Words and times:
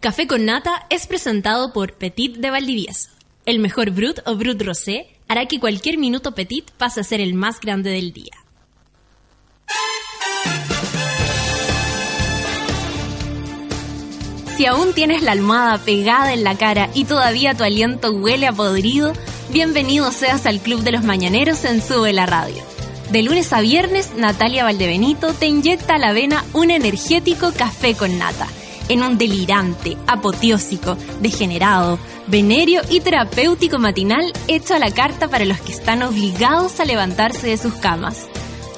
Café 0.00 0.26
con 0.26 0.44
Nata 0.44 0.86
es 0.90 1.06
presentado 1.06 1.72
por 1.72 1.94
Petit 1.94 2.36
de 2.36 2.50
Valdivieso. 2.50 3.08
El 3.46 3.58
mejor 3.58 3.90
Brut 3.90 4.20
o 4.26 4.36
Brut 4.36 4.60
Rosé 4.60 5.08
hará 5.26 5.46
que 5.46 5.58
cualquier 5.58 5.96
minuto 5.96 6.32
Petit 6.32 6.70
pase 6.72 7.00
a 7.00 7.04
ser 7.04 7.20
el 7.20 7.32
más 7.32 7.60
grande 7.60 7.90
del 7.90 8.12
día. 8.12 8.32
Si 14.56 14.66
aún 14.66 14.92
tienes 14.92 15.22
la 15.22 15.32
almohada 15.32 15.78
pegada 15.78 16.32
en 16.32 16.44
la 16.44 16.56
cara 16.56 16.90
y 16.94 17.04
todavía 17.04 17.54
tu 17.54 17.64
aliento 17.64 18.12
huele 18.12 18.46
a 18.46 18.52
podrido, 18.52 19.14
bienvenido 19.50 20.12
seas 20.12 20.44
al 20.46 20.60
Club 20.60 20.82
de 20.82 20.92
los 20.92 21.04
Mañaneros 21.04 21.64
en 21.64 21.82
Sube 21.82 22.12
la 22.12 22.26
Radio. 22.26 22.62
De 23.10 23.22
lunes 23.22 23.52
a 23.52 23.60
viernes, 23.60 24.12
Natalia 24.16 24.64
Valdebenito 24.64 25.32
te 25.32 25.46
inyecta 25.46 25.94
a 25.94 25.98
la 25.98 26.12
vena 26.12 26.44
un 26.52 26.70
energético 26.70 27.52
café 27.52 27.94
con 27.94 28.18
nata, 28.18 28.46
en 28.88 29.02
un 29.02 29.18
delirante, 29.18 29.96
apoteósico, 30.06 30.96
degenerado, 31.20 31.98
venerio 32.26 32.82
y 32.90 33.00
terapéutico 33.00 33.78
matinal 33.78 34.32
hecho 34.48 34.74
a 34.74 34.78
la 34.78 34.92
carta 34.92 35.28
para 35.28 35.44
los 35.44 35.60
que 35.60 35.72
están 35.72 36.02
obligados 36.02 36.80
a 36.80 36.84
levantarse 36.84 37.48
de 37.48 37.56
sus 37.56 37.74
camas. 37.74 38.26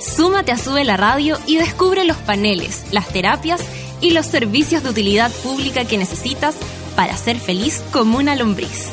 Súmate 0.00 0.52
a 0.52 0.58
Sube 0.58 0.84
la 0.84 0.96
Radio 0.96 1.38
y 1.46 1.56
descubre 1.56 2.04
los 2.04 2.16
paneles, 2.16 2.84
las 2.92 3.08
terapias 3.08 3.60
y 4.00 4.10
los 4.10 4.26
servicios 4.26 4.82
de 4.82 4.90
utilidad 4.90 5.30
pública 5.42 5.84
que 5.84 5.98
necesitas 5.98 6.54
para 6.94 7.16
ser 7.16 7.38
feliz 7.38 7.82
como 7.92 8.18
una 8.18 8.36
lombriz. 8.36 8.86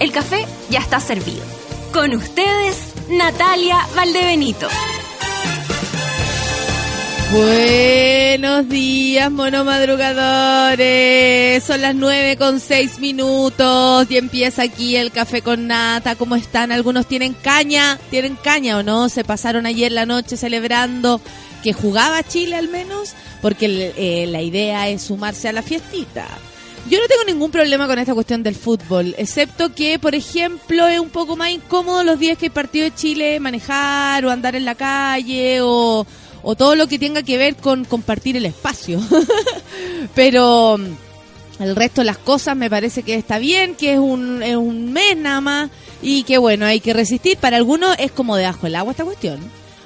El 0.00 0.12
café 0.12 0.46
ya 0.70 0.80
está 0.80 1.00
servido. 1.00 1.42
Con 1.92 2.14
ustedes, 2.14 2.76
Natalia 3.08 3.78
Valdebenito. 3.94 4.68
Buenos 7.32 8.68
días, 8.68 9.32
monomadrugadores. 9.32 11.64
Son 11.64 11.80
las 11.80 11.96
nueve 11.96 12.36
con 12.36 12.60
seis 12.60 13.00
minutos 13.00 14.06
y 14.08 14.16
empieza 14.16 14.62
aquí 14.62 14.94
el 14.94 15.10
café 15.10 15.42
con 15.42 15.66
nata. 15.66 16.14
¿Cómo 16.14 16.36
están? 16.36 16.70
Algunos 16.70 17.08
tienen 17.08 17.34
caña. 17.34 17.98
¿Tienen 18.10 18.36
caña 18.36 18.78
o 18.78 18.84
no? 18.84 19.08
Se 19.08 19.24
pasaron 19.24 19.66
ayer 19.66 19.90
la 19.90 20.06
noche 20.06 20.36
celebrando 20.36 21.20
que 21.64 21.72
jugaba 21.72 22.22
Chile 22.22 22.54
al 22.54 22.68
menos, 22.68 23.14
porque 23.42 23.92
eh, 23.96 24.28
la 24.28 24.40
idea 24.40 24.88
es 24.88 25.02
sumarse 25.02 25.48
a 25.48 25.52
la 25.52 25.62
fiestita. 25.62 26.28
Yo 26.88 27.00
no 27.00 27.08
tengo 27.08 27.24
ningún 27.24 27.50
problema 27.50 27.88
con 27.88 27.98
esta 27.98 28.14
cuestión 28.14 28.44
del 28.44 28.54
fútbol, 28.54 29.16
excepto 29.18 29.74
que, 29.74 29.98
por 29.98 30.14
ejemplo, 30.14 30.86
es 30.86 31.00
un 31.00 31.10
poco 31.10 31.34
más 31.34 31.50
incómodo 31.50 32.04
los 32.04 32.20
días 32.20 32.38
que 32.38 32.46
hay 32.46 32.50
partido 32.50 32.84
de 32.84 32.94
Chile 32.94 33.40
manejar 33.40 34.24
o 34.24 34.30
andar 34.30 34.54
en 34.54 34.64
la 34.64 34.76
calle 34.76 35.58
o, 35.62 36.06
o 36.48 36.54
todo 36.54 36.76
lo 36.76 36.86
que 36.86 37.00
tenga 37.00 37.24
que 37.24 37.38
ver 37.38 37.56
con 37.56 37.84
compartir 37.84 38.36
el 38.36 38.46
espacio. 38.46 39.00
Pero 40.14 40.78
mm, 40.78 41.62
el 41.62 41.74
resto 41.74 42.02
de 42.02 42.04
las 42.04 42.18
cosas 42.18 42.56
me 42.56 42.70
parece 42.70 43.02
que 43.02 43.16
está 43.16 43.38
bien, 43.38 43.74
que 43.74 43.94
es 43.94 43.98
un, 43.98 44.44
es 44.44 44.54
un 44.54 44.92
mes 44.92 45.16
nada 45.16 45.40
más 45.40 45.70
y 46.02 46.22
que 46.22 46.38
bueno, 46.38 46.64
hay 46.64 46.78
que 46.78 46.92
resistir. 46.92 47.36
Para 47.38 47.56
algunos 47.56 47.96
es 47.98 48.12
como 48.12 48.36
de 48.36 48.44
ajo 48.44 48.68
el 48.68 48.76
agua 48.76 48.92
esta 48.92 49.04
cuestión. 49.04 49.40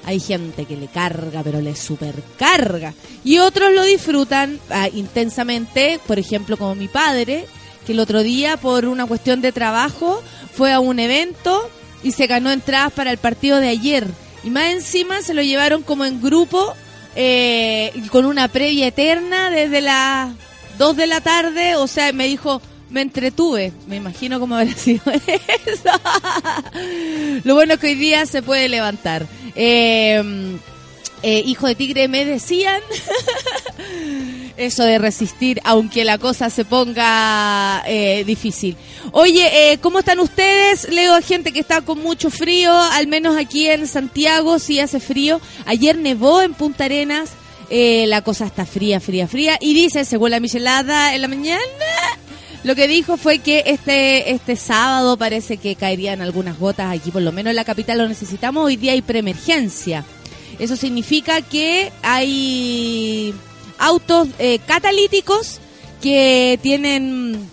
Hay 0.04 0.20
gente 0.20 0.66
que 0.66 0.76
le 0.76 0.88
carga, 0.88 1.42
pero 1.42 1.62
le 1.62 1.74
supercarga. 1.74 2.92
Y 3.24 3.38
otros 3.38 3.72
lo 3.72 3.82
disfrutan 3.84 4.60
ah, 4.68 4.90
intensamente, 4.92 5.98
por 6.06 6.18
ejemplo, 6.18 6.58
como 6.58 6.74
mi 6.74 6.88
padre, 6.88 7.46
que 7.86 7.92
el 7.92 8.00
otro 8.00 8.22
día, 8.22 8.58
por 8.58 8.84
una 8.84 9.06
cuestión 9.06 9.40
de 9.40 9.52
trabajo, 9.52 10.22
fue 10.52 10.74
a 10.74 10.80
un 10.80 10.98
evento 10.98 11.70
y 12.02 12.12
se 12.12 12.26
ganó 12.26 12.50
entradas 12.50 12.92
para 12.92 13.12
el 13.12 13.16
partido 13.16 13.60
de 13.60 13.68
ayer. 13.68 14.06
Y 14.42 14.50
más 14.50 14.72
encima 14.72 15.22
se 15.22 15.34
lo 15.34 15.42
llevaron 15.42 15.82
como 15.82 16.04
en 16.04 16.22
grupo, 16.22 16.74
eh, 17.16 17.92
con 18.10 18.24
una 18.24 18.48
previa 18.48 18.86
eterna 18.86 19.50
desde 19.50 19.80
las 19.80 20.30
2 20.78 20.96
de 20.96 21.06
la 21.06 21.20
tarde. 21.20 21.76
O 21.76 21.86
sea, 21.86 22.12
me 22.12 22.26
dijo, 22.26 22.62
me 22.90 23.02
entretuve. 23.02 23.72
Me 23.86 23.96
imagino 23.96 24.40
cómo 24.40 24.56
habrá 24.56 24.72
sido 24.76 25.02
eso. 25.66 25.90
Lo 27.44 27.54
bueno 27.54 27.74
es 27.74 27.80
que 27.80 27.88
hoy 27.88 27.94
día 27.94 28.26
se 28.26 28.42
puede 28.42 28.68
levantar. 28.68 29.26
Eh, 29.54 30.58
eh, 31.22 31.42
hijo 31.44 31.66
de 31.66 31.74
tigre 31.74 32.08
me 32.08 32.24
decían 32.24 32.80
eso 34.62 34.84
de 34.84 34.98
resistir 34.98 35.60
aunque 35.64 36.04
la 36.04 36.18
cosa 36.18 36.50
se 36.50 36.64
ponga 36.64 37.82
eh, 37.86 38.24
difícil. 38.24 38.76
Oye, 39.12 39.78
¿cómo 39.80 40.00
están 40.00 40.18
ustedes? 40.20 40.88
Leo 40.90 41.14
a 41.14 41.20
gente 41.22 41.52
que 41.52 41.60
está 41.60 41.80
con 41.80 42.02
mucho 42.02 42.30
frío, 42.30 42.72
al 42.74 43.06
menos 43.06 43.36
aquí 43.36 43.68
en 43.68 43.86
Santiago 43.86 44.58
sí 44.58 44.80
hace 44.80 45.00
frío. 45.00 45.40
Ayer 45.66 45.96
nevó 45.96 46.42
en 46.42 46.54
Punta 46.54 46.84
Arenas, 46.84 47.30
la 47.70 48.22
cosa 48.22 48.46
está 48.46 48.66
fría, 48.66 49.00
fría, 49.00 49.28
fría. 49.28 49.56
Y 49.60 49.74
dice, 49.74 50.04
según 50.04 50.30
la 50.30 50.40
michelada 50.40 51.14
en 51.14 51.22
la 51.22 51.28
mañana, 51.28 51.60
lo 52.62 52.74
que 52.74 52.88
dijo 52.88 53.16
fue 53.16 53.38
que 53.38 53.62
este 53.66 54.32
este 54.32 54.54
sábado 54.54 55.16
parece 55.16 55.56
que 55.56 55.76
caerían 55.76 56.20
algunas 56.20 56.58
gotas 56.58 56.94
aquí, 56.94 57.10
por 57.10 57.22
lo 57.22 57.32
menos 57.32 57.50
en 57.50 57.56
la 57.56 57.64
capital 57.64 57.98
lo 57.98 58.08
necesitamos. 58.08 58.64
Hoy 58.64 58.76
día 58.76 58.92
hay 58.92 59.02
preemergencia. 59.02 60.04
Eso 60.58 60.76
significa 60.76 61.40
que 61.40 61.90
hay 62.02 63.34
autos 63.80 64.28
eh, 64.38 64.60
catalíticos 64.66 65.58
que 66.00 66.58
tienen 66.62 67.50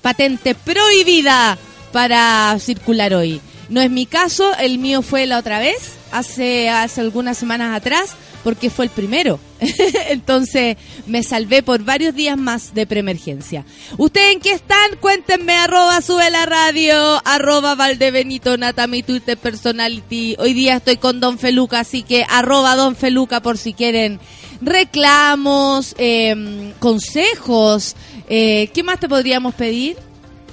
patente 0.00 0.54
prohibida 0.54 1.58
para 1.92 2.56
circular 2.58 3.12
hoy. 3.14 3.40
No 3.68 3.80
es 3.80 3.90
mi 3.90 4.06
caso, 4.06 4.54
el 4.56 4.78
mío 4.78 5.02
fue 5.02 5.26
la 5.26 5.38
otra 5.38 5.58
vez, 5.58 5.92
hace, 6.12 6.70
hace 6.70 7.00
algunas 7.00 7.36
semanas 7.36 7.76
atrás 7.76 8.14
porque 8.44 8.70
fue 8.70 8.84
el 8.84 8.90
primero. 8.90 9.40
Entonces 10.08 10.76
me 11.06 11.22
salvé 11.22 11.62
por 11.62 11.82
varios 11.82 12.14
días 12.14 12.36
más 12.36 12.74
de 12.74 12.86
preemergencia. 12.86 13.64
¿Ustedes 13.96 14.34
en 14.34 14.40
qué 14.40 14.52
están? 14.52 14.96
Cuéntenme, 15.00 15.54
arroba 15.54 16.00
sube 16.02 16.30
la 16.30 16.46
radio, 16.46 17.20
arroba 17.24 17.74
Valdebenito 17.74 18.56
Nata, 18.56 18.86
mi 18.86 19.02
Twitter 19.02 19.36
personality. 19.38 20.36
Hoy 20.38 20.52
día 20.52 20.76
estoy 20.76 20.98
con 20.98 21.18
Don 21.18 21.38
Feluca, 21.38 21.80
así 21.80 22.02
que 22.02 22.24
arroba 22.28 22.76
Don 22.76 22.94
Feluca 22.94 23.40
por 23.40 23.58
si 23.58 23.72
quieren 23.72 24.20
reclamos, 24.60 25.94
em, 25.98 26.72
consejos. 26.78 27.96
Eh, 28.28 28.68
¿Qué 28.72 28.82
más 28.82 29.00
te 29.00 29.08
podríamos 29.08 29.54
pedir? 29.54 29.96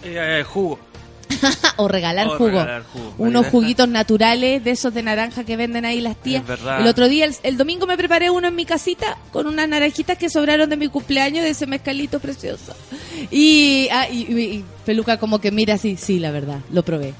Eh, 0.04 0.44
eh. 0.44 0.46
o 1.78 1.88
regalar 1.88 2.28
jugo. 2.28 2.66
Unos 3.18 3.48
juguitos 3.48 3.88
naturales 3.88 4.64
de 4.64 4.72
esos 4.72 4.94
de 4.94 5.04
naranja 5.04 5.44
que 5.44 5.58
venden 5.58 5.86
ahí 5.86 6.02
las 6.02 6.16
tías. 6.16 6.44
El 6.80 6.88
otro 6.88 7.08
día, 7.08 7.28
el, 7.44 7.58
domingo 7.58 7.86
me 7.88 7.98
preparé 7.98 8.30
uno 8.30 8.48
en 8.48 8.56
mi 8.56 8.66
casita 8.66 9.18
con 9.32 9.48
unas 9.48 9.68
naranjitas 9.68 10.18
que 10.18 10.30
sobraron 10.30 10.70
de 10.70 10.78
mi 10.78 10.88
cumpleaños 10.88 11.44
de 11.44 11.52
ese 11.52 11.68
mezcalito 11.68 12.20
precioso. 12.20 12.74
Y, 13.30 13.88
ah, 13.92 14.08
y, 14.10 14.64
como 15.20 15.40
que 15.40 15.52
mira 15.52 15.76
así, 15.76 15.96
sí, 15.96 16.20
la 16.20 16.32
verdad, 16.32 16.60
lo 16.72 16.84
probé. 16.84 17.14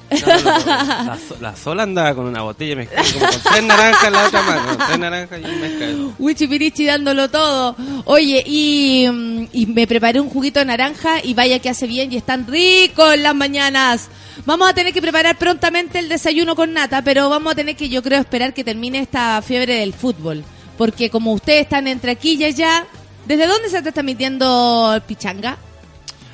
la, 1.40 1.56
sola 1.56 1.84
andaba 1.84 2.14
con 2.14 2.26
una 2.26 2.42
botella 2.42 2.76
mezclada, 2.76 3.08
como 3.12 3.26
con 3.26 3.40
tres 3.40 3.64
naranjas 3.64 4.04
en 4.04 4.12
la 4.12 4.26
otra 4.26 4.42
mano, 4.42 4.86
tres 4.86 4.98
naranjas 4.98 5.40
y 5.40 5.44
un 5.44 5.60
mezcal. 5.60 6.14
Wichipirichi 6.18 6.84
dándolo 6.84 7.30
todo. 7.30 7.76
Oye, 8.04 8.42
y, 8.44 9.08
mm, 9.10 9.31
y 9.52 9.66
me 9.66 9.86
preparé 9.86 10.20
un 10.20 10.28
juguito 10.28 10.60
de 10.60 10.66
naranja 10.66 11.22
y 11.22 11.34
vaya 11.34 11.58
que 11.58 11.70
hace 11.70 11.86
bien 11.86 12.12
y 12.12 12.16
están 12.16 12.46
ricos 12.46 13.14
en 13.14 13.22
las 13.22 13.34
mañanas. 13.34 14.08
Vamos 14.44 14.68
a 14.68 14.74
tener 14.74 14.92
que 14.92 15.02
preparar 15.02 15.38
prontamente 15.38 15.98
el 15.98 16.08
desayuno 16.08 16.54
con 16.56 16.72
nata, 16.72 17.02
pero 17.02 17.28
vamos 17.28 17.52
a 17.52 17.56
tener 17.56 17.76
que, 17.76 17.88
yo 17.88 18.02
creo, 18.02 18.20
esperar 18.20 18.54
que 18.54 18.64
termine 18.64 18.98
esta 18.98 19.40
fiebre 19.42 19.74
del 19.80 19.92
fútbol. 19.92 20.44
Porque 20.78 21.10
como 21.10 21.32
ustedes 21.32 21.62
están 21.62 21.86
entre 21.86 22.12
aquí 22.12 22.34
y 22.34 22.44
allá, 22.44 22.86
¿desde 23.26 23.46
dónde 23.46 23.68
se 23.68 23.78
está 23.78 23.92
transmitiendo 23.92 24.92
el 24.94 25.02
Pichanga? 25.02 25.58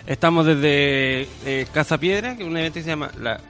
Estamos 0.07 0.47
desde 0.47 1.29
eh, 1.45 1.67
Casa 1.73 1.99
Piedra, 1.99 2.37
que 2.37 2.43
es 2.43 2.49
un 2.49 2.57
evento 2.57 2.75
que 2.75 2.83
se 2.83 2.89
llama 2.89 3.11
la, 3.21 3.41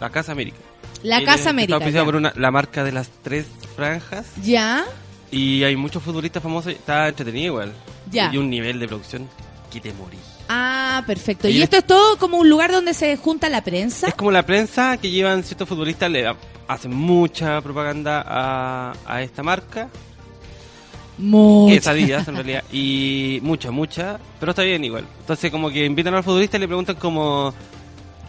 la 0.00 0.10
Casa 0.10 0.32
América. 0.32 0.56
La 1.02 1.22
Casa 1.22 1.50
América. 1.50 1.78
Está 1.84 2.04
por 2.04 2.16
una, 2.16 2.32
la 2.36 2.50
marca 2.50 2.82
de 2.82 2.92
las 2.92 3.10
tres 3.22 3.46
franjas. 3.76 4.26
Ya. 4.42 4.84
Y 5.30 5.62
hay 5.64 5.76
muchos 5.76 6.02
futbolistas 6.02 6.42
famosos. 6.42 6.72
Está 6.72 7.08
entretenido 7.08 7.46
igual. 7.46 7.72
Ya. 8.10 8.32
Y 8.32 8.38
un 8.38 8.48
nivel 8.48 8.78
de 8.80 8.88
producción 8.88 9.28
que 9.70 9.80
te 9.80 9.92
morí. 9.92 10.18
Ah, 10.48 11.02
perfecto. 11.06 11.48
¿Y, 11.48 11.60
esto 11.60 11.76
es 11.76 11.86
todo 11.86 12.16
como 12.18 12.38
un 12.38 12.48
lugar 12.48 12.72
donde 12.72 12.94
se 12.94 13.16
junta 13.16 13.48
la 13.50 13.62
prensa? 13.62 14.08
Es 14.08 14.14
como 14.14 14.30
la 14.30 14.44
prensa 14.44 14.96
que 14.96 15.10
llevan 15.10 15.42
ciertos 15.42 15.68
futbolistas, 15.68 16.10
le 16.10 16.34
hacen 16.66 16.94
mucha 16.94 17.60
propaganda 17.60 18.24
a, 18.26 18.94
a 19.06 19.22
esta 19.22 19.42
marca 19.42 19.90
Mucha. 21.18 21.92
en 21.92 22.34
realidad. 22.36 22.64
Y 22.72 23.40
mucha, 23.42 23.70
mucha. 23.70 24.18
Pero 24.38 24.50
está 24.50 24.62
bien 24.62 24.84
igual. 24.84 25.04
Entonces 25.20 25.50
como 25.50 25.68
que 25.70 25.84
invitan 25.84 26.14
al 26.14 26.22
futbolista 26.22 26.56
y 26.56 26.60
le 26.60 26.68
preguntan 26.68 26.96
como... 26.96 27.52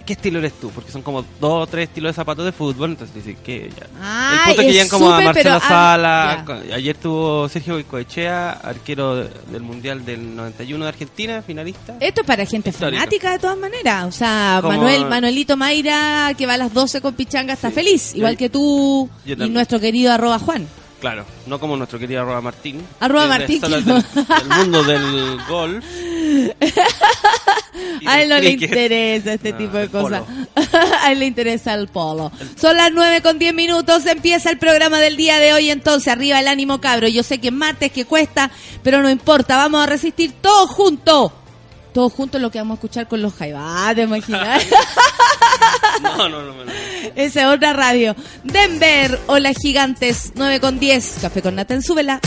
¿Qué 0.09 0.13
estilo 0.13 0.39
eres 0.39 0.53
tú? 0.53 0.71
Porque 0.71 0.91
son 0.91 1.03
como 1.03 1.21
dos 1.39 1.63
o 1.63 1.67
tres 1.67 1.87
estilos 1.87 2.09
de 2.09 2.13
zapatos 2.15 2.43
de 2.43 2.51
fútbol. 2.51 2.89
Entonces 2.89 3.13
dicen 3.13 3.37
que 3.43 3.69
ya. 3.69 3.85
Ah, 4.01 4.37
el 4.39 4.47
punto 4.47 4.61
es 4.61 4.67
que 4.67 4.73
llegan 4.73 4.89
como 4.89 5.13
a 5.13 5.21
Marcelo 5.21 5.59
Sala. 5.59 6.43
Ayer 6.73 6.97
tuvo 6.97 7.47
Sergio 7.47 7.85
Coechea, 7.85 8.53
arquero 8.53 9.17
del 9.17 9.61
Mundial 9.61 10.03
del 10.03 10.35
91 10.35 10.83
de 10.83 10.89
Argentina, 10.89 11.43
finalista. 11.43 11.95
Esto 11.99 12.21
es 12.21 12.27
para 12.27 12.43
gente 12.47 12.71
fanática 12.71 13.33
de 13.33 13.37
todas 13.37 13.59
maneras. 13.59 14.07
O 14.07 14.11
sea, 14.11 14.61
Manuel 14.63 15.05
Manuelito 15.05 15.55
Mayra, 15.55 16.33
que 16.35 16.47
va 16.47 16.55
a 16.55 16.57
las 16.57 16.73
12 16.73 17.01
con 17.01 17.13
Pichanga, 17.13 17.53
está 17.53 17.69
feliz. 17.69 18.15
Igual 18.15 18.35
que 18.35 18.49
tú 18.49 19.07
y 19.27 19.35
nuestro 19.35 19.79
querido 19.79 20.11
arroba 20.11 20.39
Juan. 20.39 20.67
Claro, 20.99 21.25
no 21.47 21.59
como 21.59 21.77
nuestro 21.77 21.97
querido 21.97 22.21
arroba 22.21 22.41
Martín. 22.41 22.85
Arroba 22.99 23.27
Martín. 23.27 23.61
Del, 23.61 23.85
mundo 24.57 24.83
del 24.83 25.37
golf. 25.47 25.85
A 28.05 28.21
él 28.21 28.29
no 28.29 28.39
le 28.39 28.51
interesa 28.51 29.33
este 29.33 29.51
No, 29.51 29.57
tipo 29.57 29.77
de 29.77 29.89
cosas. 29.89 30.23
A 31.03 31.11
él 31.11 31.19
le 31.19 31.25
interesa 31.25 31.73
el 31.73 31.87
polo. 31.87 32.31
Son 32.59 32.75
las 32.75 32.91
9 32.91 33.21
con 33.21 33.39
10 33.39 33.53
minutos. 33.53 34.05
Empieza 34.05 34.49
el 34.49 34.57
programa 34.57 34.99
del 34.99 35.15
día 35.15 35.39
de 35.39 35.53
hoy. 35.53 35.69
Entonces, 35.69 36.09
arriba 36.09 36.39
el 36.39 36.47
ánimo 36.47 36.81
cabro. 36.81 37.07
Yo 37.07 37.23
sé 37.23 37.39
que 37.39 37.47
es 37.47 37.53
martes, 37.53 37.91
que 37.91 38.05
cuesta, 38.05 38.51
pero 38.83 39.01
no 39.01 39.09
importa. 39.09 39.57
Vamos 39.57 39.83
a 39.83 39.85
resistir 39.85 40.33
todos 40.41 40.69
juntos. 40.69 41.31
Todos 41.93 42.13
juntos 42.13 42.39
lo 42.41 42.51
que 42.51 42.59
vamos 42.59 42.75
a 42.75 42.79
escuchar 42.79 43.07
con 43.07 43.21
los 43.21 43.33
jaivas. 43.33 43.95
¿Te 43.95 44.03
imaginas? 44.03 44.65
No, 46.01 46.29
no, 46.29 46.41
no, 46.41 46.53
no. 46.53 46.65
no. 46.65 46.71
Esa 47.15 47.41
es 47.41 47.47
otra 47.47 47.73
radio. 47.73 48.15
Denver, 48.45 49.19
hola 49.27 49.51
gigantes, 49.53 50.31
9 50.35 50.61
con 50.61 50.79
10. 50.79 51.17
Café 51.21 51.41
con 51.41 51.55
Nata 51.55 51.73
en 51.73 51.81
súbela. 51.81 52.21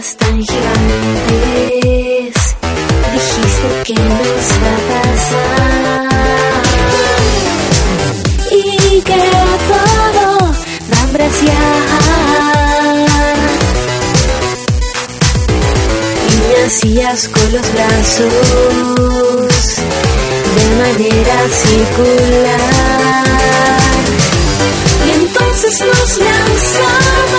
Tan 0.00 0.40
gigantes. 0.42 0.72
Dijiste 3.12 3.68
que 3.84 3.92
nos 3.92 4.46
va 4.62 4.72
a 4.72 4.80
pasar. 4.88 6.08
Y 8.50 9.02
que 9.02 9.20
todo 9.68 10.26
va 10.90 11.00
a 11.02 11.06
bracear. 11.12 11.86
Y 16.30 16.32
me 16.48 16.56
hacías 16.64 17.20
con 17.28 17.46
los 17.52 17.66
brazos 17.74 18.32
de 20.56 20.64
manera 20.80 21.36
circular. 21.50 22.60
Y 25.06 25.08
entonces 25.10 25.74
nos 25.80 26.10
lanzamos 26.18 27.31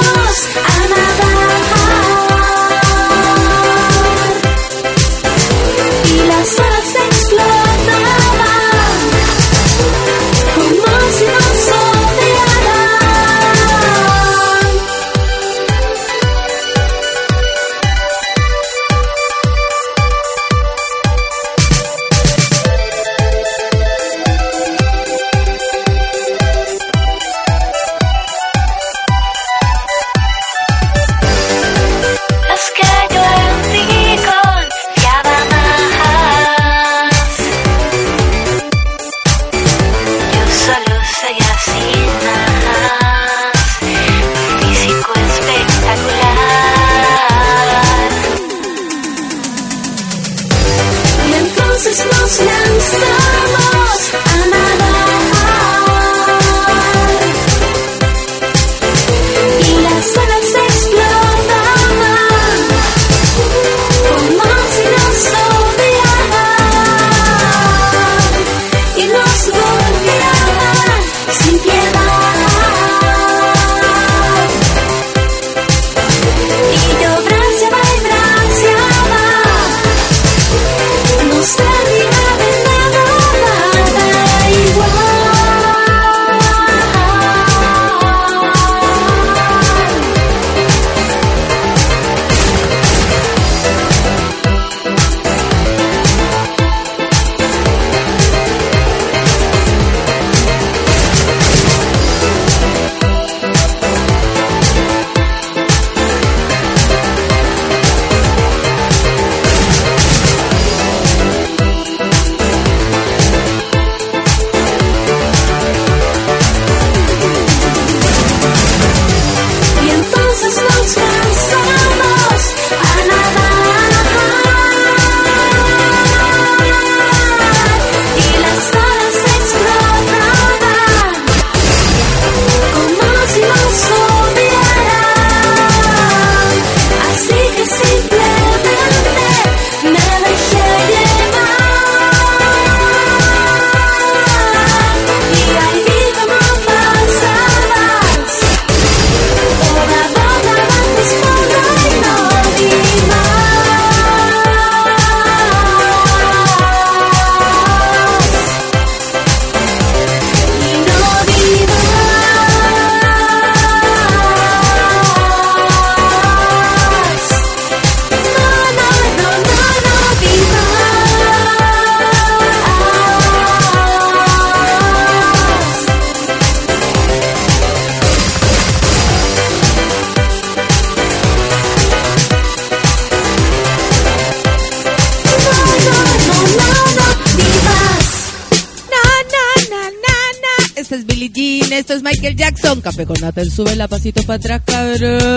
Con 193.06 193.20
Nata 193.20 193.42
en 193.42 193.52
súbela, 193.52 193.88
pasito 193.88 194.24
para 194.24 194.38
atrás, 194.38 194.62
cabrón. 194.66 195.33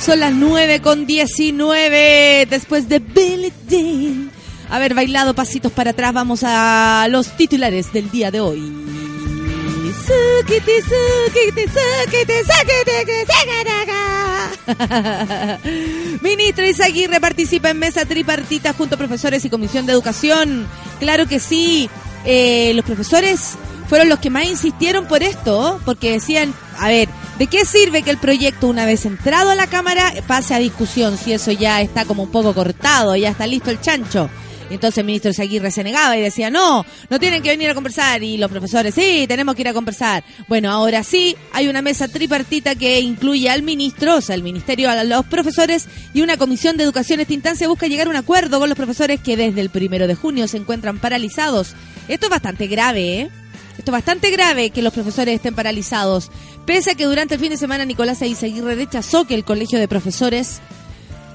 Son 0.00 0.18
las 0.18 0.32
9 0.32 0.80
con 0.80 1.04
19 1.04 2.46
después 2.48 2.88
de 2.88 3.00
Billie 3.00 3.52
Jean. 3.68 4.30
Haber 4.70 4.94
bailado 4.94 5.34
pasitos 5.34 5.70
para 5.72 5.90
atrás, 5.90 6.14
vamos 6.14 6.40
a 6.44 7.06
los 7.10 7.36
titulares 7.36 7.92
del 7.92 8.10
día 8.10 8.30
de 8.30 8.40
hoy. 8.40 8.60
Ministro 16.22 16.66
Izaguirre 16.66 17.20
participa 17.20 17.68
en 17.68 17.78
mesa 17.78 18.06
tripartita 18.06 18.72
junto 18.72 18.94
a 18.94 18.98
profesores 18.98 19.44
y 19.44 19.50
comisión 19.50 19.84
de 19.84 19.92
educación. 19.92 20.66
Claro 20.98 21.26
que 21.26 21.40
sí. 21.40 21.90
Eh, 22.24 22.72
los 22.74 22.86
profesores 22.86 23.58
fueron 23.88 24.08
los 24.08 24.18
que 24.18 24.30
más 24.30 24.46
insistieron 24.46 25.06
por 25.06 25.22
esto, 25.22 25.80
porque 25.84 26.12
decían, 26.12 26.54
a 26.78 26.88
ver, 26.88 27.08
¿de 27.38 27.46
qué 27.46 27.64
sirve 27.64 28.02
que 28.02 28.10
el 28.10 28.18
proyecto, 28.18 28.68
una 28.68 28.84
vez 28.84 29.06
entrado 29.06 29.50
a 29.50 29.54
la 29.54 29.66
Cámara, 29.66 30.12
pase 30.26 30.54
a 30.54 30.58
discusión 30.58 31.16
si 31.16 31.32
eso 31.32 31.50
ya 31.52 31.80
está 31.80 32.04
como 32.04 32.24
un 32.24 32.30
poco 32.30 32.54
cortado, 32.54 33.16
ya 33.16 33.30
está 33.30 33.46
listo 33.46 33.70
el 33.70 33.80
chancho? 33.80 34.30
Entonces 34.70 34.98
el 34.98 35.06
ministro 35.06 35.30
Izaguirre 35.30 35.70
se 35.70 35.82
negaba 35.82 36.16
y 36.16 36.20
decía, 36.20 36.50
no, 36.50 36.84
no 37.08 37.18
tienen 37.18 37.42
que 37.42 37.48
venir 37.50 37.70
a 37.70 37.74
conversar. 37.74 38.22
Y 38.22 38.36
los 38.36 38.50
profesores, 38.50 38.94
sí, 38.94 39.24
tenemos 39.26 39.54
que 39.54 39.62
ir 39.62 39.68
a 39.68 39.72
conversar. 39.72 40.24
Bueno, 40.46 40.70
ahora 40.70 41.02
sí, 41.02 41.36
hay 41.52 41.68
una 41.68 41.82
mesa 41.82 42.08
tripartita 42.08 42.74
que 42.74 43.00
incluye 43.00 43.48
al 43.48 43.62
ministro, 43.62 44.16
o 44.16 44.20
sea, 44.20 44.34
el 44.34 44.42
ministerio, 44.42 44.90
a 44.90 45.04
los 45.04 45.24
profesores 45.26 45.88
y 46.12 46.20
una 46.20 46.36
comisión 46.36 46.76
de 46.76 46.84
educación. 46.84 47.20
Esta 47.20 47.32
instancia 47.32 47.68
busca 47.68 47.86
llegar 47.86 48.08
a 48.08 48.10
un 48.10 48.16
acuerdo 48.16 48.58
con 48.60 48.68
los 48.68 48.76
profesores 48.76 49.20
que 49.20 49.36
desde 49.36 49.60
el 49.60 49.70
primero 49.70 50.06
de 50.06 50.14
junio 50.14 50.46
se 50.48 50.58
encuentran 50.58 50.98
paralizados. 50.98 51.74
Esto 52.08 52.26
es 52.26 52.30
bastante 52.30 52.66
grave, 52.66 53.20
¿eh? 53.20 53.30
Esto 53.78 53.92
es 53.92 53.92
bastante 53.92 54.30
grave 54.30 54.70
que 54.70 54.82
los 54.82 54.92
profesores 54.92 55.36
estén 55.36 55.54
paralizados. 55.54 56.30
Pese 56.66 56.90
a 56.90 56.94
que 56.94 57.04
durante 57.04 57.34
el 57.34 57.40
fin 57.40 57.50
de 57.50 57.56
semana 57.56 57.84
Nicolás 57.84 58.20
Izaguirre 58.20 58.74
rechazó 58.74 59.24
que 59.24 59.34
el 59.34 59.44
colegio 59.44 59.78
de 59.78 59.86
profesores 59.86 60.60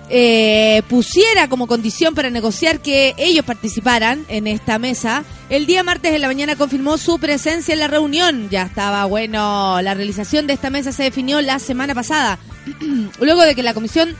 eh, 0.10 0.84
pusiera 0.90 1.48
como 1.48 1.68
condición 1.68 2.14
para 2.14 2.30
negociar 2.30 2.82
que 2.82 3.16
ellos 3.18 3.46
participaran 3.46 4.26
en 4.28 4.48
esta 4.48 4.78
mesa, 4.78 5.24
el 5.50 5.66
día 5.66 5.84
martes 5.84 6.12
de 6.12 6.20
la 6.20 6.28
mañana 6.28 6.58
confirmó 6.58 6.98
su 6.98 7.18
presencia 7.18 7.74
en 7.74 7.80
la 7.80 7.88
reunión. 7.88 8.50
Ya 8.50 8.64
estaba 8.64 9.06
bueno, 9.06 9.82
la 9.82 9.94
realización 9.94 10.46
de 10.46 10.54
esta 10.54 10.70
mesa 10.70 10.92
se 10.92 11.04
definió 11.04 11.42
la 11.42 11.60
semana 11.60 11.96
pasada, 11.96 12.38
luego 13.22 13.42
de 13.44 13.56
que 13.56 13.64
la 13.64 13.74
Comisión 13.74 14.16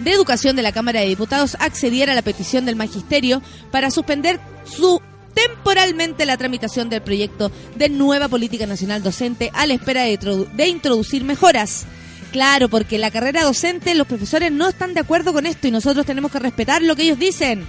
de 0.00 0.12
Educación 0.12 0.56
de 0.56 0.62
la 0.62 0.72
Cámara 0.72 1.00
de 1.00 1.06
Diputados 1.06 1.56
accediera 1.58 2.12
a 2.12 2.14
la 2.14 2.22
petición 2.22 2.66
del 2.66 2.76
Magisterio 2.76 3.42
para 3.70 3.90
suspender 3.90 4.40
su 4.64 5.00
temporalmente 5.34 6.26
la 6.26 6.36
tramitación 6.36 6.88
del 6.88 7.02
proyecto 7.02 7.50
de 7.76 7.88
nueva 7.88 8.28
política 8.28 8.66
nacional 8.66 9.02
docente 9.02 9.50
a 9.54 9.66
la 9.66 9.74
espera 9.74 10.02
de, 10.02 10.18
introdu- 10.18 10.50
de 10.52 10.68
introducir 10.68 11.24
mejoras. 11.24 11.84
Claro, 12.32 12.68
porque 12.68 12.98
la 12.98 13.10
carrera 13.10 13.42
docente, 13.42 13.94
los 13.94 14.06
profesores 14.06 14.52
no 14.52 14.68
están 14.68 14.94
de 14.94 15.00
acuerdo 15.00 15.32
con 15.32 15.46
esto 15.46 15.66
y 15.66 15.72
nosotros 15.72 16.06
tenemos 16.06 16.30
que 16.30 16.38
respetar 16.38 16.80
lo 16.82 16.94
que 16.94 17.02
ellos 17.02 17.18
dicen. 17.18 17.64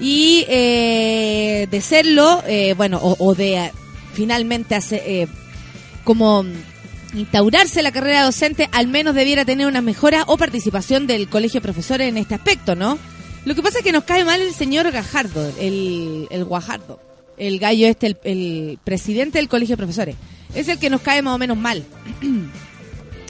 Y 0.00 0.44
eh, 0.48 1.68
de 1.70 1.80
serlo, 1.80 2.42
eh, 2.46 2.74
bueno, 2.76 2.98
o, 3.02 3.34
de 3.34 3.56
eh, 3.56 3.72
finalmente 4.14 4.74
hacer, 4.74 5.02
eh, 5.04 5.26
como 6.02 6.44
instaurarse 7.14 7.82
la 7.82 7.92
carrera 7.92 8.24
docente, 8.24 8.68
al 8.72 8.88
menos 8.88 9.14
debiera 9.14 9.44
tener 9.44 9.66
una 9.66 9.82
mejora 9.82 10.24
o 10.26 10.36
participación 10.36 11.06
del 11.06 11.28
colegio 11.28 11.60
de 11.60 11.64
profesores 11.64 12.08
en 12.08 12.16
este 12.16 12.34
aspecto, 12.34 12.74
¿no? 12.74 12.98
Lo 13.44 13.54
que 13.54 13.62
pasa 13.62 13.78
es 13.78 13.84
que 13.84 13.92
nos 13.92 14.04
cae 14.04 14.24
mal 14.24 14.40
el 14.40 14.54
señor 14.54 14.90
Gajardo, 14.90 15.52
el, 15.58 16.26
el 16.30 16.44
Guajardo, 16.44 16.98
el 17.36 17.58
gallo 17.58 17.86
este, 17.86 18.16
el, 18.24 18.78
presidente 18.82 19.38
del 19.38 19.48
colegio 19.48 19.74
de 19.74 19.78
profesores. 19.78 20.16
Es 20.54 20.68
el 20.68 20.78
que 20.78 20.88
nos 20.88 21.02
cae 21.02 21.20
más 21.20 21.34
o 21.34 21.38
menos 21.38 21.56
mal. 21.56 21.84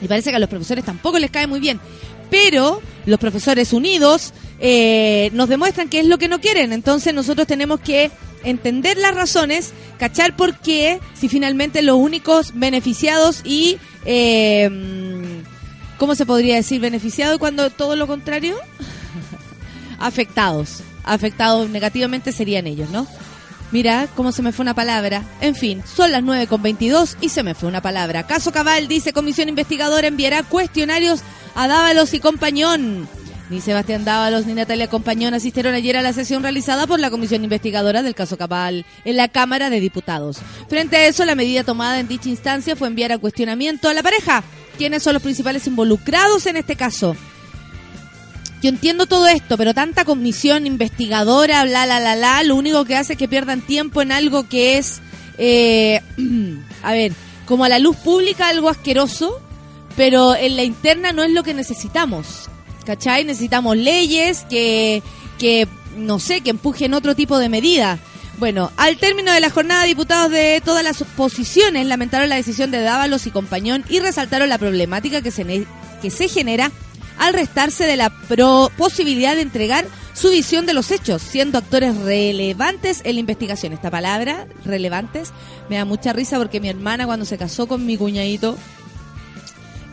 Y 0.01 0.09
parece 0.09 0.29
que 0.29 0.35
a 0.35 0.39
los 0.39 0.49
profesores 0.49 0.83
tampoco 0.83 1.17
les 1.19 1.31
cae 1.31 1.47
muy 1.47 1.61
bien. 1.61 1.79
Pero 2.29 2.81
los 3.05 3.17
profesores 3.17 3.71
unidos 3.71 4.33
eh, 4.59 5.29
nos 5.31 5.47
demuestran 5.47 5.87
que 5.87 6.01
es 6.01 6.05
lo 6.05 6.17
que 6.17 6.27
no 6.27 6.41
quieren. 6.41 6.73
Entonces 6.73 7.13
nosotros 7.13 7.47
tenemos 7.47 7.79
que 7.79 8.11
entender 8.43 8.97
las 8.97 9.15
razones, 9.15 9.71
cachar 9.97 10.35
por 10.35 10.59
qué, 10.59 10.99
si 11.13 11.29
finalmente 11.29 11.81
los 11.81 11.97
únicos 11.97 12.51
beneficiados 12.53 13.41
y... 13.45 13.77
Eh, 14.05 14.69
¿Cómo 15.97 16.13
se 16.13 16.25
podría 16.25 16.55
decir? 16.55 16.81
¿Beneficiado 16.81 17.39
cuando 17.39 17.69
todo 17.69 17.95
lo 17.95 18.05
contrario? 18.05 18.57
Afectados. 19.99 20.83
Afectados 21.03 21.69
negativamente 21.69 22.31
serían 22.31 22.67
ellos, 22.67 22.89
¿no? 22.89 23.07
Mira 23.71 24.07
cómo 24.15 24.31
se 24.31 24.41
me 24.41 24.51
fue 24.51 24.63
una 24.63 24.73
palabra. 24.73 25.23
En 25.41 25.55
fin, 25.55 25.83
son 25.85 26.11
las 26.11 26.23
9 26.23 26.47
con 26.47 26.61
22 26.61 27.17
y 27.21 27.29
se 27.29 27.43
me 27.43 27.55
fue 27.55 27.67
una 27.67 27.81
palabra. 27.81 28.25
Caso 28.25 28.51
Cabal 28.51 28.87
dice 28.87 29.13
comisión 29.13 29.49
investigadora 29.49 30.07
enviará 30.07 30.43
cuestionarios 30.43 31.21
a 31.55 31.67
Dávalos 31.67 32.13
y 32.13 32.19
Compañón. 32.19 33.07
Ni 33.49 33.61
Sebastián 33.61 34.05
Dávalos 34.05 34.45
ni 34.45 34.53
Natalia 34.53 34.87
Compañón 34.87 35.33
asistieron 35.33 35.75
ayer 35.75 35.97
a 35.97 36.01
la 36.01 36.13
sesión 36.13 36.41
realizada 36.41 36.87
por 36.87 36.99
la 36.99 37.11
comisión 37.11 37.43
investigadora 37.43 38.01
del 38.01 38.15
caso 38.15 38.37
Cabal 38.37 38.85
en 39.03 39.17
la 39.17 39.27
Cámara 39.27 39.69
de 39.69 39.79
Diputados. 39.79 40.37
Frente 40.67 40.95
a 40.97 41.05
eso, 41.05 41.25
la 41.25 41.35
medida 41.35 41.63
tomada 41.63 41.99
en 41.99 42.07
dicha 42.07 42.29
instancia 42.29 42.75
fue 42.75 42.87
enviar 42.87 43.11
a 43.11 43.19
cuestionamiento 43.19 43.87
a 43.87 43.93
la 43.93 44.01
pareja. 44.01 44.43
¿Quiénes 44.77 45.03
son 45.03 45.13
los 45.13 45.21
principales 45.21 45.67
involucrados 45.67 46.47
en 46.47 46.57
este 46.57 46.75
caso? 46.75 47.15
Yo 48.65 48.69
entiendo 48.69 49.05
todo 49.05 49.27
esto, 49.27 49.59
pero 49.59 49.75
tanta 49.75 50.05
comisión 50.05 50.65
investigadora, 50.65 51.63
bla, 51.65 51.85
la, 51.85 51.99
la, 51.99 52.15
la, 52.15 52.41
lo 52.41 52.55
único 52.55 52.83
que 52.83 52.95
hace 52.95 53.13
es 53.13 53.19
que 53.19 53.27
pierdan 53.27 53.61
tiempo 53.61 54.01
en 54.01 54.11
algo 54.11 54.49
que 54.49 54.79
es, 54.79 55.01
eh, 55.37 56.01
a 56.81 56.93
ver, 56.93 57.13
como 57.45 57.65
a 57.65 57.69
la 57.69 57.77
luz 57.77 57.95
pública 57.97 58.49
algo 58.49 58.67
asqueroso, 58.67 59.39
pero 59.95 60.35
en 60.35 60.55
la 60.55 60.63
interna 60.63 61.11
no 61.11 61.21
es 61.21 61.29
lo 61.29 61.43
que 61.43 61.53
necesitamos. 61.53 62.49
¿Cachai? 62.87 63.23
Necesitamos 63.23 63.77
leyes 63.77 64.47
que, 64.49 65.03
que 65.37 65.67
no 65.95 66.17
sé, 66.17 66.41
que 66.41 66.49
empujen 66.49 66.95
otro 66.95 67.13
tipo 67.13 67.37
de 67.37 67.49
medida. 67.49 67.99
Bueno, 68.39 68.71
al 68.77 68.97
término 68.97 69.31
de 69.31 69.41
la 69.41 69.51
jornada, 69.51 69.83
diputados 69.83 70.31
de 70.31 70.59
todas 70.65 70.83
las 70.83 71.03
posiciones 71.15 71.85
lamentaron 71.85 72.29
la 72.29 72.37
decisión 72.37 72.71
de 72.71 72.81
Dávalos 72.81 73.27
y 73.27 73.29
Compañón 73.29 73.85
y 73.89 73.99
resaltaron 73.99 74.49
la 74.49 74.57
problemática 74.57 75.21
que 75.21 75.29
se, 75.29 75.67
que 76.01 76.09
se 76.09 76.27
genera 76.29 76.71
al 77.17 77.33
restarse 77.33 77.85
de 77.85 77.97
la 77.97 78.09
pro- 78.09 78.71
posibilidad 78.77 79.35
de 79.35 79.41
entregar 79.41 79.85
su 80.13 80.29
visión 80.31 80.65
de 80.65 80.73
los 80.73 80.91
hechos, 80.91 81.21
siendo 81.21 81.57
actores 81.57 81.95
relevantes 81.97 83.01
en 83.03 83.15
la 83.15 83.19
investigación. 83.19 83.73
Esta 83.73 83.91
palabra, 83.91 84.47
relevantes, 84.63 85.31
me 85.69 85.75
da 85.77 85.85
mucha 85.85 86.13
risa 86.13 86.37
porque 86.37 86.61
mi 86.61 86.69
hermana 86.69 87.05
cuando 87.05 87.25
se 87.25 87.37
casó 87.37 87.67
con 87.67 87.85
mi 87.85 87.97
cuñadito, 87.97 88.57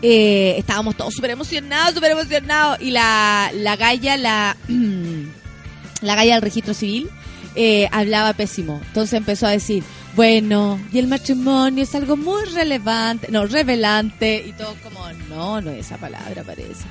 eh, 0.03 0.57
estábamos 0.59 0.97
todos 0.97 1.15
súper 1.15 1.31
emocionados, 1.31 1.95
súper 1.95 2.13
emocionados. 2.13 2.79
Y 2.81 2.91
la, 2.91 3.51
la 3.55 3.77
galla, 3.77 4.17
la, 4.17 4.57
la 6.03 6.15
galla 6.15 6.35
del 6.35 6.43
registro 6.43 6.75
civil, 6.75 7.09
eh, 7.55 7.89
hablaba 7.93 8.33
pésimo. 8.33 8.81
Entonces 8.87 9.15
empezó 9.15 9.47
a 9.47 9.51
decir, 9.51 9.83
bueno, 10.15 10.81
y 10.93 10.99
el 10.99 11.07
matrimonio 11.07 11.83
es 11.85 11.95
algo 11.95 12.17
muy 12.17 12.45
relevante, 12.47 13.29
no, 13.31 13.47
revelante. 13.47 14.45
Y 14.47 14.53
todo 14.53 14.75
como, 14.83 15.05
no, 15.29 15.61
no 15.61 15.71
es 15.71 15.87
esa 15.87 15.99
palabra 15.99 16.43
parece. 16.45 16.85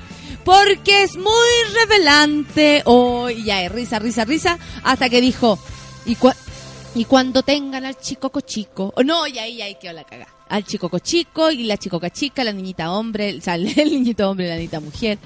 Porque 0.44 1.02
es 1.04 1.16
muy 1.16 1.48
revelante. 1.80 2.82
Oh, 2.84 3.30
y 3.30 3.44
ya, 3.44 3.68
risa, 3.68 3.98
risa, 3.98 4.24
risa. 4.24 4.58
Hasta 4.82 5.08
que 5.08 5.20
dijo, 5.20 5.58
y 6.04 6.16
cua- 6.16 6.36
y 6.94 7.04
cuando 7.04 7.42
tengan 7.42 7.84
al 7.84 7.98
chico 7.98 8.30
cochico, 8.30 8.92
o 8.96 9.02
no, 9.02 9.26
y 9.26 9.38
ahí, 9.38 9.62
ahí 9.62 9.76
quedó 9.80 9.92
la 9.94 10.04
caga. 10.04 10.26
Al 10.48 10.64
chico 10.64 10.90
cochico 10.90 11.50
y 11.50 11.64
la 11.64 11.78
chico 11.78 12.00
chica, 12.12 12.44
la 12.44 12.52
niñita 12.52 12.92
hombre, 12.92 13.40
sea, 13.40 13.54
el 13.56 13.64
niñito 13.64 14.28
hombre 14.28 14.46
y 14.46 14.48
la 14.50 14.56
niñita 14.56 14.80
mujer. 14.80 15.18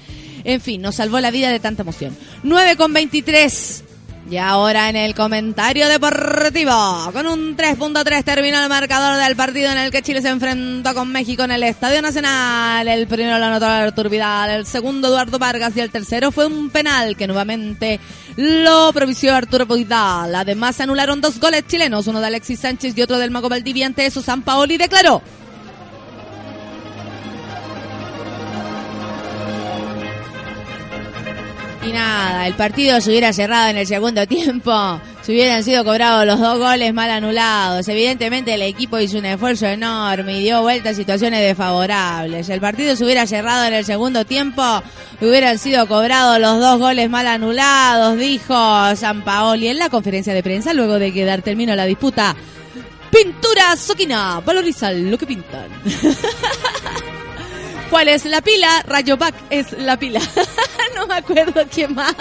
En 0.43 0.61
fin, 0.61 0.81
nos 0.81 0.95
salvó 0.95 1.19
la 1.19 1.31
vida 1.31 1.51
de 1.51 1.59
tanta 1.59 1.81
emoción. 1.81 2.15
9 2.43 2.77
con 2.77 2.93
23. 2.93 3.83
Y 4.29 4.35
ahora 4.35 4.89
en 4.89 4.97
el 4.97 5.15
comentario 5.15 5.87
deportivo, 5.87 7.09
con 7.13 7.27
un 7.27 7.55
3.3 7.55 8.25
terminó 8.25 8.61
el 8.61 8.67
marcador 8.67 9.23
del 9.23 9.37
partido 9.37 9.71
en 9.71 9.77
el 9.77 9.89
que 9.89 10.01
Chile 10.01 10.21
se 10.21 10.27
enfrentó 10.27 10.93
con 10.93 11.09
México 11.09 11.45
en 11.45 11.51
el 11.51 11.63
Estadio 11.63 12.01
Nacional. 12.01 12.85
El 12.89 13.07
primero 13.07 13.39
lo 13.39 13.45
anotó 13.45 13.67
Artur 13.67 14.09
Vidal, 14.09 14.49
el 14.49 14.65
segundo 14.65 15.07
Eduardo 15.07 15.39
Vargas 15.39 15.77
y 15.77 15.79
el 15.79 15.91
tercero 15.91 16.33
fue 16.33 16.45
un 16.45 16.69
penal 16.69 17.15
que 17.15 17.25
nuevamente 17.25 18.01
lo 18.35 18.91
propició 18.91 19.33
Arturo 19.33 19.65
Vidal. 19.65 20.35
Además 20.35 20.75
se 20.75 20.83
anularon 20.83 21.21
dos 21.21 21.39
goles 21.39 21.65
chilenos, 21.65 22.07
uno 22.07 22.19
de 22.19 22.27
Alexis 22.27 22.59
Sánchez 22.59 22.97
y 22.97 23.01
otro 23.01 23.17
del 23.19 23.31
Mago 23.31 23.47
Valdivia. 23.47 23.85
Ante 23.85 24.05
eso, 24.05 24.21
San 24.21 24.41
Paoli 24.41 24.75
declaró. 24.75 25.21
Nada, 31.91 32.47
el 32.47 32.53
partido 32.55 32.99
se 33.01 33.09
hubiera 33.09 33.33
cerrado 33.33 33.69
en 33.69 33.77
el 33.77 33.87
segundo 33.87 34.25
tiempo, 34.27 35.01
si 35.21 35.31
hubieran 35.31 35.63
sido 35.63 35.83
cobrados 35.83 36.25
los 36.25 36.39
dos 36.39 36.57
goles 36.59 36.93
mal 36.93 37.09
anulados. 37.09 37.87
Evidentemente 37.87 38.53
el 38.53 38.61
equipo 38.61 38.99
hizo 38.99 39.17
un 39.17 39.25
esfuerzo 39.25 39.65
enorme 39.65 40.39
y 40.39 40.43
dio 40.43 40.61
vuelta 40.61 40.89
a 40.89 40.93
situaciones 40.93 41.41
desfavorables. 41.41 42.49
El 42.49 42.61
partido 42.61 42.95
se 42.95 43.03
hubiera 43.03 43.25
cerrado 43.27 43.65
en 43.65 43.73
el 43.73 43.85
segundo 43.85 44.25
tiempo, 44.25 44.63
hubieran 45.21 45.57
sido 45.57 45.87
cobrados 45.87 46.39
los 46.39 46.59
dos 46.59 46.79
goles 46.79 47.09
mal 47.09 47.27
anulados, 47.27 48.17
dijo 48.17 48.55
San 48.95 49.23
Paoli 49.23 49.67
en 49.67 49.79
la 49.79 49.89
conferencia 49.89 50.33
de 50.33 50.43
prensa 50.43 50.73
luego 50.73 50.99
de 50.99 51.13
que 51.13 51.25
dar 51.25 51.41
término 51.41 51.73
a 51.73 51.75
la 51.75 51.85
disputa 51.85 52.35
Pintura 53.11 53.75
Soquina, 53.75 54.41
valoriza 54.41 54.91
lo 54.91 55.17
que 55.17 55.25
pintan. 55.25 55.69
¿Cuál 57.89 58.09
es 58.09 58.25
la 58.25 58.41
pila? 58.41 58.83
Rayovac 58.85 59.33
es 59.49 59.71
la 59.71 59.97
pila. 59.97 60.19
no 60.95 61.07
me 61.07 61.15
acuerdo 61.15 61.65
quién 61.71 61.95
más. 61.95 62.13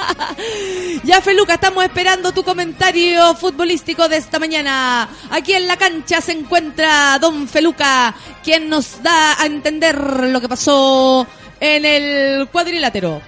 Ya, 1.03 1.21
Feluca, 1.21 1.55
estamos 1.55 1.85
esperando 1.85 2.33
tu 2.33 2.45
comentario 2.45 3.35
futbolístico 3.35 4.09
de 4.09 4.19
esta 4.19 4.39
mañana. 4.39 5.09
Aquí 5.31 5.55
en 5.55 5.67
la 5.67 5.77
cancha 5.77 6.21
se 6.21 6.33
encuentra 6.33 7.19
Don 7.19 7.49
Feluca, 7.49 8.15
quien 8.45 8.69
nos 8.69 9.03
da 9.03 9.41
a 9.41 9.47
entender 9.47 9.99
lo 9.99 10.41
que 10.41 10.49
pasó 10.49 11.27
en 11.59 11.85
el 11.85 12.49
cuadrilátero. 12.49 13.21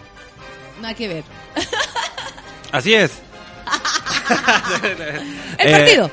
Nada 0.81 0.94
que 0.94 1.09
ver. 1.09 1.24
Así 2.72 2.94
es. 2.94 3.27
El 5.59 5.68
Eh, 5.68 5.72
partido. 5.72 6.11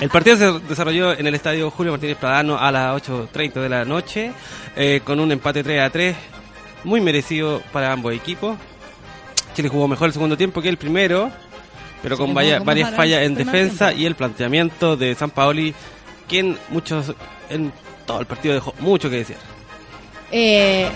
El 0.00 0.08
partido 0.10 0.36
se 0.36 0.66
desarrolló 0.68 1.12
en 1.12 1.26
el 1.26 1.34
estadio 1.34 1.70
Julio 1.70 1.92
Martínez 1.92 2.16
Pradano 2.16 2.58
a 2.58 2.70
las 2.70 2.94
8.30 3.02 3.60
de 3.60 3.68
la 3.68 3.84
noche, 3.84 4.32
eh, 4.76 5.00
con 5.04 5.20
un 5.20 5.30
empate 5.32 5.62
3 5.62 5.80
a 5.82 5.90
3, 5.90 6.16
muy 6.84 7.00
merecido 7.00 7.62
para 7.72 7.92
ambos 7.92 8.14
equipos. 8.14 8.56
Chile 9.54 9.68
jugó 9.68 9.88
mejor 9.88 10.06
el 10.08 10.12
segundo 10.12 10.36
tiempo 10.36 10.62
que 10.62 10.68
el 10.68 10.76
primero, 10.78 11.30
pero 12.02 12.16
con 12.16 12.32
vaya- 12.32 12.60
varias 12.60 12.94
fallas 12.94 13.22
en 13.24 13.34
defensa 13.34 13.86
tiempo. 13.88 14.02
y 14.02 14.06
el 14.06 14.14
planteamiento 14.14 14.96
de 14.96 15.14
San 15.14 15.30
Paoli, 15.30 15.74
quien 16.28 16.56
muchos 16.70 17.12
en 17.50 17.72
todo 18.06 18.20
el 18.20 18.26
partido 18.26 18.54
dejó 18.54 18.74
mucho 18.78 19.10
que 19.10 19.16
decir. 19.16 19.36
Eh, 20.32 20.88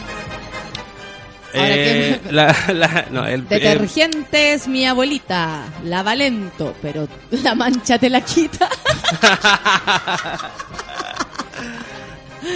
Eh, 1.54 2.20
que- 2.24 2.32
la- 2.32 2.56
la- 2.74 3.06
no, 3.10 3.26
el- 3.26 3.40
eh, 3.42 3.46
detergentes, 3.48 4.66
mi 4.68 4.86
abuelita. 4.86 5.64
Lava 5.84 6.14
lento, 6.14 6.74
pero 6.82 7.08
la 7.30 7.54
mancha 7.54 7.98
te 7.98 8.10
la 8.10 8.20
quita. 8.20 8.68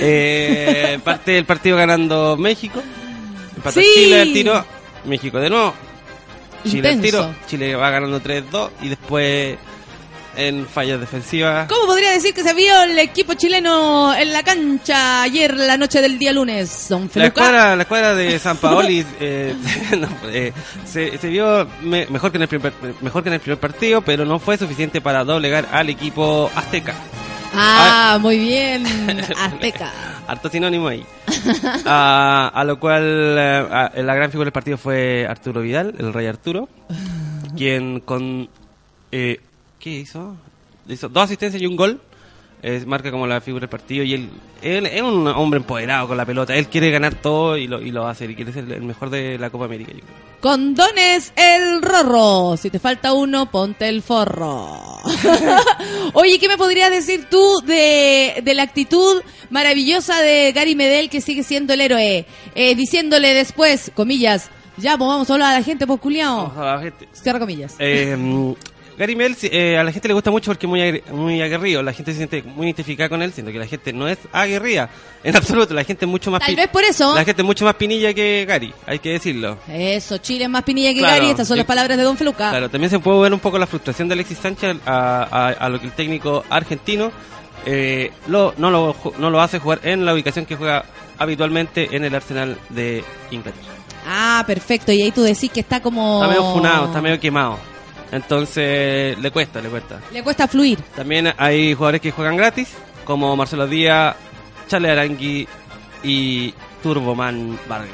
Eh, 0.00 0.98
parte 1.02 1.32
del 1.32 1.44
partido 1.44 1.76
ganando 1.76 2.36
México. 2.36 2.82
Empata 3.56 3.80
Sí. 3.80 3.86
Chile 3.94 4.20
al 4.20 4.32
tiro. 4.32 4.64
México 5.04 5.38
de 5.38 5.50
nuevo. 5.50 5.74
Chile 6.68 6.90
al 6.90 7.00
tiro. 7.00 7.34
Chile 7.48 7.74
va 7.74 7.90
ganando 7.90 8.20
3-2. 8.20 8.70
Y 8.82 8.88
después 8.90 9.56
en 10.38 10.66
fallas 10.66 11.00
defensivas. 11.00 11.68
¿Cómo 11.68 11.86
podría 11.86 12.12
decir 12.12 12.32
que 12.32 12.42
se 12.42 12.54
vio 12.54 12.82
el 12.84 12.98
equipo 12.98 13.34
chileno 13.34 14.14
en 14.14 14.32
la 14.32 14.42
cancha 14.42 15.22
ayer 15.22 15.56
la 15.56 15.76
noche 15.76 16.00
del 16.00 16.18
día 16.18 16.32
lunes, 16.32 16.86
don 16.88 17.10
La 17.14 17.26
escuadra, 17.26 17.74
la 17.76 17.82
escuadra 17.82 18.14
de 18.14 18.38
San 18.38 18.56
Paoli 18.56 19.04
eh, 19.20 19.54
no, 19.98 20.08
eh, 20.30 20.52
se, 20.86 21.18
se 21.18 21.28
vio 21.28 21.66
me- 21.82 22.06
mejor, 22.06 22.30
que 22.30 22.38
en 22.38 22.42
el 22.42 22.48
primer, 22.48 22.72
mejor 23.00 23.22
que 23.22 23.28
en 23.30 23.34
el 23.34 23.40
primer 23.40 23.58
partido, 23.58 24.00
pero 24.02 24.24
no 24.24 24.38
fue 24.38 24.56
suficiente 24.56 25.00
para 25.00 25.24
doblegar 25.24 25.66
al 25.72 25.88
equipo 25.90 26.50
azteca. 26.54 26.94
Ah, 27.54 28.18
muy 28.20 28.38
bien, 28.38 28.84
Azteca. 29.38 29.90
Harto 30.26 30.50
sinónimo 30.50 30.86
ahí. 30.88 31.04
a, 31.86 32.50
a 32.54 32.64
lo 32.64 32.78
cual 32.78 33.02
eh, 33.04 34.02
la 34.02 34.14
gran 34.14 34.30
figura 34.30 34.44
del 34.46 34.52
partido 34.52 34.76
fue 34.76 35.26
Arturo 35.28 35.62
Vidal, 35.62 35.94
el 35.98 36.12
rey 36.12 36.26
Arturo, 36.26 36.68
quien 37.56 38.00
con... 38.00 38.48
eh, 39.12 39.40
¿Qué 39.78 39.90
hizo? 39.90 40.36
Hizo 40.88 41.08
dos 41.08 41.24
asistencias 41.24 41.62
y 41.62 41.66
un 41.66 41.76
gol. 41.76 42.00
eh, 42.62 42.82
marca 42.86 43.10
como 43.12 43.26
la 43.26 43.40
figura 43.40 43.60
del 43.62 43.68
partido 43.68 44.02
y 44.04 44.14
él, 44.14 44.30
él 44.62 44.86
es 44.86 45.00
un 45.02 45.26
hombre 45.28 45.58
empoderado 45.58 46.08
con 46.08 46.16
la 46.16 46.26
pelota. 46.26 46.56
Él 46.56 46.66
quiere 46.68 46.90
ganar 46.90 47.14
todo 47.14 47.56
y 47.56 47.68
lo, 47.68 47.80
y 47.80 47.90
lo 47.92 48.06
hace. 48.08 48.24
Y 48.24 48.34
quiere 48.34 48.52
ser 48.52 48.70
el 48.72 48.82
mejor 48.82 49.10
de 49.10 49.38
la 49.38 49.50
Copa 49.50 49.66
América. 49.66 49.92
yo 49.92 49.98
creo. 50.00 50.28
Condones 50.40 51.32
el 51.36 51.82
rorro. 51.82 52.56
Si 52.56 52.70
te 52.70 52.78
falta 52.78 53.12
uno, 53.12 53.50
ponte 53.50 53.88
el 53.88 54.02
forro. 54.02 54.78
Oye, 56.14 56.38
¿qué 56.38 56.48
me 56.48 56.56
podrías 56.56 56.90
decir 56.90 57.26
tú 57.30 57.60
de, 57.66 58.40
de 58.42 58.54
la 58.54 58.62
actitud 58.64 59.22
maravillosa 59.50 60.20
de 60.22 60.52
Gary 60.52 60.74
Medel 60.74 61.10
que 61.10 61.20
sigue 61.20 61.42
siendo 61.42 61.72
el 61.74 61.80
héroe? 61.80 62.24
Eh, 62.54 62.74
diciéndole 62.74 63.34
después, 63.34 63.90
comillas, 63.94 64.48
ya, 64.76 64.96
pues 64.96 65.08
vamos 65.08 65.28
a 65.30 65.32
hablar 65.34 65.54
a 65.54 65.58
la 65.58 65.64
gente, 65.64 65.86
pues 65.86 66.00
culiao. 66.00 66.46
Ojalá, 66.46 66.80
gente. 66.80 67.08
Cierra 67.12 67.38
comillas. 67.40 67.74
Eh, 67.78 68.16
Gary 68.98 69.14
Mel 69.14 69.36
eh, 69.42 69.78
a 69.78 69.84
la 69.84 69.92
gente 69.92 70.08
le 70.08 70.14
gusta 70.14 70.30
mucho 70.30 70.50
porque 70.50 70.66
es 70.66 71.12
muy, 71.12 71.40
aguerrido. 71.40 71.82
La 71.82 71.92
gente 71.92 72.10
se 72.12 72.16
siente 72.18 72.42
muy 72.42 72.66
identificada 72.66 73.08
con 73.08 73.22
él, 73.22 73.32
siendo 73.32 73.52
que 73.52 73.58
la 73.58 73.66
gente 73.66 73.92
no 73.92 74.08
es 74.08 74.18
aguerrida. 74.32 74.90
En 75.24 75.34
absoluto, 75.36 75.74
la 75.74 75.82
gente 75.82 76.04
es 76.04 76.08
mucho 76.10 76.30
más 76.30 76.40
Tal 76.40 76.54
vez 76.54 76.68
por 76.68 76.84
eso. 76.84 77.12
La 77.14 77.24
gente 77.24 77.42
es 77.42 77.46
mucho 77.46 77.64
más 77.64 77.74
pinilla 77.74 78.14
que 78.14 78.44
Gary, 78.46 78.72
hay 78.86 79.00
que 79.00 79.10
decirlo. 79.10 79.58
Eso, 79.68 80.18
Chile 80.18 80.44
es 80.44 80.50
más 80.50 80.62
pinilla 80.62 80.92
que 80.92 81.00
Claro. 81.00 81.16
Gary. 81.16 81.30
Estas 81.30 81.48
son 81.48 81.56
las 81.56 81.66
palabras 81.66 81.96
de 81.98 82.04
Don 82.04 82.16
Feluca. 82.16 82.50
Claro, 82.50 82.68
también 82.70 82.88
se 82.88 83.00
puede 83.00 83.20
ver 83.22 83.32
un 83.34 83.40
poco 83.40 83.58
la 83.58 83.66
frustración 83.66 84.06
de 84.08 84.14
Alexis 84.14 84.38
Sánchez 84.38 84.76
a, 84.86 85.22
a- 85.30 85.48
a 85.48 85.68
lo 85.68 85.80
que 85.80 85.86
el 85.86 85.92
técnico 85.92 86.44
argentino 86.48 87.10
eh, 87.66 88.12
lo, 88.28 88.54
no, 88.58 88.70
lo, 88.70 88.94
no 89.18 89.28
lo 89.30 89.40
hace 89.40 89.58
jugar 89.58 89.80
en 89.82 90.04
la 90.04 90.14
ubicación 90.14 90.46
que 90.46 90.54
juega 90.54 90.84
habitualmente 91.18 91.88
en 91.96 92.04
el 92.04 92.14
Arsenal 92.14 92.56
de 92.68 93.02
Inglaterra. 93.32 93.66
Ah, 94.06 94.44
perfecto. 94.46 94.92
Y 94.92 95.02
ahí 95.02 95.10
tú 95.10 95.22
decís 95.22 95.50
que 95.50 95.60
está 95.60 95.80
como... 95.82 96.22
Está 96.22 96.28
medio 96.28 96.52
funado, 96.52 96.86
está 96.86 97.02
medio 97.02 97.18
quemado. 97.20 97.58
Entonces 98.12 99.18
le 99.18 99.30
cuesta, 99.30 99.60
le 99.60 99.68
cuesta. 99.68 100.00
Le 100.12 100.22
cuesta 100.22 100.48
fluir. 100.48 100.80
También 100.96 101.32
hay 101.36 101.74
jugadores 101.74 102.00
que 102.00 102.10
juegan 102.10 102.36
gratis, 102.36 102.68
como 103.04 103.36
Marcelo 103.36 103.66
Díaz, 103.66 104.16
Charles 104.68 104.90
Arangui 104.92 105.46
y 106.02 106.54
Turboman 106.82 107.58
Vargas. 107.68 107.88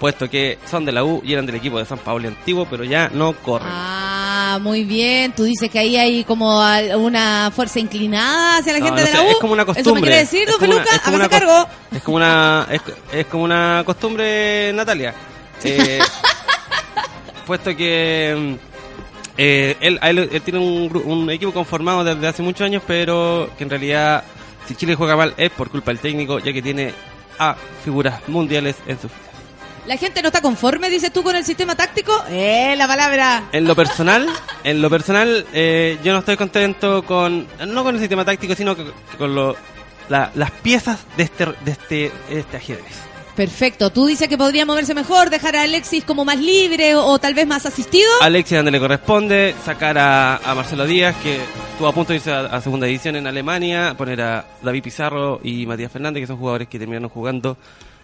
Puesto 0.00 0.28
que 0.28 0.58
son 0.68 0.84
de 0.84 0.92
la 0.92 1.04
U 1.04 1.22
y 1.24 1.32
eran 1.32 1.46
del 1.46 1.54
equipo 1.54 1.78
de 1.78 1.84
San 1.86 1.98
Pablo 1.98 2.26
antiguo, 2.28 2.66
pero 2.68 2.82
ya 2.84 3.08
no 3.12 3.32
corren. 3.32 3.68
Ah, 3.70 4.58
muy 4.60 4.82
bien. 4.84 5.32
Tú 5.32 5.44
dices 5.44 5.70
que 5.70 5.78
ahí 5.78 5.96
hay 5.96 6.24
como 6.24 6.60
una 6.98 7.50
fuerza 7.54 7.78
inclinada 7.78 8.58
hacia 8.58 8.72
la 8.74 8.80
No, 8.80 8.86
gente 8.86 9.00
no 9.02 9.06
de 9.06 9.12
sé, 9.12 9.16
la 9.18 9.22
U. 9.22 9.30
es 9.30 9.36
como 9.36 9.52
una 9.52 9.64
costumbre. 9.64 9.90
¿Eso 9.90 9.94
me 9.94 10.00
quiere 10.02 10.16
decir, 10.18 10.40
Es 10.42 10.46
don 10.50 10.58
como 10.58 10.72
una- 10.72 10.84
Feluca? 10.84 10.96
es 10.96 11.02
como 11.02 11.16
Hágase 11.16 11.28
una 11.36 11.38
cargo. 11.46 11.68
Es 11.92 12.02
como 12.02 12.16
una, 12.16 12.66
es, 12.70 12.82
es 13.12 13.26
como 13.26 13.44
una 13.44 13.82
costumbre, 13.86 14.72
Natalia. 14.74 15.14
Eh, 15.62 16.00
puesto 17.46 17.74
que 17.76 18.34
mm, 18.58 18.73
eh, 19.36 19.76
él, 19.80 19.98
él- 20.02 20.28
él 20.32 20.42
tiene 20.42 20.58
un, 20.60 20.90
un 21.04 21.30
equipo 21.30 21.52
conformado 21.52 22.04
desde 22.04 22.26
hace 22.26 22.42
muchos 22.42 22.62
años, 22.64 22.82
pero 22.86 23.50
que 23.58 23.64
en 23.64 23.70
realidad, 23.70 24.24
si 24.66 24.74
Chile 24.74 24.94
juega 24.94 25.16
mal, 25.16 25.34
es 25.36 25.50
por 25.50 25.70
culpa 25.70 25.90
del 25.90 25.98
técnico, 26.00 26.38
ya 26.38 26.52
que 26.52 26.62
tiene 26.62 26.92
a 27.38 27.56
figuras 27.84 28.20
mundiales 28.28 28.76
en 28.86 28.98
sus 29.00 29.10
filas. 29.10 29.24
La 29.86 29.96
gente 29.98 30.22
no 30.22 30.28
está 30.28 30.40
conforme, 30.40 30.88
dices 30.88 31.12
tú, 31.12 31.22
con 31.22 31.36
el 31.36 31.44
sistema 31.44 31.74
táctico. 31.74 32.12
Eh, 32.30 32.74
la 32.76 32.86
palabra. 32.86 33.44
En 33.52 33.66
lo 33.66 33.74
personal, 33.76 34.26
en 34.62 34.80
lo 34.80 34.88
personal, 34.88 35.44
eh, 35.52 35.98
yo 36.02 36.12
no 36.14 36.20
estoy 36.20 36.36
contento 36.38 37.02
con, 37.04 37.46
no 37.66 37.82
con 37.84 37.94
el 37.94 38.00
sistema 38.00 38.24
táctico, 38.24 38.54
sino 38.54 38.74
que- 38.74 38.86
con 39.18 39.34
lo, 39.34 39.54
la- 40.08 40.30
las 40.36 40.50
piezas 40.52 41.00
de 41.18 41.24
este, 41.24 41.46
de 41.46 41.70
este, 41.72 42.12
este 42.30 42.56
ajedrez. 42.56 42.94
Perfecto. 43.36 43.90
Tú 43.90 44.06
dices 44.06 44.28
que 44.28 44.38
podría 44.38 44.64
moverse 44.64 44.94
mejor, 44.94 45.28
dejar 45.28 45.56
a 45.56 45.62
Alexis 45.62 46.04
como 46.04 46.24
más 46.24 46.38
libre 46.38 46.94
o, 46.94 47.18
tal 47.18 47.34
vez 47.34 47.46
más 47.46 47.66
asistido. 47.66 48.08
Alexia 48.20 48.58
donde 48.58 48.70
le 48.70 48.78
corresponde, 48.78 49.54
sacar 49.64 49.98
a, 49.98 50.40
Marcelo 50.54 50.86
Díaz, 50.86 51.16
que 51.22 51.40
estuvo 51.72 51.88
a 51.88 51.92
punto 51.92 52.12
de 52.12 52.16
irse 52.16 52.30
a, 52.30 52.60
segunda 52.60 52.86
división 52.86 53.16
en 53.16 53.26
Alemania, 53.26 53.94
poner 53.98 54.20
a 54.20 54.44
David 54.62 54.84
Pizarro 54.84 55.40
y 55.42 55.66
Matías 55.66 55.90
Fernández, 55.90 56.22
que 56.22 56.26
son 56.28 56.36
jugadores 56.36 56.68
que 56.68 56.78
terminaron 56.78 57.08
jugando 57.08 57.56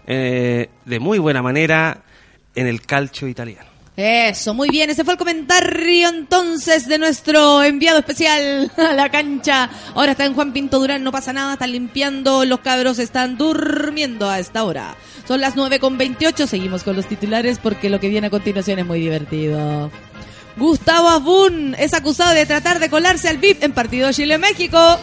eh, 0.05 0.69
de 0.83 0.99
muy 0.99 1.17
buena 1.17 1.41
manera 1.41 2.03
en 2.53 2.67
el 2.67 2.81
calcio 2.81 3.27
italiano. 3.27 3.70
Eso, 4.01 4.55
muy 4.55 4.69
bien. 4.69 4.89
Ese 4.89 5.03
fue 5.03 5.13
el 5.13 5.19
comentario 5.19 6.09
entonces 6.09 6.87
de 6.87 6.97
nuestro 6.97 7.61
enviado 7.61 7.99
especial 7.99 8.71
a 8.77 8.93
la 8.93 9.09
cancha. 9.09 9.69
Ahora 9.93 10.13
está 10.13 10.25
en 10.25 10.33
Juan 10.33 10.53
Pinto 10.53 10.79
Durán, 10.79 11.03
no 11.03 11.11
pasa 11.11 11.33
nada, 11.33 11.53
están 11.53 11.71
limpiando, 11.71 12.43
los 12.45 12.61
cabros 12.61 12.97
están 12.97 13.37
durmiendo 13.37 14.27
a 14.27 14.39
esta 14.39 14.63
hora. 14.63 14.95
Son 15.27 15.39
las 15.39 15.55
9 15.55 15.79
con 15.79 15.99
28, 15.99 16.47
seguimos 16.47 16.83
con 16.83 16.95
los 16.95 17.05
titulares 17.05 17.59
porque 17.59 17.91
lo 17.91 17.99
que 17.99 18.09
viene 18.09 18.27
a 18.27 18.31
continuación 18.31 18.79
es 18.79 18.87
muy 18.87 18.99
divertido. 18.99 19.91
Gustavo 20.57 21.09
Abun 21.09 21.75
es 21.79 21.93
acusado 21.93 22.33
de 22.33 22.45
tratar 22.45 22.79
de 22.79 22.89
colarse 22.89 23.29
al 23.29 23.37
VIP 23.37 23.63
en 23.63 23.71
partido 23.71 24.11
Chile-México. 24.11 24.77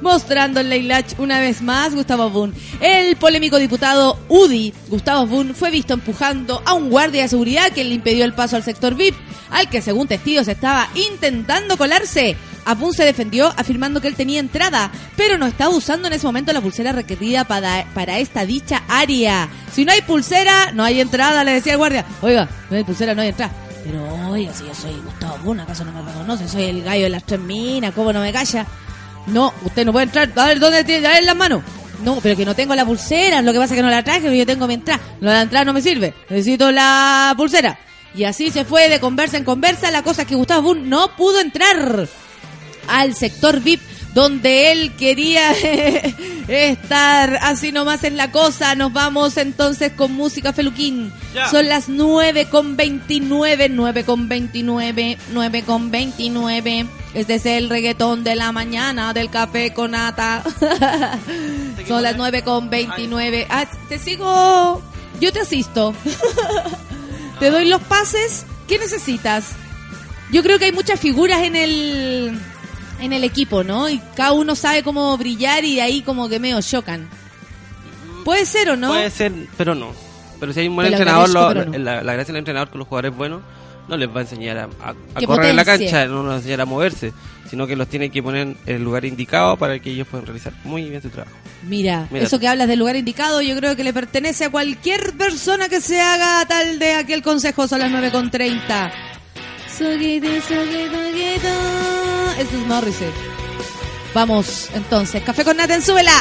Mostrando 0.00 0.60
en 0.60 0.68
Leilach 0.68 1.18
una 1.18 1.40
vez 1.40 1.62
más 1.62 1.94
Gustavo 1.94 2.24
Abun. 2.24 2.54
El 2.80 3.16
polémico 3.16 3.58
diputado 3.58 4.18
UDI, 4.28 4.74
Gustavo 4.88 5.20
Abun, 5.20 5.54
fue 5.54 5.70
visto 5.70 5.94
empujando 5.94 6.62
a 6.64 6.74
un 6.74 6.90
guardia 6.90 7.22
de 7.22 7.28
seguridad 7.28 7.70
que 7.70 7.84
le 7.84 7.94
impidió 7.94 8.24
el 8.24 8.34
paso 8.34 8.56
al 8.56 8.64
sector 8.64 8.94
VIP, 8.94 9.14
al 9.50 9.68
que 9.68 9.82
según 9.82 10.08
testigos 10.08 10.48
estaba 10.48 10.88
intentando 10.94 11.76
colarse. 11.76 12.36
Abun 12.64 12.92
se 12.92 13.04
defendió 13.04 13.52
afirmando 13.56 14.00
que 14.00 14.08
él 14.08 14.14
tenía 14.14 14.40
entrada, 14.40 14.90
pero 15.16 15.38
no 15.38 15.46
estaba 15.46 15.74
usando 15.74 16.08
en 16.08 16.14
ese 16.14 16.26
momento 16.26 16.52
la 16.52 16.60
pulsera 16.60 16.92
requerida 16.92 17.44
para, 17.44 17.86
para 17.94 18.18
esta 18.18 18.46
dicha 18.46 18.82
área. 18.88 19.48
Si 19.72 19.84
no 19.84 19.92
hay 19.92 20.02
pulsera, 20.02 20.72
no 20.72 20.84
hay 20.84 21.00
entrada, 21.00 21.44
le 21.44 21.52
decía 21.52 21.72
el 21.72 21.78
guardia. 21.78 22.04
Oiga, 22.22 22.48
no 22.70 22.76
hay 22.76 22.84
pulsera, 22.84 23.14
no 23.14 23.22
hay 23.22 23.28
entrada. 23.28 23.52
Pero 23.84 24.30
oiga, 24.30 24.52
si 24.54 24.64
yo 24.64 24.74
soy 24.74 24.92
Gustavo 25.04 25.34
Abun, 25.34 25.60
¿acaso 25.60 25.84
no 25.84 25.92
me 25.92 26.02
reconoce? 26.10 26.48
Soy 26.48 26.64
el 26.64 26.82
gallo 26.82 27.04
de 27.04 27.10
las 27.10 27.24
tres 27.24 27.40
minas, 27.40 27.92
¿cómo 27.94 28.12
no 28.12 28.20
me 28.20 28.32
calla? 28.32 28.66
No, 29.26 29.52
usted 29.62 29.84
no 29.84 29.92
puede 29.92 30.04
entrar. 30.04 30.30
A 30.36 30.46
ver, 30.46 30.58
¿dónde 30.58 30.84
tiene? 30.84 31.06
A 31.06 31.10
ver 31.10 31.24
las 31.24 31.36
manos. 31.36 31.62
No, 32.02 32.18
pero 32.22 32.36
que 32.36 32.44
no 32.44 32.54
tengo 32.54 32.74
la 32.74 32.84
pulsera. 32.84 33.42
Lo 33.42 33.52
que 33.52 33.58
pasa 33.58 33.74
es 33.74 33.78
que 33.78 33.82
no 33.82 33.90
la 33.90 34.02
traje, 34.02 34.22
pero 34.22 34.34
yo 34.34 34.46
tengo 34.46 34.66
mi 34.66 34.74
entrada. 34.74 35.00
No 35.20 35.30
la 35.30 35.42
entrada 35.42 35.64
no 35.64 35.72
me 35.72 35.82
sirve. 35.82 36.14
Necesito 36.28 36.70
la 36.70 37.34
pulsera. 37.36 37.78
Y 38.14 38.24
así 38.24 38.50
se 38.50 38.64
fue 38.64 38.88
de 38.88 39.00
conversa 39.00 39.36
en 39.36 39.44
conversa. 39.44 39.90
La 39.90 40.02
cosa 40.02 40.22
es 40.22 40.28
que 40.28 40.34
Gustavo 40.34 40.62
Bun 40.62 40.88
no 40.88 41.16
pudo 41.16 41.40
entrar. 41.40 42.08
Al 42.88 43.14
sector 43.14 43.60
VIP 43.60 43.80
donde 44.14 44.70
él 44.70 44.92
quería 44.96 45.52
estar 46.48 47.38
así 47.42 47.72
nomás 47.72 48.04
en 48.04 48.16
la 48.16 48.30
cosa. 48.30 48.74
Nos 48.76 48.92
vamos 48.92 49.36
entonces 49.36 49.92
con 49.92 50.12
música 50.12 50.52
Feluquín. 50.52 51.12
Son 51.50 51.68
las 51.68 51.88
9 51.88 52.46
con 52.46 52.76
29, 52.76 53.68
9 53.68 54.04
con 54.04 54.28
29, 54.28 55.18
9 55.32 55.62
con 55.64 55.90
29. 55.90 56.86
Este 57.12 57.34
es 57.34 57.46
el 57.46 57.68
reggaetón 57.68 58.24
de 58.24 58.36
la 58.36 58.52
mañana 58.52 59.12
del 59.12 59.30
café 59.30 59.72
con 59.72 59.90
nata. 59.90 60.42
Son 61.88 62.02
las 62.02 62.16
9 62.16 62.42
con 62.42 62.70
29. 62.70 63.46
Ah, 63.50 63.66
te 63.88 63.98
sigo, 63.98 64.80
yo 65.20 65.32
te 65.32 65.40
asisto. 65.40 65.94
te 67.40 67.50
doy 67.50 67.66
los 67.66 67.82
pases. 67.82 68.46
¿Qué 68.68 68.78
necesitas? 68.78 69.50
Yo 70.32 70.42
creo 70.42 70.58
que 70.58 70.66
hay 70.66 70.72
muchas 70.72 70.98
figuras 70.98 71.42
en 71.42 71.54
el 71.54 72.40
en 73.04 73.12
el 73.12 73.24
equipo, 73.24 73.62
¿no? 73.64 73.88
Y 73.88 74.00
cada 74.16 74.32
uno 74.32 74.54
sabe 74.54 74.82
cómo 74.82 75.16
brillar 75.16 75.64
y 75.64 75.76
de 75.76 75.82
ahí 75.82 76.02
como 76.02 76.28
que 76.28 76.38
medio 76.40 76.60
chocan. 76.62 77.08
Puede 78.24 78.46
ser 78.46 78.70
o 78.70 78.76
no. 78.76 78.88
Puede 78.88 79.10
ser, 79.10 79.32
pero 79.56 79.74
no. 79.74 79.92
Pero 80.40 80.52
si 80.52 80.60
hay 80.60 80.68
un 80.68 80.74
buen 80.76 80.88
entrenador, 80.88 81.28
lo- 81.30 81.54
no. 81.54 81.78
la, 81.78 82.02
la 82.02 82.12
gracia 82.14 82.32
del 82.32 82.38
entrenador 82.40 82.70
con 82.70 82.78
los 82.78 82.88
jugadores 82.88 83.14
buenos 83.16 83.42
no 83.88 83.96
les 83.98 84.08
va 84.08 84.18
a 84.18 84.22
enseñar 84.22 84.56
a, 84.58 84.64
a- 84.82 84.94
a 85.14 85.20
Que 85.20 85.26
correr 85.26 85.50
en 85.50 85.56
la 85.56 85.64
cancha, 85.64 86.06
no 86.06 86.22
nos 86.22 86.28
va 86.30 86.34
a 86.34 86.36
enseñar 86.38 86.60
a 86.62 86.64
moverse, 86.64 87.12
sino 87.50 87.66
que 87.66 87.76
los 87.76 87.86
tiene 87.88 88.08
que 88.10 88.22
poner 88.22 88.42
en 88.42 88.56
el 88.66 88.82
lugar 88.82 89.04
indicado 89.04 89.56
para 89.58 89.78
que 89.78 89.90
ellos 89.90 90.08
puedan 90.10 90.26
realizar 90.26 90.54
muy 90.64 90.88
bien 90.88 91.02
su 91.02 91.10
trabajo. 91.10 91.36
Mira, 91.64 92.08
Mira 92.10 92.24
eso 92.24 92.36
tú. 92.36 92.40
que 92.40 92.48
hablas 92.48 92.66
del 92.68 92.78
lugar 92.78 92.96
indicado, 92.96 93.42
yo 93.42 93.54
creo 93.56 93.76
que 93.76 93.84
le 93.84 93.92
pertenece 93.92 94.46
a 94.46 94.50
cualquier 94.50 95.12
persona 95.18 95.68
que 95.68 95.80
se 95.82 96.00
haga 96.00 96.44
tal 96.46 96.78
de 96.78 96.94
aquel 96.94 97.22
consejo. 97.22 97.68
Son 97.68 97.78
las 97.78 97.90
9 97.90 98.10
Eso 99.74 99.90
es 102.38 102.66
Morrissey. 102.68 103.10
Vamos, 104.14 104.68
entonces. 104.72 105.20
Café 105.24 105.42
con 105.42 105.56
Nata 105.56 105.74
en 105.74 105.82
súbela. 105.82 106.12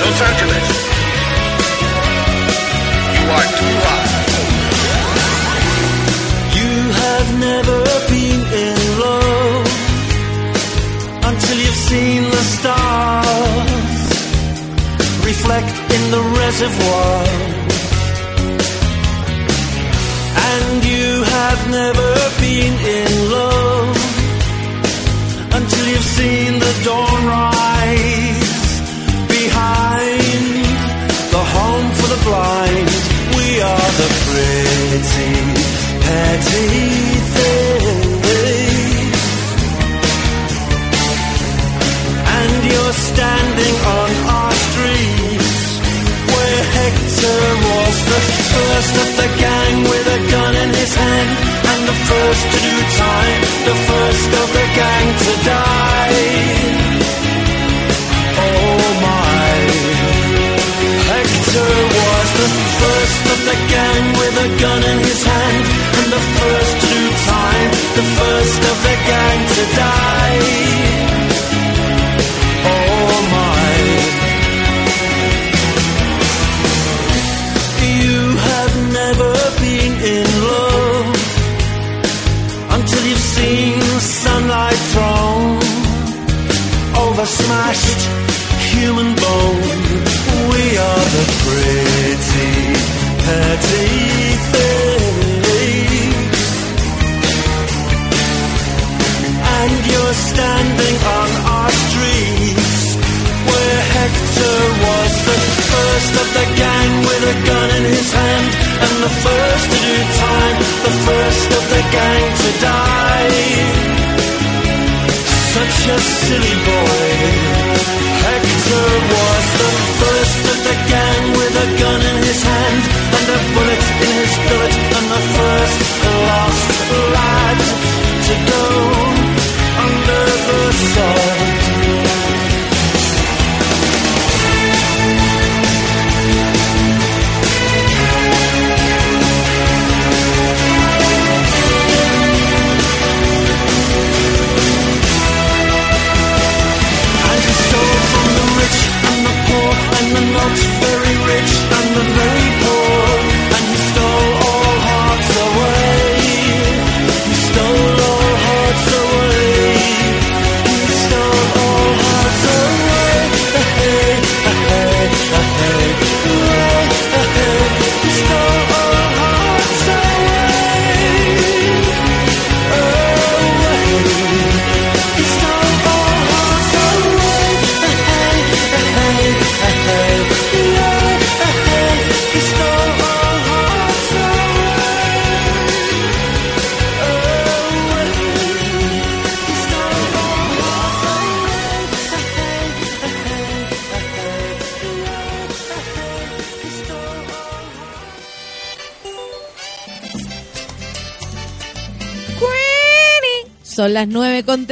Los 0.00 0.20
Angeles. 0.28 0.64
You 3.14 3.30
are 3.30 3.48
too 3.58 3.76
hot. 3.86 4.04
You 6.58 6.70
have 7.02 7.28
never 7.38 7.80
been 8.10 8.42
in 8.64 8.76
love 8.98 9.70
until 11.28 11.58
you've 11.58 11.82
seen 11.90 12.22
the 12.28 12.42
stars 12.58 13.70
reflect 15.24 15.74
in 15.94 16.10
the 16.10 16.22
reservoir. 16.40 17.59
And 20.52 20.79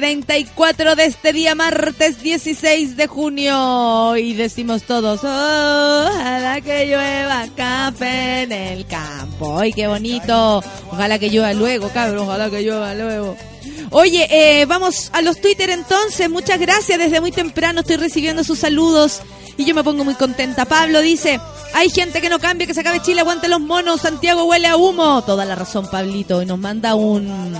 34 0.09 0.97
de 0.97 1.05
este 1.05 1.35
día, 1.35 1.55
martes 1.55 2.23
16 2.23 2.97
de 2.97 3.07
junio. 3.09 4.17
Y 4.17 4.33
decimos 4.33 4.85
todos, 4.85 5.21
ojalá 5.21 6.63
que 6.63 6.87
llueva 6.87 7.47
café 7.55 8.45
en 8.45 8.53
el 8.53 8.87
campo. 8.87 9.59
¡Ay, 9.59 9.75
qué 9.75 9.87
bonito! 9.87 10.65
Ojalá 10.91 11.19
que 11.19 11.29
llueva 11.29 11.53
luego, 11.53 11.91
cabrón, 11.91 12.21
ojalá 12.21 12.49
que 12.49 12.63
llueva 12.63 12.95
luego. 12.95 13.37
Oye, 13.91 14.27
eh, 14.31 14.65
vamos 14.65 15.11
a 15.13 15.21
los 15.21 15.43
Twitter 15.43 15.69
entonces. 15.69 16.31
Muchas 16.31 16.59
gracias. 16.59 16.99
Desde 16.99 17.21
muy 17.21 17.31
temprano 17.31 17.81
estoy 17.81 17.97
recibiendo 17.97 18.43
sus 18.45 18.61
saludos 18.61 19.21
y 19.59 19.67
yo 19.67 19.75
me 19.75 19.85
pongo 19.85 20.05
muy 20.05 20.15
contenta. 20.15 20.65
Pablo 20.65 21.03
dice, 21.03 21.39
Hay 21.75 21.91
gente 21.91 22.23
que 22.23 22.31
no 22.31 22.39
cambia, 22.39 22.67
que 22.67 22.73
se 22.73 22.81
acabe 22.81 23.03
Chile, 23.03 23.21
aguante 23.21 23.47
los 23.47 23.61
monos, 23.61 24.01
Santiago 24.01 24.45
huele 24.45 24.69
a 24.69 24.77
humo. 24.77 25.23
Toda 25.23 25.45
la 25.45 25.55
razón, 25.55 25.87
Pablito. 25.91 26.41
Y 26.41 26.47
nos 26.47 26.59
manda 26.59 26.95
un 26.95 27.55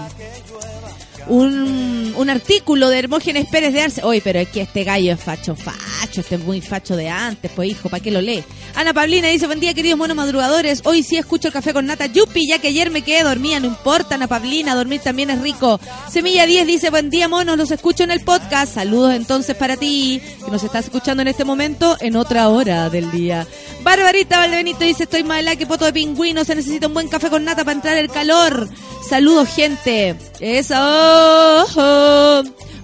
un, 1.29 2.15
un 2.17 2.31
artículo 2.31 2.89
de 2.89 2.99
Hermógenes 2.99 3.47
Pérez 3.47 3.73
de 3.73 3.83
Arce. 3.83 4.03
Oye, 4.03 4.21
pero 4.23 4.39
es 4.41 4.49
que 4.49 4.63
este 4.63 4.85
gallo 4.85 5.13
es 5.13 5.21
facho, 5.21 5.55
facho, 5.55 5.79
este 6.17 6.37
es 6.37 6.41
muy 6.41 6.61
facho 6.61 6.97
de 6.97 7.09
antes, 7.09 7.51
pues 7.55 7.71
hijo, 7.71 7.89
¿para 7.89 8.03
qué 8.03 8.11
lo 8.11 8.21
lee? 8.21 8.43
Ana 8.75 8.95
Pablina 8.95 9.29
dice, 9.29 9.47
buen 9.47 9.61
día 9.61 9.75
queridos 9.75 9.99
monos 9.99 10.17
madrugadores, 10.17 10.83
hoy 10.85 11.03
sí 11.03 11.17
escucho 11.17 11.49
el 11.49 11.55
café 11.55 11.73
con 11.73 11.87
nata, 11.87 12.07
yupi, 12.07 12.49
ya 12.49 12.59
que 12.59 12.69
ayer 12.69 12.91
me 12.91 13.03
quedé 13.03 13.23
dormida, 13.23 13.61
no 13.61 13.67
importa, 13.67 14.15
Ana 14.15 14.27
Pablina, 14.27 14.75
dormir 14.75 15.01
también 15.01 15.31
es 15.31 15.41
rico. 15.41 15.81
Semilla 16.11 16.47
10 16.47 16.67
dice, 16.67 16.91
buen 16.91 17.11
día 17.11 17.29
monos, 17.29 17.57
los 17.59 17.71
escucho 17.71 18.05
en 18.05 18.11
el 18.11 18.21
podcast, 18.21 18.75
saludos 18.75 19.15
entonces 19.15 19.57
para 19.57 19.77
ti, 19.77 20.21
que 20.45 20.51
nos 20.51 20.63
estás 20.63 20.87
escuchando 20.87 21.23
en 21.23 21.29
este 21.29 21.45
momento, 21.45 21.97
en 22.01 22.17
otra 22.17 22.49
hora 22.49 22.89
del 22.91 23.11
día. 23.11 23.47
Barbarita 23.83 24.39
Valdebenito 24.39 24.85
dice, 24.85 25.05
estoy 25.05 25.25
mala, 25.25 25.57
que 25.57 25.67
poto 25.67 25.85
de 25.85 25.93
pingüino, 25.93 26.45
se 26.45 26.55
necesita 26.55 26.87
un 26.87 26.95
buen 26.95 27.09
café 27.09 27.31
con 27.31 27.45
nata 27.45 27.65
para 27.65 27.77
entrar 27.77 27.97
el 27.99 28.09
calor. 28.09 28.69
Saludos 29.09 29.49
gente. 29.55 30.17
Eso. 30.41 30.75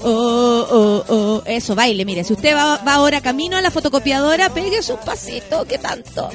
Oh, 0.07 0.67
oh, 0.71 1.05
oh. 1.09 1.43
Eso, 1.47 1.75
baile, 1.75 2.05
mire, 2.05 2.25
si 2.25 2.35
usted 2.35 2.55
va, 2.55 2.75
ahora 2.75 3.23
camino 3.23 3.57
a 3.57 3.63
la 3.63 3.71
fotocopiadora, 3.71 4.53
pegue 4.53 4.83
su 4.83 4.97
pasito, 4.99 5.65
¿qué 5.67 5.79
tanto? 5.79 6.29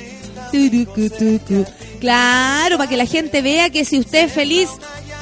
Claro, 1.99 2.77
para 2.77 2.89
que 2.89 2.97
la 2.97 3.05
gente 3.05 3.41
vea 3.43 3.69
que 3.69 3.85
si 3.85 3.99
usted 3.99 4.25
es 4.25 4.31
feliz, 4.31 4.69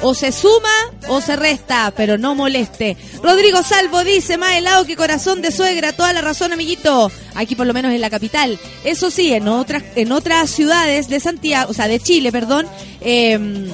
o 0.00 0.14
se 0.14 0.32
suma 0.32 0.68
o 1.08 1.20
se 1.20 1.36
resta, 1.36 1.92
pero 1.94 2.16
no 2.18 2.34
moleste. 2.34 2.96
Rodrigo 3.22 3.62
Salvo 3.62 4.04
dice, 4.04 4.38
más 4.38 4.52
helado 4.54 4.86
que 4.86 4.96
corazón 4.96 5.42
de 5.42 5.50
suegra, 5.50 5.92
toda 5.92 6.12
la 6.12 6.20
razón, 6.20 6.52
amiguito. 6.52 7.10
Aquí 7.34 7.54
por 7.54 7.66
lo 7.66 7.74
menos 7.74 7.92
en 7.92 8.00
la 8.00 8.08
capital. 8.08 8.58
Eso 8.84 9.10
sí, 9.10 9.32
en 9.32 9.48
otras, 9.48 9.82
en 9.96 10.12
otras 10.12 10.50
ciudades 10.50 11.08
de 11.08 11.20
Santiago, 11.20 11.70
o 11.70 11.74
sea, 11.74 11.88
de 11.88 12.00
Chile, 12.00 12.32
perdón, 12.32 12.66
eh, 13.00 13.68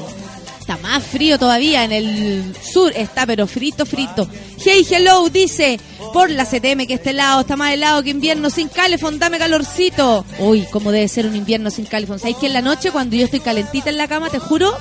Está 0.65 0.79
más 0.79 1.03
frío 1.05 1.39
todavía 1.39 1.85
en 1.85 1.93
el 1.93 2.55
sur, 2.57 2.91
está 2.97 3.27
pero 3.27 3.47
frito, 3.47 3.85
frito. 3.85 4.27
Hey, 4.65 4.87
hello, 4.91 5.29
dice, 5.29 5.79
por 6.15 6.31
la 6.31 6.47
CTM 6.47 6.87
que 6.87 6.95
este 6.95 7.11
helado, 7.11 7.43
está 7.43 7.55
más 7.55 7.75
helado 7.75 8.03
que 8.03 8.09
invierno 8.09 8.49
sin 8.49 8.69
calefón, 8.69 9.19
dame 9.19 9.37
calorcito. 9.37 10.25
Uy, 10.39 10.65
cómo 10.71 10.91
debe 10.91 11.07
ser 11.09 11.27
un 11.27 11.37
invierno 11.37 11.71
sin 11.71 11.85
calefón. 11.85 12.19
¿Sabéis 12.19 12.39
que 12.39 12.47
en 12.47 12.55
la 12.55 12.63
noche 12.63 12.93
cuando 12.93 13.15
yo 13.15 13.27
estoy 13.27 13.41
calentita 13.41 13.91
en 13.91 13.99
la 13.99 14.09
cama, 14.09 14.31
te 14.31 14.39
juro 14.39 14.75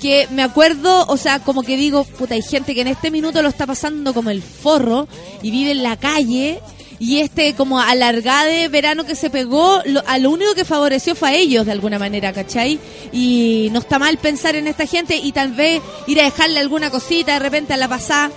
que 0.00 0.26
me 0.30 0.42
acuerdo, 0.42 1.04
o 1.08 1.18
sea, 1.18 1.40
como 1.40 1.62
que 1.62 1.76
digo, 1.76 2.04
puta, 2.04 2.32
hay 2.32 2.40
gente 2.40 2.74
que 2.74 2.80
en 2.80 2.88
este 2.88 3.10
minuto 3.10 3.42
lo 3.42 3.50
está 3.50 3.66
pasando 3.66 4.14
como 4.14 4.30
el 4.30 4.40
forro 4.40 5.08
y 5.42 5.50
vive 5.50 5.72
en 5.72 5.82
la 5.82 5.98
calle 5.98 6.58
y 7.00 7.20
este 7.20 7.54
como 7.54 7.80
alargade 7.80 8.68
verano 8.68 9.04
que 9.04 9.14
se 9.14 9.30
pegó, 9.30 9.80
lo, 9.84 10.02
a 10.06 10.18
lo 10.18 10.30
único 10.30 10.54
que 10.54 10.64
favoreció 10.64 11.14
fue 11.14 11.30
a 11.30 11.34
ellos 11.34 11.66
de 11.66 11.72
alguna 11.72 11.98
manera, 11.98 12.32
¿cachai? 12.32 12.78
Y 13.12 13.68
no 13.72 13.78
está 13.80 13.98
mal 13.98 14.18
pensar 14.18 14.56
en 14.56 14.66
esta 14.66 14.86
gente 14.86 15.16
y 15.16 15.32
tal 15.32 15.52
vez 15.52 15.80
ir 16.06 16.20
a 16.20 16.24
dejarle 16.24 16.58
alguna 16.58 16.90
cosita 16.90 17.34
de 17.34 17.38
repente 17.38 17.74
a 17.74 17.76
la 17.76 17.88
pasada. 17.88 18.30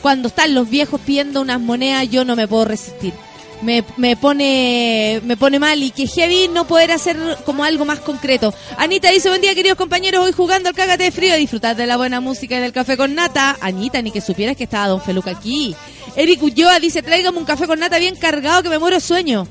Cuando 0.00 0.28
están 0.28 0.54
los 0.54 0.70
viejos 0.70 1.00
pidiendo 1.00 1.40
unas 1.40 1.60
monedas, 1.60 2.08
yo 2.08 2.24
no 2.24 2.36
me 2.36 2.48
puedo 2.48 2.66
resistir. 2.66 3.12
Me, 3.60 3.82
me 3.96 4.16
pone 4.16 5.20
me 5.24 5.36
pone 5.36 5.58
mal 5.58 5.82
y 5.82 5.90
que 5.90 6.06
heavy 6.06 6.46
no 6.46 6.68
poder 6.68 6.92
hacer 6.92 7.16
como 7.44 7.64
algo 7.64 7.84
más 7.84 7.98
concreto. 7.98 8.54
Anita 8.76 9.10
dice, 9.10 9.28
buen 9.28 9.40
día 9.40 9.54
queridos 9.54 9.76
compañeros, 9.76 10.24
hoy 10.24 10.32
jugando 10.32 10.68
al 10.68 10.76
cágate 10.76 11.02
de 11.02 11.10
frío, 11.10 11.34
disfrutar 11.34 11.74
de 11.74 11.86
la 11.86 11.96
buena 11.96 12.20
música 12.20 12.56
y 12.56 12.60
del 12.60 12.72
café 12.72 12.96
con 12.96 13.16
nata. 13.16 13.58
Anita, 13.60 14.00
ni 14.00 14.12
que 14.12 14.20
supieras 14.20 14.56
que 14.56 14.64
estaba 14.64 14.86
Don 14.86 15.02
Feluca 15.02 15.32
aquí. 15.32 15.74
Eric 16.18 16.42
Ulloa 16.42 16.80
dice, 16.80 17.00
tráigame 17.00 17.38
un 17.38 17.44
café 17.44 17.68
con 17.68 17.78
nata 17.78 17.96
bien 17.96 18.16
cargado 18.16 18.64
que 18.64 18.68
me 18.68 18.80
muero 18.80 18.96
de 18.96 19.00
sueño. 19.00 19.46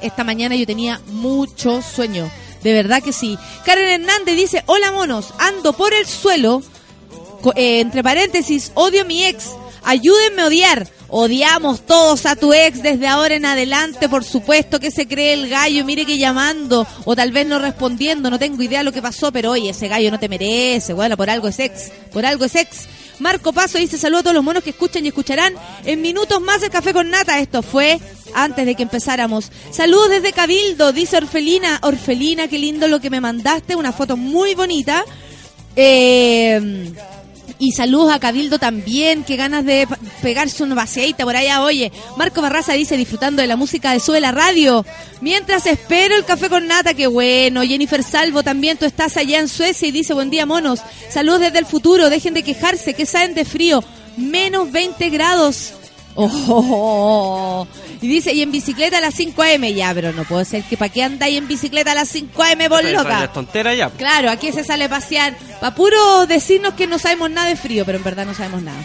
Esta 0.00 0.22
mañana 0.22 0.54
yo 0.54 0.64
tenía 0.64 1.00
mucho 1.06 1.82
sueño. 1.82 2.30
De 2.62 2.72
verdad 2.72 3.02
que 3.02 3.12
sí. 3.12 3.36
Karen 3.64 4.00
Hernández 4.00 4.36
dice, 4.36 4.62
hola 4.66 4.92
monos, 4.92 5.34
ando 5.40 5.72
por 5.72 5.92
el 5.92 6.06
suelo, 6.06 6.62
eh, 7.56 7.80
entre 7.80 8.04
paréntesis, 8.04 8.70
odio 8.74 9.02
a 9.02 9.04
mi 9.04 9.24
ex. 9.24 9.46
Ayúdenme 9.82 10.42
a 10.42 10.46
odiar. 10.46 10.86
Odiamos 11.08 11.84
todos 11.84 12.24
a 12.24 12.36
tu 12.36 12.52
ex 12.52 12.84
desde 12.84 13.08
ahora 13.08 13.34
en 13.34 13.44
adelante, 13.44 14.08
por 14.08 14.22
supuesto 14.22 14.78
que 14.78 14.92
se 14.92 15.08
cree 15.08 15.32
el 15.32 15.48
gallo, 15.48 15.84
mire 15.84 16.06
que 16.06 16.18
llamando, 16.18 16.86
o 17.04 17.16
tal 17.16 17.32
vez 17.32 17.48
no 17.48 17.58
respondiendo, 17.58 18.30
no 18.30 18.38
tengo 18.38 18.62
idea 18.62 18.84
lo 18.84 18.92
que 18.92 19.02
pasó, 19.02 19.32
pero 19.32 19.50
oye, 19.50 19.70
ese 19.70 19.88
gallo 19.88 20.12
no 20.12 20.20
te 20.20 20.28
merece, 20.28 20.92
bueno, 20.92 21.16
por 21.16 21.28
algo 21.28 21.48
es 21.48 21.58
ex, 21.58 21.90
por 22.12 22.24
algo 22.24 22.44
es 22.44 22.54
ex. 22.54 22.86
Marco 23.20 23.52
Paso 23.52 23.78
dice 23.78 23.98
saludos 23.98 24.20
a 24.20 24.24
todos 24.24 24.34
los 24.34 24.44
monos 24.44 24.62
que 24.64 24.70
escuchan 24.70 25.04
y 25.04 25.08
escucharán 25.08 25.54
en 25.84 26.02
minutos 26.02 26.40
más 26.40 26.62
el 26.62 26.70
café 26.70 26.92
con 26.92 27.10
nata. 27.10 27.38
Esto 27.38 27.62
fue 27.62 28.00
antes 28.34 28.66
de 28.66 28.74
que 28.74 28.82
empezáramos. 28.82 29.52
Saludos 29.70 30.10
desde 30.10 30.32
Cabildo, 30.32 30.92
dice 30.92 31.18
Orfelina. 31.18 31.78
Orfelina, 31.82 32.48
qué 32.48 32.58
lindo 32.58 32.88
lo 32.88 33.00
que 33.00 33.10
me 33.10 33.20
mandaste, 33.20 33.76
una 33.76 33.92
foto 33.92 34.16
muy 34.16 34.54
bonita. 34.54 35.04
Eh, 35.76 36.92
y 37.60 37.72
saludos 37.72 38.10
a 38.10 38.18
Cabildo 38.18 38.58
también, 38.58 39.22
que 39.22 39.36
ganas 39.36 39.66
de 39.66 39.86
pegarse 40.22 40.62
un 40.62 40.74
vaciadita 40.74 41.24
por 41.24 41.36
allá. 41.36 41.62
Oye, 41.62 41.92
Marco 42.16 42.40
Barraza 42.40 42.72
dice 42.72 42.96
disfrutando 42.96 43.42
de 43.42 43.48
la 43.48 43.56
música 43.56 43.92
de 43.92 44.00
Sube 44.00 44.18
la 44.18 44.32
Radio. 44.32 44.84
Mientras 45.20 45.66
espero 45.66 46.16
el 46.16 46.24
café 46.24 46.48
con 46.48 46.66
nata, 46.66 46.94
qué 46.94 47.06
bueno. 47.06 47.62
Jennifer 47.62 48.02
Salvo 48.02 48.42
también, 48.42 48.78
tú 48.78 48.86
estás 48.86 49.18
allá 49.18 49.38
en 49.38 49.48
Suecia 49.48 49.86
y 49.86 49.92
dice 49.92 50.14
buen 50.14 50.30
día 50.30 50.46
monos. 50.46 50.80
Saludos 51.10 51.40
desde 51.40 51.58
el 51.58 51.66
futuro, 51.66 52.08
dejen 52.08 52.32
de 52.32 52.42
quejarse, 52.42 52.94
que 52.94 53.04
saben 53.04 53.34
de 53.34 53.44
frío. 53.44 53.84
Menos 54.16 54.72
20 54.72 55.10
grados. 55.10 55.74
Oh, 56.16 56.28
oh, 56.48 57.66
oh. 57.66 57.66
Y 58.02 58.08
dice, 58.08 58.32
y 58.32 58.40
en 58.40 58.50
bicicleta 58.50 58.98
a 58.98 59.00
las 59.00 59.14
5 59.14 59.42
a.m. 59.42 59.74
Ya, 59.74 59.92
pero 59.92 60.12
no 60.12 60.24
puede 60.24 60.44
ser 60.46 60.62
que 60.64 60.76
para 60.76 60.90
qué 60.90 61.02
andáis 61.02 61.36
en 61.36 61.46
bicicleta 61.46 61.92
a 61.92 61.94
las 61.94 62.08
5 62.08 62.42
a.m. 62.42 62.68
por 62.68 62.82
loca. 62.84 63.30
Tontera 63.32 63.74
ya. 63.74 63.90
Claro, 63.90 64.30
aquí 64.30 64.52
se 64.52 64.64
sale 64.64 64.84
a 64.84 64.88
pasear. 64.88 65.36
Pa' 65.60 65.74
puro 65.74 66.26
decirnos 66.26 66.74
que 66.74 66.86
no 66.86 66.98
sabemos 66.98 67.30
nada 67.30 67.48
de 67.48 67.56
frío, 67.56 67.84
pero 67.84 67.98
en 67.98 68.04
verdad 68.04 68.24
no 68.24 68.34
sabemos 68.34 68.62
nada. 68.62 68.78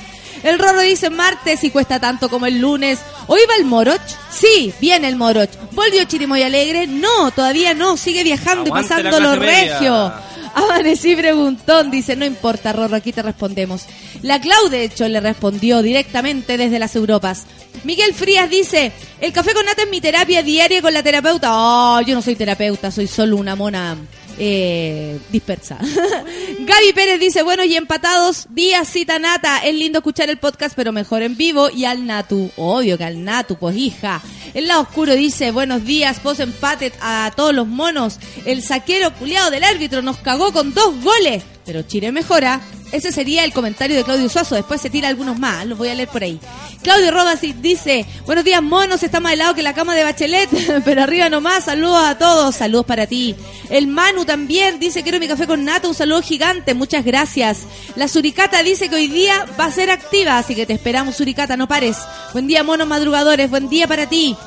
El 0.43 0.59
Rorro 0.59 0.81
dice 0.81 1.09
martes 1.09 1.63
y 1.63 1.71
cuesta 1.71 1.99
tanto 1.99 2.29
como 2.29 2.45
el 2.45 2.59
lunes. 2.59 2.99
¿Hoy 3.27 3.39
va 3.49 3.55
el 3.55 3.65
Moroch? 3.65 4.01
Sí, 4.31 4.73
viene 4.79 5.07
el 5.07 5.15
Moroch. 5.15 5.49
¿Volvió 5.71 6.03
Chirimoy 6.03 6.43
Alegre? 6.43 6.85
No, 6.85 7.31
todavía 7.31 7.73
no. 7.73 7.97
Sigue 7.97 8.23
viajando 8.23 8.65
Aguante 8.65 8.85
y 8.85 8.89
pasando 8.89 9.19
lo 9.21 9.39
clase 9.39 9.39
media. 9.39 9.73
regio. 9.79 10.13
Amanecí 10.55 11.17
preguntón, 11.17 11.91
dice, 11.91 12.15
no 12.15 12.25
importa, 12.25 12.71
Rorro, 12.71 12.95
aquí 12.95 13.11
te 13.11 13.21
respondemos. 13.21 13.85
La 14.21 14.39
Clau, 14.39 14.69
de 14.69 14.85
hecho, 14.85 15.05
le 15.07 15.19
respondió 15.19 15.81
directamente 15.81 16.57
desde 16.57 16.79
las 16.79 16.95
Europas. 16.95 17.43
Miguel 17.83 18.13
Frías 18.13 18.49
dice, 18.49 18.93
el 19.19 19.33
café 19.33 19.53
con 19.53 19.65
nata 19.65 19.83
es 19.83 19.89
mi 19.89 19.99
terapia 19.99 20.41
diaria 20.43 20.81
con 20.81 20.93
la 20.93 21.03
terapeuta. 21.03 21.49
Oh, 21.51 22.01
yo 22.01 22.15
no 22.15 22.21
soy 22.21 22.37
terapeuta, 22.37 22.89
soy 22.89 23.05
solo 23.05 23.35
una 23.35 23.57
mona 23.57 23.97
eh, 24.37 25.19
dispersa. 25.31 25.77
Gaby 26.59 26.93
Pérez 26.93 27.19
dice, 27.19 27.43
bueno, 27.43 27.63
y 27.63 27.75
empatados, 27.75 28.47
día 28.49 28.85
cita 28.85 29.19
nata. 29.19 29.59
Es 29.59 29.75
lindo 29.75 29.99
escuchar 29.99 30.29
el 30.29 30.37
podcast, 30.37 30.75
pero 30.75 30.91
mejor 30.91 31.21
en 31.21 31.37
vivo. 31.37 31.69
Y 31.69 31.85
al 31.85 32.05
Natu, 32.05 32.51
obvio 32.57 32.97
que 32.97 33.03
al 33.03 33.23
Natu, 33.23 33.57
pues 33.57 33.75
hija. 33.75 34.21
El 34.53 34.67
lado 34.67 34.81
oscuro 34.81 35.13
dice, 35.15 35.51
buenos 35.51 35.83
días, 35.85 36.19
post 36.19 36.39
empate 36.39 36.91
a 37.01 37.31
todos 37.35 37.53
los 37.53 37.67
monos. 37.67 38.19
El 38.45 38.61
saquero 38.61 39.13
culiado 39.13 39.51
del 39.51 39.63
árbitro 39.63 40.01
nos 40.01 40.17
cagó 40.17 40.51
con 40.51 40.73
dos 40.73 41.01
goles. 41.03 41.43
Pero 41.65 41.81
Chile 41.81 42.11
mejora. 42.11 42.61
Ese 42.95 43.11
sería 43.11 43.43
el 43.43 43.51
comentario 43.51 43.97
de 43.97 44.05
Claudio 44.05 44.29
Suazo. 44.29 44.55
Después 44.55 44.79
se 44.79 44.89
tira 44.89 45.09
algunos 45.09 45.37
más. 45.37 45.65
Los 45.65 45.77
voy 45.77 45.89
a 45.89 45.95
leer 45.95 46.07
por 46.07 46.23
ahí. 46.23 46.39
Claudio 46.81 47.11
Rodas 47.11 47.41
dice: 47.41 48.05
Buenos 48.25 48.45
días, 48.45 48.63
monos. 48.63 49.03
Está 49.03 49.19
más 49.19 49.33
helado 49.33 49.53
que 49.53 49.61
la 49.63 49.73
cama 49.73 49.93
de 49.95 50.05
Bachelet. 50.05 50.49
Pero 50.85 51.03
arriba 51.03 51.27
nomás. 51.27 51.65
Saludos 51.65 52.05
a 52.05 52.17
todos. 52.17 52.55
Saludos 52.55 52.85
para 52.85 53.05
ti. 53.05 53.35
El 53.69 53.87
Manu 53.87 54.23
también 54.23 54.79
dice: 54.79 55.03
Quiero 55.03 55.19
mi 55.19 55.27
café 55.27 55.45
con 55.45 55.65
nata. 55.65 55.89
Un 55.89 55.93
saludo 55.93 56.21
gigante. 56.21 56.73
Muchas 56.73 57.03
gracias. 57.03 57.63
La 57.97 58.07
Suricata 58.07 58.63
dice 58.63 58.87
que 58.87 58.95
hoy 58.95 59.07
día 59.07 59.45
va 59.59 59.65
a 59.65 59.71
ser 59.73 59.91
activa. 59.91 60.37
Así 60.37 60.55
que 60.55 60.65
te 60.65 60.71
esperamos, 60.71 61.17
Suricata. 61.17 61.57
No 61.57 61.67
pares. 61.67 61.97
Buen 62.31 62.47
día, 62.47 62.63
monos 62.63 62.87
madrugadores. 62.87 63.49
Buen 63.49 63.67
día 63.67 63.89
para 63.89 64.07
ti. 64.07 64.37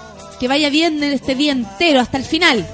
Que 0.41 0.49
vaya 0.49 0.71
bien 0.71 1.03
en 1.03 1.13
este 1.13 1.35
día 1.35 1.53
entero 1.53 2.01
hasta 2.01 2.17
el 2.17 2.25
final. 2.25 2.67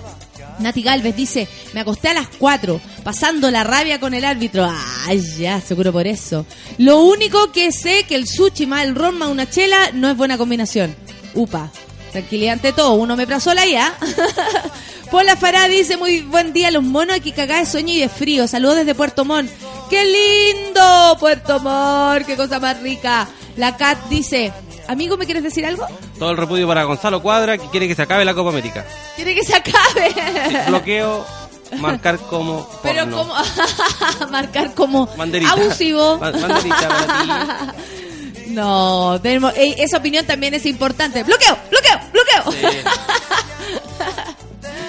Nati 0.58 0.82
Galvez 0.82 1.16
dice, 1.16 1.48
me 1.72 1.80
acosté 1.80 2.08
a 2.08 2.14
las 2.14 2.28
4, 2.38 2.80
pasando 3.02 3.50
la 3.50 3.64
rabia 3.64 4.00
con 4.00 4.14
el 4.14 4.24
árbitro. 4.24 4.68
Ay, 5.06 5.20
ya, 5.38 5.60
seguro 5.60 5.92
por 5.92 6.06
eso. 6.06 6.46
Lo 6.78 7.00
único 7.00 7.52
que 7.52 7.72
sé 7.72 8.04
que 8.04 8.14
el 8.14 8.26
sushi 8.26 8.66
más 8.66 8.84
el 8.84 8.94
ron 8.94 9.20
una 9.22 9.48
chela 9.48 9.90
no 9.92 10.10
es 10.10 10.16
buena 10.16 10.38
combinación. 10.38 10.94
Upa, 11.34 11.70
tranquilidad 12.12 12.54
ante 12.54 12.72
todo, 12.72 12.94
uno 12.94 13.16
me 13.16 13.40
sola 13.40 13.66
ya. 13.66 13.96
Pola 15.10 15.36
Fará 15.36 15.68
dice, 15.68 15.96
muy 15.96 16.22
buen 16.22 16.52
día 16.52 16.70
los 16.70 16.82
monos, 16.82 17.16
aquí 17.16 17.32
cagada 17.32 17.60
de 17.60 17.66
sueño 17.66 17.92
y 17.92 18.00
de 18.00 18.08
frío. 18.08 18.48
Saludos 18.48 18.78
desde 18.78 18.94
Puerto 18.94 19.24
Montt. 19.24 19.50
¡Qué 19.90 20.04
lindo! 20.04 21.16
Puerto 21.20 21.60
Montt, 21.60 22.26
qué 22.26 22.36
cosa 22.36 22.58
más 22.58 22.80
rica. 22.80 23.28
La 23.56 23.76
Cat 23.76 24.08
dice, 24.08 24.52
amigo, 24.88 25.16
¿me 25.16 25.24
quieres 25.24 25.42
decir 25.42 25.64
algo? 25.66 25.86
Todo 26.18 26.30
el 26.30 26.36
repudio 26.36 26.66
para 26.68 26.84
Gonzalo 26.84 27.22
Cuadra, 27.22 27.58
que 27.58 27.68
quiere 27.68 27.88
que 27.88 27.94
se 27.94 28.02
acabe 28.02 28.24
la 28.24 28.34
Copa 28.34 28.50
América. 28.50 28.84
Quiere 29.16 29.34
que 29.34 29.44
se 29.44 29.54
acabe. 29.54 30.14
Bloqueo, 30.68 31.24
marcar 31.78 32.18
como 32.18 32.68
Pero 32.82 33.10
como 33.10 33.34
marcar 34.30 34.74
como 34.74 35.06
Banderita. 35.16 35.52
abusivo. 35.52 36.18
Ba- 36.18 36.30
banderita 36.32 36.88
para 36.88 37.74
No, 38.48 39.18
tenemos, 39.22 39.52
esa 39.56 39.96
opinión 39.96 40.24
también 40.26 40.54
es 40.54 40.64
importante. 40.66 41.22
Bloqueo, 41.24 41.56
bloqueo, 41.70 42.00
bloqueo. 42.12 42.52
Sí. 42.52 42.76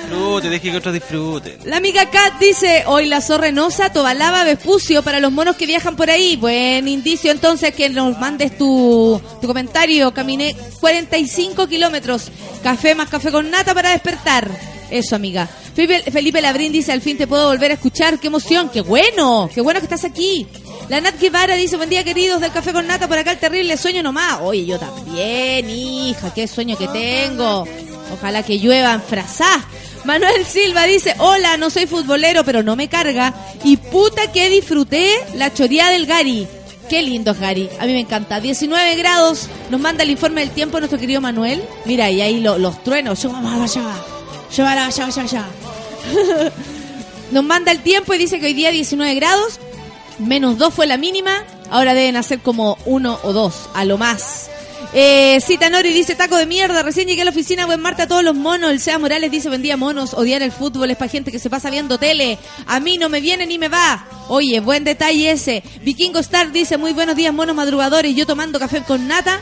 Disfruten, 0.10 0.52
deje 0.52 0.72
que 0.72 0.78
otros 0.78 0.94
disfruten. 0.94 1.58
La 1.66 1.78
amiga 1.78 2.10
Kat 2.10 2.40
dice, 2.40 2.84
hoy 2.88 3.08
la 3.08 3.22
zorrenosa, 3.22 3.92
Tobalaba, 3.92 4.44
Vespucio 4.44 5.04
para 5.04 5.20
los 5.20 5.32
monos 5.32 5.56
que 5.56 5.66
viajan 5.66 5.96
por 5.96 6.10
ahí. 6.10 6.36
Buen 6.36 6.88
indicio 6.88 7.32
entonces 7.32 7.74
que 7.74 7.90
nos 7.90 8.18
mandes 8.18 8.58
tu, 8.58 9.22
tu 9.42 9.48
comentario. 9.48 10.14
Caminé 10.14 10.56
45 10.80 11.68
kilómetros. 11.68 12.32
Café 12.64 12.96
más 12.96 13.10
café 13.10 13.32
con 13.32 13.50
nata 13.50 13.74
para 13.74 13.92
despertar. 13.92 14.50
Eso, 14.90 15.16
amiga. 15.16 15.48
Felipe, 15.76 16.42
Labrín 16.42 16.72
dice, 16.72 16.92
al 16.94 17.02
fin 17.02 17.18
te 17.18 17.28
puedo 17.28 17.50
volver 17.50 17.72
a 17.72 17.74
escuchar. 17.74 18.18
¡Qué 18.20 18.28
emoción! 18.28 18.70
¡Qué 18.70 18.82
bueno! 18.82 19.50
¡Qué 19.54 19.62
bueno 19.62 19.80
que 19.80 19.86
estás 19.86 20.06
aquí! 20.06 20.48
La 20.88 21.02
Nat 21.02 21.20
Guevara 21.20 21.56
dice, 21.56 21.76
buen 21.78 21.90
día 21.90 22.04
queridos 22.04 22.40
del 22.40 22.52
Café 22.52 22.72
con 22.72 22.86
Nata, 22.86 23.08
por 23.08 23.18
acá 23.18 23.32
el 23.32 23.40
terrible 23.40 23.76
sueño 23.76 24.04
nomás. 24.04 24.40
Oye, 24.42 24.66
yo 24.66 24.78
también, 24.78 25.70
hija, 25.70 26.34
qué 26.34 26.48
sueño 26.48 26.78
que 26.78 26.88
tengo. 26.88 27.66
Ojalá 28.14 28.44
que 28.44 28.60
llueva 28.60 28.94
en. 28.94 29.66
Manuel 30.06 30.46
Silva 30.46 30.84
dice, 30.86 31.16
hola, 31.18 31.58
no 31.58 31.70
soy 31.70 31.88
futbolero, 31.88 32.44
pero 32.44 32.62
no 32.64 32.76
me 32.76 32.88
carga. 32.88 33.34
Y 33.64 33.78
puta 33.78 34.32
que 34.32 34.50
disfruté 34.50 35.10
la 35.34 35.52
choría 35.54 35.90
del 35.90 36.06
Gary. 36.06 36.48
Qué 36.90 37.02
lindo 37.02 37.32
es 37.32 37.40
Gary, 37.40 37.68
a 37.80 37.86
mí 37.88 37.94
me 37.94 38.00
encanta. 38.02 38.40
19 38.40 38.96
grados, 38.98 39.48
nos 39.72 39.82
manda 39.82 40.04
el 40.04 40.12
informe 40.12 40.42
del 40.42 40.52
tiempo 40.52 40.80
nuestro 40.80 41.00
querido 41.00 41.20
Manuel. 41.20 41.64
Mira, 41.86 42.12
y 42.12 42.22
ahí 42.22 42.40
lo- 42.42 42.60
los 42.60 42.84
truenos. 42.84 43.20
Nos 47.32 47.44
manda 47.44 47.72
el 47.72 47.80
tiempo 47.82 48.14
y 48.14 48.20
dice 48.20 48.40
que 48.40 48.46
hoy 48.46 48.54
día 48.54 48.70
19 48.70 49.16
grados, 49.16 49.60
menos 50.20 50.60
2 50.60 50.72
fue 50.74 50.86
la 50.86 50.98
mínima, 50.98 51.44
ahora 51.72 51.96
deben 51.96 52.16
hacer 52.18 52.40
como 52.40 52.78
1 52.86 53.20
o 53.24 53.34
2, 53.34 53.56
a 53.74 53.84
lo 53.84 53.98
más. 53.98 54.50
Eh, 54.98 55.42
Cita 55.42 55.70
Nori 55.70 55.92
dice 55.92 56.16
taco 56.16 56.38
de 56.38 56.46
mierda, 56.46 56.82
recién 56.82 57.06
llegué 57.06 57.24
a 57.24 57.26
la 57.26 57.32
oficina, 57.32 57.66
buen 57.66 57.82
Marta 57.82 58.08
todos 58.08 58.24
los 58.24 58.34
monos. 58.34 58.72
El 58.72 58.80
Sea 58.80 58.98
Morales 58.98 59.30
dice 59.30 59.50
buen 59.50 59.62
día 59.62 59.76
monos, 59.76 60.14
odiar 60.14 60.42
el 60.42 60.54
fútbol 60.54 60.90
es 60.90 60.96
para 60.96 61.12
gente 61.12 61.34
que 61.34 61.40
se 61.40 61.50
pasa 61.50 61.70
viendo 61.70 61.98
tele. 61.98 62.38
A 62.66 62.80
mí 62.80 62.98
no 62.98 63.10
me 63.10 63.20
viene 63.20 63.46
ni 63.46 63.58
me 63.58 63.68
va. 63.68 64.08
Oye, 64.30 64.62
buen 64.62 64.86
detalle 64.86 65.32
ese. 65.32 65.64
Vikingo 65.82 66.20
Star 66.20 66.54
dice 66.54 66.78
muy 66.78 66.94
buenos 66.94 67.18
días 67.18 67.34
monos 67.34 67.58
madrugadores, 67.58 68.16
yo 68.16 68.26
tomando 68.26 68.58
café 68.58 68.84
con 68.84 69.06
nata 69.06 69.42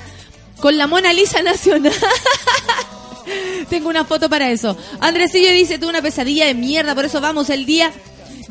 con 0.60 0.76
la 0.76 0.88
Mona 0.88 1.14
Lisa 1.14 1.44
Nacional. 1.44 1.94
Tengo 3.70 3.90
una 3.90 4.06
foto 4.06 4.32
para 4.32 4.50
eso. 4.50 4.76
Andresillo 5.02 5.52
dice, 5.52 5.78
tuve 5.78 5.90
una 5.90 6.02
pesadilla 6.02 6.48
de 6.48 6.56
mierda, 6.56 6.96
por 6.96 7.06
eso 7.06 7.22
vamos 7.22 7.52
el 7.52 7.68
día. 7.68 7.92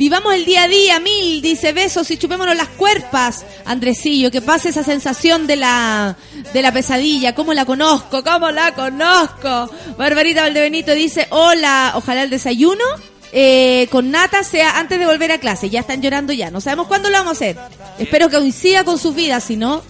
Vivamos 0.03 0.35
el 0.35 0.45
día 0.45 0.65
a 0.65 0.69
día, 0.69 0.99
mil, 0.99 1.41
dice 1.41 1.73
besos 1.73 2.11
y 2.11 2.17
chupémonos 2.17 2.57
las 2.57 2.67
cuerpas. 2.71 3.45
Andresillo, 3.65 4.33
que 4.33 4.43
pase 4.43 4.71
esa 4.71 4.83
sensación 4.83 5.47
de 5.47 5.55
la, 5.55 6.17
de 6.53 6.61
la 6.61 6.73
pesadilla. 6.73 7.37
¿Cómo 7.37 7.55
la 7.55 7.65
conozco? 7.65 8.25
¿Cómo 8.25 8.51
la 8.51 8.75
conozco? 8.75 9.71
Barbarita 9.97 10.43
Valdebenito 10.43 10.93
dice, 10.93 11.29
hola, 11.31 11.93
ojalá 11.95 12.25
el 12.25 12.31
desayuno 12.31 12.83
eh, 13.31 13.87
con 13.93 14.11
nata 14.11 14.43
sea 14.43 14.81
antes 14.81 14.99
de 14.99 15.07
volver 15.07 15.31
a 15.31 15.39
clase. 15.39 15.71
Ya 15.71 15.79
están 15.79 16.03
llorando 16.03 16.33
ya. 16.33 16.51
No 16.51 16.61
sabemos 16.61 16.89
cuándo 16.89 17.09
lo 17.09 17.19
vamos 17.19 17.35
a 17.35 17.35
hacer. 17.35 17.57
Espero 18.01 18.29
que 18.29 18.39
coincida 18.39 18.83
con 18.83 18.99
sus 18.99 19.15
vidas, 19.15 19.45
si 19.45 19.55
no, 19.55 19.85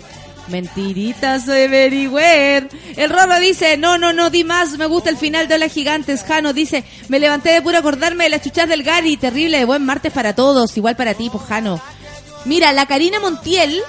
Mentiritas 0.49 1.47
de 1.47 1.69
Veriwer. 1.69 2.69
El 2.97 3.11
Rorro 3.11 3.39
dice, 3.41 3.77
no, 3.77 3.99
no, 3.99 4.13
no, 4.13 4.31
di 4.31 4.45
más, 4.45 4.77
me 4.79 4.87
gusta 4.87 5.11
el 5.11 5.17
final 5.17 5.49
de 5.49 5.55
Hola 5.55 5.69
Gigantes. 5.69 6.25
Jano 6.25 6.53
dice, 6.53 6.85
me 7.09 7.21
levanté 7.21 7.51
de 7.51 7.63
puro 7.63 7.79
acordarme 7.79 8.25
de 8.25 8.31
las 8.31 8.43
chuchas 8.43 8.69
del 8.69 8.83
Gary. 8.83 9.17
Terrible, 9.17 9.59
de 9.59 9.65
buen 9.65 9.85
martes 9.85 10.13
para 10.13 10.35
todos, 10.35 10.77
igual 10.77 10.97
para 10.97 11.15
ti, 11.15 11.29
pues 11.31 11.45
Jano. 11.45 11.81
Mira, 12.45 12.73
la 12.73 12.87
Karina 12.87 13.21
Montiel 13.21 13.83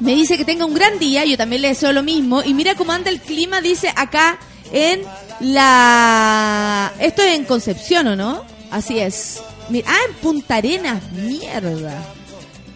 me 0.00 0.14
dice 0.14 0.36
que 0.36 0.44
tenga 0.44 0.64
un 0.64 0.74
gran 0.74 0.98
día, 0.98 1.24
yo 1.24 1.36
también 1.36 1.62
le 1.62 1.68
deseo 1.68 1.92
lo 1.92 2.02
mismo. 2.02 2.42
Y 2.42 2.54
mira 2.54 2.74
cómo 2.74 2.92
anda 2.92 3.10
el 3.10 3.20
clima, 3.20 3.60
dice 3.60 3.92
acá 3.94 4.38
en 4.72 5.02
la... 5.40 6.92
Esto 6.98 7.22
es 7.22 7.34
en 7.34 7.44
Concepción, 7.44 8.06
¿o 8.08 8.16
no? 8.16 8.44
Así 8.70 8.98
es. 8.98 9.40
Ah, 9.86 9.98
en 10.08 10.14
Punta 10.16 10.56
Arenas, 10.56 11.02
mierda. 11.12 12.02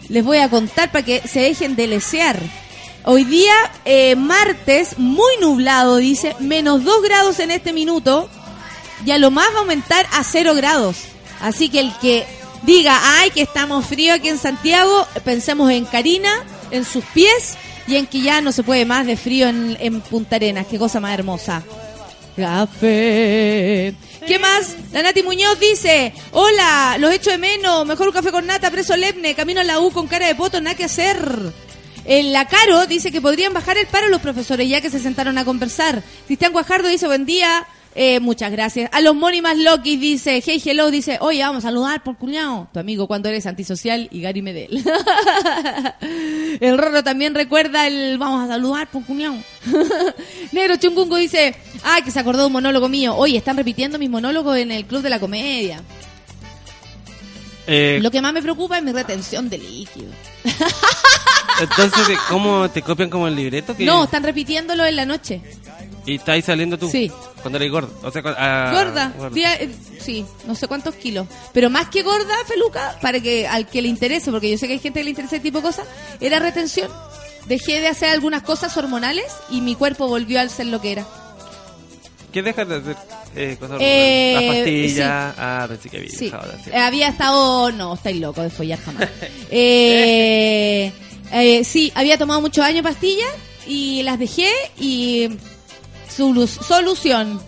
Les 0.09 0.23
voy 0.23 0.37
a 0.37 0.49
contar 0.49 0.91
para 0.91 1.05
que 1.05 1.21
se 1.27 1.41
dejen 1.41 1.75
de 1.75 1.87
lesear. 1.87 2.39
Hoy 3.05 3.25
día, 3.25 3.53
eh, 3.83 4.15
martes, 4.15 4.97
muy 4.97 5.33
nublado, 5.41 5.97
dice, 5.97 6.37
menos 6.39 6.85
2 6.85 7.03
grados 7.03 7.39
en 7.39 7.51
este 7.51 7.73
minuto, 7.73 8.29
y 9.05 9.11
a 9.11 9.17
lo 9.17 9.29
más 9.29 9.49
va 9.53 9.57
a 9.57 9.59
aumentar 9.59 10.05
a 10.13 10.23
0 10.23 10.55
grados. 10.55 10.97
Así 11.41 11.67
que 11.67 11.81
el 11.81 11.91
que 11.99 12.25
diga, 12.61 12.97
ay, 13.19 13.31
que 13.31 13.41
estamos 13.41 13.85
frío 13.85 14.13
aquí 14.13 14.29
en 14.29 14.37
Santiago, 14.37 15.05
pensemos 15.25 15.69
en 15.69 15.83
Karina, 15.83 16.31
en 16.71 16.85
sus 16.85 17.03
pies, 17.05 17.57
y 17.87 17.97
en 17.97 18.07
que 18.07 18.21
ya 18.21 18.39
no 18.39 18.53
se 18.53 18.63
puede 18.63 18.85
más 18.85 19.05
de 19.05 19.17
frío 19.17 19.49
en, 19.49 19.75
en 19.81 19.99
Punta 19.99 20.37
Arenas. 20.37 20.67
Qué 20.67 20.79
cosa 20.79 21.01
más 21.01 21.13
hermosa. 21.13 21.61
Café. 22.37 23.93
¿Qué 24.25 24.39
más? 24.39 24.75
La 24.93 25.03
Nati 25.03 25.23
Muñoz 25.23 25.59
dice, 25.59 26.13
hola, 26.31 26.95
los 26.97 27.11
echo 27.11 27.31
de 27.31 27.37
menos, 27.37 27.85
mejor 27.85 28.07
un 28.07 28.13
café 28.13 28.31
con 28.31 28.47
nata, 28.47 28.71
preso 28.71 28.95
lemne, 28.95 29.35
camino 29.35 29.59
a 29.59 29.65
la 29.65 29.81
U 29.81 29.91
con 29.91 30.07
cara 30.07 30.27
de 30.27 30.35
poto, 30.35 30.61
nada 30.61 30.77
que 30.77 30.85
hacer. 30.85 31.51
En 32.05 32.33
la 32.33 32.47
Caro 32.47 32.85
dice 32.85 33.11
que 33.11 33.21
podrían 33.21 33.53
bajar 33.53 33.77
el 33.77 33.87
paro 33.87 34.09
los 34.09 34.21
profesores 34.21 34.67
ya 34.67 34.81
que 34.81 34.89
se 34.89 34.99
sentaron 34.99 35.37
a 35.37 35.45
conversar. 35.45 36.03
Cristian 36.25 36.51
Guajardo 36.51 36.89
dice, 36.89 37.07
buen 37.07 37.25
día, 37.25 37.65
eh, 37.95 38.19
muchas 38.19 38.51
gracias. 38.51 38.89
A 38.91 39.01
los 39.01 39.15
Mónimas 39.15 39.57
Loki 39.57 39.97
dice, 39.97 40.41
hey, 40.43 40.61
hello, 40.65 40.89
dice, 40.91 41.17
oye, 41.21 41.41
vamos 41.41 41.63
a 41.63 41.69
saludar 41.69 42.03
por 42.03 42.17
cuñado. 42.17 42.67
Tu 42.73 42.79
amigo 42.79 43.07
cuando 43.07 43.29
eres 43.29 43.45
antisocial 43.45 44.09
y 44.11 44.21
Gary 44.21 44.41
Medel. 44.41 44.83
el 46.59 46.77
Rorro 46.77 47.03
también 47.03 47.35
recuerda 47.35 47.87
el, 47.87 48.17
vamos 48.17 48.43
a 48.43 48.47
saludar 48.47 48.89
por 48.89 49.05
cuñado. 49.05 49.35
Negro 50.51 50.75
Chungungo 50.77 51.17
dice, 51.17 51.55
ah, 51.83 51.99
que 52.03 52.11
se 52.11 52.19
acordó 52.19 52.41
de 52.41 52.47
un 52.47 52.53
monólogo 52.53 52.89
mío. 52.89 53.15
Oye, 53.15 53.37
están 53.37 53.57
repitiendo 53.57 53.99
mis 53.99 54.09
monólogos 54.09 54.57
en 54.57 54.71
el 54.71 54.85
Club 54.85 55.01
de 55.03 55.09
la 55.09 55.19
Comedia. 55.19 55.81
Eh, 57.67 57.99
Lo 58.01 58.11
que 58.11 58.21
más 58.21 58.33
me 58.33 58.41
preocupa 58.41 58.77
es 58.77 58.83
mi 58.83 58.91
retención 58.91 59.49
de 59.49 59.57
líquido. 59.57 60.11
entonces, 61.63 62.17
¿cómo 62.29 62.69
te 62.69 62.81
copian 62.81 63.09
como 63.09 63.27
el 63.27 63.35
libreto? 63.35 63.75
Que- 63.75 63.85
No, 63.85 64.03
están 64.05 64.23
repitiéndolo 64.23 64.85
en 64.85 64.95
la 64.95 65.05
noche. 65.05 65.41
Y 66.05 66.15
estás 66.15 66.29
ahí 66.29 66.41
saliendo 66.41 66.77
tú. 66.77 66.89
Sí. 66.89 67.11
Cuando 67.41 67.57
eres 67.57 67.71
gordo. 67.71 67.91
O 68.03 68.11
sea, 68.11 68.21
ah, 68.37 68.71
gorda, 68.73 69.13
eh, 69.35 69.69
sí, 69.99 70.25
no 70.45 70.55
sé 70.55 70.67
cuántos 70.67 70.95
kilos. 70.95 71.27
Pero 71.53 71.69
más 71.69 71.87
que 71.89 72.03
gorda, 72.03 72.33
Feluca, 72.45 72.97
para 73.01 73.19
que 73.21 73.47
al 73.47 73.67
que 73.67 73.81
le 73.81 73.87
interese, 73.87 74.29
porque 74.31 74.51
yo 74.51 74.57
sé 74.57 74.67
que 74.67 74.73
hay 74.73 74.79
gente 74.79 74.99
que 74.99 75.03
le 75.05 75.09
interesa 75.11 75.35
ese 75.37 75.43
tipo 75.43 75.59
de 75.59 75.63
cosas, 75.63 75.85
era 76.19 76.39
retención. 76.39 76.89
Dejé 77.47 77.79
de 77.81 77.87
hacer 77.87 78.09
algunas 78.09 78.43
cosas 78.43 78.75
hormonales 78.77 79.25
y 79.49 79.61
mi 79.61 79.75
cuerpo 79.75 80.07
volvió 80.07 80.39
a 80.41 80.47
ser 80.49 80.67
lo 80.67 80.81
que 80.81 80.93
era. 80.93 81.05
¿Qué 82.31 82.41
dejas 82.41 82.67
de 82.67 82.75
hacer? 82.77 82.95
Eh, 83.35 83.57
cosas 83.59 83.77
Eh, 83.79 84.33
Las 84.35 84.55
pastillas. 84.55 85.35
Ah, 85.37 85.65
pensé 85.67 85.89
que 85.89 85.97
había 85.97 86.09
Sí, 86.09 86.31
eh, 86.71 86.77
había 86.77 87.07
estado, 87.09 87.71
no, 87.71 87.93
estáis 87.93 88.19
loco 88.19 88.41
de 88.41 88.49
follar 88.49 88.79
jamás. 88.79 89.07
eh, 89.51 90.91
eh, 91.33 91.63
sí, 91.63 91.91
había 91.95 92.17
tomado 92.17 92.41
muchos 92.41 92.63
años 92.63 92.83
pastillas 92.83 93.29
y 93.67 94.03
las 94.03 94.19
dejé 94.19 94.49
y 94.79 95.29
solu- 96.15 96.47
solución 96.47 97.41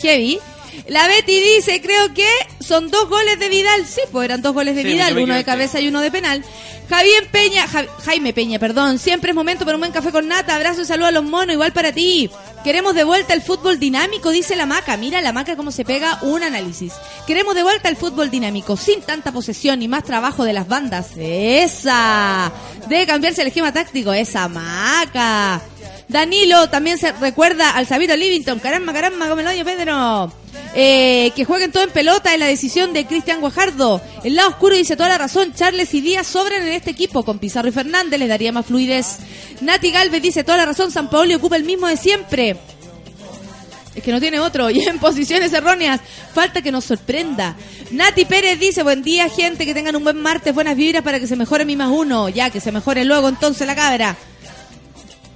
heavy. 0.00 0.38
La 0.88 1.06
Betty 1.08 1.40
dice, 1.56 1.80
creo 1.80 2.12
que 2.14 2.28
son 2.60 2.90
dos 2.90 3.08
goles 3.08 3.38
de 3.38 3.48
Vidal. 3.48 3.84
Sí, 3.86 4.00
pues 4.12 4.24
eran 4.26 4.42
dos 4.42 4.54
goles 4.54 4.74
de 4.76 4.82
Sí, 4.82 4.88
Vidal, 4.88 5.16
uno 5.18 5.34
de 5.34 5.44
cabeza 5.44 5.80
y 5.80 5.88
uno 5.88 6.00
de 6.00 6.10
penal. 6.10 6.44
Javier 6.88 7.30
Peña, 7.30 7.66
Ja- 7.68 7.84
Jaime 8.06 8.32
Peña, 8.32 8.58
perdón. 8.58 8.98
Siempre 8.98 9.30
es 9.32 9.34
momento 9.36 9.66
para 9.66 9.76
un 9.76 9.80
buen 9.82 9.92
café 9.92 10.10
con 10.10 10.26
nata. 10.26 10.54
Abrazo 10.54 10.80
y 10.80 10.84
saludo 10.86 11.08
a 11.08 11.10
los 11.10 11.22
monos, 11.22 11.52
igual 11.52 11.72
para 11.74 11.92
ti. 11.92 12.30
Queremos 12.64 12.94
de 12.94 13.04
vuelta 13.04 13.34
el 13.34 13.42
fútbol 13.42 13.78
dinámico, 13.78 14.30
dice 14.30 14.56
la 14.56 14.64
maca. 14.64 14.96
Mira 14.96 15.20
la 15.20 15.32
maca 15.34 15.54
cómo 15.54 15.70
se 15.70 15.84
pega 15.84 16.18
un 16.22 16.42
análisis. 16.42 16.94
Queremos 17.26 17.54
de 17.54 17.62
vuelta 17.62 17.90
el 17.90 17.96
fútbol 17.96 18.30
dinámico, 18.30 18.78
sin 18.78 19.02
tanta 19.02 19.32
posesión 19.32 19.82
y 19.82 19.88
más 19.88 20.02
trabajo 20.04 20.44
de 20.44 20.54
las 20.54 20.66
bandas. 20.66 21.08
Esa. 21.18 22.50
Debe 22.88 23.06
cambiarse 23.06 23.42
el 23.42 23.48
esquema 23.48 23.70
táctico. 23.72 24.12
Esa 24.14 24.48
maca. 24.48 25.60
Danilo 26.08 26.70
también 26.70 26.98
se 26.98 27.12
recuerda 27.12 27.70
al 27.70 27.86
Sabito 27.86 28.16
Livington. 28.16 28.58
Caramba, 28.60 28.92
caramba, 28.92 29.28
como 29.28 29.40
el 29.40 29.64
Pedro. 29.64 30.32
Eh, 30.74 31.32
que 31.36 31.44
jueguen 31.44 31.70
todo 31.70 31.82
en 31.82 31.90
pelota 31.90 32.32
es 32.32 32.38
la 32.38 32.46
decisión 32.46 32.92
de 32.92 33.06
Cristian 33.06 33.40
Guajardo. 33.40 34.00
El 34.24 34.34
lado 34.34 34.50
oscuro 34.50 34.74
dice 34.74 34.96
toda 34.96 35.10
la 35.10 35.18
razón. 35.18 35.52
Charles 35.54 35.92
y 35.92 36.00
Díaz 36.00 36.26
sobran 36.26 36.62
en 36.62 36.72
este 36.72 36.90
equipo. 36.90 37.24
Con 37.24 37.38
Pizarro 37.38 37.68
y 37.68 37.72
Fernández 37.72 38.18
les 38.18 38.28
daría 38.28 38.52
más 38.52 38.66
fluidez. 38.66 39.18
Nati 39.60 39.90
Galvez 39.90 40.22
dice 40.22 40.44
toda 40.44 40.58
la 40.58 40.66
razón. 40.66 40.90
San 40.90 41.10
Paolo 41.10 41.36
ocupa 41.36 41.56
el 41.56 41.64
mismo 41.64 41.86
de 41.88 41.98
siempre. 41.98 42.56
Es 43.94 44.02
que 44.02 44.12
no 44.12 44.20
tiene 44.20 44.40
otro. 44.40 44.70
Y 44.78 44.80
en 44.86 44.98
posiciones 44.98 45.52
erróneas. 45.52 46.00
Falta 46.32 46.62
que 46.62 46.72
nos 46.72 46.84
sorprenda. 46.84 47.54
Nati 47.90 48.24
Pérez 48.24 48.58
dice, 48.58 48.82
buen 48.82 49.02
día 49.02 49.28
gente, 49.28 49.66
que 49.66 49.74
tengan 49.74 49.96
un 49.96 50.04
buen 50.04 50.22
martes, 50.22 50.54
buenas 50.54 50.76
vibras 50.76 51.02
para 51.02 51.20
que 51.20 51.26
se 51.26 51.36
mejore 51.36 51.66
mi 51.66 51.76
más 51.76 51.90
uno. 51.90 52.30
Ya, 52.30 52.48
que 52.48 52.60
se 52.60 52.72
mejore 52.72 53.04
luego 53.04 53.28
entonces 53.28 53.66
la 53.66 53.74
cabra. 53.74 54.16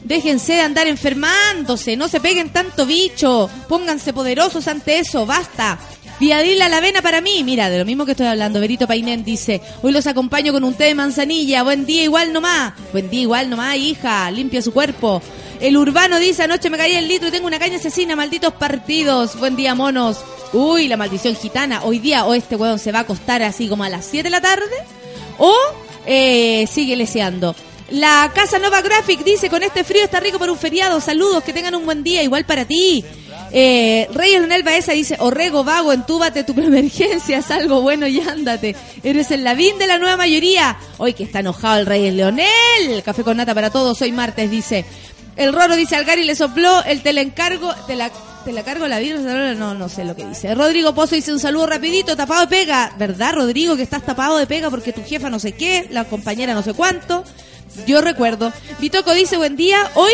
Déjense 0.04 0.54
de 0.54 0.60
andar 0.60 0.86
enfermándose, 0.86 1.96
no 1.96 2.08
se 2.08 2.20
peguen 2.20 2.50
tanto 2.50 2.86
bicho, 2.86 3.48
pónganse 3.68 4.12
poderosos 4.12 4.66
ante 4.68 4.98
eso, 4.98 5.26
basta. 5.26 5.78
Viadila 6.18 6.68
la 6.68 6.76
avena 6.76 7.02
para 7.02 7.20
mí, 7.20 7.42
mira, 7.44 7.70
de 7.70 7.78
lo 7.78 7.84
mismo 7.84 8.04
que 8.04 8.12
estoy 8.12 8.26
hablando, 8.26 8.60
Berito 8.60 8.86
Painén 8.86 9.24
dice, 9.24 9.60
hoy 9.82 9.92
los 9.92 10.06
acompaño 10.06 10.52
con 10.52 10.64
un 10.64 10.74
té 10.74 10.84
de 10.84 10.94
manzanilla, 10.94 11.62
buen 11.62 11.86
día 11.86 12.04
igual 12.04 12.32
nomás, 12.32 12.74
buen 12.92 13.10
día 13.10 13.22
igual 13.22 13.50
nomás, 13.50 13.76
hija, 13.76 14.30
limpia 14.30 14.62
su 14.62 14.72
cuerpo. 14.72 15.22
El 15.60 15.76
urbano 15.76 16.18
dice, 16.18 16.42
anoche 16.42 16.70
me 16.70 16.76
caí 16.76 16.94
el 16.94 17.08
litro 17.08 17.28
y 17.28 17.30
tengo 17.30 17.46
una 17.46 17.58
caña 17.58 17.76
asesina, 17.76 18.16
malditos 18.16 18.52
partidos, 18.54 19.38
buen 19.38 19.56
día 19.56 19.74
monos. 19.74 20.18
Uy, 20.52 20.88
la 20.88 20.96
maldición 20.96 21.34
gitana. 21.34 21.84
Hoy 21.84 21.98
día 21.98 22.24
o 22.24 22.34
este 22.34 22.56
weón 22.56 22.78
se 22.78 22.92
va 22.92 22.98
a 22.98 23.02
acostar 23.02 23.42
así 23.42 23.68
como 23.68 23.84
a 23.84 23.88
las 23.88 24.04
7 24.04 24.24
de 24.24 24.30
la 24.30 24.40
tarde 24.40 24.74
o 25.38 25.54
eh, 26.04 26.66
sigue 26.66 26.96
leseando. 26.96 27.54
La 27.92 28.32
Casa 28.34 28.58
Nova 28.58 28.80
Graphic 28.80 29.22
dice, 29.22 29.50
con 29.50 29.62
este 29.62 29.84
frío 29.84 30.02
está 30.02 30.18
rico 30.18 30.38
para 30.38 30.50
un 30.50 30.56
feriado. 30.56 30.98
Saludos, 30.98 31.44
que 31.44 31.52
tengan 31.52 31.74
un 31.74 31.84
buen 31.84 32.02
día, 32.02 32.22
igual 32.22 32.46
para 32.46 32.64
ti. 32.64 33.04
Eh, 33.52 34.08
Reyes 34.14 34.38
Leonel 34.38 34.62
Baeza 34.62 34.92
dice, 34.92 35.16
Orrego, 35.18 35.62
vago, 35.62 35.92
entúbate 35.92 36.42
tu 36.42 36.52
emergencia, 36.58 37.44
algo 37.50 37.82
bueno 37.82 38.06
y 38.06 38.18
ándate. 38.18 38.74
Eres 39.02 39.30
el 39.30 39.44
lavín 39.44 39.76
de 39.76 39.86
la 39.86 39.98
nueva 39.98 40.16
mayoría. 40.16 40.78
Hoy 40.96 41.12
que 41.12 41.24
está 41.24 41.40
enojado 41.40 41.80
el 41.80 41.86
Reyes 41.86 42.14
Leonel. 42.14 43.02
Café 43.04 43.24
con 43.24 43.36
nata 43.36 43.54
para 43.54 43.68
todos, 43.68 44.00
hoy 44.00 44.10
martes, 44.10 44.50
dice. 44.50 44.86
El 45.36 45.52
Roro 45.52 45.76
dice, 45.76 45.94
al 45.94 46.06
Gary 46.06 46.24
le 46.24 46.34
sopló 46.34 46.82
el 46.84 47.02
teleencargo, 47.02 47.74
te 47.86 47.94
la, 47.94 48.10
te 48.46 48.52
la 48.52 48.62
cargo 48.62 48.88
la 48.88 49.00
vida, 49.00 49.18
no, 49.18 49.74
no 49.74 49.88
sé 49.90 50.04
lo 50.04 50.16
que 50.16 50.24
dice. 50.24 50.54
Rodrigo 50.54 50.94
Pozo 50.94 51.14
dice 51.14 51.30
un 51.30 51.40
saludo 51.40 51.66
rapidito, 51.66 52.16
tapado 52.16 52.40
de 52.40 52.46
pega. 52.46 52.94
¿Verdad, 52.98 53.34
Rodrigo, 53.34 53.76
que 53.76 53.82
estás 53.82 54.02
tapado 54.02 54.38
de 54.38 54.46
pega 54.46 54.70
porque 54.70 54.94
tu 54.94 55.04
jefa 55.04 55.28
no 55.28 55.38
sé 55.38 55.52
qué, 55.52 55.88
la 55.90 56.04
compañera 56.04 56.54
no 56.54 56.62
sé 56.62 56.72
cuánto? 56.72 57.22
Yo 57.86 58.00
recuerdo. 58.00 58.52
Vitoco 58.78 59.12
dice, 59.14 59.36
buen 59.36 59.56
día, 59.56 59.90
hoy 59.94 60.12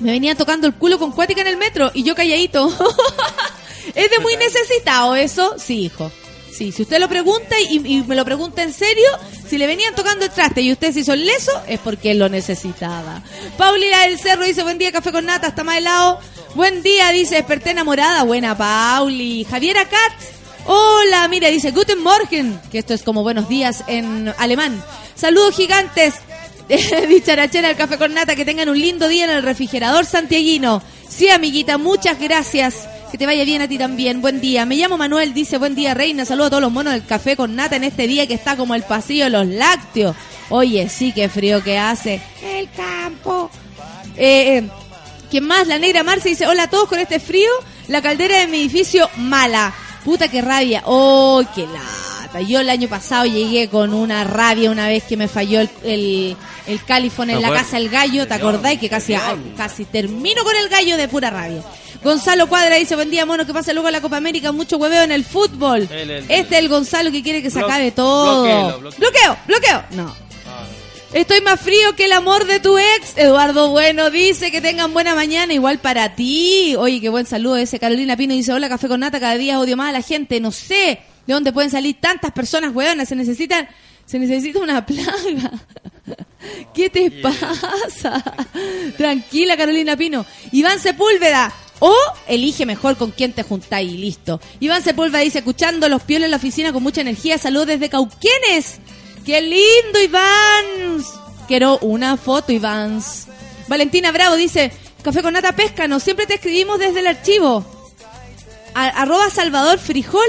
me 0.00 0.12
venían 0.12 0.36
tocando 0.36 0.66
el 0.66 0.74
culo 0.74 0.98
con 0.98 1.12
cuática 1.12 1.42
en 1.42 1.48
el 1.48 1.56
metro 1.56 1.90
y 1.94 2.02
yo 2.02 2.14
calladito. 2.14 2.68
¿Es 3.94 4.10
de 4.10 4.18
muy 4.20 4.36
necesitado 4.36 5.14
eso? 5.14 5.54
Sí, 5.58 5.84
hijo. 5.84 6.10
Sí, 6.52 6.70
si 6.70 6.82
usted 6.82 7.00
lo 7.00 7.08
pregunta 7.08 7.58
y, 7.60 7.76
y 7.86 8.02
me 8.02 8.14
lo 8.14 8.24
pregunta 8.24 8.62
en 8.62 8.72
serio, 8.72 9.08
si 9.48 9.56
le 9.56 9.66
venían 9.66 9.94
tocando 9.94 10.24
el 10.26 10.30
traste 10.30 10.60
y 10.60 10.70
usted 10.70 10.92
se 10.92 11.00
hizo 11.00 11.14
el 11.14 11.24
leso, 11.24 11.50
es 11.66 11.80
porque 11.80 12.10
él 12.10 12.18
lo 12.18 12.28
necesitaba. 12.28 13.22
Paulina 13.56 14.02
del 14.02 14.18
Cerro 14.18 14.44
dice, 14.44 14.62
buen 14.62 14.78
día, 14.78 14.92
café 14.92 15.12
con 15.12 15.24
nata, 15.24 15.48
está 15.48 15.64
más 15.64 15.78
helado. 15.78 16.20
Buen 16.54 16.82
día, 16.82 17.10
dice, 17.10 17.36
desperté 17.36 17.70
enamorada. 17.70 18.22
Buena, 18.24 18.56
Pauli. 18.56 19.44
Javiera 19.48 19.88
Katz. 19.88 20.42
Hola, 20.66 21.26
mira, 21.28 21.48
dice 21.48 21.70
Guten 21.72 22.02
Morgen, 22.02 22.60
que 22.70 22.78
esto 22.78 22.94
es 22.94 23.02
como 23.02 23.22
buenos 23.22 23.48
días 23.48 23.82
en 23.88 24.32
alemán. 24.38 24.82
Saludos 25.14 25.56
gigantes. 25.56 26.14
Dicharachera 27.08 27.70
el 27.70 27.76
café 27.76 27.98
con 27.98 28.14
nata, 28.14 28.34
que 28.36 28.44
tengan 28.44 28.68
un 28.68 28.78
lindo 28.78 29.08
día 29.08 29.24
en 29.24 29.30
el 29.30 29.42
refrigerador 29.42 30.04
santiaguino. 30.04 30.82
Sí, 31.08 31.28
amiguita, 31.28 31.78
muchas 31.78 32.18
gracias. 32.18 32.88
Que 33.10 33.18
te 33.18 33.26
vaya 33.26 33.44
bien 33.44 33.60
a 33.60 33.68
ti 33.68 33.76
también. 33.76 34.22
Buen 34.22 34.40
día. 34.40 34.64
Me 34.64 34.76
llamo 34.76 34.96
Manuel, 34.96 35.34
dice 35.34 35.58
buen 35.58 35.74
día, 35.74 35.92
reina. 35.92 36.24
Saludo 36.24 36.46
a 36.46 36.50
todos 36.50 36.62
los 36.62 36.72
monos 36.72 36.94
del 36.94 37.04
café 37.04 37.36
con 37.36 37.54
nata 37.54 37.76
en 37.76 37.84
este 37.84 38.06
día 38.06 38.26
que 38.26 38.34
está 38.34 38.56
como 38.56 38.74
el 38.74 38.82
pasillo 38.82 39.24
de 39.24 39.30
los 39.30 39.46
lácteos. 39.46 40.16
Oye, 40.48 40.88
sí, 40.88 41.12
qué 41.12 41.28
frío 41.28 41.62
que 41.62 41.78
hace. 41.78 42.22
El 42.42 42.70
campo. 42.70 43.50
Eh, 44.16 44.58
eh, 44.58 44.68
¿Quién 45.30 45.46
más? 45.46 45.66
La 45.66 45.78
negra 45.78 46.02
Marcia 46.02 46.30
dice, 46.30 46.46
hola 46.46 46.64
a 46.64 46.70
todos 46.70 46.88
con 46.88 46.98
este 46.98 47.20
frío. 47.20 47.50
La 47.88 48.00
caldera 48.00 48.38
de 48.38 48.46
mi 48.46 48.60
edificio 48.60 49.10
mala. 49.16 49.74
Puta 50.04 50.28
que 50.28 50.40
rabia. 50.40 50.82
Oh, 50.86 51.42
qué 51.54 51.66
Yo 52.40 52.60
el 52.60 52.70
año 52.70 52.88
pasado 52.88 53.26
llegué 53.26 53.68
con 53.68 53.92
una 53.94 54.24
rabia 54.24 54.70
una 54.70 54.88
vez 54.88 55.04
que 55.04 55.16
me 55.16 55.28
falló 55.28 55.60
el, 55.60 55.70
el, 55.84 56.36
el 56.66 56.84
califón 56.84 57.30
en 57.30 57.42
la 57.42 57.50
casa 57.50 57.76
del 57.78 57.88
gallo. 57.90 58.26
¿Te 58.26 58.34
acordáis 58.34 58.80
que 58.80 58.88
casi, 58.88 59.14
casi 59.56 59.84
termino 59.84 60.42
con 60.42 60.56
el 60.56 60.68
gallo 60.68 60.96
de 60.96 61.08
pura 61.08 61.30
rabia? 61.30 61.62
Gonzalo 62.02 62.48
Cuadra 62.48 62.76
dice, 62.76 62.96
buen 62.96 63.10
día, 63.10 63.24
mono, 63.26 63.46
que 63.46 63.52
pasa 63.52 63.72
luego 63.72 63.86
a 63.88 63.90
la 63.92 64.00
Copa 64.00 64.16
América, 64.16 64.50
mucho 64.50 64.76
hueveo 64.78 65.02
en 65.04 65.12
el 65.12 65.24
fútbol. 65.24 65.88
El- 65.92 66.10
el- 66.10 66.24
este 66.28 66.54
es 66.56 66.60
el 66.62 66.68
Gonzalo 66.68 67.12
que 67.12 67.22
quiere 67.22 67.42
que 67.42 67.50
se 67.50 67.60
acabe 67.60 67.92
todo. 67.92 68.42
bloqueo, 68.42 68.78
bloqueo. 68.80 68.98
bloqueo, 68.98 69.36
bloqueo. 69.46 69.84
No. 69.92 70.14
Estoy 71.12 71.42
más 71.42 71.60
frío 71.60 71.94
que 71.94 72.06
el 72.06 72.12
amor 72.12 72.46
de 72.46 72.58
tu 72.58 72.78
ex. 72.78 73.16
Eduardo 73.16 73.68
Bueno 73.68 74.10
dice 74.10 74.50
que 74.50 74.62
tengan 74.62 74.94
buena 74.94 75.14
mañana, 75.14 75.52
igual 75.52 75.78
para 75.78 76.14
ti. 76.16 76.74
Oye, 76.78 77.02
qué 77.02 77.10
buen 77.10 77.26
saludo 77.26 77.56
ese. 77.56 77.78
Carolina 77.78 78.16
Pino 78.16 78.32
dice, 78.32 78.50
hola, 78.54 78.70
café 78.70 78.88
con 78.88 79.00
nata, 79.00 79.20
cada 79.20 79.36
día 79.36 79.60
odio 79.60 79.76
más 79.76 79.90
a 79.90 79.92
la 79.92 80.00
gente. 80.00 80.40
No 80.40 80.50
sé 80.52 81.00
de 81.26 81.34
dónde 81.34 81.52
pueden 81.52 81.70
salir 81.70 82.00
tantas 82.00 82.32
personas, 82.32 82.74
hueonas. 82.74 83.08
Se 83.08 83.14
necesitan, 83.16 83.68
se 84.06 84.18
necesita 84.18 84.58
una 84.60 84.84
plaga. 84.84 85.50
¿Qué 86.74 86.90
te 86.90 87.10
pasa? 87.10 88.22
Tranquila, 88.96 89.56
Carolina 89.56 89.96
Pino. 89.96 90.24
Iván 90.52 90.78
Sepúlveda. 90.80 91.52
O 91.84 91.92
elige 92.28 92.64
mejor 92.64 92.96
con 92.96 93.10
quién 93.10 93.32
te 93.32 93.42
juntáis 93.42 93.90
y 93.92 93.96
listo. 93.98 94.40
Iván 94.60 94.82
Sepúlveda 94.84 95.20
dice, 95.22 95.38
escuchando 95.38 95.88
los 95.88 96.02
pioles 96.02 96.26
en 96.26 96.30
la 96.30 96.36
oficina 96.36 96.72
con 96.72 96.82
mucha 96.82 97.00
energía. 97.00 97.38
Saludos 97.38 97.66
desde 97.68 97.88
Cauquenes. 97.88 98.78
¡Qué 99.26 99.40
lindo, 99.40 100.00
Iván! 100.02 101.04
Quiero 101.48 101.78
una 101.78 102.16
foto, 102.16 102.52
Iván. 102.52 103.02
Valentina 103.66 104.12
Bravo 104.12 104.36
dice, 104.36 104.70
café 105.02 105.22
con 105.22 105.32
nata 105.34 105.56
pesca, 105.56 105.88
siempre 105.98 106.26
te 106.26 106.34
escribimos 106.34 106.78
desde 106.78 107.00
el 107.00 107.06
archivo. 107.08 107.64
A- 108.74 109.02
arroba 109.02 109.28
Salvador 109.30 109.78
Frijole 109.78 110.22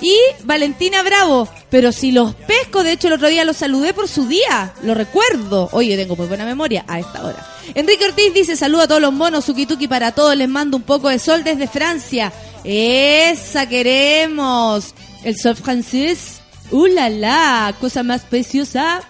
y 0.00 0.16
Valentina 0.44 1.02
Bravo. 1.02 1.48
Pero 1.70 1.92
si 1.92 2.12
los 2.12 2.34
pesco, 2.34 2.82
de 2.82 2.92
hecho 2.92 3.08
el 3.08 3.14
otro 3.14 3.28
día 3.28 3.44
los 3.44 3.56
saludé 3.56 3.94
por 3.94 4.08
su 4.08 4.26
día, 4.26 4.72
lo 4.82 4.94
recuerdo. 4.94 5.68
Oye, 5.72 5.96
tengo 5.96 6.16
muy 6.16 6.26
buena 6.26 6.44
memoria 6.44 6.84
a 6.86 7.00
esta 7.00 7.24
hora. 7.24 7.46
Enrique 7.74 8.04
Ortiz 8.04 8.32
dice, 8.32 8.56
saludo 8.56 8.82
a 8.82 8.88
todos 8.88 9.00
los 9.00 9.12
monos, 9.12 9.44
Suki 9.44 9.88
para 9.88 10.12
todos, 10.12 10.36
les 10.36 10.48
mando 10.48 10.76
un 10.76 10.82
poco 10.82 11.08
de 11.08 11.18
sol 11.18 11.44
desde 11.44 11.66
Francia. 11.66 12.32
Esa 12.64 13.68
queremos. 13.68 14.94
El 15.24 15.36
sol 15.36 15.56
francés. 15.56 16.40
¡Uh, 16.70 16.86
la! 16.86 17.74
Cosa 17.80 18.02
más 18.02 18.22
preciosa. 18.22 19.02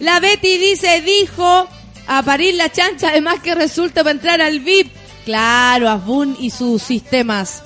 La 0.00 0.20
Betty 0.20 0.58
dice, 0.58 1.02
dijo 1.02 1.68
a 2.06 2.22
parir 2.22 2.54
la 2.54 2.70
chancha, 2.70 3.10
además 3.10 3.40
que 3.40 3.54
resulta 3.54 4.02
para 4.02 4.12
entrar 4.12 4.40
al 4.40 4.60
VIP. 4.60 4.92
Claro, 5.24 5.88
Asbun 5.88 6.36
y 6.40 6.50
sus 6.50 6.82
sistemas 6.82 7.62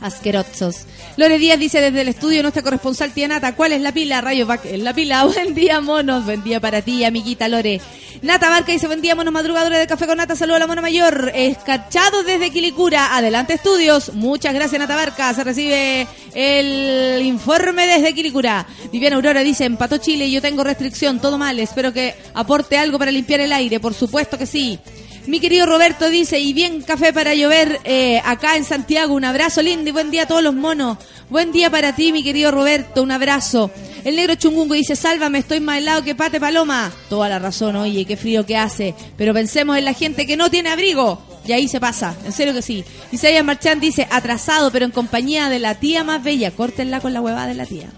asquerosos. 0.00 0.84
Lore 1.16 1.38
Díaz 1.38 1.58
dice 1.58 1.80
desde 1.80 2.00
el 2.00 2.08
estudio 2.08 2.40
nuestra 2.42 2.62
corresponsal 2.62 3.12
tía 3.12 3.28
Nata, 3.28 3.54
¿cuál 3.54 3.72
es 3.72 3.82
la 3.82 3.92
pila? 3.92 4.20
Rayo 4.22 4.46
Bac- 4.46 4.64
es 4.64 4.80
la 4.80 4.94
pila. 4.94 5.24
Buen 5.26 5.54
día, 5.54 5.80
monos. 5.80 6.24
Buen 6.24 6.42
día 6.42 6.58
para 6.58 6.80
ti, 6.80 7.04
amiguita 7.04 7.48
Lore. 7.48 7.80
Nata 8.22 8.48
Barca 8.48 8.72
dice, 8.72 8.86
buen 8.86 9.02
día, 9.02 9.14
monos 9.14 9.32
madrugadores 9.32 9.78
de 9.78 9.86
Café 9.86 10.06
con 10.06 10.16
Nata. 10.16 10.36
Saludos 10.36 10.56
a 10.56 10.60
la 10.60 10.66
mona 10.66 10.80
mayor. 10.80 11.30
Escarchado 11.34 12.22
desde 12.22 12.50
Quilicura. 12.50 13.14
Adelante, 13.16 13.52
estudios. 13.54 14.14
Muchas 14.14 14.54
gracias, 14.54 14.78
Nata 14.78 14.94
Barca. 14.96 15.34
Se 15.34 15.44
recibe 15.44 16.06
el 16.34 17.20
informe 17.26 17.86
desde 17.86 18.14
Quilicura. 18.14 18.66
Viviana 18.90 19.16
Aurora 19.16 19.40
dice, 19.42 19.64
empató 19.66 19.98
Chile 19.98 20.30
yo 20.30 20.40
tengo 20.40 20.64
restricción. 20.64 21.20
Todo 21.20 21.36
mal. 21.36 21.58
Espero 21.58 21.92
que 21.92 22.14
aporte 22.32 22.78
algo 22.78 22.98
para 22.98 23.10
limpiar 23.10 23.40
el 23.40 23.52
aire. 23.52 23.80
Por 23.80 23.92
supuesto 23.92 24.38
que 24.38 24.46
sí. 24.46 24.78
Mi 25.26 25.38
querido 25.38 25.66
Roberto 25.66 26.10
dice, 26.10 26.40
y 26.40 26.52
bien 26.52 26.82
café 26.82 27.12
para 27.12 27.34
llover 27.34 27.80
eh, 27.84 28.20
acá 28.24 28.56
en 28.56 28.64
Santiago. 28.64 29.14
Un 29.14 29.24
abrazo 29.24 29.62
lindo 29.62 29.88
y 29.88 29.92
buen 29.92 30.10
día 30.10 30.24
a 30.24 30.26
todos 30.26 30.42
los 30.42 30.54
monos. 30.54 30.98
Buen 31.30 31.52
día 31.52 31.70
para 31.70 31.94
ti, 31.94 32.10
mi 32.12 32.24
querido 32.24 32.50
Roberto. 32.50 33.02
Un 33.02 33.12
abrazo. 33.12 33.70
El 34.04 34.16
negro 34.16 34.34
chungungo 34.34 34.74
dice, 34.74 34.96
sálvame, 34.96 35.38
estoy 35.38 35.60
más 35.60 35.78
helado 35.78 36.02
que 36.02 36.16
pate 36.16 36.40
paloma. 36.40 36.90
Toda 37.08 37.28
la 37.28 37.38
razón, 37.38 37.76
oye, 37.76 38.04
qué 38.04 38.16
frío 38.16 38.44
que 38.44 38.56
hace. 38.56 38.96
Pero 39.16 39.32
pensemos 39.32 39.78
en 39.78 39.84
la 39.84 39.92
gente 39.92 40.26
que 40.26 40.36
no 40.36 40.50
tiene 40.50 40.70
abrigo. 40.70 41.22
Y 41.46 41.52
ahí 41.52 41.68
se 41.68 41.78
pasa, 41.78 42.16
en 42.24 42.32
serio 42.32 42.52
que 42.52 42.62
sí. 42.62 42.84
Isaías 43.12 43.44
Marchán 43.44 43.78
dice, 43.78 44.08
atrasado, 44.10 44.72
pero 44.72 44.84
en 44.84 44.90
compañía 44.90 45.48
de 45.48 45.60
la 45.60 45.76
tía 45.76 46.02
más 46.02 46.22
bella. 46.22 46.50
Córtenla 46.50 47.00
con 47.00 47.12
la 47.12 47.20
huevada 47.20 47.46
de 47.46 47.54
la 47.54 47.66
tía. 47.66 47.90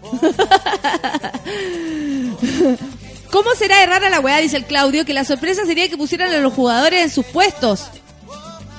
¿Cómo 3.34 3.52
será 3.56 3.80
de 3.80 3.86
rara 3.86 4.10
la 4.10 4.20
weá? 4.20 4.38
Dice 4.38 4.56
el 4.56 4.64
Claudio, 4.64 5.04
que 5.04 5.12
la 5.12 5.24
sorpresa 5.24 5.66
sería 5.66 5.88
que 5.88 5.96
pusieran 5.96 6.32
a 6.32 6.38
los 6.38 6.52
jugadores 6.52 7.02
en 7.02 7.10
sus 7.10 7.26
puestos. 7.26 7.80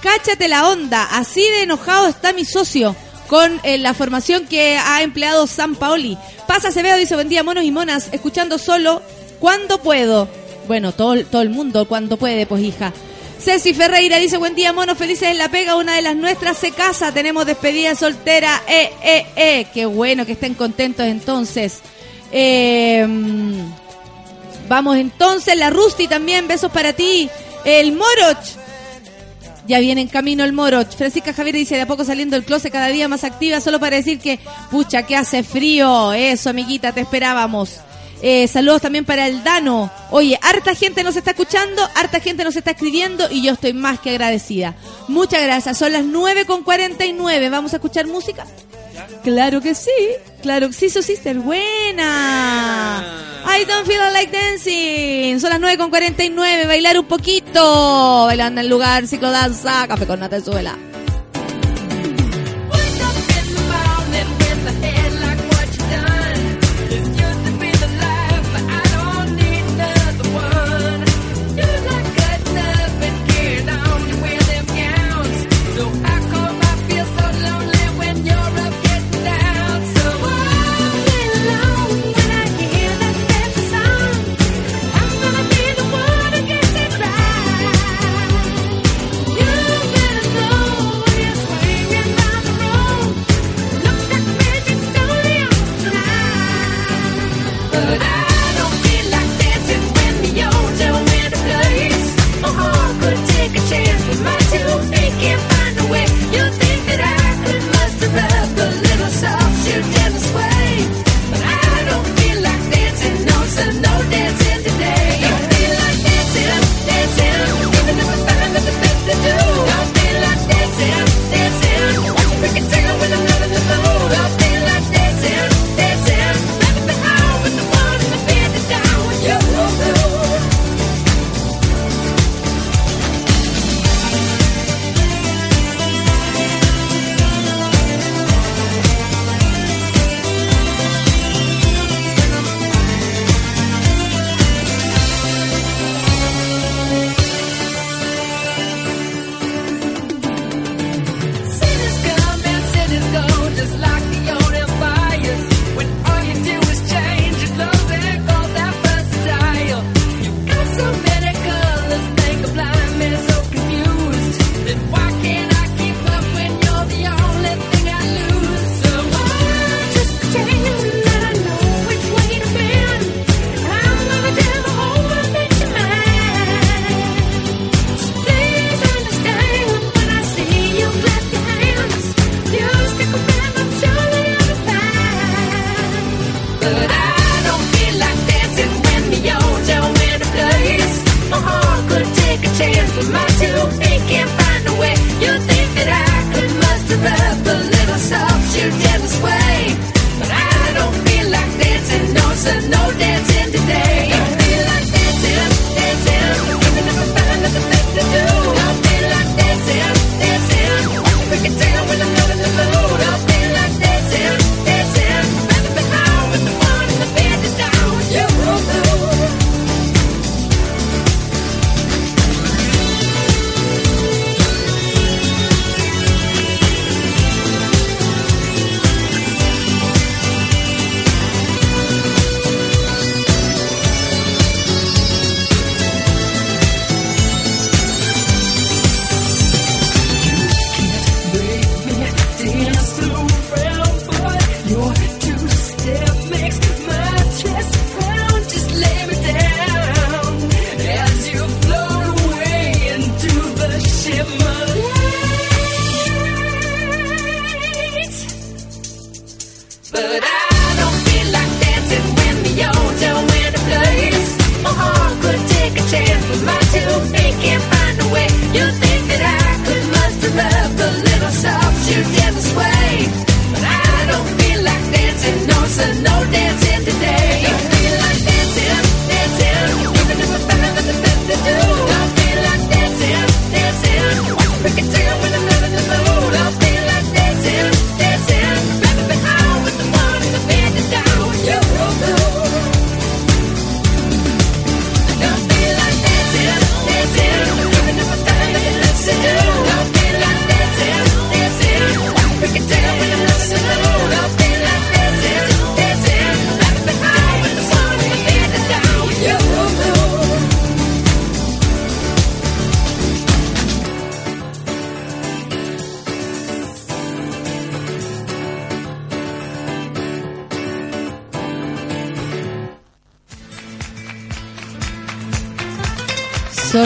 Cáchate 0.02 0.48
la 0.48 0.70
onda, 0.70 1.04
así 1.12 1.42
de 1.42 1.64
enojado 1.64 2.08
está 2.08 2.32
mi 2.32 2.46
socio 2.46 2.96
con 3.28 3.60
eh, 3.64 3.78
la 3.78 3.94
formación 3.94 4.48
que 4.48 4.78
ha 4.78 5.04
empleado 5.04 5.46
San 5.46 5.76
Paoli. 5.76 6.18
Pasa 6.48 6.70
Acevedo, 6.70 6.96
dice, 6.96 7.16
buen 7.16 7.28
día, 7.28 7.44
monos 7.44 7.66
y 7.66 7.72
monas, 7.72 8.08
escuchando 8.14 8.58
solo 8.58 9.02
cuando 9.42 9.80
puedo. 9.80 10.30
Bueno, 10.70 10.94
todo, 10.94 11.22
todo 11.26 11.42
el 11.42 11.50
mundo 11.50 11.86
cuando 11.86 12.16
puede, 12.16 12.46
pues 12.46 12.64
hija. 12.64 12.94
Ceci 13.38 13.74
Ferreira 13.74 14.20
dice, 14.20 14.38
buen 14.38 14.56
día, 14.56 14.72
monos, 14.72 14.98
felices 14.98 15.32
en 15.32 15.38
la 15.38 15.50
pega, 15.50 15.76
una 15.76 15.98
de 15.98 16.02
las 16.02 16.16
nuestras 16.16 16.58
se 16.58 16.72
casa, 16.72 17.12
tenemos 17.12 17.46
despedida 17.46 17.94
soltera, 17.94 18.64
eh, 18.70 18.90
eh, 19.04 19.26
eh. 19.36 19.68
Qué 19.74 19.86
bueno 19.86 20.26
que 20.26 20.32
estén 20.32 20.54
contentos 20.54 21.06
entonces. 21.06 21.82
Eh, 22.32 23.06
Vamos 24.68 24.98
entonces, 24.98 25.58
la 25.58 25.70
Rusty 25.70 26.08
también, 26.08 26.48
besos 26.48 26.72
para 26.72 26.94
ti. 26.94 27.30
El 27.64 27.94
Moroch. 27.94 28.44
Ya 29.68 29.80
viene 29.80 30.02
en 30.02 30.08
camino 30.08 30.44
el 30.44 30.54
Moroch. 30.54 30.96
Francisca 30.96 31.34
Javier 31.34 31.56
dice, 31.56 31.76
de 31.76 31.82
a 31.82 31.88
poco 31.88 32.06
saliendo 32.06 32.36
del 32.36 32.46
closet 32.46 32.72
cada 32.72 32.88
día 32.88 33.08
más 33.08 33.24
activa, 33.24 33.60
solo 33.62 33.80
para 33.80 33.96
decir 33.96 34.20
que, 34.20 34.40
pucha, 34.70 35.04
que 35.04 35.16
hace 35.16 35.44
frío. 35.44 36.14
Eso, 36.14 36.50
amiguita, 36.50 36.92
te 36.92 37.02
esperábamos. 37.02 37.80
Eh, 38.22 38.48
saludos 38.48 38.82
también 38.82 39.06
para 39.06 39.28
el 39.28 39.44
Dano. 39.44 39.92
Oye, 40.12 40.40
harta 40.42 40.74
gente 40.74 41.04
nos 41.04 41.16
está 41.16 41.32
escuchando, 41.32 41.88
harta 41.96 42.20
gente 42.20 42.44
nos 42.44 42.56
está 42.56 42.72
escribiendo 42.72 43.30
y 43.30 43.44
yo 43.44 43.54
estoy 43.54 43.74
más 43.74 44.00
que 44.00 44.12
agradecida. 44.12 44.76
Muchas 45.08 45.44
gracias. 45.44 45.78
Son 45.78 45.92
las 45.92 46.06
9 46.06 46.46
con 46.46 46.64
49. 46.64 47.50
¿Vamos 47.50 47.74
a 47.74 47.78
escuchar 47.78 48.08
música? 48.08 48.46
Claro 49.26 49.60
que 49.60 49.74
sí, 49.74 49.90
claro 50.44 50.68
que 50.68 50.74
sí, 50.74 50.88
su 50.88 51.02
sister, 51.02 51.40
buena. 51.40 53.04
I 53.44 53.66
don't 53.66 53.88
feel 53.88 54.00
like 54.14 54.32
dancing. 54.32 55.40
Son 55.40 55.50
las 55.50 55.60
9 55.60 55.80
con 55.80 55.90
49, 55.90 56.68
bailar 56.68 57.00
un 57.00 57.08
poquito. 57.08 58.28
Bailando 58.28 58.62
en 58.62 58.66
el 58.66 58.70
lugar, 58.70 59.08
ciclodanza, 59.08 59.88
café 59.88 60.06
con 60.06 60.20
nata 60.20 60.40
suela. 60.40 60.78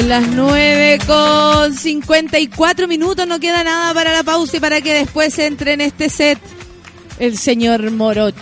las 0.10 0.28
9 0.28 0.98
con 1.06 1.78
54 1.78 2.88
minutos. 2.88 3.28
No 3.28 3.40
queda 3.40 3.64
nada 3.64 3.94
para 3.94 4.12
la 4.12 4.24
pausa 4.24 4.58
y 4.58 4.60
para 4.60 4.82
que 4.82 4.92
después 4.92 5.38
entre 5.38 5.74
en 5.74 5.82
este 5.82 6.10
set 6.10 6.40
el 7.20 7.38
señor 7.38 7.92
Moroch 7.92 8.36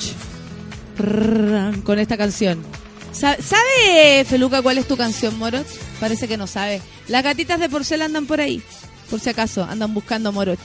con 1.84 2.00
esta 2.00 2.16
canción. 2.16 2.64
¿Sabe, 3.12 4.24
Feluca, 4.26 4.62
cuál 4.62 4.78
es 4.78 4.88
tu 4.88 4.96
canción, 4.96 5.38
Moroch? 5.38 5.68
Parece 6.00 6.30
que 6.30 6.38
no 6.38 6.48
sabe. 6.48 6.82
Las 7.10 7.22
gatitas 7.22 7.60
de 7.60 7.68
porcel 7.68 8.02
andan 8.02 8.28
por 8.28 8.40
ahí, 8.40 8.62
por 9.10 9.20
si 9.20 9.30
acaso, 9.30 9.66
andan 9.66 9.94
buscando 9.94 10.30
a 10.30 10.32
Moroch. 10.32 10.60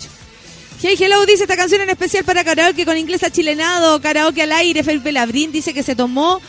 Hey 0.80 0.94
Hello 0.96 1.26
dice 1.26 1.44
esta 1.44 1.56
canción 1.56 1.80
en 1.80 1.90
especial 1.90 2.22
para 2.22 2.44
karaoke 2.44 2.84
con 2.84 2.96
inglés 2.96 3.24
achilenado, 3.24 4.00
karaoke 4.00 4.42
al 4.42 4.52
aire. 4.52 4.84
Felipe 4.84 5.10
Labrín 5.10 5.50
dice 5.50 5.74
que 5.74 5.82
se 5.82 5.96
tomó, 5.96 6.40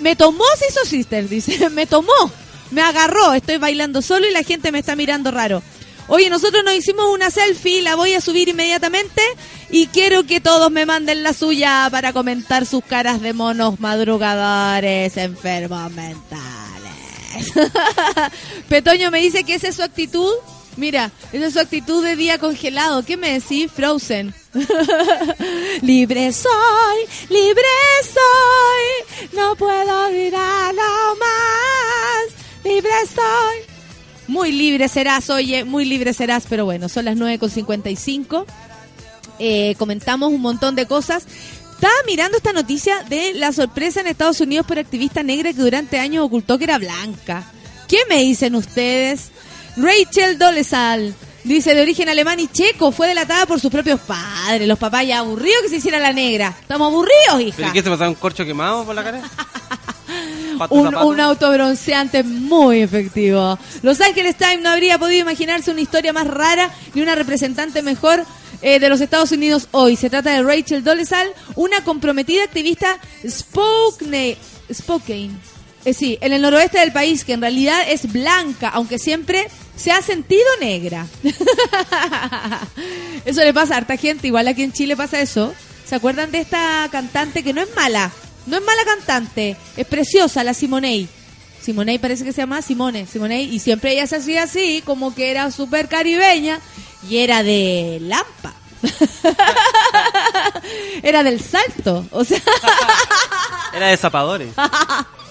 me 0.00 0.16
tomó, 0.16 0.44
se 0.58 0.68
hizo 0.70 0.86
sister, 0.86 1.28
dice, 1.28 1.68
me 1.70 1.84
tomó 1.84 2.32
me 2.70 2.82
agarró, 2.82 3.32
estoy 3.32 3.58
bailando 3.58 4.02
solo 4.02 4.26
y 4.28 4.32
la 4.32 4.42
gente 4.42 4.72
me 4.72 4.80
está 4.80 4.96
mirando 4.96 5.30
raro. 5.30 5.62
Oye, 6.08 6.30
nosotros 6.30 6.64
nos 6.64 6.74
hicimos 6.74 7.06
una 7.12 7.30
selfie, 7.30 7.82
la 7.82 7.94
voy 7.94 8.14
a 8.14 8.22
subir 8.22 8.48
inmediatamente 8.48 9.20
y 9.70 9.88
quiero 9.88 10.24
que 10.24 10.40
todos 10.40 10.70
me 10.70 10.86
manden 10.86 11.22
la 11.22 11.34
suya 11.34 11.88
para 11.90 12.14
comentar 12.14 12.64
sus 12.64 12.82
caras 12.82 13.20
de 13.20 13.34
monos 13.34 13.78
madrugadores 13.78 15.18
enfermos 15.18 15.92
mentales. 15.92 17.52
Petoño 18.68 19.10
me 19.10 19.20
dice 19.20 19.44
que 19.44 19.54
esa 19.54 19.68
es 19.68 19.76
su 19.76 19.82
actitud. 19.82 20.32
Mira, 20.76 21.10
esa 21.32 21.46
es 21.46 21.52
su 21.52 21.60
actitud 21.60 22.02
de 22.02 22.16
día 22.16 22.38
congelado. 22.38 23.04
¿Qué 23.04 23.18
me 23.18 23.32
decís? 23.32 23.70
Frozen. 23.70 24.32
libre 25.82 26.32
soy, 26.32 26.98
libre 27.28 27.62
soy, 28.02 29.28
no 29.36 29.56
puedo 29.56 30.10
mirarlo 30.10 31.16
más 31.20 32.37
libre 32.68 32.90
soy. 33.14 33.78
Muy 34.28 34.52
libre 34.52 34.88
serás, 34.88 35.30
oye, 35.30 35.64
muy 35.64 35.86
libre 35.86 36.12
serás, 36.12 36.44
pero 36.48 36.66
bueno, 36.66 36.88
son 36.88 37.06
las 37.06 37.16
9.55. 37.16 38.44
Eh, 39.38 39.74
comentamos 39.78 40.30
un 40.30 40.42
montón 40.42 40.74
de 40.74 40.86
cosas. 40.86 41.24
Estaba 41.74 41.94
mirando 42.06 42.36
esta 42.36 42.52
noticia 42.52 43.02
de 43.04 43.34
la 43.34 43.52
sorpresa 43.52 44.00
en 44.00 44.08
Estados 44.08 44.40
Unidos 44.40 44.66
por 44.66 44.78
activista 44.78 45.22
negra 45.22 45.52
que 45.52 45.62
durante 45.62 45.98
años 45.98 46.24
ocultó 46.24 46.58
que 46.58 46.64
era 46.64 46.76
blanca. 46.78 47.50
¿Qué 47.86 47.98
me 48.08 48.18
dicen 48.18 48.54
ustedes? 48.54 49.30
Rachel 49.76 50.38
Dolezal 50.38 51.14
dice 51.44 51.74
de 51.74 51.80
origen 51.80 52.08
alemán 52.08 52.40
y 52.40 52.48
checo, 52.48 52.92
fue 52.92 53.08
delatada 53.08 53.46
por 53.46 53.60
sus 53.60 53.70
propios 53.70 54.00
padres. 54.00 54.68
Los 54.68 54.78
papás 54.78 55.06
ya 55.06 55.20
aburridos 55.20 55.62
que 55.62 55.68
se 55.68 55.76
hiciera 55.76 55.98
la 55.98 56.12
negra. 56.12 56.54
Estamos 56.60 56.88
aburridos, 56.88 57.40
hija. 57.40 57.56
¿Pero 57.56 57.72
qué 57.72 57.82
se 57.82 57.90
pasaba 57.90 58.10
un 58.10 58.16
corcho 58.16 58.44
quemado 58.44 58.84
por 58.84 58.94
la 58.94 59.04
cara? 59.04 59.22
Un, 60.70 60.94
un 60.94 61.20
autobronceante 61.20 62.22
muy 62.22 62.82
efectivo. 62.82 63.58
Los 63.82 64.00
Angeles 64.00 64.36
Times 64.36 64.62
no 64.62 64.70
habría 64.70 64.98
podido 64.98 65.20
imaginarse 65.20 65.70
una 65.70 65.80
historia 65.80 66.12
más 66.12 66.26
rara 66.26 66.70
ni 66.94 67.02
una 67.02 67.14
representante 67.14 67.82
mejor 67.82 68.24
eh, 68.60 68.80
de 68.80 68.88
los 68.88 69.00
Estados 69.00 69.30
Unidos 69.30 69.68
hoy. 69.70 69.96
Se 69.96 70.10
trata 70.10 70.30
de 70.30 70.42
Rachel 70.42 70.82
Dolezal, 70.82 71.28
una 71.54 71.84
comprometida 71.84 72.42
activista 72.42 72.98
Spokane, 73.26 74.36
Spokane. 74.72 75.30
Eh, 75.84 75.94
sí, 75.94 76.18
en 76.20 76.32
el 76.32 76.42
noroeste 76.42 76.80
del 76.80 76.92
país, 76.92 77.24
que 77.24 77.34
en 77.34 77.40
realidad 77.40 77.80
es 77.88 78.12
blanca, 78.12 78.68
aunque 78.68 78.98
siempre 78.98 79.46
se 79.76 79.92
ha 79.92 80.02
sentido 80.02 80.44
negra. 80.60 81.06
eso 83.24 83.44
le 83.44 83.54
pasa 83.54 83.74
a 83.74 83.76
harta 83.78 83.96
gente, 83.96 84.26
igual 84.26 84.48
aquí 84.48 84.64
en 84.64 84.72
Chile 84.72 84.96
pasa 84.96 85.20
eso. 85.20 85.54
¿Se 85.86 85.94
acuerdan 85.94 86.32
de 86.32 86.40
esta 86.40 86.88
cantante 86.90 87.44
que 87.44 87.52
no 87.52 87.62
es 87.62 87.68
mala? 87.76 88.10
No 88.48 88.56
es 88.56 88.64
mala 88.64 88.84
cantante, 88.84 89.56
es 89.76 89.86
preciosa, 89.86 90.42
la 90.42 90.54
Simonei. 90.54 91.08
Simonei 91.60 91.98
parece 91.98 92.24
que 92.24 92.32
se 92.32 92.40
llama 92.40 92.62
Simone, 92.62 93.06
Simonei, 93.06 93.54
y 93.54 93.58
siempre 93.58 93.92
ella 93.92 94.06
se 94.06 94.16
hacía 94.16 94.44
así, 94.44 94.82
como 94.84 95.14
que 95.14 95.30
era 95.30 95.50
súper 95.50 95.88
caribeña, 95.88 96.60
y 97.08 97.18
era 97.18 97.42
de 97.42 97.98
Lampa. 98.00 98.54
era 101.02 101.22
del 101.22 101.42
salto, 101.42 102.06
o 102.12 102.24
sea, 102.24 102.40
Era 103.74 103.88
de 103.88 103.96
zapadores. 103.96 104.54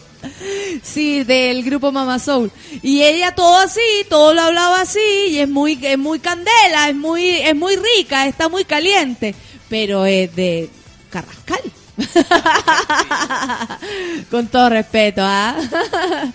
sí, 0.84 1.24
del 1.24 1.63
grupo 1.63 1.91
Mama 1.91 2.20
Soul. 2.20 2.51
Y 2.82 3.01
ella 3.01 3.34
todo 3.34 3.57
así, 3.57 3.82
todo 4.09 4.34
lo 4.34 4.41
hablaba 4.41 4.82
así, 4.82 4.99
y 5.30 5.39
es 5.39 5.49
muy, 5.49 5.80
es 5.82 5.97
muy 5.97 6.20
candela, 6.20 6.89
es 6.89 6.95
muy, 6.95 7.30
es 7.30 7.55
muy 7.55 7.76
rica, 7.76 8.28
está 8.28 8.49
muy 8.49 8.65
caliente, 8.65 9.34
pero 9.70 10.05
es 10.05 10.36
de 10.36 10.70
Carrascal. 11.09 11.61
Con 14.32 14.48
todo 14.48 14.70
respeto, 14.70 15.22
¿ah? 15.24 15.56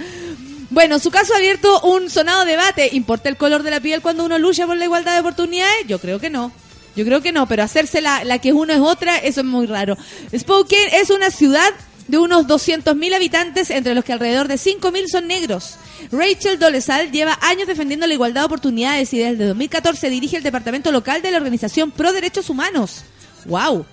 Bueno, 0.71 0.99
su 0.99 1.11
caso 1.11 1.35
ha 1.35 1.37
abierto 1.37 1.83
un 1.83 2.09
sonado 2.09 2.47
debate. 2.47 2.89
¿Importa 2.93 3.29
el 3.29 3.37
color 3.37 3.63
de 3.63 3.71
la 3.71 3.81
piel 3.81 4.01
cuando 4.01 4.25
uno 4.25 4.39
lucha 4.39 4.67
por 4.67 4.79
la 4.79 4.87
igualdad 4.87 5.13
de 5.13 5.21
oportunidades? 5.21 5.87
Yo 5.87 5.99
creo 5.99 6.19
que 6.19 6.31
no. 6.31 6.51
Yo 6.97 7.05
creo 7.05 7.21
que 7.21 7.31
no, 7.31 7.47
pero 7.47 7.63
hacerse 7.63 8.01
la, 8.01 8.25
la 8.25 8.39
que 8.39 8.55
uno 8.55 8.73
es 8.73 8.81
otra, 8.81 9.19
eso 9.19 9.41
es 9.41 9.47
muy 9.47 9.67
raro. 9.67 9.99
Spokane 10.35 10.99
es 10.99 11.11
una 11.11 11.31
ciudad 11.31 11.75
de 12.09 12.19
unos 12.19 12.47
200.000 12.47 13.15
habitantes, 13.15 13.71
entre 13.71 13.95
los 13.95 14.05
que 14.05 14.13
alrededor 14.13 14.49
de 14.49 14.55
5.000 14.55 15.09
son 15.09 15.27
negros. 15.27 15.77
Rachel 16.11 16.59
Dolezal 16.59 17.11
lleva 17.11 17.39
años 17.43 17.67
defendiendo 17.67 18.07
la 18.07 18.15
igualdad 18.15 18.43
de 18.43 18.47
oportunidades 18.47 19.13
y 19.13 19.19
desde 19.19 19.47
2014 19.47 20.11
dirige 20.11 20.39
el 20.39 20.43
departamento 20.43 20.91
local 20.91 21.23
de 21.23 21.31
la 21.31 21.37
organización 21.37 21.91
Pro 21.91 22.13
Derechos 22.13 22.51
Humanos. 22.51 23.05
¡Wow! 23.45 23.87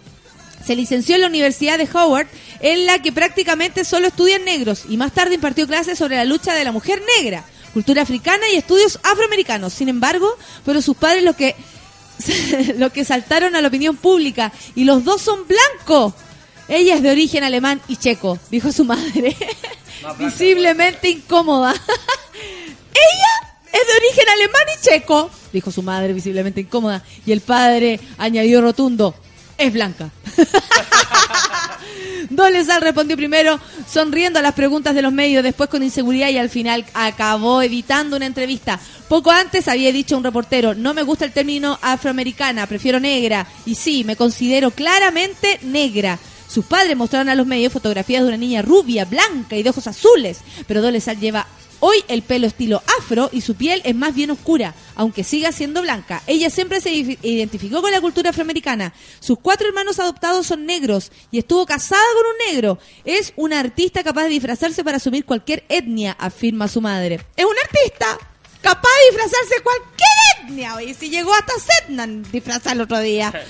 Se 0.65 0.75
licenció 0.75 1.15
en 1.15 1.21
la 1.21 1.27
Universidad 1.27 1.77
de 1.77 1.89
Howard, 1.93 2.27
en 2.59 2.85
la 2.85 3.01
que 3.01 3.11
prácticamente 3.11 3.85
solo 3.85 4.07
estudian 4.07 4.43
negros, 4.45 4.83
y 4.89 4.97
más 4.97 5.13
tarde 5.13 5.35
impartió 5.35 5.67
clases 5.67 5.97
sobre 5.97 6.17
la 6.17 6.25
lucha 6.25 6.53
de 6.53 6.63
la 6.63 6.71
mujer 6.71 7.01
negra, 7.17 7.43
cultura 7.73 8.01
africana 8.01 8.43
y 8.51 8.57
estudios 8.57 8.99
afroamericanos. 9.03 9.73
Sin 9.73 9.89
embargo, 9.89 10.29
fueron 10.65 10.83
sus 10.83 10.97
padres 10.97 11.23
los 11.23 11.35
que, 11.35 11.55
los 12.77 12.91
que 12.91 13.05
saltaron 13.05 13.55
a 13.55 13.61
la 13.61 13.67
opinión 13.67 13.95
pública, 13.95 14.51
y 14.75 14.83
los 14.83 15.03
dos 15.03 15.21
son 15.21 15.39
blancos. 15.47 16.13
Ella 16.67 16.95
es 16.95 17.01
de 17.01 17.09
origen 17.09 17.43
alemán 17.43 17.81
y 17.87 17.95
checo, 17.95 18.37
dijo 18.51 18.71
su 18.71 18.85
madre, 18.85 19.35
visiblemente 20.19 21.09
incómoda. 21.09 21.73
Ella 22.91 23.49
es 23.65 23.87
de 23.87 23.97
origen 23.97 24.29
alemán 24.29 24.61
y 24.77 24.85
checo, 24.85 25.31
dijo 25.51 25.71
su 25.71 25.81
madre, 25.81 26.13
visiblemente 26.13 26.61
incómoda, 26.61 27.03
y 27.25 27.31
el 27.31 27.41
padre 27.41 27.99
añadió 28.17 28.61
rotundo, 28.61 29.15
es 29.59 29.71
blanca. 29.71 30.09
Dolezal 32.29 32.81
respondió 32.81 33.17
primero 33.17 33.59
sonriendo 33.91 34.39
a 34.39 34.41
las 34.41 34.53
preguntas 34.53 34.95
de 34.95 35.01
los 35.01 35.11
medios, 35.11 35.43
después 35.43 35.69
con 35.69 35.83
inseguridad 35.83 36.29
y 36.29 36.37
al 36.37 36.49
final 36.49 36.85
acabó 36.93 37.61
editando 37.61 38.17
una 38.17 38.25
entrevista. 38.25 38.79
Poco 39.07 39.31
antes 39.31 39.67
había 39.67 39.91
dicho 39.91 40.17
un 40.17 40.23
reportero, 40.23 40.75
no 40.75 40.93
me 40.93 41.03
gusta 41.03 41.25
el 41.25 41.31
término 41.31 41.77
afroamericana, 41.81 42.67
prefiero 42.67 42.99
negra. 42.99 43.45
Y 43.65 43.75
sí, 43.75 44.03
me 44.03 44.15
considero 44.15 44.71
claramente 44.71 45.59
negra. 45.63 46.17
Sus 46.47 46.65
padres 46.65 46.97
mostraron 46.97 47.29
a 47.29 47.35
los 47.35 47.45
medios 47.45 47.73
fotografías 47.73 48.23
de 48.23 48.29
una 48.29 48.37
niña 48.37 48.61
rubia, 48.61 49.05
blanca 49.05 49.55
y 49.55 49.63
de 49.63 49.69
ojos 49.69 49.85
azules, 49.87 50.39
pero 50.67 50.81
Dolezal 50.81 51.19
lleva 51.19 51.45
hoy 51.79 51.97
el 52.07 52.21
pelo 52.21 52.47
estilo 52.47 52.81
afro 52.99 53.29
y 53.31 53.41
su 53.41 53.55
piel 53.55 53.81
es 53.83 53.95
más 53.95 54.13
bien 54.15 54.31
oscura, 54.31 54.73
aunque 54.95 55.23
siga 55.23 55.51
siendo 55.51 55.81
blanca. 55.81 56.21
Ella 56.27 56.49
siempre 56.49 56.81
se 56.81 56.91
identificó 56.91 57.81
con 57.81 57.91
la 57.91 58.01
cultura 58.01 58.29
afroamericana. 58.31 58.93
Sus 59.19 59.39
cuatro 59.39 59.67
hermanos 59.67 59.99
adoptados 59.99 60.47
son 60.47 60.65
negros 60.65 61.11
y 61.31 61.39
estuvo 61.39 61.65
casada 61.65 62.01
con 62.15 62.25
un 62.31 62.53
negro. 62.53 62.79
Es 63.05 63.33
una 63.35 63.59
artista 63.59 64.03
capaz 64.03 64.23
de 64.23 64.29
disfrazarse 64.29 64.83
para 64.83 64.97
asumir 64.97 65.25
cualquier 65.25 65.63
etnia, 65.69 66.13
afirma 66.19 66.67
su 66.67 66.81
madre. 66.81 67.19
Es 67.35 67.45
una 67.45 67.61
artista 67.61 68.28
capaz 68.61 68.89
de 68.89 69.17
disfrazarse 69.17 69.63
cualquier 69.63 70.47
etnia. 70.47 70.75
Oye, 70.75 70.93
si 70.93 71.09
llegó 71.09 71.33
hasta 71.33 71.53
Setnan 71.59 72.23
disfrazar 72.31 72.75
el 72.75 72.81
otro 72.81 72.99
día. 72.99 73.33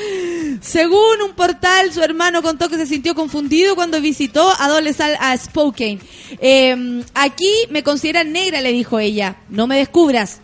Según 0.60 1.22
un 1.22 1.32
portal, 1.34 1.92
su 1.92 2.02
hermano 2.02 2.42
contó 2.42 2.68
que 2.68 2.76
se 2.76 2.86
sintió 2.86 3.14
confundido 3.14 3.74
cuando 3.74 4.00
visitó 4.00 4.52
a 4.58 4.68
Dolezal 4.68 5.16
a 5.20 5.36
Spokane. 5.36 5.98
Eh, 6.40 7.02
aquí 7.14 7.52
me 7.70 7.82
consideran 7.82 8.32
negra, 8.32 8.60
le 8.60 8.72
dijo 8.72 8.98
ella. 8.98 9.36
No 9.48 9.66
me 9.66 9.78
descubras. 9.78 10.40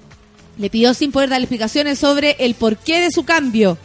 Le 0.59 0.71
pidió 0.71 0.95
sin 0.95 1.13
poder 1.13 1.29
dar 1.29 1.41
explicaciones 1.41 1.99
sobre 1.99 2.37
el 2.39 2.55
porqué 2.55 3.01
de 3.01 3.11
su 3.11 3.25
cambio. 3.25 3.77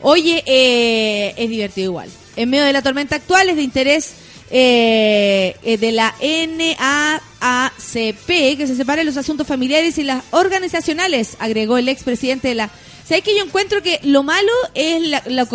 Oye, 0.00 0.42
eh, 0.46 1.34
es 1.36 1.48
divertido 1.48 1.90
igual. 1.90 2.10
En 2.36 2.50
medio 2.50 2.64
de 2.64 2.72
la 2.72 2.82
tormenta 2.82 3.16
actual 3.16 3.48
es 3.50 3.56
de 3.56 3.62
interés 3.62 4.14
eh, 4.50 5.56
eh, 5.62 5.76
de 5.78 5.92
la 5.92 6.14
NAACP 7.40 8.26
que 8.56 8.66
se 8.66 8.76
separen 8.76 9.06
los 9.06 9.16
asuntos 9.16 9.46
familiares 9.46 9.98
y 9.98 10.02
las 10.04 10.22
organizacionales, 10.30 11.36
agregó 11.38 11.78
el 11.78 11.88
expresidente 11.88 12.48
de 12.48 12.54
la... 12.54 12.70
¿Sabes 13.06 13.24
que 13.24 13.36
yo 13.36 13.44
encuentro 13.44 13.82
que 13.82 14.00
lo 14.04 14.22
malo 14.22 14.52
es 14.74 15.00
la- 15.02 15.22
la 15.26 15.46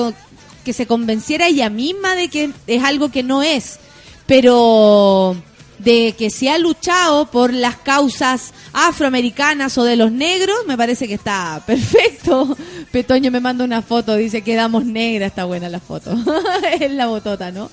que 0.65 0.73
se 0.73 0.87
convenciera 0.87 1.47
ella 1.47 1.69
misma 1.69 2.15
de 2.15 2.27
que 2.29 2.51
es 2.67 2.83
algo 2.83 3.11
que 3.11 3.21
no 3.23 3.43
es? 3.43 3.79
Pero 4.25 5.35
de 5.83 6.15
que 6.17 6.29
se 6.29 6.49
ha 6.49 6.57
luchado 6.57 7.29
por 7.29 7.53
las 7.53 7.77
causas 7.77 8.53
afroamericanas 8.73 9.77
o 9.77 9.83
de 9.83 9.95
los 9.95 10.11
negros, 10.11 10.55
me 10.67 10.77
parece 10.77 11.07
que 11.07 11.15
está 11.15 11.61
perfecto. 11.65 12.57
Petoño 12.91 13.31
me 13.31 13.39
manda 13.39 13.65
una 13.65 13.81
foto, 13.81 14.15
dice 14.15 14.41
quedamos 14.41 14.85
negra, 14.85 15.25
está 15.25 15.45
buena 15.45 15.69
la 15.69 15.79
foto. 15.79 16.15
es 16.79 16.91
la 16.91 17.07
botota, 17.07 17.51
¿no? 17.51 17.69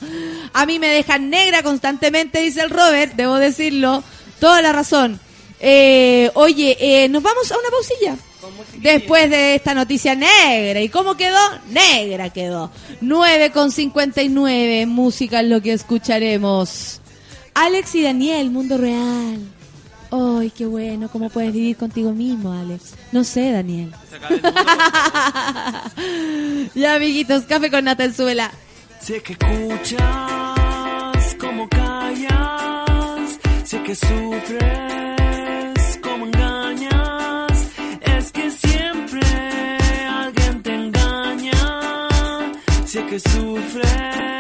A 0.53 0.67
mí 0.67 0.79
me 0.79 0.89
dejan 0.89 1.31
negra 1.31 1.63
constantemente, 1.63 2.41
dice 2.41 2.63
el 2.63 2.71
Robert, 2.71 3.15
debo 3.15 3.37
decirlo, 3.37 4.03
toda 4.39 4.63
la 4.63 4.73
razón. 4.73 5.21
Eh, 5.61 6.31
oye, 6.35 6.77
eh, 6.81 7.09
nos 7.09 7.23
vamos 7.23 7.51
a 7.53 7.59
una 7.59 7.69
pausilla. 7.71 8.17
Después 8.79 9.29
de 9.29 9.57
esta 9.57 9.75
noticia 9.75 10.15
negra. 10.15 10.81
¿Y 10.81 10.89
cómo 10.89 11.17
quedó? 11.17 11.39
Negra 11.69 12.31
quedó. 12.31 12.71
9 13.03 13.51
con 13.51 13.71
59. 13.71 14.87
Música 14.87 15.41
es 15.41 15.49
lo 15.49 15.61
que 15.61 15.75
escucharemos. 15.75 17.01
Alex 17.55 17.95
y 17.95 18.03
Daniel, 18.03 18.51
mundo 18.51 18.79
real. 18.79 19.39
Ay, 20.11 20.51
qué 20.51 20.67
bueno. 20.67 21.09
¿Cómo 21.09 21.31
puedes 21.31 21.53
vivir 21.53 21.77
contigo 21.77 22.13
mismo, 22.13 22.53
Alex? 22.53 22.95
No 23.13 23.23
sé, 23.23 23.53
Daniel. 23.53 23.93
ya, 26.75 26.95
amiguitos, 26.95 27.45
café 27.45 27.71
con 27.71 27.85
nata 27.85 28.05
en 28.05 28.15
suela. 28.15 28.51
Sé 29.01 29.23
que 29.23 29.33
escuchas 29.33 30.01
como 31.39 31.69
callas, 31.69 33.39
sé 33.65 33.83
que 33.83 33.95
sufres 33.95 34.59
como 36.03 36.27
engañas, 36.27 37.69
es 38.03 38.33
que 38.33 38.51
siempre 38.51 39.21
alguien 40.07 40.63
te 40.63 40.75
engaña, 40.75 42.53
sé 42.85 43.07
que 43.07 43.19
sufres 43.21 44.40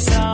Sé 0.00 0.10
que 0.10 0.33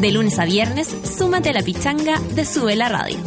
De 0.00 0.12
lunes 0.12 0.38
a 0.38 0.46
viernes, 0.46 0.88
súmate 1.18 1.50
a 1.50 1.52
la 1.52 1.62
pichanga 1.62 2.18
de 2.34 2.46
Sube 2.46 2.74
la 2.74 2.88
Radio. 2.88 3.18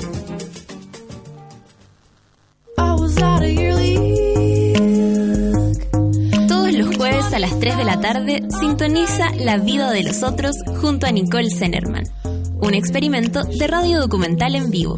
Todos 6.48 6.74
los 6.74 6.98
jueves 6.98 7.32
a 7.32 7.38
las 7.38 7.60
3 7.60 7.78
de 7.78 7.84
la 7.84 8.00
tarde 8.02 8.48
sintoniza 8.60 9.30
La 9.36 9.58
vida 9.58 9.92
de 9.92 10.02
los 10.02 10.24
otros 10.24 10.56
junto 10.82 11.06
a 11.06 11.12
Nicole 11.12 11.52
Zenerman. 11.52 12.06
Un 12.60 12.74
experimento 12.74 13.44
de 13.44 13.68
radio 13.68 14.00
documental 14.00 14.56
en 14.56 14.72
vivo. 14.72 14.98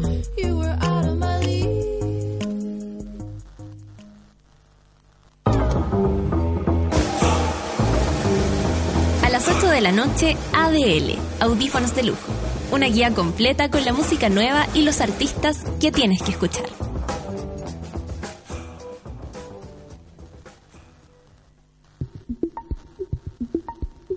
A 9.22 9.28
las 9.30 9.46
8 9.46 9.68
de 9.68 9.80
la 9.82 9.92
noche, 9.92 10.38
ADL, 10.54 11.25
Audífonos 11.40 11.94
de 11.94 12.02
Lujo. 12.04 12.32
Una 12.72 12.86
guía 12.86 13.12
completa 13.12 13.70
con 13.70 13.84
la 13.84 13.92
música 13.92 14.28
nueva 14.28 14.66
y 14.74 14.82
los 14.82 15.00
artistas 15.00 15.64
que 15.80 15.92
tienes 15.92 16.22
que 16.22 16.32
escuchar. 16.32 16.66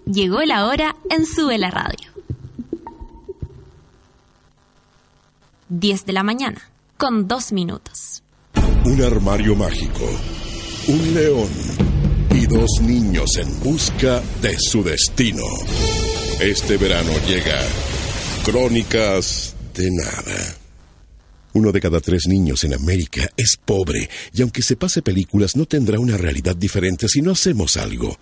Llegó 0.06 0.42
la 0.42 0.66
hora 0.66 0.96
en 1.10 1.26
Sube 1.26 1.58
la 1.58 1.70
Radio. 1.70 2.10
10 5.70 6.06
de 6.06 6.14
la 6.14 6.24
mañana, 6.24 6.72
con 6.98 7.28
2 7.28 7.52
minutos. 7.52 8.24
Un 8.86 9.04
armario 9.04 9.56
mágico, 9.56 10.04
un 10.88 11.14
león 11.14 11.50
y 12.32 12.48
dos 12.48 12.82
niños 12.82 13.38
en 13.38 13.60
busca 13.60 14.20
de 14.42 14.58
su 14.58 14.84
destino. 14.84 15.44
Este 16.40 16.78
verano 16.78 17.12
llega 17.28 17.60
Crónicas 18.46 19.54
de 19.76 19.92
Nada. 19.92 20.56
Uno 21.52 21.74
de 21.74 21.82
cada 21.82 22.00
tres 22.00 22.28
niños 22.28 22.64
en 22.64 22.76
América 22.76 23.30
es 23.36 23.58
pobre 23.58 24.10
y 24.34 24.42
aunque 24.42 24.62
se 24.62 24.78
pase 24.78 25.02
películas 25.02 25.58
no 25.58 25.66
tendrá 25.66 26.00
una 26.00 26.16
realidad 26.16 26.56
diferente 26.56 27.10
si 27.10 27.22
no 27.22 27.32
hacemos 27.32 27.76
algo. 27.76 28.18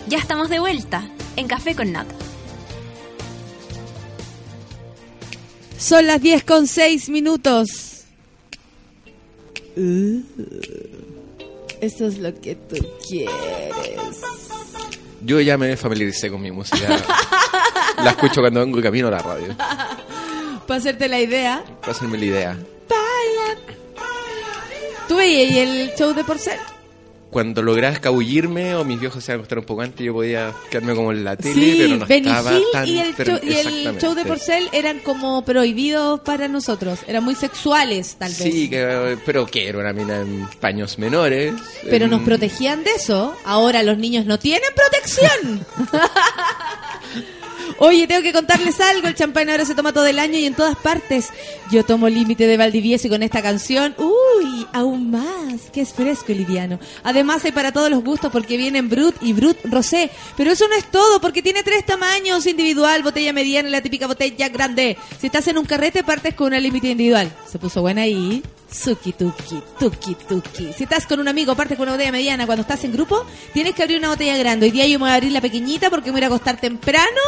Ya 0.10 0.18
estamos 0.18 0.50
de 0.50 0.60
vuelta 0.60 1.08
en 1.38 1.48
Café 1.48 1.74
con 1.74 1.94
Nata. 1.94 2.16
Son 5.78 6.06
las 6.06 6.22
10 6.22 6.44
con 6.44 6.68
6 6.68 7.08
minutos. 7.08 8.04
Uh, 9.78 10.22
eso 11.84 12.08
es 12.08 12.18
lo 12.18 12.34
que 12.34 12.56
tú 12.56 12.78
quieres. 13.06 13.34
Yo 15.22 15.40
ya 15.42 15.58
me 15.58 15.76
familiaricé 15.76 16.30
con 16.30 16.42
mi 16.42 16.50
música. 16.50 16.98
la 17.98 18.12
escucho 18.12 18.40
cuando 18.40 18.62
vengo 18.62 18.80
y 18.80 18.82
camino 18.82 19.10
a 19.10 19.12
la 19.12 19.20
radio. 19.20 19.56
Para 20.68 20.80
hacerte 20.80 21.10
la 21.10 21.20
idea. 21.20 21.64
Para 21.82 21.92
hacerme 21.92 22.18
la 22.18 22.26
idea. 22.26 22.58
¿Tú 25.08 25.18
veías 25.18 25.68
el 25.68 25.92
show 25.98 26.14
de 26.14 26.24
Porcel? 26.24 26.58
Cuando 27.34 27.62
lograba 27.62 27.94
escabullirme 27.94 28.76
o 28.76 28.86
mis 28.86 29.00
viejos 29.00 29.22
se 29.24 29.32
iban 29.32 29.40
a 29.40 29.42
acostar 29.42 29.58
un 29.60 29.66
poco 29.66 29.82
antes, 29.82 30.06
yo 30.06 30.14
podía 30.14 30.54
quedarme 30.70 30.96
como 30.96 31.12
en 31.12 31.24
la 31.26 31.36
tele, 31.36 31.54
Sí, 31.54 31.76
pero 31.80 31.96
no 31.98 32.06
Benny 32.06 32.28
estaba 32.30 32.54
Hill 32.54 32.64
tan... 32.72 32.88
y, 32.88 33.00
el 33.00 33.16
show, 33.16 33.40
y 33.44 33.54
el 33.54 33.98
show 34.00 34.14
de 34.16 34.24
Porcel 34.26 34.70
eran 34.72 35.00
como 35.00 35.44
prohibidos 35.44 36.22
para 36.22 36.48
nosotros. 36.48 37.00
Eran 37.08 37.24
muy 37.26 37.36
sexuales, 37.36 38.16
tal 38.18 38.30
vez. 38.30 38.38
Sí, 38.38 38.70
que, 38.70 39.18
pero 39.26 39.46
que 39.46 39.68
era 39.68 39.80
una 39.80 39.92
mina 39.92 40.22
en 40.22 40.48
paños 40.62 40.98
menores. 40.98 41.54
Pero 41.90 42.06
en- 42.06 42.12
nos 42.12 42.22
protegían 42.22 42.84
de 42.84 42.92
eso. 42.92 43.36
Ahora 43.44 43.84
los 43.84 43.98
niños 43.98 44.26
no 44.26 44.40
tienen 44.40 44.70
protección. 44.76 45.66
Oye, 47.78 48.08
tengo 48.08 48.22
que 48.22 48.34
contarles 48.34 48.80
algo. 48.80 49.08
El 49.08 49.16
champán 49.16 49.50
ahora 49.50 49.66
se 49.66 49.76
toma 49.76 49.94
todo 49.94 50.06
el 50.06 50.20
año 50.20 50.38
y 50.38 50.46
en 50.46 50.54
todas 50.54 50.76
partes. 50.78 51.30
Yo 51.72 51.84
tomo 51.84 52.10
límite 52.10 52.48
de 52.48 52.58
Valdivieso 52.58 53.08
y 53.08 53.10
con 53.10 53.24
esta 53.24 53.42
canción, 53.42 53.96
uy, 53.98 54.68
aún 54.74 55.12
más, 55.12 55.70
que 55.72 55.82
es 55.82 55.94
fresco 55.94 56.32
y 56.32 56.36
liviano. 56.36 56.80
Además 57.04 57.44
hay 57.46 57.52
para 57.52 57.72
todos 57.72 57.90
los 57.90 58.04
gustos 58.04 58.32
porque 58.32 58.58
vienen 58.58 58.90
Brut 58.90 59.16
y 59.22 59.34
Brut 59.34 59.58
Rosé. 59.64 60.10
Pero 60.38 60.52
eso 60.52 60.68
no 60.68 60.76
es 60.76 60.90
todo 60.92 61.20
porque 61.20 61.42
tiene 61.42 61.64
tres 61.64 61.86
tamaños, 61.86 62.46
individual, 62.46 63.04
botella 63.04 63.34
mediana 63.34 63.70
y 63.70 63.72
la 63.72 63.82
típica 63.82 64.08
botella 64.08 64.50
grande. 64.50 64.98
Si 65.20 65.28
estás 65.28 65.48
en 65.48 65.58
un 65.58 65.66
carrete, 65.66 66.04
partes 66.04 66.36
con 66.36 66.48
una 66.48 66.60
límite 66.60 66.90
individual. 66.90 67.32
Se 67.50 67.60
puso 67.60 67.82
buena 67.82 68.04
ahí. 68.04 68.44
Suki 68.74 69.14
tuki, 69.14 69.62
tuki 69.80 70.16
tuki. 70.16 70.74
Si 70.74 70.84
estás 70.84 71.06
con 71.06 71.20
un 71.20 71.28
amigo, 71.28 71.56
partes 71.56 71.78
con 71.78 71.84
una 71.84 71.94
botella 71.94 72.12
mediana. 72.12 72.46
Cuando 72.48 72.62
estás 72.64 72.84
en 72.84 72.92
grupo, 72.92 73.26
tienes 73.54 73.76
que 73.76 73.84
abrir 73.84 74.00
una 74.00 74.10
botella 74.10 74.36
grande. 74.38 74.66
Hoy 74.66 74.72
día 74.72 74.88
yo 74.88 74.98
me 74.98 75.06
voy 75.06 75.12
a 75.12 75.16
abrir 75.16 75.32
la 75.32 75.42
pequeñita 75.42 75.92
porque 75.92 76.12
me 76.12 76.18
voy 76.18 76.24
a 76.24 76.28
acostar 76.28 76.60
temprano. 76.60 77.22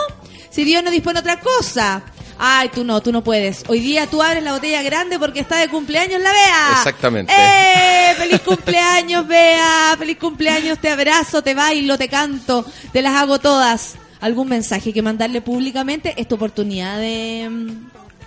Si 0.49 0.63
Dios 0.63 0.83
no 0.83 0.89
dispone 0.89 1.19
otra 1.19 1.39
cosa. 1.39 2.03
Ay, 2.37 2.69
tú 2.69 2.83
no, 2.83 2.99
tú 3.01 3.11
no 3.11 3.23
puedes. 3.23 3.63
Hoy 3.67 3.79
día 3.79 4.07
tú 4.07 4.21
abres 4.23 4.43
la 4.43 4.53
botella 4.53 4.81
grande 4.81 5.19
porque 5.19 5.39
está 5.39 5.57
de 5.57 5.69
cumpleaños 5.69 6.19
la 6.21 6.31
Bea. 6.31 6.69
Exactamente. 6.77 7.31
¡Eh! 7.31 8.15
¡Feliz 8.17 8.41
cumpleaños, 8.41 9.27
Bea! 9.27 9.95
¡Feliz 9.97 10.17
cumpleaños! 10.17 10.79
Te 10.79 10.89
abrazo, 10.89 11.43
te 11.43 11.53
bailo, 11.53 11.97
te 11.97 12.09
canto. 12.09 12.65
Te 12.91 13.01
las 13.01 13.13
hago 13.15 13.39
todas. 13.39 13.95
¿Algún 14.19 14.49
mensaje 14.49 14.91
que 14.91 15.01
mandarle 15.01 15.41
públicamente? 15.41 16.13
Es 16.17 16.27
tu 16.27 16.35
oportunidad 16.35 16.97
de, 16.97 17.49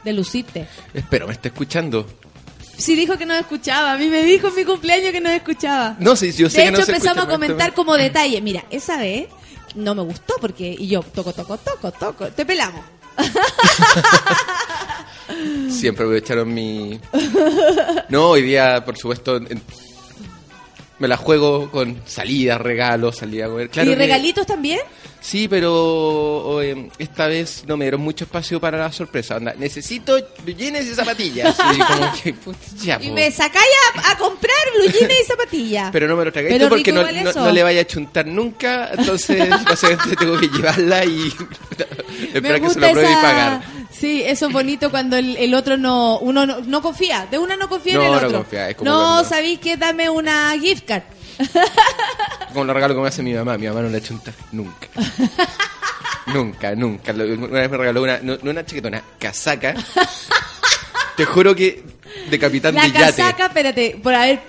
de 0.04 0.12
lucirte. 0.12 0.68
Espero, 0.94 1.26
me 1.26 1.32
está 1.32 1.48
escuchando. 1.48 2.06
Sí 2.78 2.94
dijo 2.96 3.18
que 3.18 3.26
no 3.26 3.34
escuchaba. 3.34 3.92
A 3.92 3.98
mí 3.98 4.08
me 4.08 4.22
dijo 4.22 4.48
en 4.48 4.54
mi 4.54 4.64
cumpleaños 4.64 5.10
que 5.12 5.20
no 5.20 5.28
escuchaba. 5.28 5.96
No 5.98 6.16
sé, 6.16 6.32
yo 6.32 6.48
sé 6.48 6.58
de 6.58 6.64
que 6.66 6.70
no 6.70 6.78
hecho, 6.78 6.86
se 6.86 6.92
empezamos 6.92 7.18
escucha, 7.24 7.34
a 7.34 7.38
comentar 7.38 7.74
como 7.74 7.94
detalle. 7.96 8.40
Mira, 8.40 8.64
esa 8.70 8.96
vez 8.98 9.26
no 9.74 9.94
me 9.94 10.02
gustó 10.02 10.34
porque... 10.40 10.74
Y 10.78 10.88
yo, 10.88 11.02
toco, 11.02 11.32
toco, 11.32 11.58
toco, 11.58 11.90
toco. 11.92 12.28
Te 12.28 12.46
pelamos. 12.46 12.84
Siempre 15.70 16.04
aprovecharon 16.04 16.52
mi... 16.52 16.98
No, 18.08 18.30
hoy 18.30 18.42
día, 18.42 18.84
por 18.84 18.96
supuesto, 18.96 19.36
en- 19.36 19.62
me 20.98 21.06
la 21.06 21.16
juego 21.16 21.70
con 21.70 22.00
salidas, 22.06 22.60
regalos, 22.60 23.16
salida 23.16 23.46
a 23.46 23.48
comer. 23.48 23.70
Claro 23.70 23.90
¿Y 23.90 23.94
que- 23.94 23.98
regalitos 23.98 24.46
también? 24.46 24.80
Sí, 25.20 25.48
pero 25.48 26.62
eh, 26.62 26.88
esta 26.98 27.26
vez 27.26 27.64
no 27.66 27.76
me 27.76 27.84
dieron 27.84 28.00
mucho 28.00 28.24
espacio 28.24 28.60
para 28.60 28.78
la 28.78 28.92
sorpresa. 28.92 29.38
Necesito 29.40 30.16
jeans 30.46 30.86
y 30.86 30.94
zapatillas. 30.94 31.56
Y 31.74 31.78
como 31.78 32.12
que, 32.22 32.34
ya, 32.82 32.98
Y 33.02 33.10
me 33.10 33.30
sacáis 33.30 33.66
a, 33.96 34.12
a 34.12 34.18
comprar 34.18 34.54
blue 34.76 34.90
jeans 34.90 35.12
y 35.20 35.24
zapatillas. 35.24 35.90
Pero 35.92 36.06
no 36.08 36.16
me 36.16 36.24
lo 36.24 36.32
tragáis 36.32 36.58
tú 36.60 36.68
porque 36.68 36.92
no, 36.92 37.02
no- 37.02 37.32
no 37.32 37.50
le 37.52 37.62
vaya 37.62 37.80
a 37.82 37.86
chuntar 37.86 38.26
nunca. 38.26 38.90
Entonces, 38.96 39.48
básicamente 39.64 40.16
tengo 40.16 40.38
que 40.38 40.48
llevarla 40.48 41.04
y 41.04 41.32
esperar 42.32 42.60
que 42.60 42.70
se 42.70 42.80
lo 42.80 42.90
pruebe 42.90 43.10
y 43.10 43.14
pagar. 43.14 43.62
Sí, 43.90 44.22
eso 44.24 44.46
es 44.46 44.52
bonito 44.52 44.90
cuando 44.90 45.16
el, 45.16 45.36
el 45.36 45.54
otro 45.54 45.76
no... 45.76 46.18
Uno 46.20 46.46
no, 46.46 46.60
no 46.60 46.80
confía. 46.82 47.26
De 47.30 47.38
una 47.38 47.56
no 47.56 47.68
confía 47.68 47.94
en 47.94 47.98
No, 47.98 48.04
el 48.04 48.10
no 48.12 48.16
otro. 48.28 48.38
confía, 48.38 48.70
es 48.70 48.76
como 48.76 48.90
no, 48.90 48.96
cuando- 48.98 49.28
sabéis 49.28 49.58
que 49.58 49.76
dame 49.76 50.08
una 50.08 50.54
gift 50.60 50.86
card. 50.86 51.02
Como 52.52 52.64
lo 52.64 52.74
regalo 52.74 52.94
que 52.94 53.00
me 53.00 53.08
hace 53.08 53.22
mi 53.22 53.34
mamá. 53.34 53.56
Mi 53.58 53.66
mamá 53.66 53.82
no 53.82 53.88
le 53.88 54.00
chunta 54.02 54.32
nunca. 54.52 54.86
nunca, 56.26 56.74
nunca. 56.74 57.12
Una 57.12 57.60
vez 57.60 57.70
me 57.70 57.76
regaló 57.76 58.02
una, 58.02 58.18
no, 58.22 58.36
no 58.42 58.50
una 58.50 58.64
chaqueta, 58.64 58.88
una 58.88 59.02
casaca. 59.18 59.74
Te 61.16 61.24
juro 61.24 61.54
que 61.54 61.82
de 62.30 62.38
capitán 62.38 62.74
La 62.74 62.82
de 62.82 62.92
yate. 62.92 63.04
casaca, 63.22 63.46
espérate, 63.46 63.98
por 64.02 64.14
haber... 64.14 64.40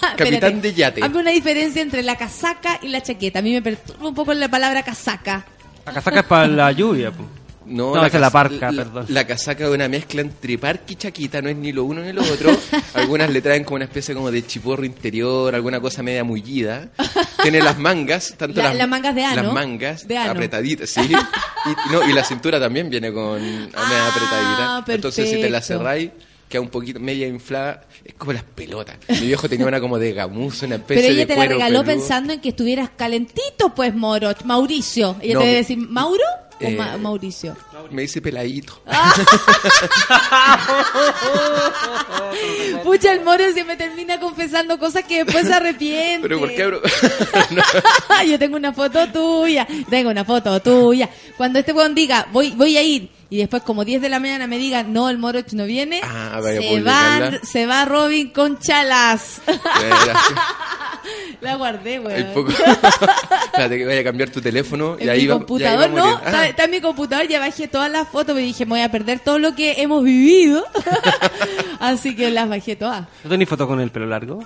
Capitán 0.00 0.34
Espérate. 0.34 0.60
de 0.60 0.74
yate. 0.74 1.02
Hazme 1.04 1.18
una 1.20 1.30
diferencia 1.30 1.80
entre 1.82 2.02
la 2.02 2.16
casaca 2.16 2.78
y 2.82 2.88
la 2.88 3.00
chaqueta. 3.02 3.38
A 3.38 3.42
mí 3.42 3.52
me 3.52 3.62
perturba 3.62 4.08
un 4.08 4.14
poco 4.14 4.34
la 4.34 4.48
palabra 4.48 4.82
casaca. 4.82 5.44
La 5.86 5.92
casaca 5.92 6.20
es 6.20 6.26
para 6.26 6.46
la 6.46 6.72
lluvia, 6.72 7.10
po. 7.12 7.24
No, 7.70 7.94
No, 7.94 8.04
esa 8.04 8.16
es 8.16 8.20
la 8.20 8.30
parca, 8.30 8.72
la- 8.72 8.84
perdón. 8.84 9.06
La 9.08 9.26
casaca 9.26 9.64
es 9.64 9.70
una 9.70 9.88
mezcla 9.88 10.20
entre 10.22 10.58
parque 10.58 10.94
y 10.94 10.96
chaquita, 10.96 11.40
no 11.40 11.48
es 11.48 11.56
ni 11.56 11.72
lo 11.72 11.84
uno 11.84 12.02
ni 12.02 12.12
lo 12.12 12.22
otro. 12.22 12.50
Algunas 12.94 13.30
le 13.30 13.40
traen 13.40 13.62
como 13.64 13.76
una 13.76 13.84
especie 13.84 14.14
como 14.14 14.30
de 14.30 14.44
chiporro 14.46 14.84
interior, 14.84 15.54
alguna 15.54 15.80
cosa 15.80 16.02
media 16.02 16.24
mullida. 16.24 16.88
Tiene 17.42 17.60
las 17.60 17.78
mangas, 17.78 18.34
tanto 18.36 18.56
La- 18.60 18.70
las, 18.70 18.76
las 18.76 18.88
mangas 18.88 19.14
de 19.14 19.24
ano. 19.24 19.42
Las 19.44 19.52
mangas 19.52 20.08
De 20.08 20.16
ano. 20.18 20.32
apretaditas, 20.32 20.90
sí. 20.90 21.00
Y, 21.12 21.92
no, 21.92 22.02
y 22.08 22.12
la 22.12 22.24
cintura 22.24 22.58
también 22.58 22.90
viene 22.90 23.12
con 23.12 23.40
media 23.40 23.68
Ah, 23.74 24.08
apretadita. 24.78 24.92
Entonces 24.94 25.28
si 25.30 25.36
te 25.36 25.48
la 25.48 25.58
perfecto. 25.60 25.78
cerráis, 25.78 26.10
queda 26.48 26.62
un 26.62 26.68
poquito 26.70 26.98
media 26.98 27.28
inflada. 27.28 27.82
Es 28.04 28.14
como 28.14 28.32
las 28.32 28.42
pelotas. 28.42 28.96
Mi 29.08 29.26
viejo 29.28 29.48
tenía 29.48 29.66
una 29.66 29.80
como 29.80 29.98
de 29.98 30.12
gamuza, 30.12 30.66
una 30.66 30.74
especie 30.76 31.02
Pero 31.02 31.12
ella 31.14 31.20
de 31.20 31.26
te 31.26 31.32
la 31.34 31.36
cuero 31.36 31.52
regaló 31.54 31.84
peludo. 31.84 31.96
pensando 32.00 32.32
en 32.32 32.40
que 32.40 32.48
estuvieras 32.48 32.90
calentito, 32.96 33.72
pues, 33.76 33.94
Moro. 33.94 34.32
Mauricio. 34.44 35.16
Ella 35.20 35.34
No, 35.34 35.40
te 35.40 35.46
debe 35.46 35.58
decir, 35.58 35.78
¿Mauro 35.78 36.24
eh, 36.60 36.76
Ma- 36.76 36.98
Mauricio? 36.98 37.56
Me 37.90 38.02
dice 38.02 38.20
peladito. 38.20 38.80
Pucha, 42.84 43.12
el 43.12 43.24
Moro 43.24 43.44
siempre 43.52 43.76
termina 43.76 44.18
confesando 44.20 44.78
cosas 44.78 45.04
que 45.04 45.24
después 45.24 45.46
se 45.46 45.54
arrepiente. 45.54 46.20
Pero 46.22 46.38
¿por 46.40 46.54
qué, 46.54 46.66
bro? 46.66 46.80
Yo 48.28 48.38
tengo 48.38 48.56
una 48.56 48.72
foto 48.72 49.06
tuya, 49.08 49.66
tengo 49.88 50.10
una 50.10 50.24
foto 50.24 50.60
tuya. 50.60 51.08
Cuando 51.36 51.58
este 51.58 51.72
weón 51.72 51.94
diga, 51.94 52.26
voy, 52.32 52.50
voy 52.50 52.76
a 52.76 52.82
ir, 52.82 53.10
y 53.30 53.38
después 53.38 53.62
como 53.62 53.84
10 53.84 54.02
de 54.02 54.08
la 54.08 54.18
mañana 54.20 54.46
me 54.48 54.58
diga, 54.58 54.82
no, 54.82 55.08
el 55.08 55.16
Moroch 55.18 55.52
no 55.52 55.64
viene, 55.64 56.00
Ah, 56.04 56.40
se, 56.42 56.80
va, 56.82 57.30
se 57.42 57.66
va 57.66 57.84
Robin 57.84 58.30
con 58.30 58.58
chalas. 58.58 59.40
La 61.40 61.54
guardé, 61.56 61.98
weón. 62.00 62.26
poco. 62.34 62.50
Espérate 63.44 63.78
que 63.78 63.86
vaya 63.86 64.00
a 64.00 64.04
cambiar 64.04 64.30
tu 64.30 64.40
teléfono 64.40 64.96
y 65.00 65.08
ahí 65.08 65.22
mi 65.22 65.26
va, 65.28 65.34
computador, 65.36 65.70
ahí 65.72 65.78
va 65.78 65.84
a 65.84 65.88
no, 65.88 66.04
morir. 66.12 66.26
está, 66.26 66.40
Ah, 66.40 66.48
está 66.48 66.64
en 66.64 66.70
mi 66.70 66.80
computador, 66.80 67.26
ya 67.28 67.40
bajé 67.40 67.68
todas 67.68 67.90
las 67.90 68.08
fotos, 68.08 68.34
me 68.34 68.42
dije, 68.42 68.64
me 68.66 68.70
voy 68.70 68.80
a 68.82 68.90
perder 68.90 69.20
todo 69.20 69.38
lo 69.38 69.54
que 69.54 69.80
hemos 69.80 70.04
vivido. 70.04 70.64
Así 71.80 72.14
que 72.14 72.30
las 72.30 72.48
bajé 72.48 72.76
todas. 72.76 73.06
¿No 73.24 73.30
tenés 73.30 73.48
foto 73.48 73.66
con 73.66 73.80
el 73.80 73.90
pelo 73.90 74.06
largo? 74.06 74.44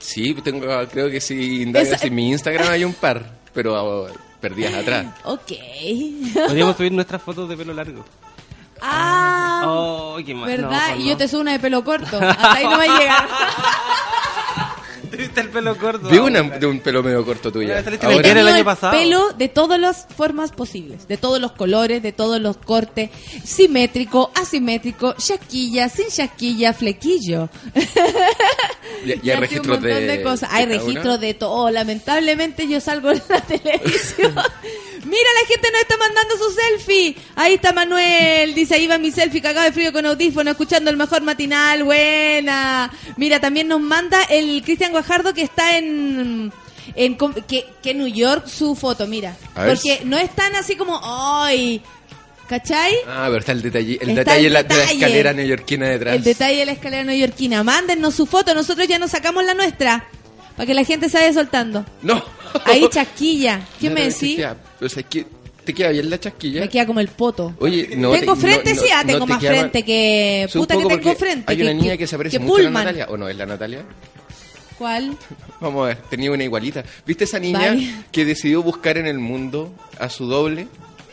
sí, 0.00 0.32
tengo, 0.44 0.66
creo 0.90 1.10
que 1.10 1.20
indagas 1.34 1.88
Esa- 1.92 2.06
en 2.06 2.14
mi 2.14 2.30
Instagram 2.30 2.68
hay 2.70 2.84
un 2.84 2.94
par, 2.94 3.24
pero 3.52 4.08
perdidas 4.40 4.74
atrás. 4.74 5.06
Ok. 5.24 5.52
Podríamos 6.46 6.76
subir 6.76 6.92
nuestras 6.92 7.20
fotos 7.22 7.48
de 7.48 7.56
pelo 7.56 7.72
largo. 7.74 8.04
Ah, 8.80 9.62
Oh, 9.66 10.18
qué 10.24 10.34
mal. 10.34 10.46
¿verdad? 10.46 10.94
No, 10.94 10.96
y 11.02 11.08
yo 11.08 11.16
te 11.16 11.26
subo 11.26 11.40
una 11.40 11.52
de 11.52 11.58
pelo 11.58 11.82
corto. 11.82 12.16
Hasta 12.20 12.52
ahí 12.54 12.64
no 12.64 12.78
va 12.78 12.82
a 12.84 12.98
llegar. 12.98 13.28
Tuviste 15.16 15.40
el 15.40 15.48
pelo 15.48 15.76
corto. 15.76 16.08
Vi 16.08 16.18
una 16.18 16.42
de 16.42 16.66
un 16.66 16.80
pelo 16.80 17.02
medio 17.02 17.24
corto 17.24 17.48
Ahora- 17.48 17.82
tenido 17.82 18.48
el 18.48 18.48
año 18.48 18.64
pasado. 18.64 18.92
pelo 18.92 19.32
de 19.32 19.48
todas 19.48 19.80
las 19.80 20.06
formas 20.16 20.52
posibles, 20.52 21.08
de 21.08 21.16
todos 21.16 21.40
los 21.40 21.52
colores, 21.52 22.02
de 22.02 22.12
todos 22.12 22.40
los 22.40 22.56
cortes, 22.56 23.10
simétrico, 23.44 24.30
asimétrico, 24.34 25.14
chasquilla, 25.14 25.88
sin 25.88 26.08
chasquilla, 26.08 26.72
flequillo. 26.72 27.48
Y, 29.04 29.12
y 29.26 29.30
hay 29.30 29.36
registros 29.40 29.80
montón 29.80 30.06
de, 30.06 30.22
cosas. 30.22 30.48
Hay 30.52 30.66
de 30.66 30.78
registros 30.78 31.20
de 31.20 31.34
todo. 31.34 31.70
Lamentablemente 31.70 32.68
yo 32.68 32.80
salgo 32.80 33.10
en 33.10 33.22
la 33.28 33.40
televisión. 33.40 34.34
Mira, 35.08 35.28
la 35.40 35.46
gente 35.48 35.68
nos 35.72 35.80
está 35.80 35.96
mandando 35.96 36.36
su 36.36 36.50
selfie. 36.52 37.16
Ahí 37.34 37.54
está 37.54 37.72
Manuel. 37.72 38.54
Dice, 38.54 38.74
ahí 38.74 38.86
va 38.86 38.98
mi 38.98 39.10
selfie 39.10 39.40
cagado 39.42 39.64
de 39.66 39.72
frío 39.72 39.92
con 39.92 40.04
audífono, 40.06 40.50
escuchando 40.50 40.90
el 40.90 40.96
mejor 40.96 41.22
matinal. 41.22 41.82
Buena. 41.84 42.92
Mira, 43.16 43.40
también 43.40 43.68
nos 43.68 43.80
manda 43.80 44.22
el 44.24 44.62
Cristian 44.62 44.92
Guajardo 44.92 45.32
que 45.34 45.42
está 45.42 45.76
en... 45.78 46.52
En, 46.94 47.16
que, 47.46 47.66
que 47.82 47.92
New 47.94 48.06
York 48.08 48.46
su 48.48 48.74
foto, 48.74 49.06
mira. 49.06 49.36
Porque 49.54 50.00
no 50.04 50.16
es 50.16 50.34
tan 50.34 50.54
así 50.56 50.74
como, 50.74 50.98
¡ay! 51.02 51.82
¿Cachai? 52.48 52.94
Ah, 53.06 53.26
pero 53.26 53.38
está 53.40 53.52
el 53.52 53.60
detalle, 53.60 53.98
el 54.00 54.08
Está 54.10 54.20
detalle 54.32 54.46
el 54.46 54.52
la- 54.54 54.62
de 54.62 54.68
la 54.74 54.80
detalle. 54.80 54.94
escalera 55.04 55.32
neoyorquina 55.34 55.88
detrás. 55.90 56.16
El 56.16 56.22
detalle 56.24 56.56
de 56.60 56.66
la 56.66 56.72
escalera 56.72 57.04
neoyorquina. 57.04 57.62
Mándennos 57.62 58.14
su 58.14 58.24
foto, 58.24 58.54
nosotros 58.54 58.88
ya 58.88 58.98
nos 58.98 59.10
sacamos 59.10 59.44
la 59.44 59.52
nuestra. 59.52 60.08
Para 60.58 60.66
que 60.66 60.74
la 60.74 60.84
gente 60.84 61.08
se 61.08 61.16
vaya 61.16 61.32
soltando. 61.32 61.86
No. 62.02 62.22
Ahí 62.66 62.86
chasquilla. 62.90 63.60
¿Qué 63.80 63.88
No, 63.88 63.94
me 63.94 64.02
decís? 64.10 64.38
O 64.80 64.88
sea, 64.88 65.02
que 65.04 65.24
te 65.64 65.72
queda 65.72 65.90
bien 65.90 66.10
la 66.10 66.18
chasquilla. 66.18 66.60
Me 66.62 66.68
queda 66.68 66.84
como 66.84 66.98
el 67.00 67.08
poto. 67.08 67.54
Oye, 67.60 67.90
no 67.96 68.10
tengo 68.10 68.34
te- 68.34 68.40
frente, 68.40 68.74
no- 68.74 68.80
sí, 68.82 68.88
ah, 68.94 69.04
tengo 69.06 69.24
te 69.24 69.32
más 69.34 69.40
frente 69.44 69.82
que... 69.84 70.48
Puta 70.52 70.76
que 70.76 70.84
tengo 70.84 71.14
frente. 71.14 71.44
Hay 71.46 71.62
una 71.62 71.70
que- 71.70 71.74
niña 71.76 71.92
que- 71.92 71.98
que 71.98 72.06
se 72.08 72.16
parece 72.16 72.38
mucho 72.40 72.56
a 72.60 72.62
la. 72.64 72.70
Natalia. 72.70 73.06
¿O 73.08 73.16
no 73.16 73.28
es 73.28 73.36
la 73.36 73.46
Natalia? 73.46 73.84
¿Cuál? 74.78 75.16
Vamos 75.60 75.84
a 75.84 75.88
ver, 75.88 75.96
tenía 76.10 76.30
una 76.32 76.42
igualita. 76.44 76.82
¿Viste 77.06 77.24
esa 77.24 77.38
niña 77.38 77.76
que 78.10 78.24
decidió 78.24 78.62
buscar 78.62 78.98
en 78.98 79.06
el 79.06 79.18
mundo 79.18 79.72
a 79.98 80.08
su 80.10 80.26
doble? 80.26 80.68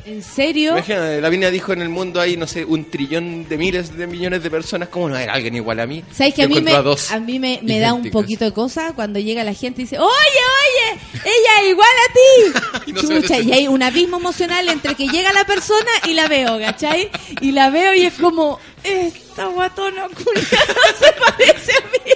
¿En 0.06 0.22
serio? 0.22 0.72
Imagina, 0.74 1.00
la 1.18 1.30
Biblia 1.30 1.50
dijo 1.50 1.74
en 1.74 1.82
el 1.82 1.90
mundo 1.90 2.22
hay, 2.22 2.38
no 2.38 2.46
sé, 2.46 2.64
un 2.64 2.86
trillón 2.92 3.48
de 3.50 3.58
miles 3.58 3.98
de 3.98 4.06
millones 4.06 4.44
de 4.44 4.52
personas. 4.52 4.90
¿Cómo 4.90 5.10
no 5.10 5.16
hay 5.16 5.26
alguien 5.28 5.56
igual 5.56 5.80
a 5.80 5.88
mí? 5.88 6.04
¿Sabes 6.12 6.36
que 6.36 6.44
a 6.44 6.48
mí 6.48 6.62
me, 6.62 6.72
a 6.74 7.20
mí 7.20 7.40
me, 7.40 7.60
me 7.64 7.80
da 7.80 7.94
un 7.94 8.12
poquito 8.12 8.46
de 8.46 8.54
cosa 8.54 8.94
cuando 8.96 9.20
llega 9.20 9.44
la 9.44 9.54
gente 9.54 9.82
y 9.82 9.86
dice, 9.86 9.98
oye, 9.98 10.10
oye, 10.10 11.02
ella 11.24 11.64
es 11.64 11.70
igual 11.70 11.88
a 12.10 12.14
ti? 12.14 12.82
Y 12.92 12.94
no 12.94 13.02
Chucha, 13.02 13.40
y 13.40 13.52
hay 13.52 13.68
un 13.68 13.82
abismo 13.82 14.18
emocional 14.18 14.70
entre 14.70 14.94
que 14.94 15.08
llega 15.08 15.34
la 15.34 15.44
persona 15.46 15.90
y 16.08 16.14
la 16.14 16.28
veo, 16.28 16.60
¿cachai? 16.60 17.10
Y 17.42 17.52
la 17.52 17.72
veo 17.72 17.96
y 17.96 18.02
es 18.02 18.14
como, 18.14 18.60
esta 18.84 19.48
guatona 19.48 20.08
culiada 20.10 20.76
no 20.76 20.98
se 21.00 21.14
parece 21.14 21.72
a 21.72 21.82
mí. 21.82 22.12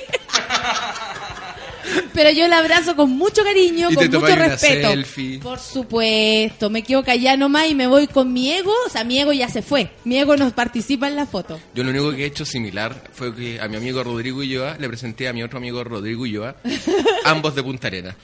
Pero 2.13 2.31
yo 2.31 2.47
la 2.47 2.59
abrazo 2.59 2.95
con 2.95 3.11
mucho 3.11 3.43
cariño, 3.43 3.89
Y 3.91 3.95
con 3.95 4.05
mucho 4.11 4.35
respeto. 4.35 4.89
selfie. 4.89 5.39
Por 5.39 5.59
supuesto, 5.59 6.69
me 6.69 6.83
quedo 6.83 7.03
callada 7.03 7.37
nomás 7.37 7.67
y 7.69 7.75
me 7.75 7.87
voy 7.87 8.07
con 8.07 8.31
mi 8.33 8.51
ego. 8.51 8.73
O 8.85 8.89
sea, 8.89 9.03
mi 9.03 9.19
ego 9.19 9.31
ya 9.33 9.49
se 9.49 9.61
fue. 9.61 9.91
Mi 10.05 10.17
ego 10.17 10.35
no 10.37 10.49
participa 10.51 11.07
en 11.07 11.15
la 11.15 11.25
foto. 11.25 11.59
Yo 11.75 11.83
lo 11.83 11.89
único 11.91 12.11
que 12.11 12.23
he 12.23 12.25
hecho 12.27 12.45
similar 12.45 13.09
fue 13.13 13.35
que 13.35 13.59
a 13.59 13.67
mi 13.67 13.77
amigo 13.77 14.03
Rodrigo 14.03 14.39
Ulloa 14.39 14.77
le 14.79 14.87
presenté 14.87 15.27
a 15.27 15.33
mi 15.33 15.43
otro 15.43 15.57
amigo 15.57 15.83
Rodrigo 15.83 16.23
Ulloa, 16.23 16.55
ambos 17.25 17.55
de 17.55 17.63
Punta 17.63 17.87
Arenas. 17.87 18.15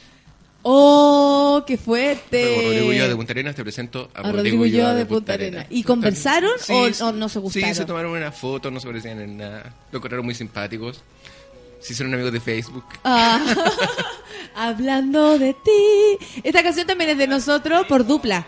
¡Oh, 0.68 1.64
qué 1.68 1.78
fuerte! 1.78 2.62
Rodrigo 2.64 2.88
Ulloa 2.88 3.08
de 3.08 3.16
Punta 3.16 3.34
Arenas, 3.34 3.56
te 3.56 3.62
presento 3.62 4.10
a, 4.16 4.22
A 4.22 4.32
Rodrigo 4.32 4.64
Ulloa 4.64 4.96
de 4.96 5.06
Punta 5.06 5.34
Arenas. 5.34 5.68
¿Y 5.70 5.84
conversaron 5.84 6.50
o- 6.70 7.06
o 7.06 7.12
no 7.12 7.30
se 7.30 7.38
gustaron? 7.38 7.70
Sí, 7.70 7.76
se 7.76 7.86
tomaron 7.86 8.12
una 8.14 8.32
foto, 8.32 8.72
no 8.72 8.80
se 8.80 8.88
parecían 8.88 9.22
en 9.22 9.38
nada. 9.38 9.72
Lo 9.92 9.98
encontraron 10.00 10.26
muy 10.26 10.34
simpáticos. 10.34 11.02
Se 11.86 11.94
hicieron 11.94 12.14
amigos 12.16 12.34
de 12.34 12.40
Facebook. 12.40 12.84
Ah, 13.04 13.40
hablando 14.56 15.38
de 15.38 15.54
ti. 15.54 16.42
Esta 16.44 16.64
canción 16.64 16.88
también 16.88 17.12
es 17.12 17.18
de 17.20 17.28
nosotros 17.28 17.86
por 17.86 18.08
dupla. 18.08 18.44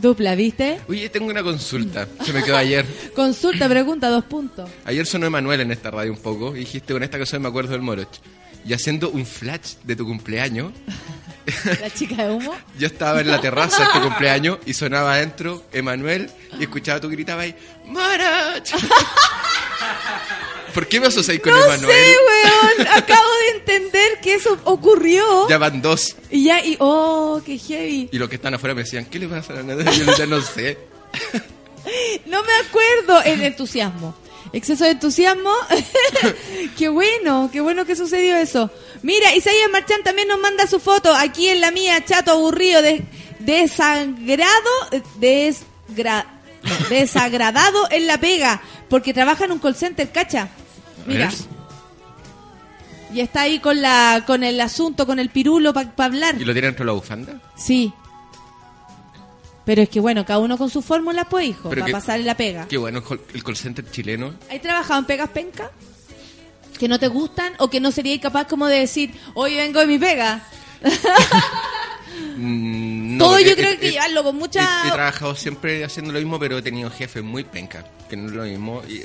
Dupla, 0.00 0.36
¿viste? 0.36 0.80
Oye, 0.88 1.08
tengo 1.08 1.26
una 1.26 1.42
consulta. 1.42 2.06
Se 2.24 2.32
me 2.32 2.44
quedó 2.44 2.56
ayer. 2.56 2.86
Consulta, 3.16 3.68
pregunta, 3.68 4.08
dos 4.08 4.22
puntos. 4.24 4.70
Ayer 4.84 5.04
sonó 5.06 5.26
Emanuel 5.26 5.60
en 5.62 5.72
esta 5.72 5.90
radio 5.90 6.12
un 6.12 6.20
poco 6.22 6.54
y 6.54 6.60
dijiste 6.60 6.92
con 6.92 7.02
esta 7.02 7.18
canción 7.18 7.42
me 7.42 7.48
acuerdo 7.48 7.72
del 7.72 7.82
Moroch. 7.82 8.20
Y 8.64 8.72
haciendo 8.74 9.10
un 9.10 9.26
flash 9.26 9.74
de 9.82 9.96
tu 9.96 10.04
cumpleaños, 10.06 10.72
La 11.80 11.90
chica 11.90 12.26
de 12.28 12.32
humo. 12.34 12.54
yo 12.78 12.86
estaba 12.86 13.20
en 13.22 13.28
la 13.28 13.40
terraza 13.40 13.86
de 13.86 13.92
tu 13.92 14.06
cumpleaños 14.06 14.58
y 14.66 14.74
sonaba 14.74 15.14
adentro 15.14 15.64
Emanuel 15.72 16.30
y 16.60 16.62
escuchaba 16.64 17.00
tú 17.00 17.08
gritabas 17.08 17.44
ahí, 17.44 17.56
¡Moroch! 17.86 18.68
¿Por 20.74 20.86
qué 20.86 21.00
me 21.00 21.06
asociáis 21.08 21.40
con 21.40 21.52
No 21.52 21.64
Emanuel? 21.64 21.96
sé, 21.96 22.16
weón. 22.26 22.88
Acabo 22.88 23.28
de 23.46 23.58
entender 23.58 24.20
que 24.22 24.34
eso 24.34 24.58
ocurrió. 24.64 25.48
Ya 25.48 25.58
van 25.58 25.80
dos. 25.82 26.14
Y 26.30 26.44
ya, 26.44 26.64
y 26.64 26.76
oh, 26.78 27.40
qué 27.44 27.58
heavy. 27.58 28.08
Y 28.12 28.18
los 28.18 28.28
que 28.28 28.36
están 28.36 28.54
afuera 28.54 28.74
me 28.74 28.82
decían, 28.84 29.06
¿qué 29.06 29.18
le 29.18 29.28
pasa 29.28 29.54
a 29.58 29.62
nada? 29.62 29.90
Yo 29.92 30.04
ya 30.16 30.26
no 30.26 30.40
sé. 30.40 30.78
No 32.26 32.42
me 32.42 32.52
acuerdo. 32.68 33.22
El 33.22 33.40
entusiasmo. 33.42 34.14
Exceso 34.52 34.84
de 34.84 34.90
entusiasmo. 34.90 35.50
qué 36.78 36.88
bueno, 36.90 37.48
qué 37.50 37.62
bueno 37.62 37.86
que 37.86 37.96
sucedió 37.96 38.36
eso. 38.36 38.70
Mira, 39.02 39.34
Isaías 39.34 39.70
Marchán 39.70 40.02
también 40.02 40.28
nos 40.28 40.38
manda 40.38 40.66
su 40.66 40.80
foto. 40.80 41.14
Aquí 41.14 41.48
en 41.48 41.62
la 41.62 41.70
mía, 41.70 42.04
chato 42.04 42.32
aburrido, 42.32 42.82
de, 42.82 43.02
desangrado, 43.38 44.70
desgra- 45.18 46.26
no, 46.62 46.88
desagradado 46.90 47.88
en 47.90 48.06
la 48.06 48.18
pega. 48.20 48.60
Porque 48.88 49.12
trabaja 49.14 49.44
en 49.44 49.52
un 49.52 49.58
call 49.58 49.74
center, 49.74 50.10
cacha. 50.10 50.48
Mira. 51.06 51.30
Y 53.12 53.20
está 53.20 53.42
ahí 53.42 53.58
con 53.58 53.80
la 53.80 54.24
con 54.26 54.44
el 54.44 54.60
asunto, 54.60 55.06
con 55.06 55.18
el 55.18 55.30
pirulo 55.30 55.72
para 55.72 55.92
hablar. 55.98 56.34
¿Y 56.40 56.44
lo 56.44 56.52
tiene 56.52 56.66
dentro 56.68 56.84
de 56.84 56.86
la 56.88 56.92
bufanda? 56.92 57.40
Sí. 57.56 57.92
Pero 59.64 59.82
es 59.82 59.88
que 59.90 60.00
bueno, 60.00 60.24
cada 60.24 60.38
uno 60.40 60.56
con 60.56 60.70
su 60.70 60.80
fórmula, 60.80 61.26
pues, 61.28 61.48
hijo, 61.48 61.68
para 61.68 61.86
pasar 61.88 62.20
la 62.20 62.34
pega. 62.36 62.66
Qué 62.68 62.78
bueno, 62.78 63.02
el 63.34 63.44
call- 63.44 63.56
center 63.56 63.90
chileno. 63.90 64.32
¿Hay 64.50 64.60
trabajado 64.60 65.00
en 65.00 65.04
pegas 65.06 65.28
penca? 65.30 65.70
¿Que 66.78 66.88
no 66.88 66.98
te 66.98 67.08
gustan? 67.08 67.52
¿O 67.58 67.68
que 67.68 67.80
no 67.80 67.90
serías 67.90 68.18
capaz 68.20 68.46
como 68.46 68.66
de 68.66 68.78
decir, 68.80 69.12
hoy 69.34 69.56
vengo 69.56 69.80
de 69.80 69.86
mi 69.86 69.98
pega? 69.98 70.42
Mm, 72.38 73.16
no, 73.16 73.24
Todo 73.24 73.40
yo 73.40 73.50
he- 73.50 73.56
creo 73.56 73.72
he- 73.72 73.78
que 73.78 73.90
llevarlo 73.92 74.22
con 74.22 74.36
mucha... 74.36 74.84
He, 74.84 74.88
he 74.88 74.92
trabajado 74.92 75.34
siempre 75.34 75.84
haciendo 75.84 76.12
lo 76.12 76.18
mismo, 76.20 76.38
pero 76.38 76.58
he 76.58 76.62
tenido 76.62 76.88
jefes 76.90 77.22
muy 77.24 77.44
penca, 77.44 77.84
que 78.08 78.16
no 78.16 78.28
es 78.28 78.32
lo 78.34 78.42
mismo. 78.44 78.82
y 78.88 79.02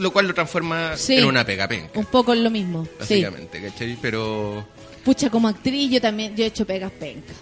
lo 0.00 0.10
cual 0.10 0.26
lo 0.26 0.34
transforma 0.34 0.96
Sí. 0.96 1.16
en 1.18 1.26
una 1.26 1.44
pega 1.44 1.68
penca, 1.68 1.98
Un 1.98 2.06
poco 2.06 2.32
en 2.32 2.42
lo 2.42 2.50
mismo, 2.50 2.84
sí. 2.84 2.90
básicamente, 2.98 3.60
¿cachai? 3.62 3.96
Pero, 4.00 4.66
Pucha, 5.04 5.28
como 5.30 5.48
actriz 5.48 5.90
yo 5.90 6.00
también, 6.00 6.34
yo 6.34 6.44
he 6.44 6.46
hecho 6.48 6.64
pegas 6.66 6.90
penca. 6.92 7.32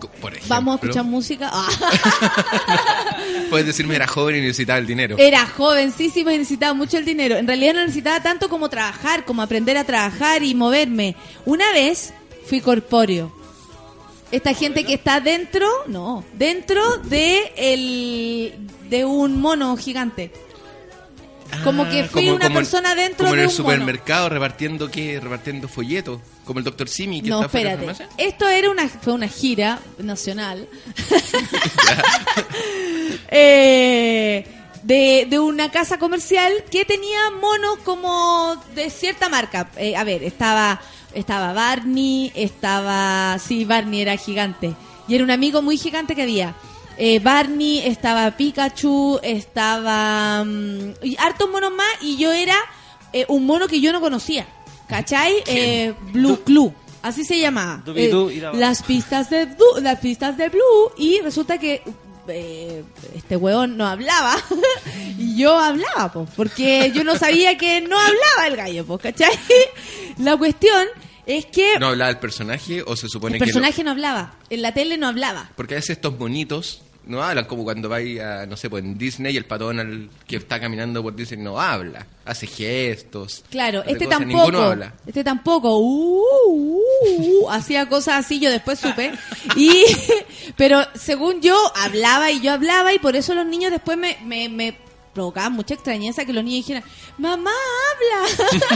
co- 0.00 0.08
por 0.12 0.32
ejemplo... 0.32 0.48
Vamos 0.54 0.72
a 0.72 0.74
escuchar 0.84 1.04
música. 1.04 1.50
Ah. 1.52 1.68
Puedes 3.50 3.66
decirme, 3.66 3.96
era 3.96 4.06
joven 4.06 4.36
y 4.36 4.40
necesitaba 4.40 4.78
el 4.78 4.86
dinero. 4.86 5.16
Era 5.18 5.46
jovencísima 5.46 6.32
y 6.34 6.38
necesitaba 6.38 6.74
mucho 6.74 6.98
el 6.98 7.04
dinero. 7.04 7.36
En 7.36 7.46
realidad 7.46 7.74
no 7.74 7.80
necesitaba 7.80 8.22
tanto 8.22 8.48
como 8.48 8.68
trabajar, 8.70 9.24
como 9.24 9.42
aprender 9.42 9.76
a 9.76 9.84
trabajar 9.84 10.42
y 10.42 10.54
moverme. 10.54 11.16
Una 11.44 11.70
vez 11.72 12.12
fui 12.46 12.60
corpóreo. 12.60 13.32
Esta 14.30 14.52
gente 14.54 14.84
que 14.84 14.94
está 14.94 15.20
dentro, 15.20 15.66
no, 15.86 16.24
dentro 16.34 16.98
de 16.98 17.52
el 17.56 18.54
de 18.90 19.04
un 19.04 19.40
mono 19.40 19.76
gigante. 19.76 20.30
como 21.64 21.88
que 21.88 22.04
fui 22.04 22.28
una 22.28 22.44
Ah, 22.44 22.48
en- 22.48 22.54
persona 22.54 22.94
dentro 22.94 23.24
como 23.24 23.34
de 23.36 23.42
en 23.44 23.48
el 23.48 23.56
un 23.56 23.62
mono. 23.62 23.70
supermercado 23.72 24.28
repartiendo 24.28 24.90
qué, 24.90 25.18
repartiendo 25.18 25.66
folletos, 25.66 26.20
como 26.44 26.58
el 26.58 26.64
doctor 26.66 26.88
Simi 26.90 27.22
que 27.22 27.30
No, 27.30 27.42
está 27.42 27.58
la 27.62 27.72
espérate. 27.72 28.06
Esto 28.18 28.46
era 28.48 28.70
una, 28.70 28.86
fue 28.88 29.14
una 29.14 29.28
gira 29.28 29.78
nacional. 29.98 30.68
Eh, 33.30 34.46
de, 34.82 35.26
de 35.28 35.38
una 35.38 35.70
casa 35.70 35.98
comercial 35.98 36.52
que 36.70 36.84
tenía 36.84 37.30
monos 37.40 37.78
como 37.84 38.56
de 38.74 38.90
cierta 38.90 39.28
marca. 39.28 39.68
Eh, 39.76 39.96
a 39.96 40.04
ver, 40.04 40.22
estaba, 40.22 40.80
estaba 41.14 41.52
Barney, 41.52 42.32
estaba... 42.34 43.38
Sí, 43.38 43.64
Barney 43.64 44.02
era 44.02 44.16
gigante. 44.16 44.74
Y 45.06 45.14
era 45.14 45.24
un 45.24 45.30
amigo 45.30 45.62
muy 45.62 45.76
gigante 45.78 46.14
que 46.14 46.22
había. 46.22 46.54
Eh, 46.96 47.18
Barney, 47.20 47.80
estaba 47.80 48.30
Pikachu, 48.32 49.20
estaba... 49.22 50.44
mm, 50.44 51.04
y 51.04 51.16
hartos 51.18 51.50
monos 51.50 51.72
más 51.72 52.02
y 52.02 52.16
yo 52.16 52.32
era 52.32 52.56
eh, 53.12 53.24
un 53.28 53.46
mono 53.46 53.68
que 53.68 53.80
yo 53.80 53.92
no 53.92 54.00
conocía. 54.00 54.46
¿Cachai? 54.88 55.42
Eh, 55.46 55.94
Blue 56.12 56.40
Clue. 56.44 56.72
Así 57.02 57.24
se 57.24 57.38
llamaba. 57.38 57.82
Eh, 57.94 58.42
las 58.54 58.82
pistas 58.82 59.30
de 59.30 59.46
Blue, 59.46 59.80
las 59.80 60.00
pistas 60.00 60.36
de 60.36 60.48
Blue 60.48 60.92
y 60.96 61.20
resulta 61.20 61.58
que 61.58 61.82
eh, 62.28 62.84
este 63.14 63.36
hueón 63.36 63.76
no 63.76 63.86
hablaba 63.86 64.36
y 65.18 65.36
yo 65.36 65.58
hablaba, 65.58 66.12
pues, 66.12 66.28
porque 66.36 66.90
yo 66.94 67.04
no 67.04 67.16
sabía 67.16 67.56
que 67.58 67.80
no 67.80 67.98
hablaba 67.98 68.46
el 68.48 68.56
gallo, 68.56 68.84
pues, 68.86 69.00
¿cachai? 69.02 69.30
La 70.18 70.36
cuestión 70.36 70.86
es 71.26 71.46
que 71.46 71.78
¿No 71.78 71.88
hablaba 71.88 72.10
el 72.10 72.18
personaje 72.18 72.82
o 72.86 72.96
se 72.96 73.08
supone 73.08 73.36
el 73.36 73.40
que... 73.42 73.46
lo- 73.46 73.52
personaje 73.54 73.84
no 73.84 73.90
hablaba, 73.90 74.34
en 74.50 74.62
la 74.62 74.72
tele 74.72 74.96
no 74.96 75.06
hablaba. 75.08 75.50
Porque 75.56 75.74
a 75.74 75.76
veces 75.78 75.90
estos 75.90 76.18
monitos 76.18 76.82
no 77.08 77.22
hablan 77.22 77.46
como 77.46 77.64
cuando 77.64 77.88
vais 77.88 78.20
a, 78.20 78.46
no 78.46 78.56
sé, 78.56 78.68
pues 78.68 78.84
en 78.84 78.96
Disney 78.96 79.34
y 79.34 79.36
el 79.38 79.46
patón 79.46 79.80
al 79.80 80.10
que 80.26 80.36
está 80.36 80.60
caminando 80.60 81.02
por 81.02 81.16
Disney 81.16 81.42
no 81.42 81.58
habla, 81.58 82.06
hace 82.24 82.46
gestos. 82.46 83.44
Claro, 83.50 83.80
hace 83.80 83.92
este 83.92 84.04
cosas, 84.04 84.20
tampoco. 84.20 84.44
Ninguno 84.44 84.62
habla. 84.62 84.94
Este 85.06 85.24
tampoco. 85.24 85.78
Uh, 85.78 86.22
uh, 86.22 87.44
uh, 87.44 87.50
hacía 87.50 87.88
cosas 87.88 88.26
así, 88.26 88.38
yo 88.38 88.50
después 88.50 88.78
supe. 88.78 89.12
Y, 89.56 89.84
pero 90.56 90.82
según 90.94 91.40
yo, 91.40 91.56
hablaba 91.76 92.30
y 92.30 92.40
yo 92.40 92.52
hablaba 92.52 92.92
y 92.92 92.98
por 92.98 93.16
eso 93.16 93.34
los 93.34 93.46
niños 93.46 93.70
después 93.72 93.96
me, 93.96 94.18
me, 94.24 94.48
me 94.48 94.76
provocaban 95.14 95.52
mucha 95.52 95.74
extrañeza 95.74 96.26
que 96.26 96.32
los 96.32 96.44
niños 96.44 96.66
dijeran, 96.66 96.84
mamá, 97.16 97.50
habla. 97.90 98.68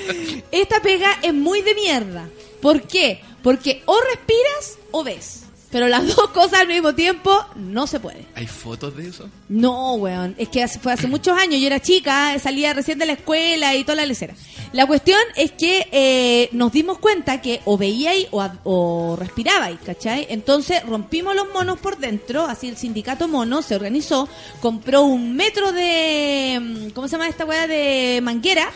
Esta 0.50 0.80
pega 0.80 1.18
es 1.22 1.34
muy 1.34 1.60
de 1.62 1.74
mierda. 1.74 2.28
¿Por 2.60 2.82
qué? 2.82 3.20
Porque 3.42 3.82
o 3.86 4.00
respiras 4.00 4.78
o 4.90 5.04
ves. 5.04 5.41
Pero 5.72 5.88
las 5.88 6.06
dos 6.16 6.28
cosas 6.28 6.60
al 6.60 6.68
mismo 6.68 6.94
tiempo 6.94 7.34
no 7.56 7.86
se 7.88 7.98
puede. 7.98 8.26
¿Hay 8.36 8.46
fotos 8.46 8.94
de 8.96 9.08
eso? 9.08 9.28
No, 9.48 9.94
weón. 9.94 10.34
Es 10.38 10.48
que 10.50 10.62
hace- 10.62 10.78
fue 10.78 10.92
hace 10.92 11.08
muchos 11.08 11.36
años. 11.36 11.60
Yo 11.60 11.66
era 11.66 11.80
chica, 11.80 12.38
salía 12.38 12.72
recién 12.74 12.98
de 12.98 13.06
la 13.06 13.14
escuela 13.14 13.74
y 13.74 13.82
toda 13.82 13.96
la 13.96 14.06
lecera. 14.06 14.34
La 14.72 14.86
cuestión 14.86 15.18
es 15.36 15.50
que 15.52 15.88
eh, 15.90 16.48
nos 16.52 16.72
dimos 16.72 16.98
cuenta 16.98 17.40
que 17.42 17.60
o 17.64 17.76
veíais 17.76 18.28
o, 18.30 18.46
o 18.64 19.16
respirabais, 19.16 19.78
¿cachai? 19.84 20.26
Entonces 20.30 20.82
rompimos 20.86 21.34
los 21.34 21.48
monos 21.52 21.78
por 21.80 21.96
dentro. 21.98 22.44
Así 22.44 22.68
el 22.68 22.76
sindicato 22.76 23.26
mono 23.26 23.62
se 23.62 23.74
organizó, 23.74 24.28
compró 24.60 25.02
un 25.02 25.34
metro 25.34 25.72
de. 25.72 26.58
mm, 26.62 26.90
¿Cómo 26.90 27.08
se 27.08 27.12
llama 27.12 27.28
esta 27.28 27.44
weá? 27.46 27.66
De 27.66 28.20
manguera. 28.22 28.70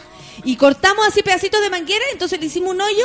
Y 0.45 0.57
cortamos 0.57 1.07
así 1.07 1.23
pedacitos 1.23 1.61
de 1.61 1.71
manguera. 1.71 2.05
Entonces 2.13 2.41
le 2.41 2.47
hicimos 2.47 2.71
un 2.71 2.81
hoyo. 2.81 3.05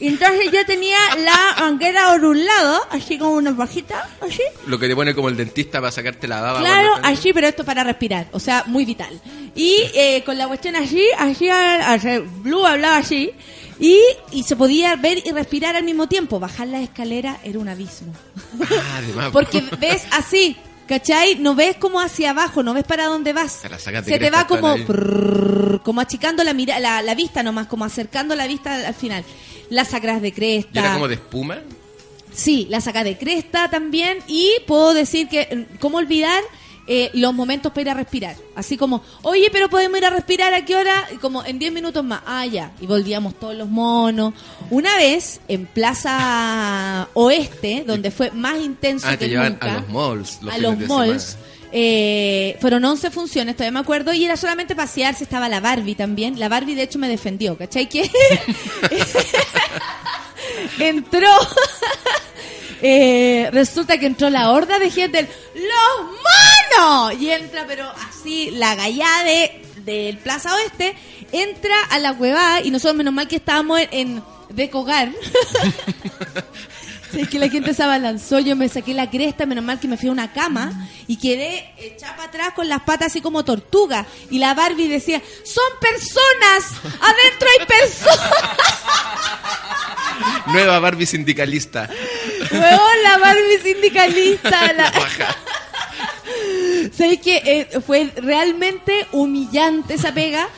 Y 0.00 0.08
entonces 0.08 0.50
yo 0.52 0.64
tenía 0.66 0.96
la 1.18 1.56
manguera 1.60 2.10
por 2.12 2.24
un 2.24 2.44
lado, 2.44 2.80
así 2.90 3.18
como 3.18 3.32
una 3.34 3.52
bajita, 3.52 4.08
así. 4.20 4.42
Lo 4.66 4.78
que 4.78 4.88
te 4.88 4.94
pone 4.96 5.14
como 5.14 5.28
el 5.28 5.36
dentista 5.36 5.80
para 5.80 5.92
sacarte 5.92 6.26
la 6.26 6.40
baba. 6.40 6.60
Claro, 6.60 6.96
estás- 6.96 7.18
así, 7.18 7.32
pero 7.32 7.46
esto 7.46 7.64
para 7.64 7.84
respirar, 7.84 8.26
o 8.32 8.40
sea, 8.40 8.64
muy 8.66 8.84
vital. 8.84 9.20
Y 9.54 9.76
eh, 9.94 10.22
con 10.24 10.36
la 10.38 10.48
cuestión 10.48 10.76
así, 10.76 11.04
así, 11.18 11.48
Blue 12.42 12.66
hablaba 12.66 12.96
así, 12.96 13.30
Y, 13.78 13.98
y 14.30 14.42
se 14.44 14.54
podía 14.54 14.94
ver 14.96 15.18
y 15.26 15.32
respirar 15.32 15.74
al 15.76 15.82
mismo 15.82 16.06
tiempo. 16.06 16.38
Bajar 16.38 16.68
la 16.68 16.80
escalera 16.80 17.38
era 17.42 17.58
un 17.58 17.68
abismo. 17.68 18.12
Ah. 19.18 19.30
Porque 19.32 19.62
ves 19.80 20.04
así, 20.12 20.56
¿cachai? 20.86 21.36
No 21.36 21.54
ves 21.54 21.76
como 21.76 22.00
hacia 22.00 22.30
abajo, 22.30 22.62
no 22.62 22.74
ves 22.74 22.84
para 22.84 23.06
dónde 23.06 23.32
vas. 23.32 23.60
Te 23.62 24.02
Se 24.02 24.18
te 24.18 24.30
va 24.30 24.46
como, 24.46 24.74
como 25.82 26.00
achicando 26.00 26.44
la, 26.44 26.52
mira, 26.54 26.78
la, 26.80 27.02
la 27.02 27.14
vista 27.14 27.42
nomás, 27.42 27.66
como 27.66 27.84
acercando 27.84 28.34
la 28.34 28.46
vista 28.46 28.74
al, 28.74 28.84
al 28.86 28.94
final. 28.94 29.24
La 29.70 29.84
sacas 29.84 30.20
de 30.20 30.28
¿Y 30.28 30.32
cresta. 30.32 30.80
era 30.80 30.92
como 30.94 31.08
de 31.08 31.14
espuma? 31.14 31.58
Sí, 32.34 32.66
la 32.70 32.80
saca 32.80 33.04
de 33.04 33.18
cresta 33.18 33.68
también 33.70 34.18
y 34.26 34.50
puedo 34.66 34.94
decir 34.94 35.28
que, 35.28 35.66
mm, 35.72 35.76
¿cómo 35.78 35.98
olvidar 35.98 36.42
eh, 36.86 37.10
los 37.14 37.32
momentos 37.34 37.70
para 37.72 37.82
ir 37.82 37.90
a 37.90 37.94
respirar? 37.94 38.36
Así 38.56 38.76
como, 38.76 39.02
oye, 39.22 39.48
pero 39.52 39.68
podemos 39.68 39.98
ir 39.98 40.04
a 40.06 40.10
respirar 40.10 40.52
a 40.54 40.64
qué 40.64 40.76
hora? 40.76 41.06
Y 41.12 41.16
como 41.16 41.44
en 41.44 41.58
10 41.58 41.72
minutos 41.72 42.04
más, 42.04 42.22
ah, 42.26 42.44
ya, 42.46 42.72
y 42.80 42.86
volvíamos 42.86 43.38
todos 43.38 43.54
los 43.54 43.68
monos. 43.68 44.34
Una 44.70 44.96
vez 44.96 45.40
en 45.48 45.66
Plaza 45.66 47.08
Oeste, 47.14 47.84
donde 47.86 48.10
fue 48.10 48.30
más 48.32 48.58
intenso 48.60 49.06
Ah, 49.08 49.16
que 49.16 49.28
te 49.28 49.34
nunca, 49.36 49.70
a 49.72 49.74
los 49.80 49.88
malls. 49.88 50.38
Los 50.42 50.54
a 50.54 50.58
los 50.58 50.78
malls. 50.80 51.36
eh, 51.72 52.58
fueron 52.60 52.84
11 52.84 53.10
funciones, 53.10 53.56
todavía 53.56 53.72
me 53.72 53.80
acuerdo, 53.80 54.12
y 54.12 54.24
era 54.24 54.36
solamente 54.36 54.74
pasearse, 54.76 55.24
estaba 55.24 55.48
la 55.48 55.60
Barbie 55.60 55.94
también. 55.94 56.38
La 56.38 56.48
Barbie, 56.48 56.74
de 56.74 56.82
hecho, 56.82 56.98
me 56.98 57.08
defendió, 57.08 57.56
¿cachai? 57.56 57.88
Que 57.88 58.02
entró, 60.78 61.28
eh, 62.82 63.48
resulta 63.52 63.98
que 63.98 64.06
entró 64.06 64.28
la 64.28 64.50
horda 64.50 64.78
de 64.78 64.90
gente, 64.90 65.28
¡los 65.54 66.06
monos! 66.78 67.20
Y 67.20 67.30
entra, 67.30 67.64
pero 67.66 67.90
así, 68.08 68.50
la 68.50 68.74
gallada 68.74 69.24
de, 69.24 69.62
del 69.84 70.18
Plaza 70.18 70.54
Oeste, 70.54 70.94
entra 71.30 71.74
a 71.90 71.98
la 71.98 72.12
huevada, 72.12 72.60
y 72.60 72.70
nosotros 72.70 72.96
menos 72.96 73.14
mal 73.14 73.28
que 73.28 73.36
estábamos 73.36 73.80
en, 73.80 73.88
en 73.92 74.22
Decogar. 74.50 75.10
Sí, 77.12 77.26
que 77.26 77.38
la 77.38 77.48
gente 77.48 77.74
se 77.74 77.82
abalanzó, 77.82 78.38
yo 78.40 78.56
me 78.56 78.68
saqué 78.68 78.94
la 78.94 79.10
cresta, 79.10 79.44
menos 79.44 79.64
mal 79.64 79.78
que 79.78 79.86
me 79.86 79.96
fui 79.98 80.08
a 80.08 80.12
una 80.12 80.32
cama 80.32 80.88
y 81.06 81.16
quedé 81.16 81.74
echada 81.76 82.16
para 82.16 82.28
atrás 82.28 82.52
con 82.54 82.68
las 82.68 82.82
patas 82.82 83.08
así 83.08 83.20
como 83.20 83.44
tortuga. 83.44 84.06
Y 84.30 84.38
la 84.38 84.54
Barbie 84.54 84.88
decía, 84.88 85.20
son 85.44 85.64
personas, 85.80 86.80
adentro 87.00 87.48
hay 87.58 87.66
personas. 87.66 88.30
Nueva 90.46 90.78
Barbie 90.78 91.06
sindicalista. 91.06 91.88
Huevón, 92.50 93.02
la 93.02 93.18
Barbie 93.18 93.58
sindicalista. 93.62 94.72
La... 94.76 94.90
Baja. 94.90 95.36
¿Sabes 96.92 97.20
que 97.20 97.42
eh, 97.44 97.80
fue 97.80 98.10
realmente 98.16 99.06
humillante 99.12 99.94
esa 99.94 100.12
pega? 100.12 100.48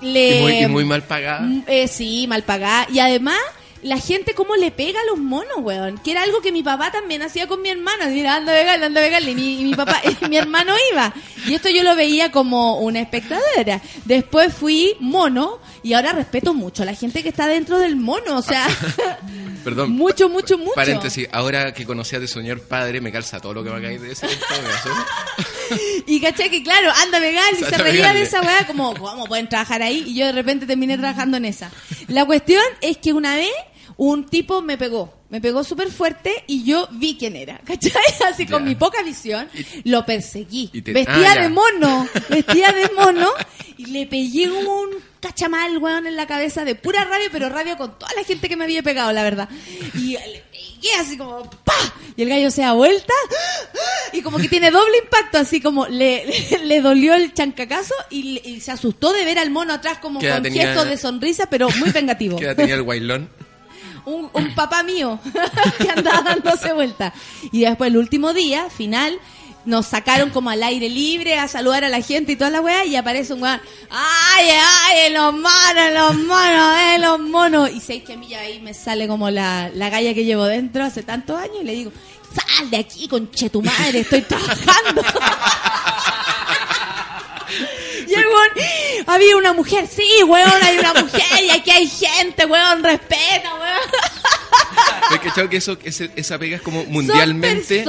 Le... 0.00 0.38
Y 0.38 0.42
muy, 0.42 0.58
y 0.58 0.66
muy 0.66 0.84
mal 0.84 1.02
pagada. 1.02 1.40
Mm, 1.40 1.64
eh, 1.66 1.88
sí, 1.88 2.26
mal 2.28 2.42
pagada. 2.42 2.86
Y 2.92 2.98
además, 2.98 3.38
la 3.82 3.98
gente 3.98 4.34
cómo 4.34 4.54
le 4.56 4.70
pega 4.70 5.00
a 5.00 5.04
los 5.06 5.18
monos, 5.18 5.58
weón. 5.58 5.98
Que 5.98 6.12
era 6.12 6.22
algo 6.22 6.40
que 6.40 6.52
mi 6.52 6.62
papá 6.62 6.92
también 6.92 7.22
hacía 7.22 7.46
con 7.48 7.60
mi 7.60 7.68
hermano. 7.68 8.06
Decía, 8.06 8.36
anda 8.36 8.52
pegarle, 8.52 8.86
anda 8.86 9.00
pegarle. 9.00 9.32
Y 9.32 9.34
mi, 9.34 9.60
y 9.60 9.64
mi 9.64 9.74
papá, 9.74 10.00
y 10.20 10.28
mi 10.28 10.36
hermano 10.36 10.72
iba. 10.92 11.12
Y 11.46 11.54
esto 11.54 11.68
yo 11.68 11.82
lo 11.82 11.96
veía 11.96 12.30
como 12.30 12.78
una 12.78 13.00
espectadora. 13.00 13.80
Después 14.04 14.54
fui 14.54 14.94
mono 15.00 15.58
y 15.82 15.94
ahora 15.94 16.12
respeto 16.12 16.54
mucho 16.54 16.84
a 16.84 16.86
la 16.86 16.94
gente 16.94 17.22
que 17.22 17.30
está 17.30 17.48
dentro 17.48 17.78
del 17.78 17.96
mono. 17.96 18.38
O 18.38 18.42
sea, 18.42 18.66
Perdón. 19.64 19.90
mucho, 19.90 20.28
mucho, 20.28 20.58
mucho. 20.58 20.74
Paréntesis, 20.74 21.26
ahora 21.32 21.74
que 21.74 21.84
conocí 21.84 22.14
a 22.14 22.20
tu 22.20 22.28
señor 22.28 22.62
padre, 22.62 23.00
me 23.00 23.10
calza 23.10 23.40
todo 23.40 23.54
lo 23.54 23.64
que 23.64 23.70
va 23.70 23.78
a 23.78 23.82
caer 23.82 24.00
de 24.00 24.08
me 24.08 24.12
asó. 24.12 24.90
Y 26.06 26.20
caché 26.20 26.50
que, 26.50 26.62
claro, 26.62 26.92
anda 27.02 27.18
pegarle 27.18 27.60
y 27.60 27.64
se 27.64 27.78
reía 27.78 28.12
de 28.12 28.22
esa 28.22 28.42
weá 28.42 28.66
como, 28.66 28.94
¿cómo 28.94 29.24
pueden 29.24 29.48
trabajar 29.48 29.80
ahí? 29.80 30.04
Y 30.06 30.14
yo 30.14 30.26
de 30.26 30.32
repente 30.32 30.66
terminé 30.66 30.98
trabajando 30.98 31.38
en 31.38 31.46
esa. 31.46 31.70
La 32.08 32.26
cuestión 32.26 32.62
es 32.82 32.98
que 32.98 33.14
una 33.14 33.36
vez 33.36 33.48
un 34.04 34.26
tipo 34.26 34.62
me 34.62 34.76
pegó, 34.76 35.14
me 35.30 35.40
pegó 35.40 35.62
súper 35.62 35.88
fuerte 35.90 36.42
y 36.48 36.64
yo 36.64 36.88
vi 36.90 37.16
quién 37.16 37.36
era, 37.36 37.58
¿cachai? 37.64 37.92
Así 38.28 38.46
con 38.46 38.64
mi 38.64 38.74
poca 38.74 39.00
visión, 39.04 39.48
lo 39.84 40.04
perseguí. 40.04 40.66
Te- 40.68 40.92
Vestía 40.92 41.32
ah, 41.32 41.42
de 41.42 41.48
mono, 41.48 42.08
vestía 42.28 42.72
de 42.72 42.90
mono 42.96 43.28
y 43.76 43.86
le 43.86 44.06
pegué 44.06 44.48
un 44.50 44.88
cachamal, 45.20 45.78
weón, 45.78 46.08
en 46.08 46.16
la 46.16 46.26
cabeza 46.26 46.64
de 46.64 46.74
pura 46.74 47.04
rabia, 47.04 47.28
pero 47.30 47.48
rabia 47.48 47.76
con 47.76 47.96
toda 47.96 48.10
la 48.16 48.24
gente 48.24 48.48
que 48.48 48.56
me 48.56 48.64
había 48.64 48.82
pegado, 48.82 49.12
la 49.12 49.22
verdad. 49.22 49.48
Y 49.94 50.14
le 50.14 50.42
pegué 50.50 50.94
así 50.98 51.16
como, 51.16 51.48
¡pa! 51.64 51.72
Y 52.16 52.22
el 52.22 52.28
gallo 52.28 52.50
se 52.50 52.62
da 52.62 52.72
vuelta 52.72 53.14
y 54.12 54.20
como 54.20 54.38
que 54.38 54.48
tiene 54.48 54.72
doble 54.72 54.98
impacto, 55.04 55.38
así 55.38 55.60
como 55.60 55.86
le, 55.86 56.26
le, 56.26 56.58
le 56.64 56.80
dolió 56.80 57.14
el 57.14 57.32
chancacazo 57.32 57.94
y, 58.10 58.40
y 58.44 58.60
se 58.60 58.72
asustó 58.72 59.12
de 59.12 59.24
ver 59.24 59.38
al 59.38 59.50
mono 59.50 59.72
atrás 59.74 59.98
como 59.98 60.18
¿Qué 60.18 60.26
edad 60.26 60.36
con 60.36 60.42
tenía? 60.42 60.66
gestos 60.66 60.88
de 60.88 60.96
sonrisa, 60.96 61.46
pero 61.48 61.68
muy 61.78 61.90
vengativo. 61.90 62.36
¿Qué 62.36 62.46
edad 62.46 62.56
tenía 62.56 62.74
el 62.74 62.82
guailón? 62.82 63.30
Un, 64.04 64.30
un 64.32 64.54
papá 64.54 64.82
mío 64.82 65.18
que 65.78 65.90
andaba 65.90 66.22
dándose 66.22 66.72
vuelta. 66.72 67.12
Y 67.50 67.60
después 67.60 67.90
el 67.90 67.96
último 67.96 68.32
día, 68.32 68.68
final, 68.70 69.18
nos 69.64 69.86
sacaron 69.86 70.30
como 70.30 70.50
al 70.50 70.62
aire 70.62 70.88
libre 70.88 71.38
a 71.38 71.46
saludar 71.48 71.84
a 71.84 71.88
la 71.88 72.00
gente 72.00 72.32
y 72.32 72.36
toda 72.36 72.50
la 72.50 72.60
weá 72.60 72.84
y 72.84 72.96
aparece 72.96 73.32
un 73.32 73.42
weón, 73.42 73.60
ay, 73.90 74.48
ay, 74.50 75.12
los 75.12 75.32
monos, 75.32 75.92
los 75.94 76.18
monos, 76.24 76.76
eh, 76.78 76.98
los 76.98 77.20
monos. 77.20 77.70
Y 77.70 77.80
sé 77.80 78.02
que 78.02 78.14
a 78.14 78.16
mí 78.16 78.28
ya 78.28 78.40
ahí 78.40 78.60
me 78.60 78.74
sale 78.74 79.06
como 79.06 79.30
la, 79.30 79.70
la 79.74 79.88
galla 79.88 80.14
que 80.14 80.24
llevo 80.24 80.44
dentro 80.44 80.84
hace 80.84 81.02
tantos 81.02 81.38
años 81.38 81.58
y 81.60 81.64
le 81.64 81.72
digo, 81.72 81.92
sal 82.34 82.70
de 82.70 82.78
aquí, 82.78 83.08
conche 83.08 83.50
tu 83.50 83.62
madre, 83.62 84.00
estoy 84.00 84.22
trabajando. 84.22 85.02
Y 88.12 88.20
el 88.20 88.26
weón, 88.26 89.04
había 89.06 89.36
una 89.36 89.52
mujer, 89.52 89.86
sí, 89.86 90.22
weón, 90.24 90.62
hay 90.62 90.78
una 90.78 90.94
mujer 90.94 91.44
y 91.44 91.50
aquí 91.50 91.70
hay 91.70 91.86
gente, 91.88 92.46
weón, 92.46 92.82
respeta, 92.82 93.54
weón. 93.54 93.90
¿Has 95.10 95.18
cachado 95.20 95.48
que 95.48 95.56
eso, 95.58 95.76
esa 95.84 96.38
pega 96.38 96.56
es 96.56 96.62
como 96.62 96.84
mundialmente. 96.84 97.84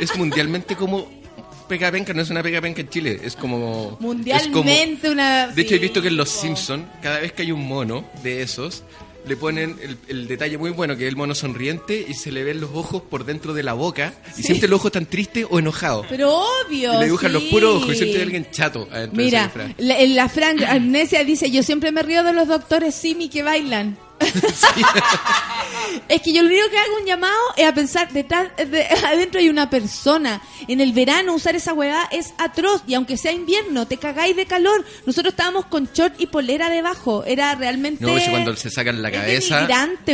Es 0.00 0.16
mundialmente 0.16 0.76
como. 0.76 1.20
Pega 1.68 1.92
penca, 1.92 2.12
no 2.12 2.22
es 2.22 2.30
una 2.30 2.42
pega 2.42 2.60
penca 2.60 2.80
en 2.80 2.88
Chile, 2.88 3.20
es 3.22 3.36
como. 3.36 3.96
Mundialmente 4.00 4.48
es 4.92 4.98
como- 5.02 5.12
una... 5.12 5.46
de 5.46 5.62
hecho, 5.62 5.68
sí, 5.70 5.74
he 5.76 5.78
visto 5.78 6.02
que 6.02 6.08
en 6.08 6.16
Los. 6.16 6.28
Simpsons, 6.28 6.84
cada 7.00 7.20
vez 7.20 7.32
que 7.32 7.42
hay 7.42 7.52
un 7.52 7.66
mono 7.66 8.04
de 8.24 8.42
esos, 8.42 8.82
le 9.26 9.36
ponen 9.36 9.76
el, 9.82 9.96
el 10.08 10.28
detalle 10.28 10.58
muy 10.58 10.70
bueno 10.70 10.96
que 10.96 11.04
es 11.04 11.08
el 11.08 11.16
mono 11.16 11.34
sonriente 11.34 12.04
y 12.08 12.14
se 12.14 12.32
le 12.32 12.44
ven 12.44 12.60
los 12.60 12.70
ojos 12.74 13.02
por 13.02 13.24
dentro 13.24 13.54
de 13.54 13.62
la 13.62 13.72
boca 13.74 14.14
y 14.36 14.42
siente 14.42 14.66
el 14.66 14.72
ojo 14.72 14.90
tan 14.90 15.06
triste 15.06 15.46
o 15.48 15.58
enojado. 15.58 16.04
Pero 16.08 16.34
obvio, 16.66 16.94
y 16.94 16.98
le 16.98 17.04
dibujan 17.06 17.32
los 17.32 17.42
puros 17.44 17.82
ojos 17.82 17.94
y 17.94 17.96
siente 17.98 18.22
alguien 18.22 18.46
chato 18.50 18.88
adentro 18.90 19.18
de 19.18 19.24
Mira, 19.24 19.44
disfraz. 19.44 19.70
la, 19.78 20.00
la 20.06 20.28
Fran 20.28 20.62
Amnesia 20.64 21.24
dice, 21.24 21.50
yo 21.50 21.62
siempre 21.62 21.92
me 21.92 22.02
río 22.02 22.22
de 22.22 22.32
los 22.32 22.48
doctores 22.48 22.94
Simi 22.94 23.28
que 23.28 23.42
bailan. 23.42 23.96
es 26.08 26.20
que 26.22 26.32
yo 26.32 26.42
lo 26.42 26.48
único 26.48 26.68
que 26.70 26.78
hago 26.78 26.96
un 27.00 27.06
llamado 27.06 27.36
es 27.56 27.66
a 27.66 27.74
pensar, 27.74 28.12
detrás, 28.12 28.48
de- 28.56 28.86
adentro 29.06 29.40
hay 29.40 29.48
una 29.48 29.70
persona. 29.70 30.40
En 30.68 30.80
el 30.80 30.92
verano 30.92 31.34
usar 31.34 31.56
esa 31.56 31.72
hueá 31.72 32.08
es 32.12 32.34
atroz 32.38 32.82
y 32.86 32.94
aunque 32.94 33.16
sea 33.16 33.32
invierno, 33.32 33.86
te 33.86 33.96
cagáis 33.96 34.36
de 34.36 34.46
calor. 34.46 34.84
Nosotros 35.06 35.32
estábamos 35.32 35.66
con 35.66 35.88
short 35.92 36.20
y 36.20 36.26
polera 36.26 36.68
debajo. 36.70 37.24
Era 37.24 37.54
realmente... 37.54 38.04
No, 38.04 38.18
si 38.18 38.28
cuando 38.30 38.54
se 38.56 38.70
sacan 38.70 39.02
la 39.02 39.10
cabeza. 39.10 39.66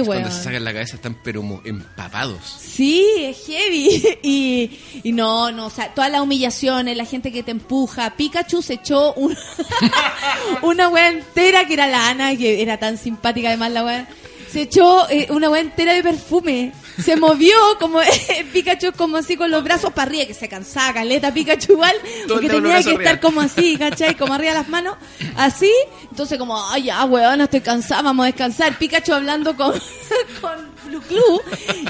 cuando 0.05 0.31
se 0.31 0.43
sacan 0.45 0.65
la 0.65 0.73
cabeza 0.73 0.97
están 0.97 1.19
pero 1.23 1.43
empapados. 1.65 2.39
Sí, 2.59 3.05
es 3.19 3.39
heavy. 3.47 4.03
Y, 4.29 4.79
y 5.05 5.13
no, 5.13 5.53
no, 5.53 5.67
o 5.67 5.71
sea, 5.71 5.95
todas 5.95 6.11
las 6.11 6.21
humillaciones, 6.21 6.97
la 6.97 7.05
gente 7.05 7.31
que 7.33 7.43
te 7.43 7.51
empuja. 7.53 8.11
Pikachu 8.17 8.61
se 8.61 8.75
echó 8.75 9.13
un- 9.15 9.37
una 10.63 10.89
wea 10.89 11.09
entera 11.11 11.65
que 11.67 11.75
era 11.75 11.87
la 11.87 12.09
Ana, 12.09 12.37
que 12.37 12.61
era 12.63 12.79
tan 12.79 12.99
simpática 12.99 13.49
además 13.49 13.71
la 13.73 13.85
Se 14.51 14.63
echó 14.63 15.09
eh, 15.11 15.27
una 15.31 15.51
wea 15.51 15.61
entera 15.61 15.93
de 15.93 16.03
perfume. 16.03 16.73
Se 17.03 17.17
movió 17.17 17.55
como 17.79 18.01
Pikachu 18.53 18.93
como 18.93 19.19
así 19.19 19.37
con 19.37 19.51
los 19.51 19.63
brazos 19.63 19.93
para 19.93 20.09
arriba, 20.09 20.27
que 20.27 20.35
se 20.35 20.49
cansaba 20.49 20.95
caleta 20.95 21.33
Pikachu 21.35 21.73
igual, 21.73 21.95
porque 22.27 22.49
tenía 22.49 22.83
que 22.83 22.93
estar 22.93 23.21
como 23.21 23.43
así, 23.43 23.77
¿cachai? 23.77 24.17
Como 24.17 24.33
arriba 24.33 24.53
de 24.53 24.59
las 24.61 24.69
manos, 24.69 24.97
así. 25.37 25.73
Entonces 26.11 26.39
como, 26.39 26.57
ay 26.71 26.85
ya, 26.85 27.05
weón, 27.05 27.43
estoy 27.43 27.61
cansada, 27.61 28.03
vamos 28.03 28.25
a 28.25 28.27
descansar. 28.27 28.79
Pikachu 28.79 29.13
hablando 29.13 29.55
con, 29.57 29.75
con 30.41 30.77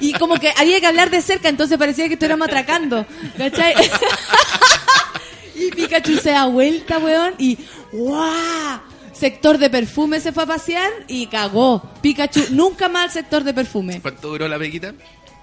y 0.00 0.12
como 0.14 0.38
que 0.38 0.52
había 0.56 0.80
que 0.80 0.86
hablar 0.86 1.10
de 1.10 1.22
cerca, 1.22 1.48
entonces 1.48 1.78
parecía 1.78 2.08
que 2.08 2.14
estuviéramos 2.14 2.48
atracando, 2.48 3.06
¿cachai? 3.36 3.74
y 5.54 5.70
Pikachu 5.70 6.16
se 6.16 6.30
da 6.30 6.46
vuelta, 6.46 6.98
weón, 6.98 7.34
y 7.38 7.58
¡guau! 7.92 8.80
Sector 9.18 9.58
de 9.58 9.70
perfume 9.70 10.20
se 10.20 10.32
fue 10.32 10.42
a 10.42 10.46
pasear 10.46 10.90
y 11.08 11.26
cagó. 11.26 11.82
Pikachu 12.02 12.40
nunca 12.50 12.88
más 12.88 13.04
al 13.04 13.10
sector 13.12 13.44
de 13.44 13.54
perfume. 13.54 14.00
¿Cuánto 14.02 14.28
duró 14.28 14.46
la 14.48 14.58
peguita? 14.58 14.92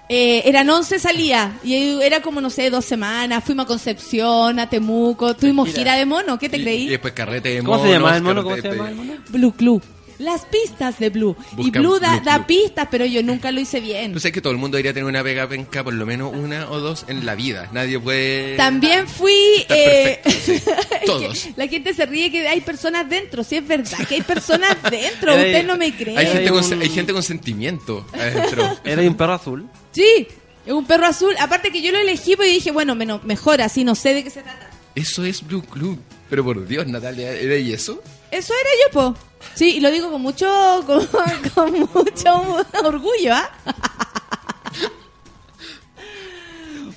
Eh, 0.08 0.42
eran 0.44 0.68
11 0.68 0.98
salías 0.98 1.50
y 1.64 2.00
era 2.02 2.20
como, 2.20 2.40
no 2.40 2.50
sé, 2.50 2.68
dos 2.70 2.84
semanas. 2.84 3.42
Fuimos 3.42 3.64
a 3.64 3.66
Concepción, 3.68 4.58
a 4.58 4.68
Temuco, 4.68 5.34
tuvimos 5.34 5.70
gira 5.72 5.96
de 5.96 6.04
mono. 6.06 6.38
¿Qué 6.38 6.48
te 6.48 6.58
Y, 6.58 6.60
y 6.60 6.62
creí? 6.62 6.86
después 6.88 7.14
carrete 7.14 7.48
de 7.48 7.62
¿Cómo 7.62 7.82
se 7.82 7.90
llamaba 7.90 8.16
el 8.16 8.22
mono? 8.22 8.42
¿Cómo 8.44 8.54
se 8.56 8.62
llamaba 8.62 8.90
el 8.90 8.94
mono? 8.96 9.12
Blue 9.30 9.52
Club. 9.52 9.82
Las 10.18 10.44
pistas 10.46 10.98
de 10.98 11.10
Blue. 11.10 11.36
y 11.58 11.70
Blue 11.70 11.98
da, 11.98 12.16
Blue 12.16 12.24
da 12.24 12.46
pistas, 12.46 12.88
pero 12.90 13.04
yo 13.04 13.22
nunca 13.22 13.50
lo 13.50 13.60
hice 13.60 13.80
bien. 13.80 14.12
Tú 14.12 14.20
sabes 14.20 14.32
que 14.32 14.40
todo 14.40 14.52
el 14.52 14.58
mundo 14.58 14.76
debería 14.76 14.92
tener 14.94 15.08
una 15.08 15.22
pega 15.22 15.48
penca, 15.48 15.82
por 15.82 15.92
lo 15.94 16.06
menos 16.06 16.32
una 16.34 16.70
o 16.70 16.78
dos 16.80 17.04
en 17.08 17.26
la 17.26 17.34
vida. 17.34 17.68
Nadie 17.72 17.98
puede. 17.98 18.56
También 18.56 19.08
fui... 19.08 19.32
Eh, 19.68 20.20
perfecto, 20.22 20.30
sí. 20.30 20.52
es 21.00 21.04
Todos. 21.06 21.48
La 21.56 21.66
gente 21.68 21.94
se 21.94 22.06
ríe 22.06 22.30
que 22.30 22.46
hay 22.46 22.60
personas 22.60 23.08
dentro, 23.08 23.42
sí 23.44 23.56
es 23.56 23.66
verdad 23.66 23.98
que 24.08 24.16
hay 24.16 24.22
personas 24.22 24.76
dentro, 24.90 25.32
Era- 25.32 25.42
usted 25.42 25.66
no 25.66 25.76
me 25.76 25.94
cree. 25.94 26.16
Hay 26.16 26.26
gente, 26.26 26.42
Hay 26.42 26.48
con, 26.48 26.64
un- 26.64 26.82
hay 26.82 26.88
gente 26.90 27.12
con 27.12 27.22
sentimiento 27.22 28.06
adentro. 28.12 28.78
Era 28.84 29.02
un 29.02 29.14
perro 29.16 29.32
azul. 29.34 29.68
Sí, 29.92 30.28
es 30.66 30.72
un 30.72 30.86
perro 30.86 31.06
azul. 31.06 31.34
Aparte 31.40 31.70
que 31.72 31.82
yo 31.82 31.90
lo 31.92 31.98
elegí, 31.98 32.36
pues 32.36 32.50
y 32.50 32.54
dije, 32.54 32.70
bueno, 32.70 32.94
menos, 32.94 33.24
mejor 33.24 33.60
así, 33.62 33.84
no 33.84 33.94
sé 33.94 34.14
de 34.14 34.24
qué 34.24 34.30
se 34.30 34.42
trata. 34.42 34.70
Eso 34.94 35.24
es 35.24 35.44
Blue 35.46 35.62
Club. 35.62 35.98
Pero 36.30 36.42
por 36.44 36.66
Dios, 36.66 36.86
Natalia, 36.86 37.32
¿era 37.32 37.56
y 37.56 37.72
eso? 37.72 38.02
Eso 38.34 38.52
era 38.52 38.70
yo, 38.84 38.90
po. 38.92 39.16
Sí, 39.54 39.76
y 39.76 39.80
lo 39.80 39.90
digo 39.90 40.10
con 40.10 40.20
mucho, 40.22 40.46
con, 40.86 41.06
con 41.54 41.72
mucho 41.92 42.66
orgullo, 42.82 43.32
¿ah? 43.34 43.50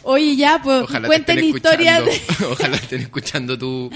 Oye, 0.03 0.37
ya, 0.37 0.61
pues 0.63 0.83
Ojalá 0.83 1.07
cuenten 1.07 1.43
historias 1.43 2.05
de. 2.05 2.21
Ojalá 2.51 2.77
estén 2.77 3.01
escuchando 3.01 3.57
tu. 3.57 3.91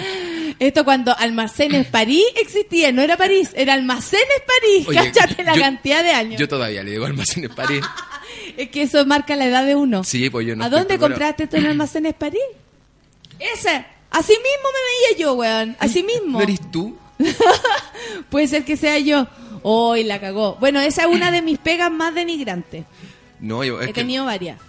esto 0.59 0.83
cuando 0.83 1.17
Almacenes 1.17 1.87
París 1.87 2.25
existía, 2.35 2.91
no 2.91 3.01
era 3.01 3.15
París, 3.15 3.51
era 3.55 3.73
Almacenes 3.75 4.27
París. 4.45 4.87
Oye, 4.89 4.97
Cáchate 5.11 5.41
la 5.43 5.55
yo- 5.55 5.61
cantidad 5.61 6.03
de 6.03 6.11
años. 6.11 6.39
Yo 6.39 6.49
todavía 6.49 6.83
le 6.83 6.91
digo 6.91 7.05
almacenes 7.05 7.51
París. 7.51 7.81
Es 8.57 8.69
que 8.69 8.81
eso 8.83 9.05
marca 9.05 9.37
la 9.37 9.45
edad 9.45 9.65
de 9.65 9.75
uno. 9.75 10.03
Sí, 10.03 10.29
pues 10.29 10.45
yo 10.45 10.55
no 10.55 10.65
¿A 10.65 10.69
dónde 10.69 10.99
compraste 10.99 11.43
esto 11.43 11.55
en 11.55 11.65
Almacenes 11.67 12.13
París? 12.13 12.41
Ese. 13.39 13.85
Así 14.09 14.33
mismo 14.33 14.67
me 14.73 15.13
veía 15.15 15.17
yo, 15.25 15.33
weón. 15.35 15.77
Así 15.79 16.03
mismo. 16.03 16.39
¿No 16.39 16.43
eres 16.43 16.59
tú? 16.71 16.97
Puede 18.29 18.47
ser 18.47 18.63
que 18.65 18.77
sea 18.77 18.97
yo. 18.99 19.27
Hoy 19.63 20.03
la 20.03 20.19
cagó. 20.19 20.55
Bueno, 20.59 20.79
esa 20.81 21.03
es 21.03 21.07
una 21.07 21.31
de 21.31 21.41
mis 21.41 21.57
pegas 21.59 21.91
más 21.91 22.13
denigrantes. 22.15 22.85
No, 23.39 23.63
yo. 23.63 23.79
Es 23.81 23.85
He 23.89 23.93
que 23.93 24.01
tenido 24.01 24.25
varias. 24.25 24.59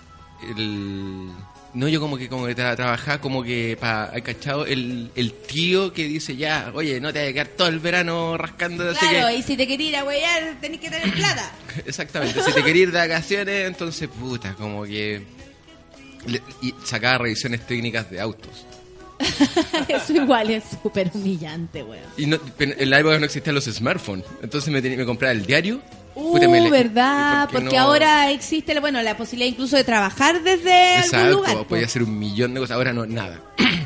el- 0.56 1.28
No, 1.74 1.88
yo 1.88 2.00
como 2.00 2.18
que 2.18 2.28
como 2.28 2.46
que 2.46 2.54
tra- 2.54 2.76
trabajaba 2.76 3.18
como 3.22 3.42
que 3.42 3.78
para, 3.80 4.10
cachado? 4.22 4.66
El, 4.66 5.10
el 5.14 5.32
tío 5.32 5.92
que 5.94 6.04
dice 6.04 6.36
ya, 6.36 6.70
oye, 6.74 7.00
no 7.00 7.12
te 7.12 7.20
vas 7.20 7.30
a 7.30 7.32
quedar 7.32 7.46
todo 7.48 7.68
el 7.68 7.78
verano 7.78 8.36
rascando, 8.36 8.90
así 8.90 8.98
Claro, 9.06 9.28
que... 9.28 9.36
y 9.36 9.42
si 9.42 9.56
te 9.56 9.66
querés 9.66 9.88
ir 9.88 9.96
a 9.96 10.04
huear, 10.04 10.56
tenés 10.60 10.80
que 10.80 10.90
tener 10.90 11.10
plata. 11.14 11.50
Exactamente, 11.86 12.42
si 12.42 12.52
te 12.52 12.62
querías 12.62 12.88
ir 12.88 12.92
de 12.92 12.98
vacaciones, 12.98 13.66
entonces, 13.66 14.08
puta, 14.08 14.52
como 14.54 14.84
que... 14.84 15.22
le- 16.26 16.42
y 16.60 16.74
sacaba 16.84 17.16
revisiones 17.18 17.66
técnicas 17.66 18.10
de 18.10 18.20
autos. 18.20 18.66
Eso 19.88 20.12
igual 20.14 20.50
es 20.50 20.64
súper 20.82 21.10
humillante, 21.14 21.82
weón. 21.82 22.02
Y 22.16 22.26
no, 22.26 22.38
en 22.58 22.90
la 22.90 23.00
época 23.00 23.18
no 23.18 23.24
existían 23.24 23.54
los 23.54 23.64
smartphones, 23.64 24.24
entonces 24.42 24.72
me, 24.72 24.80
tenía- 24.82 24.98
me 24.98 25.04
compraba 25.06 25.32
el 25.32 25.44
diario. 25.46 25.80
Uh, 26.14 26.32
puta, 26.32 26.46
me 26.48 26.60
le- 26.60 26.70
verdad, 26.70 27.44
¿por 27.48 27.52
qué 27.52 27.58
porque 27.64 27.76
no? 27.76 27.82
ahora 27.84 28.30
existe, 28.30 28.78
bueno, 28.80 29.00
la 29.00 29.16
posibilidad 29.16 29.50
incluso 29.50 29.76
de 29.76 29.84
trabajar 29.84 30.42
desde 30.42 30.96
algún 30.96 31.04
Exacto, 31.04 31.30
lugar. 31.36 31.54
po. 31.56 31.64
podía 31.68 31.86
hacer 31.86 32.02
un 32.02 32.18
millón 32.18 32.52
de 32.54 32.60
cosas, 32.60 32.76
ahora 32.76 32.92
no, 32.92 33.06
nada. 33.06 33.40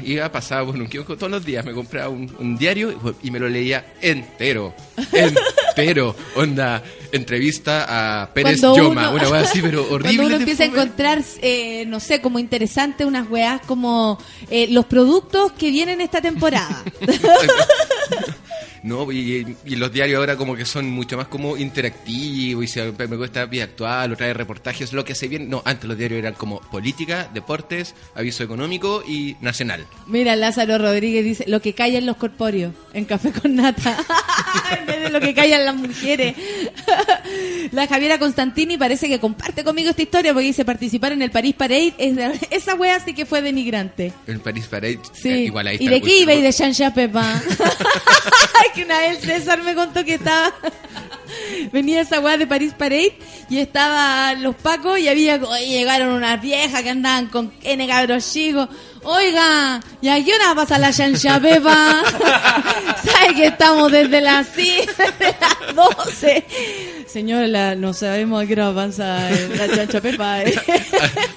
Iba, 0.07 0.31
pasaba 0.31 0.65
por 0.67 0.77
un 0.77 0.87
kiosco 0.87 1.17
todos 1.17 1.31
los 1.33 1.45
días, 1.45 1.65
me 1.65 1.73
compraba 1.73 2.09
un, 2.09 2.33
un 2.39 2.57
diario 2.57 2.97
y 3.23 3.31
me 3.31 3.39
lo 3.41 3.49
leía 3.49 3.95
entero, 4.01 4.73
entero. 5.13 6.15
Onda, 6.37 6.83
entrevista 7.13 8.23
a 8.23 8.33
Pérez 8.33 8.61
Cuando 8.61 8.77
Yoma, 8.77 9.11
uno- 9.11 9.19
una 9.21 9.29
wea 9.31 9.41
así, 9.41 9.61
pero 9.61 9.83
horrible. 9.91 10.17
Cuando 10.17 10.27
uno 10.27 10.37
empieza 10.37 10.63
a 10.63 10.67
encontrar, 10.67 11.23
eh, 11.43 11.85
no 11.87 11.99
sé, 12.01 12.21
como 12.21 12.39
interesante 12.39 13.05
unas 13.05 13.29
weas 13.29 13.61
como 13.67 14.19
eh, 14.51 14.69
los 14.71 14.87
productos 14.87 15.53
que 15.53 15.71
vienen 15.71 16.01
esta 16.01 16.21
temporada. 16.21 16.85
No, 18.87 19.11
y, 19.11 19.57
y 19.65 19.75
los 19.75 19.93
diarios 19.93 20.21
ahora 20.21 20.37
como 20.37 20.55
que 20.55 20.65
son 20.65 20.89
mucho 20.89 21.17
más 21.17 21.27
como 21.27 21.57
interactivos 21.57 22.65
y 22.65 22.69
se, 22.69 22.93
me 22.93 23.17
cuesta 23.17 23.45
vida 23.47 23.65
actual, 23.65 24.13
o 24.13 24.17
trae 24.17 24.33
reportajes, 24.33 24.93
lo 24.93 25.05
que 25.05 25.17
se 25.17 25.27
viene. 25.27 25.47
No, 25.47 25.61
antes 25.65 25.89
los 25.89 25.99
diarios 25.99 26.21
eran 26.21 26.35
como 26.35 26.61
política, 26.61 27.29
deportes, 27.35 27.97
aviso 28.15 28.45
económico 28.45 29.03
y 29.05 29.35
nacional. 29.41 29.85
Mira, 30.07 30.37
Lázaro 30.37 30.79
Rodríguez 30.79 31.25
dice, 31.25 31.45
lo 31.49 31.61
que 31.61 31.73
callan 31.75 32.07
los 32.07 32.17
corpóreos 32.17 32.75
en 32.95 33.07
Café 33.07 33.33
con 33.33 33.57
Nata. 33.57 33.97
en 34.79 34.87
vez 34.87 35.01
de 35.01 35.11
lo 35.11 35.19
que 35.19 35.35
callan 35.35 35.65
las 35.65 35.75
mujeres. 35.75 36.37
la 37.73 37.89
Javiera 37.89 38.21
Constantini 38.21 38.79
parece 38.79 39.09
que 39.09 39.19
comparte 39.19 39.65
conmigo 39.65 39.91
esta 39.91 40.03
historia 40.03 40.33
porque 40.33 40.47
dice 40.47 40.65
participar 40.65 41.11
en 41.11 41.23
el 41.23 41.33
París 41.33 41.57
Parade. 41.59 41.93
Es- 41.99 42.17
esa 42.51 42.77
wea 42.77 43.01
sí 43.01 43.15
que 43.15 43.27
fue 43.27 43.43
denigrante. 43.43 44.13
El 44.29 44.39
Paris 44.39 44.67
Parade, 44.67 45.01
Sí. 45.13 45.29
eh, 45.29 45.39
igual 45.47 45.67
ahí 45.67 45.77
¿Y 45.81 45.89
de 45.89 46.01
qué 46.01 46.21
iba 46.21 46.35
y 46.35 46.41
de 46.41 46.53
Pepa? 46.95 47.43
Que 48.77 48.85
una 48.85 48.99
vez 48.99 49.21
César 49.21 49.63
me 49.63 49.75
contó 49.75 50.05
que 50.05 50.15
estaba. 50.15 50.53
Venía 51.73 52.01
esa 52.03 52.21
weá 52.21 52.37
de 52.37 52.47
París 52.47 52.75
Parade 52.77 53.19
y 53.49 53.59
estaban 53.59 54.43
los 54.43 54.55
pacos 54.57 54.99
y 54.99 55.09
había. 55.09 55.37
oye, 55.37 55.67
llegaron 55.67 56.11
unas 56.11 56.41
viejas 56.41 56.83
que 56.83 56.91
andaban 56.91 57.27
con 57.27 57.53
N 57.63 57.87
cabros 57.89 58.33
chicos. 58.33 58.69
Oiga, 59.03 59.81
¿y 60.01 60.09
a 60.09 60.25
qué 60.25 60.35
hora 60.35 60.53
pasa 60.57 60.79
la 60.79 60.91
Shansha 60.91 61.39
Pepa? 61.41 62.03
¿Sabe 63.05 63.35
que 63.37 63.47
estamos 63.47 63.93
desde 63.93 64.21
las 64.21 64.49
6, 64.55 64.87
desde 64.99 65.37
las 65.41 65.75
12? 65.77 66.45
Señora, 67.07 67.47
la- 67.47 67.75
no 67.77 67.93
sabemos 67.93 68.43
a 68.43 68.47
qué 68.47 68.55
hora 68.55 68.75
pasa 68.75 69.31
la 69.31 69.67
Shansha 69.69 70.01
Pepa. 70.01 70.43
eh. 70.43 70.55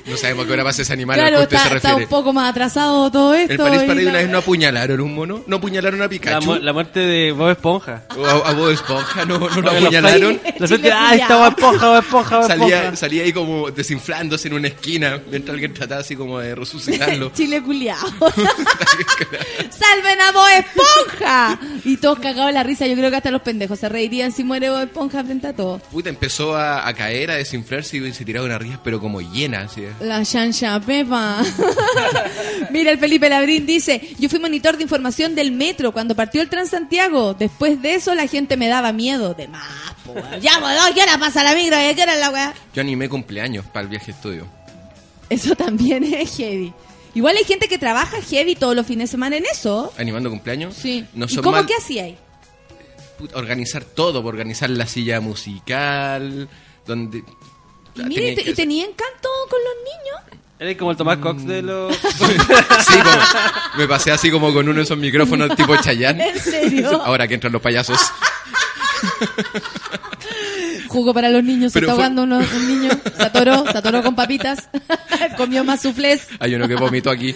No 0.07 0.17
sabemos 0.17 0.45
a 0.45 0.47
qué 0.47 0.53
hora 0.53 0.63
pasa 0.63 0.81
ese 0.81 0.93
animal 0.93 1.17
claro, 1.19 1.37
al 1.39 1.47
que 1.47 1.55
usted 1.55 1.57
está, 1.57 1.69
se 1.69 1.75
está 1.77 1.95
un 1.95 2.07
poco 2.07 2.33
más 2.33 2.49
atrasado 2.49 3.11
todo 3.11 3.35
esto. 3.35 3.53
El 3.53 3.57
París 3.59 3.81
y 3.83 3.87
Parade 3.87 4.03
la- 4.05 4.09
una 4.11 4.19
vez 4.19 4.29
no 4.29 4.37
apuñalaron 4.39 5.01
un 5.01 5.13
mono, 5.15 5.43
no 5.45 5.55
apuñalaron 5.57 5.99
a 6.01 6.05
La, 6.05 6.09
Pikachu. 6.09 6.45
mu- 6.45 6.55
la 6.55 6.73
muerte 6.73 6.99
de 7.01 7.31
Bob 7.33 7.51
Esponja. 7.51 8.03
O 8.17 8.25
a, 8.25 8.31
a 8.49 8.53
Bob 8.53 8.71
Esponja 8.71 9.25
no, 9.25 9.37
no 9.37 9.47
lo 9.47 9.61
Los 9.61 9.73
apuñalaron. 9.79 10.39
gente, 10.39 10.67
Chile 10.67 10.91
ah. 10.91 11.25
Bob 11.29 11.47
Esponja, 11.47 11.99
Esponja, 11.99 12.43
Salía, 12.43 12.95
salía 12.95 13.23
ahí 13.23 13.33
como 13.33 13.71
desinflándose 13.71 14.47
en 14.47 14.53
una 14.55 14.67
esquina 14.67 15.21
mientras 15.29 15.53
alguien 15.53 15.73
trataba 15.73 16.01
así 16.01 16.15
como 16.15 16.39
de 16.39 16.55
resucitarlo. 16.55 17.31
Chile 17.35 17.61
culiao. 17.61 17.97
¡Salven 19.69 20.21
a 20.21 20.31
Bob 20.31 20.47
Esponja! 20.57 21.59
Y 21.85 21.97
todos 21.97 22.19
cagados 22.19 22.53
la 22.53 22.63
risa. 22.63 22.87
Yo 22.87 22.95
creo 22.95 23.09
que 23.09 23.17
hasta 23.17 23.31
los 23.31 23.41
pendejos 23.41 23.79
se 23.79 23.89
reirían 23.89 24.31
si 24.31 24.43
muere 24.43 24.69
Bob 24.69 24.83
Esponja 24.83 25.23
frente 25.23 25.47
a 25.47 25.53
todos. 25.53 25.81
Puta, 25.83 26.09
empezó 26.09 26.55
a, 26.55 26.87
a 26.87 26.93
caer, 26.93 27.31
a 27.31 27.35
desinflarse 27.35 27.97
y 27.97 28.13
se 28.13 28.25
tiraba 28.25 28.45
unas 28.45 28.61
risas, 28.61 28.79
pero 28.83 28.99
como 28.99 29.21
llena. 29.21 29.61
Así. 29.61 29.83
La 29.99 30.23
Shansha 30.23 30.79
Pepa. 30.79 31.43
Mira, 32.71 32.91
el 32.91 32.99
Felipe 32.99 33.29
Labrín 33.29 33.65
dice: 33.65 34.01
Yo 34.19 34.29
fui 34.29 34.39
monitor 34.39 34.77
de 34.77 34.83
información 34.83 35.35
del 35.35 35.51
metro 35.51 35.91
cuando 35.91 36.15
partió 36.15 36.41
el 36.41 36.49
Transantiago. 36.49 37.33
Después 37.33 37.81
de 37.81 37.95
eso, 37.95 38.15
la 38.15 38.27
gente 38.27 38.57
me 38.57 38.67
daba 38.67 38.91
miedo. 38.91 39.33
De 39.33 39.47
más, 39.47 39.68
po, 40.05 40.11
weón. 40.13 40.41
Ya, 40.41 40.59
pues, 40.59 40.77
¿qué 40.95 41.01
hora 41.03 41.17
pasa 41.17 41.43
la 41.43 41.53
micro? 41.55 41.77
¿Qué 41.95 42.01
hora 42.03 42.15
la 42.15 42.29
weá? 42.29 42.53
Yo 42.73 42.81
animé 42.81 43.07
cumpleaños 43.09 43.65
para 43.67 43.81
el 43.83 43.87
viaje 43.89 44.11
estudio. 44.11 44.47
Eso 45.29 45.55
también 45.55 46.03
es 46.13 46.35
heavy. 46.37 46.73
Igual 47.15 47.35
hay 47.37 47.43
gente 47.43 47.67
que 47.67 47.77
trabaja 47.77 48.21
heavy 48.21 48.55
todos 48.55 48.75
los 48.75 48.85
fines 48.85 49.09
de 49.09 49.11
semana 49.11 49.37
en 49.37 49.45
eso. 49.51 49.91
Animando 49.97 50.29
cumpleaños. 50.29 50.75
Sí. 50.75 51.05
No 51.13 51.25
¿Y 51.25 51.29
son 51.29 51.43
cómo 51.43 51.57
mal- 51.57 51.65
que 51.65 51.75
hacía 51.75 52.05
puta, 53.17 53.37
organizar 53.37 53.83
todo, 53.83 54.23
organizar 54.23 54.69
la 54.69 54.85
silla 54.87 55.19
musical, 55.19 56.47
donde... 56.85 57.17
Y 57.19 58.03
mira, 58.03 58.09
tenía 58.09 58.31
y, 58.31 58.35
te- 58.35 58.43
que- 58.43 58.51
y 58.51 58.53
tenía 58.53 58.83
encanto 58.85 59.29
con 59.49 59.59
los 59.59 59.73
niños. 59.83 60.39
Eres 60.59 60.77
como 60.77 60.91
el 60.91 60.97
Tomás 60.97 61.17
Cox 61.17 61.45
de 61.45 61.61
los... 61.61 61.95
Sí, 61.97 62.93
como- 63.03 63.77
me 63.77 63.87
pasé 63.87 64.11
así 64.11 64.29
como 64.31 64.53
con 64.53 64.67
uno 64.69 64.77
de 64.77 64.83
esos 64.83 64.97
micrófonos 64.97 65.55
tipo 65.55 65.75
Chayanne. 65.77 66.29
¿En 66.29 66.39
serio? 66.39 67.01
Ahora 67.03 67.27
que 67.27 67.33
entran 67.33 67.51
los 67.51 67.61
payasos. 67.61 67.99
Jugo 70.87 71.13
para 71.13 71.29
los 71.29 71.43
niños, 71.43 71.71
se 71.71 71.79
Pero 71.79 71.87
está 71.87 71.95
fue- 71.95 72.03
ahogando 72.03 72.23
uno- 72.23 72.37
un 72.39 72.67
niño. 72.67 72.89
Se 73.15 73.23
atoró, 73.23 73.65
se 73.71 73.77
atoró 73.77 74.01
con 74.03 74.15
papitas. 74.15 74.69
Comió 75.37 75.63
más 75.63 75.81
suflés. 75.81 76.27
Hay 76.39 76.55
uno 76.55 76.67
que 76.67 76.75
vomitó 76.75 77.09
aquí. 77.09 77.35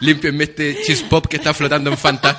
Límpienme 0.00 0.44
este 0.44 0.78
cheese 0.84 1.02
pop 1.02 1.26
que 1.26 1.36
está 1.36 1.52
flotando 1.52 1.90
en 1.90 1.98
Fanta. 1.98 2.38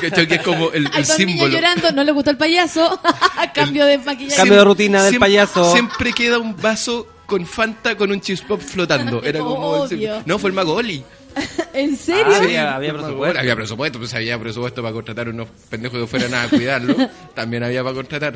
¿Cachai? 0.00 0.28
Que 0.28 0.34
es 0.36 0.42
como 0.42 0.70
el, 0.72 0.86
Hay 0.92 1.00
el 1.02 1.06
dos 1.08 1.18
niños 1.18 1.32
símbolo. 1.32 1.52
llorando, 1.52 1.92
no 1.92 2.04
le 2.04 2.12
gustó 2.12 2.30
el 2.30 2.36
payaso. 2.36 3.00
Cambio 3.54 3.86
de 3.86 3.98
maquillaje. 3.98 4.36
Cambio 4.36 4.58
de 4.58 4.64
rutina 4.64 5.02
del 5.02 5.18
payaso. 5.18 5.72
Siempre 5.72 6.12
queda 6.12 6.38
un 6.38 6.54
vaso 6.60 7.06
con 7.26 7.46
Fanta 7.46 7.96
con 7.96 8.10
un 8.12 8.20
cheese 8.20 8.42
pop 8.42 8.60
flotando. 8.60 9.22
Era 9.22 9.40
como 9.40 9.84
el 9.84 9.88
símbolo. 9.88 10.12
Obvio. 10.16 10.22
No, 10.26 10.38
fue 10.38 10.50
el 10.50 10.54
mago 10.56 10.74
Oli. 10.74 11.02
¿En 11.72 11.96
serio? 11.96 12.24
Ah, 12.60 12.76
había, 12.76 12.92
presupuesto. 12.94 13.38
Había 13.38 13.54
presupuesto, 13.56 13.98
pues 13.98 14.14
había 14.14 14.38
presupuesto 14.38 14.82
para 14.82 14.92
contratar 14.92 15.28
unos 15.28 15.48
pendejos 15.70 16.00
que 16.00 16.06
fueran 16.06 16.34
a 16.34 16.48
cuidarlo. 16.48 16.94
También 17.34 17.62
había 17.62 17.82
para 17.82 17.94
contratar. 17.94 18.34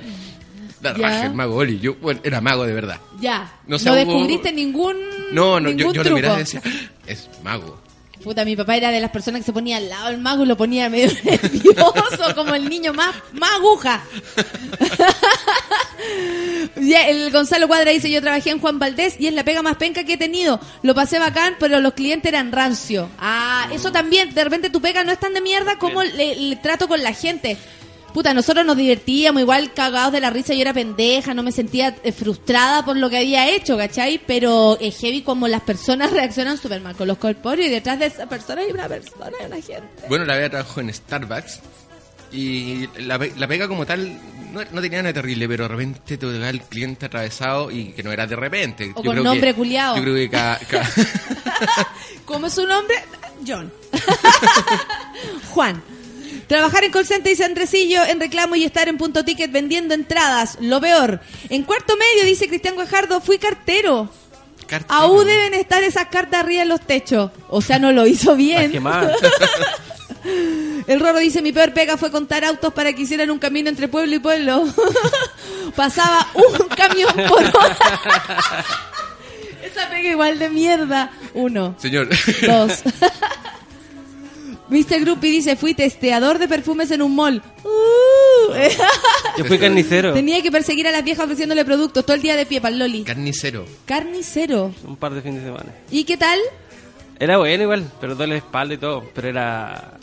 La 0.80 0.96
Ya. 0.96 1.08
raja, 1.08 1.26
el 1.26 1.34
mago 1.34 1.54
Oli. 1.56 1.78
Yo, 1.78 1.94
bueno, 1.94 2.20
era 2.24 2.40
mago 2.40 2.64
de 2.66 2.72
verdad. 2.72 2.98
Ya. 3.20 3.52
No 3.66 3.78
No, 3.78 3.94
descubriste 3.94 4.52
ningún. 4.52 4.96
No, 5.32 5.60
no, 5.60 5.70
yo, 5.70 5.76
ningún 5.76 5.94
yo 5.94 6.00
lo 6.02 6.08
truco. 6.08 6.16
miraba 6.16 6.34
y 6.36 6.38
decía, 6.40 6.60
es 7.06 7.28
mago. 7.42 7.80
Puta, 8.24 8.44
mi 8.44 8.54
papá 8.54 8.76
era 8.76 8.90
de 8.92 9.00
las 9.00 9.10
personas 9.10 9.40
que 9.40 9.46
se 9.46 9.52
ponía 9.52 9.78
al 9.78 9.88
lado 9.88 10.08
del 10.08 10.18
mago 10.18 10.44
y 10.44 10.46
lo 10.46 10.56
ponía 10.56 10.88
medio 10.88 11.10
nervioso, 11.24 12.34
como 12.36 12.54
el 12.54 12.68
niño 12.68 12.92
más, 12.94 13.14
más 13.32 13.50
aguja. 13.54 14.02
Ya, 16.76 17.08
el 17.08 17.30
Gonzalo 17.30 17.68
Cuadra 17.68 17.90
dice, 17.90 18.10
yo 18.10 18.20
trabajé 18.20 18.50
en 18.50 18.60
Juan 18.60 18.78
Valdés 18.78 19.16
y 19.18 19.26
es 19.26 19.34
la 19.34 19.44
pega 19.44 19.62
más 19.62 19.76
penca 19.76 20.04
que 20.04 20.14
he 20.14 20.18
tenido. 20.18 20.60
Lo 20.82 20.94
pasé 20.94 21.18
bacán, 21.18 21.56
pero 21.58 21.80
los 21.80 21.94
clientes 21.94 22.28
eran 22.28 22.52
rancio. 22.52 23.08
Ah, 23.18 23.68
eso 23.72 23.92
también, 23.92 24.32
de 24.32 24.44
repente 24.44 24.70
tu 24.70 24.80
pega 24.80 25.04
no 25.04 25.12
es 25.12 25.20
tan 25.20 25.34
de 25.34 25.40
mierda 25.40 25.76
como 25.78 26.02
el, 26.02 26.18
el 26.18 26.60
trato 26.60 26.88
con 26.88 27.02
la 27.02 27.12
gente. 27.12 27.56
Puta, 28.12 28.34
nosotros 28.34 28.66
nos 28.66 28.76
divertíamos, 28.76 29.40
igual 29.40 29.72
cagados 29.72 30.12
de 30.12 30.20
la 30.20 30.28
risa, 30.28 30.52
yo 30.52 30.60
era 30.60 30.74
pendeja, 30.74 31.32
no 31.32 31.42
me 31.42 31.50
sentía 31.50 31.96
eh, 32.04 32.12
frustrada 32.12 32.84
por 32.84 32.96
lo 32.96 33.08
que 33.08 33.16
había 33.16 33.48
hecho, 33.48 33.78
¿cachai? 33.78 34.20
Pero 34.26 34.76
es 34.80 34.98
heavy 34.98 35.22
como 35.22 35.48
las 35.48 35.62
personas 35.62 36.10
reaccionan 36.12 36.58
súper 36.58 36.82
mal 36.82 36.94
con 36.94 37.08
los 37.08 37.16
corpóreos 37.16 37.68
y 37.68 37.70
detrás 37.70 37.98
de 37.98 38.06
esa 38.06 38.28
persona 38.28 38.60
hay 38.60 38.70
una 38.70 38.86
persona, 38.86 39.32
hay 39.40 39.46
una 39.46 39.56
gente. 39.56 40.04
Bueno, 40.08 40.26
la 40.26 40.36
Bea 40.36 40.50
trabajó 40.50 40.80
en 40.80 40.92
Starbucks 40.92 41.60
y 42.32 42.88
la, 42.98 43.18
pe- 43.18 43.32
la 43.36 43.46
pega 43.46 43.68
como 43.68 43.84
tal 43.86 44.18
no, 44.52 44.60
no 44.70 44.80
tenía 44.80 45.02
nada 45.02 45.12
terrible, 45.14 45.48
pero 45.48 45.64
de 45.64 45.68
repente 45.68 46.16
te 46.18 46.26
llegaba 46.26 46.50
el 46.50 46.60
cliente 46.62 47.06
atravesado 47.06 47.70
y 47.70 47.92
que 47.92 48.02
no 48.02 48.12
era 48.12 48.26
de 48.26 48.36
repente. 48.36 48.92
O 48.94 49.02
con 49.02 49.22
nombre 49.22 49.54
culiao. 49.54 49.96
Yo 49.96 50.02
creo 50.02 50.14
que 50.14 50.28
cada... 50.30 50.58
cada- 50.58 50.90
¿Cómo 52.24 52.46
es 52.46 52.52
su 52.54 52.66
nombre? 52.66 52.96
John. 53.46 53.72
Juan. 55.50 55.82
Trabajar 56.46 56.84
en 56.84 56.92
call 56.92 57.06
center, 57.06 57.30
dice 57.32 57.44
Andresillo, 57.44 58.04
en 58.04 58.20
reclamo 58.20 58.56
y 58.56 58.64
estar 58.64 58.88
en 58.88 58.98
punto 58.98 59.24
ticket 59.24 59.50
vendiendo 59.50 59.94
entradas. 59.94 60.58
Lo 60.60 60.80
peor. 60.80 61.20
En 61.48 61.62
cuarto 61.62 61.94
medio, 61.96 62.26
dice 62.26 62.48
Cristian 62.48 62.74
Guajardo, 62.74 63.20
fui 63.20 63.38
cartero. 63.38 64.10
cartero. 64.66 64.92
Aún 64.94 65.24
deben 65.26 65.54
estar 65.54 65.82
esas 65.82 66.06
cartas 66.08 66.40
arriba 66.40 66.62
en 66.62 66.68
los 66.68 66.80
techos. 66.82 67.30
O 67.48 67.62
sea, 67.62 67.78
no 67.78 67.92
lo 67.92 68.06
hizo 68.06 68.36
bien. 68.36 68.70
El 70.24 71.00
Rorro 71.00 71.18
dice, 71.18 71.42
mi 71.42 71.52
peor 71.52 71.72
pega 71.72 71.96
fue 71.96 72.10
contar 72.10 72.44
autos 72.44 72.72
para 72.72 72.92
que 72.92 73.02
hicieran 73.02 73.30
un 73.30 73.38
camino 73.38 73.68
entre 73.68 73.88
pueblo 73.88 74.14
y 74.14 74.18
pueblo. 74.18 74.64
Pasaba 75.76 76.26
un 76.34 76.68
camión 76.68 77.12
por 77.28 77.42
hora. 77.42 77.76
Esa 79.62 79.88
pega 79.88 80.10
igual 80.10 80.38
de 80.38 80.48
mierda. 80.48 81.10
Uno. 81.34 81.74
Señor. 81.78 82.08
Dos. 82.46 82.82
Mr. 84.68 85.00
Groupie 85.00 85.30
dice, 85.30 85.54
fui 85.56 85.74
testeador 85.74 86.38
de 86.38 86.48
perfumes 86.48 86.90
en 86.90 87.02
un 87.02 87.14
mall. 87.14 87.42
Uh. 87.62 88.52
Yo 89.36 89.44
fui 89.44 89.58
carnicero. 89.58 90.14
Tenía 90.14 90.42
que 90.42 90.50
perseguir 90.50 90.88
a 90.88 90.90
las 90.90 91.04
viejas 91.04 91.24
ofreciéndole 91.24 91.64
productos 91.64 92.04
todo 92.04 92.16
el 92.16 92.22
día 92.22 92.36
de 92.36 92.46
pie 92.46 92.60
para 92.60 92.72
el 92.72 92.78
Loli. 92.78 93.04
Carnicero. 93.04 93.66
Carnicero. 93.84 94.74
Un 94.84 94.96
par 94.96 95.12
de 95.12 95.20
fines 95.20 95.42
de 95.42 95.48
semana. 95.48 95.72
¿Y 95.90 96.04
qué 96.04 96.16
tal? 96.16 96.38
Era 97.18 97.38
bueno 97.38 97.62
igual, 97.62 97.84
pero 98.00 98.14
la 98.14 98.36
espalda 98.36 98.74
y 98.74 98.78
todo. 98.78 99.04
Pero 99.14 99.28
era. 99.28 99.98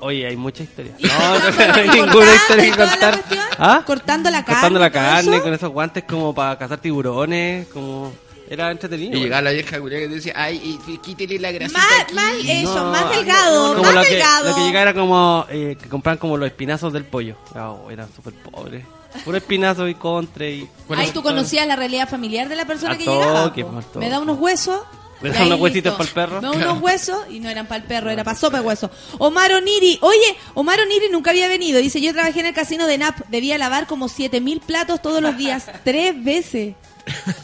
Oye, 0.00 0.26
hay 0.26 0.36
mucha 0.36 0.62
historia. 0.62 0.92
No, 1.00 1.38
no, 1.68 1.74
hay 1.74 1.88
ninguna 1.88 2.34
historia 2.34 2.64
que 2.64 2.70
la 2.70 2.76
contar. 2.90 3.12
cuestión, 3.14 3.44
¿Ah? 3.58 3.82
Cortando 3.86 4.30
la 4.30 4.44
carne. 4.44 4.54
Cortando 4.54 4.78
la 4.80 4.90
todo 4.90 5.00
carne 5.02 5.34
eso. 5.36 5.42
con 5.44 5.54
esos 5.54 5.70
guantes 5.70 6.04
como 6.04 6.34
para 6.34 6.56
cazar 6.58 6.78
tiburones. 6.78 7.66
Como. 7.68 8.12
Era 8.48 8.70
entretenido. 8.70 9.10
Y 9.12 9.16
igual. 9.16 9.22
llegaba 9.24 9.42
la 9.42 9.50
vieja 9.50 9.80
culia 9.80 9.98
que 9.98 10.06
te 10.08 10.14
decía, 10.14 10.32
ay, 10.36 10.78
y, 10.86 10.92
y 10.92 10.98
quítele 10.98 11.38
la 11.40 11.50
grasita 11.50 11.80
Más, 11.80 12.00
aquí. 12.02 12.14
más 12.14 12.32
eso, 12.44 12.74
No, 12.76 12.92
más 12.92 13.10
delgado, 13.10 13.70
como 13.74 13.82
más 13.82 13.94
lo 13.94 14.02
que, 14.02 14.08
delgado. 14.10 14.48
lo 14.50 14.54
que 14.54 14.60
llegaba 14.60 14.82
era 14.82 14.94
como 14.94 15.46
eh, 15.50 15.76
que 15.82 15.88
compraban 15.88 16.18
como 16.18 16.36
los 16.36 16.46
espinazos 16.46 16.92
del 16.92 17.04
pollo. 17.04 17.36
Oh, 17.56 17.90
eran 17.90 18.08
súper 18.14 18.34
pobres. 18.34 18.84
Puro 19.24 19.36
espinazo 19.38 19.88
y 19.88 19.94
contre 19.94 20.52
y... 20.52 20.68
Ahí 20.90 21.10
tú 21.10 21.22
conocías 21.24 21.66
la 21.66 21.74
realidad 21.74 22.06
familiar 22.08 22.48
de 22.48 22.54
la 22.54 22.66
persona 22.66 22.92
Al 22.92 22.98
que 22.98 23.04
llegaba. 23.06 23.44
toque, 23.44 23.64
po. 23.64 23.78
al 23.78 23.84
toque. 23.84 23.98
Me 23.98 24.10
da 24.10 24.20
unos 24.20 24.38
huesos. 24.38 24.78
Me 25.20 25.28
y 25.28 25.32
da 25.32 25.40
ahí 25.40 25.46
unos 25.46 25.60
huesitos 25.60 25.98
listo. 25.98 26.14
pa'l 26.14 26.14
perro. 26.14 26.40
Da 26.40 26.50
unos 26.50 26.80
huesos 26.80 27.18
y 27.30 27.40
no 27.40 27.48
eran 27.48 27.66
para 27.66 27.78
el 27.82 27.84
perro, 27.84 28.10
era 28.10 28.24
para 28.24 28.36
sopa 28.36 28.60
de 28.60 28.66
hueso. 28.66 28.90
Omar 29.18 29.52
Oniri, 29.52 29.98
oye, 30.02 30.36
Omar 30.54 30.80
Oniri 30.80 31.08
nunca 31.10 31.30
había 31.30 31.48
venido. 31.48 31.80
Dice, 31.80 32.00
yo 32.00 32.12
trabajé 32.12 32.40
en 32.40 32.46
el 32.46 32.54
casino 32.54 32.86
de 32.86 32.98
NAP, 32.98 33.26
debía 33.28 33.58
lavar 33.58 33.86
como 33.86 34.08
7000 34.08 34.60
platos 34.60 35.00
todos 35.02 35.22
los 35.22 35.36
días, 35.36 35.66
tres 35.84 36.22
veces. 36.22 36.74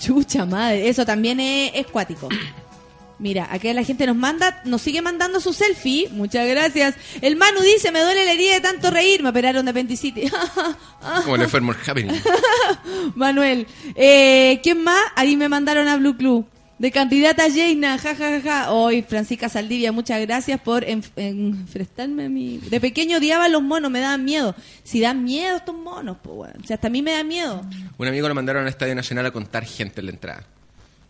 Chucha 0.00 0.44
madre, 0.44 0.88
eso 0.88 1.06
también 1.06 1.38
es, 1.40 1.70
es 1.74 1.86
cuático. 1.86 2.28
Mira, 3.22 3.46
acá 3.52 3.72
la 3.72 3.84
gente 3.84 4.04
nos 4.04 4.16
manda, 4.16 4.60
nos 4.64 4.82
sigue 4.82 5.00
mandando 5.00 5.38
su 5.38 5.52
selfie. 5.52 6.08
Muchas 6.10 6.44
gracias. 6.48 6.96
El 7.20 7.36
Manu 7.36 7.60
dice, 7.60 7.92
me 7.92 8.00
duele 8.00 8.24
la 8.24 8.32
herida 8.32 8.54
de 8.54 8.60
tanto 8.60 8.90
reír, 8.90 9.22
me 9.22 9.28
operaron 9.28 9.64
de 9.64 9.70
apendicitis. 9.70 10.32
Como 11.24 11.36
le 11.36 11.46
fue 11.46 11.60
el 11.60 11.70
Happening. 11.70 12.20
Manuel. 13.14 13.68
Eh, 13.94 14.58
¿Quién 14.64 14.82
más? 14.82 15.00
Ahí 15.14 15.36
me 15.36 15.48
mandaron 15.48 15.86
a 15.86 15.96
Blue 15.98 16.16
Club. 16.16 16.48
De 16.82 16.90
candidata 16.90 17.44
Jaina, 17.48 17.96
ja, 17.96 18.16
ja, 18.16 18.40
ja. 18.40 18.72
Hoy, 18.72 19.02
Francisca 19.02 19.48
Saldivia, 19.48 19.92
muchas 19.92 20.20
gracias 20.22 20.60
por 20.60 20.82
enf- 20.84 21.12
enfrentarme 21.14 22.24
a 22.24 22.28
mi... 22.28 22.59
De 22.59 22.80
pequeño 22.80 23.18
odiaba 23.18 23.48
los 23.48 23.62
monos, 23.62 23.88
me 23.88 24.00
daban 24.00 24.24
miedo. 24.24 24.56
Si 24.82 24.98
dan 24.98 25.22
miedo 25.22 25.59
estos 25.59 25.76
monos, 25.76 26.16
pues 26.20 26.34
bueno. 26.34 26.54
O 26.60 26.66
sea, 26.66 26.74
hasta 26.74 26.88
a 26.88 26.90
mí 26.90 27.00
me 27.00 27.12
da 27.12 27.22
miedo. 27.22 27.62
Un 27.98 28.09
amigo 28.09 28.26
lo 28.26 28.34
mandaron 28.34 28.62
al 28.64 28.68
Estadio 28.68 28.96
Nacional 28.96 29.26
a 29.26 29.30
contar 29.30 29.64
gente 29.64 30.00
en 30.00 30.06
la 30.06 30.12
entrada. 30.12 30.44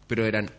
Pero 0.08 0.26
eran 0.26 0.50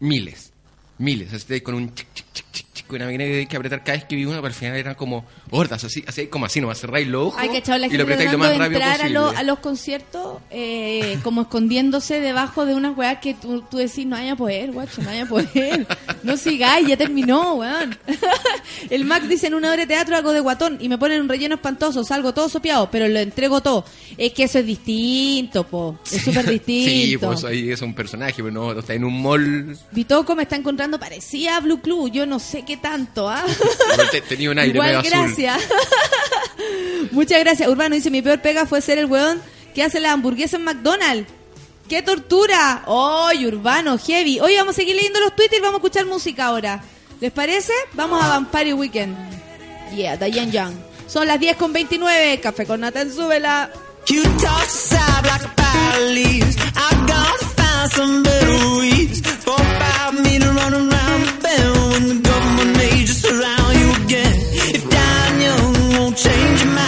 miles. 0.00 0.50
Miles. 0.96 1.30
Así 1.34 1.60
con 1.60 1.74
un 1.74 1.94
chic, 1.94 2.06
chic, 2.14 2.27
chic, 2.38 2.46
chic, 2.52 2.66
chic, 2.72 2.92
una 2.92 3.04
máquina 3.06 3.24
que 3.24 3.38
hay 3.40 3.46
que 3.46 3.56
apretar 3.56 3.82
cada 3.84 3.98
vez 3.98 4.04
que 4.06 4.16
vi 4.16 4.24
uno, 4.24 4.36
pero 4.36 4.46
al 4.46 4.54
final 4.54 4.76
eran 4.76 4.94
como 4.94 5.24
hordas, 5.50 5.82
así, 5.84 6.04
así 6.06 6.26
como 6.28 6.46
así, 6.46 6.60
nomás 6.60 6.78
cerráis 6.80 7.06
los 7.08 7.28
ojos 7.28 7.40
Hay 7.40 7.48
que 7.50 7.58
echar 7.58 7.78
la 7.80 7.86
y 7.88 7.90
lo 7.90 8.02
apretáis 8.04 8.32
lo 8.32 8.38
más 8.38 8.56
rápido 8.56 8.80
entrar 8.80 8.88
a, 8.90 8.94
posible. 8.94 9.14
lo- 9.14 9.28
a 9.30 9.42
los 9.42 9.58
conciertos 9.58 10.38
eh, 10.50 11.18
como 11.22 11.42
escondiéndose 11.42 12.20
debajo 12.20 12.64
de 12.64 12.74
unas 12.74 12.96
weas 12.96 13.18
que 13.18 13.34
tú, 13.34 13.62
tú 13.70 13.76
decís, 13.78 14.06
no 14.06 14.16
vaya 14.16 14.32
a 14.32 14.36
poder, 14.36 14.72
guacho, 14.72 15.02
no 15.02 15.08
vaya 15.08 15.22
a 15.24 15.26
poder. 15.26 15.86
No 16.22 16.36
sigáis, 16.36 16.86
ya 16.88 16.96
terminó, 16.96 17.54
weón. 17.56 17.98
El 18.90 19.04
Max 19.04 19.28
dice, 19.28 19.48
en 19.48 19.54
una 19.54 19.68
hora 19.70 19.82
de 19.82 19.86
teatro 19.86 20.16
hago 20.16 20.32
de 20.32 20.40
guatón 20.40 20.78
y 20.80 20.88
me 20.88 20.98
ponen 20.98 21.20
un 21.20 21.28
relleno 21.28 21.56
espantoso, 21.56 22.04
salgo 22.04 22.32
todo 22.32 22.48
sopeado, 22.48 22.90
pero 22.90 23.08
lo 23.08 23.18
entrego 23.18 23.60
todo. 23.60 23.84
Es 24.16 24.32
que 24.32 24.44
eso 24.44 24.58
es 24.60 24.66
distinto, 24.66 25.64
po. 25.66 25.98
Es 26.10 26.22
súper 26.22 26.46
distinto. 26.48 26.90
Sí, 26.90 27.18
pues 27.20 27.44
ahí 27.44 27.70
es 27.70 27.82
un 27.82 27.94
personaje, 27.94 28.34
pero 28.42 28.50
no, 28.50 28.72
está 28.78 28.94
en 28.94 29.04
un 29.04 29.20
mall. 29.22 29.76
Bitoco 29.92 30.34
me 30.34 30.44
está 30.44 30.56
encontrando 30.56 30.98
parecía 30.98 31.56
a 31.56 31.60
Blue 31.60 31.80
Club, 31.80 32.10
yo 32.10 32.26
no 32.28 32.38
sé 32.38 32.64
qué 32.64 32.76
tanto, 32.76 33.28
¿ah? 33.28 33.44
tenía 34.28 34.50
un 34.50 34.58
aire 34.58 34.74
Igual, 34.74 34.86
medio 34.86 34.98
azul. 35.00 35.10
gracias. 35.10 35.62
Muchas 37.10 37.40
gracias. 37.40 37.68
Urbano 37.68 37.94
dice, 37.94 38.10
mi 38.10 38.22
peor 38.22 38.40
pega 38.40 38.66
fue 38.66 38.80
ser 38.80 38.98
el 38.98 39.06
weón 39.06 39.40
que 39.74 39.82
hace 39.82 40.00
la 40.00 40.12
hamburguesa 40.12 40.56
en 40.56 40.64
McDonald's. 40.64 41.30
¡Qué 41.88 42.02
tortura! 42.02 42.84
¡Ay, 42.86 43.46
Urbano, 43.46 43.96
heavy! 43.98 44.40
Hoy 44.40 44.56
vamos 44.56 44.74
a 44.74 44.76
seguir 44.76 44.94
leyendo 44.94 45.20
los 45.20 45.34
tweets 45.34 45.56
y 45.56 45.60
vamos 45.60 45.74
a 45.74 45.78
escuchar 45.78 46.04
música 46.04 46.46
ahora. 46.46 46.82
¿Les 47.20 47.32
parece? 47.32 47.72
Vamos 47.94 48.22
a 48.22 48.28
Vampire 48.28 48.74
Weekend. 48.74 49.16
Yeah, 49.96 50.16
Diane 50.16 50.52
Young. 50.52 50.74
Son 51.06 51.26
las 51.26 51.40
10 51.40 51.56
con 51.56 51.72
29. 51.72 52.40
Café 52.40 52.66
con 52.66 52.80
Nata 52.80 53.00
en 53.00 53.12
Súbela. 53.12 53.70
Some 57.86 58.22
better 58.22 58.80
weeds. 58.80 59.20
Four, 59.20 59.56
five 59.56 60.14
the 61.22 61.32
bend 61.42 61.92
when 61.92 62.06
the 62.08 62.28
government 62.28 62.76
surround 63.22 63.78
you 63.80 64.04
again. 64.04 64.34
If 64.74 64.84
won't 65.98 66.16
change 66.16 66.62
your 66.64 66.72
mind, 66.74 66.87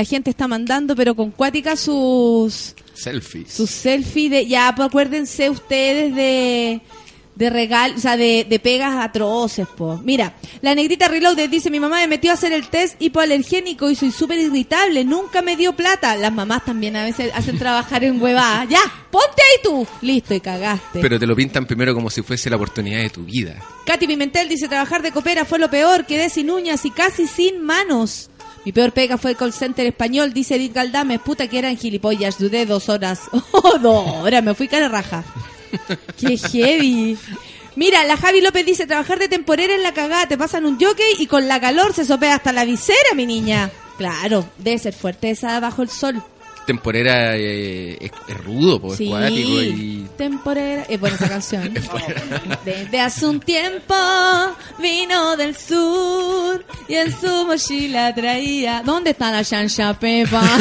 la 0.00 0.04
gente 0.04 0.30
está 0.30 0.48
mandando, 0.48 0.96
pero 0.96 1.14
con 1.14 1.30
cuática 1.30 1.76
sus 1.76 2.74
Selfies. 2.94 3.52
sus 3.52 3.68
selfies 3.68 4.30
de 4.30 4.46
ya, 4.46 4.72
pues 4.74 4.88
acuérdense 4.88 5.50
ustedes 5.50 6.14
de 6.14 6.80
de 7.34 7.48
regal, 7.48 7.94
o 7.96 7.98
sea, 7.98 8.18
de, 8.18 8.46
de 8.48 8.58
pegas 8.58 8.94
atroces, 8.96 9.66
po. 9.66 9.98
Mira, 10.04 10.34
la 10.60 10.74
negrita 10.74 11.08
Reloaded 11.08 11.48
dice, 11.48 11.70
mi 11.70 11.80
mamá 11.80 11.96
me 11.96 12.06
metió 12.06 12.30
a 12.30 12.34
hacer 12.34 12.52
el 12.52 12.68
test 12.68 13.00
hipoalergénico 13.00 13.88
y 13.88 13.94
soy 13.94 14.10
súper 14.10 14.38
irritable, 14.38 15.04
nunca 15.04 15.40
me 15.40 15.56
dio 15.56 15.74
plata. 15.74 16.16
Las 16.16 16.32
mamás 16.32 16.66
también 16.66 16.96
a 16.96 17.04
veces 17.04 17.30
hacen 17.34 17.58
trabajar 17.58 18.04
en 18.04 18.20
huevada. 18.20 18.64
Ya, 18.66 18.80
ponte 19.10 19.40
ahí 19.42 19.62
tú. 19.62 19.86
Listo, 20.02 20.34
y 20.34 20.40
cagaste. 20.40 21.00
Pero 21.00 21.18
te 21.18 21.26
lo 21.26 21.34
pintan 21.34 21.64
primero 21.66 21.94
como 21.94 22.10
si 22.10 22.20
fuese 22.20 22.50
la 22.50 22.56
oportunidad 22.56 23.00
de 23.00 23.10
tu 23.10 23.24
vida. 23.24 23.56
Katy 23.86 24.06
Pimentel 24.06 24.48
dice, 24.48 24.68
trabajar 24.68 25.00
de 25.00 25.10
copera 25.10 25.46
fue 25.46 25.58
lo 25.58 25.70
peor, 25.70 26.04
quedé 26.04 26.28
sin 26.28 26.50
uñas 26.50 26.84
y 26.84 26.90
casi 26.90 27.26
sin 27.26 27.62
manos. 27.62 28.28
Mi 28.64 28.72
peor 28.72 28.92
pega 28.92 29.16
fue 29.16 29.30
el 29.32 29.36
call 29.36 29.52
center 29.52 29.86
español, 29.86 30.32
dice 30.32 30.56
Edith 30.56 30.74
Galdames, 30.74 31.20
puta 31.20 31.48
que 31.48 31.58
eran 31.58 31.76
gilipollas, 31.76 32.38
dudé 32.38 32.66
dos 32.66 32.88
horas. 32.88 33.22
Oh, 33.52 33.78
dos 33.78 34.06
horas, 34.22 34.42
me 34.42 34.54
fui 34.54 34.68
cara 34.68 34.88
raja. 34.88 35.24
Qué 36.18 36.36
heavy. 36.36 37.18
Mira, 37.76 38.04
la 38.04 38.16
Javi 38.16 38.40
López 38.40 38.66
dice, 38.66 38.86
trabajar 38.86 39.18
de 39.18 39.28
temporera 39.28 39.74
en 39.74 39.82
la 39.82 39.94
cagada, 39.94 40.26
te 40.26 40.36
pasan 40.36 40.66
un 40.66 40.78
jockey 40.78 41.14
y 41.18 41.26
con 41.26 41.46
la 41.48 41.60
calor 41.60 41.94
se 41.94 42.04
sopea 42.04 42.36
hasta 42.36 42.52
la 42.52 42.64
visera, 42.64 43.14
mi 43.14 43.26
niña. 43.26 43.70
Claro, 43.96 44.46
debe 44.58 44.78
ser 44.78 44.94
fuerte 44.94 45.30
esa 45.30 45.60
bajo 45.60 45.82
el 45.82 45.88
sol. 45.88 46.22
Temporera 46.70 47.36
eh, 47.36 47.98
es, 48.00 48.12
es 48.28 48.36
rudo, 48.44 48.80
pues, 48.80 48.96
Sí, 48.98 49.08
acuático 49.08 49.60
y... 49.60 50.06
temporera. 50.16 50.84
Es 50.88 51.00
buena 51.00 51.16
esa 51.16 51.28
canción. 51.28 51.74
Desde 52.64 53.00
hace 53.00 53.26
un 53.26 53.40
tiempo 53.40 53.94
vino 54.78 55.36
del 55.36 55.56
sur 55.56 56.64
y 56.86 56.94
en 56.94 57.10
su 57.10 57.44
mochila 57.46 58.14
traía. 58.14 58.82
¿Dónde 58.84 59.10
está 59.10 59.32
la 59.32 59.42
chancha 59.44 59.94
Pepa? 59.98 60.42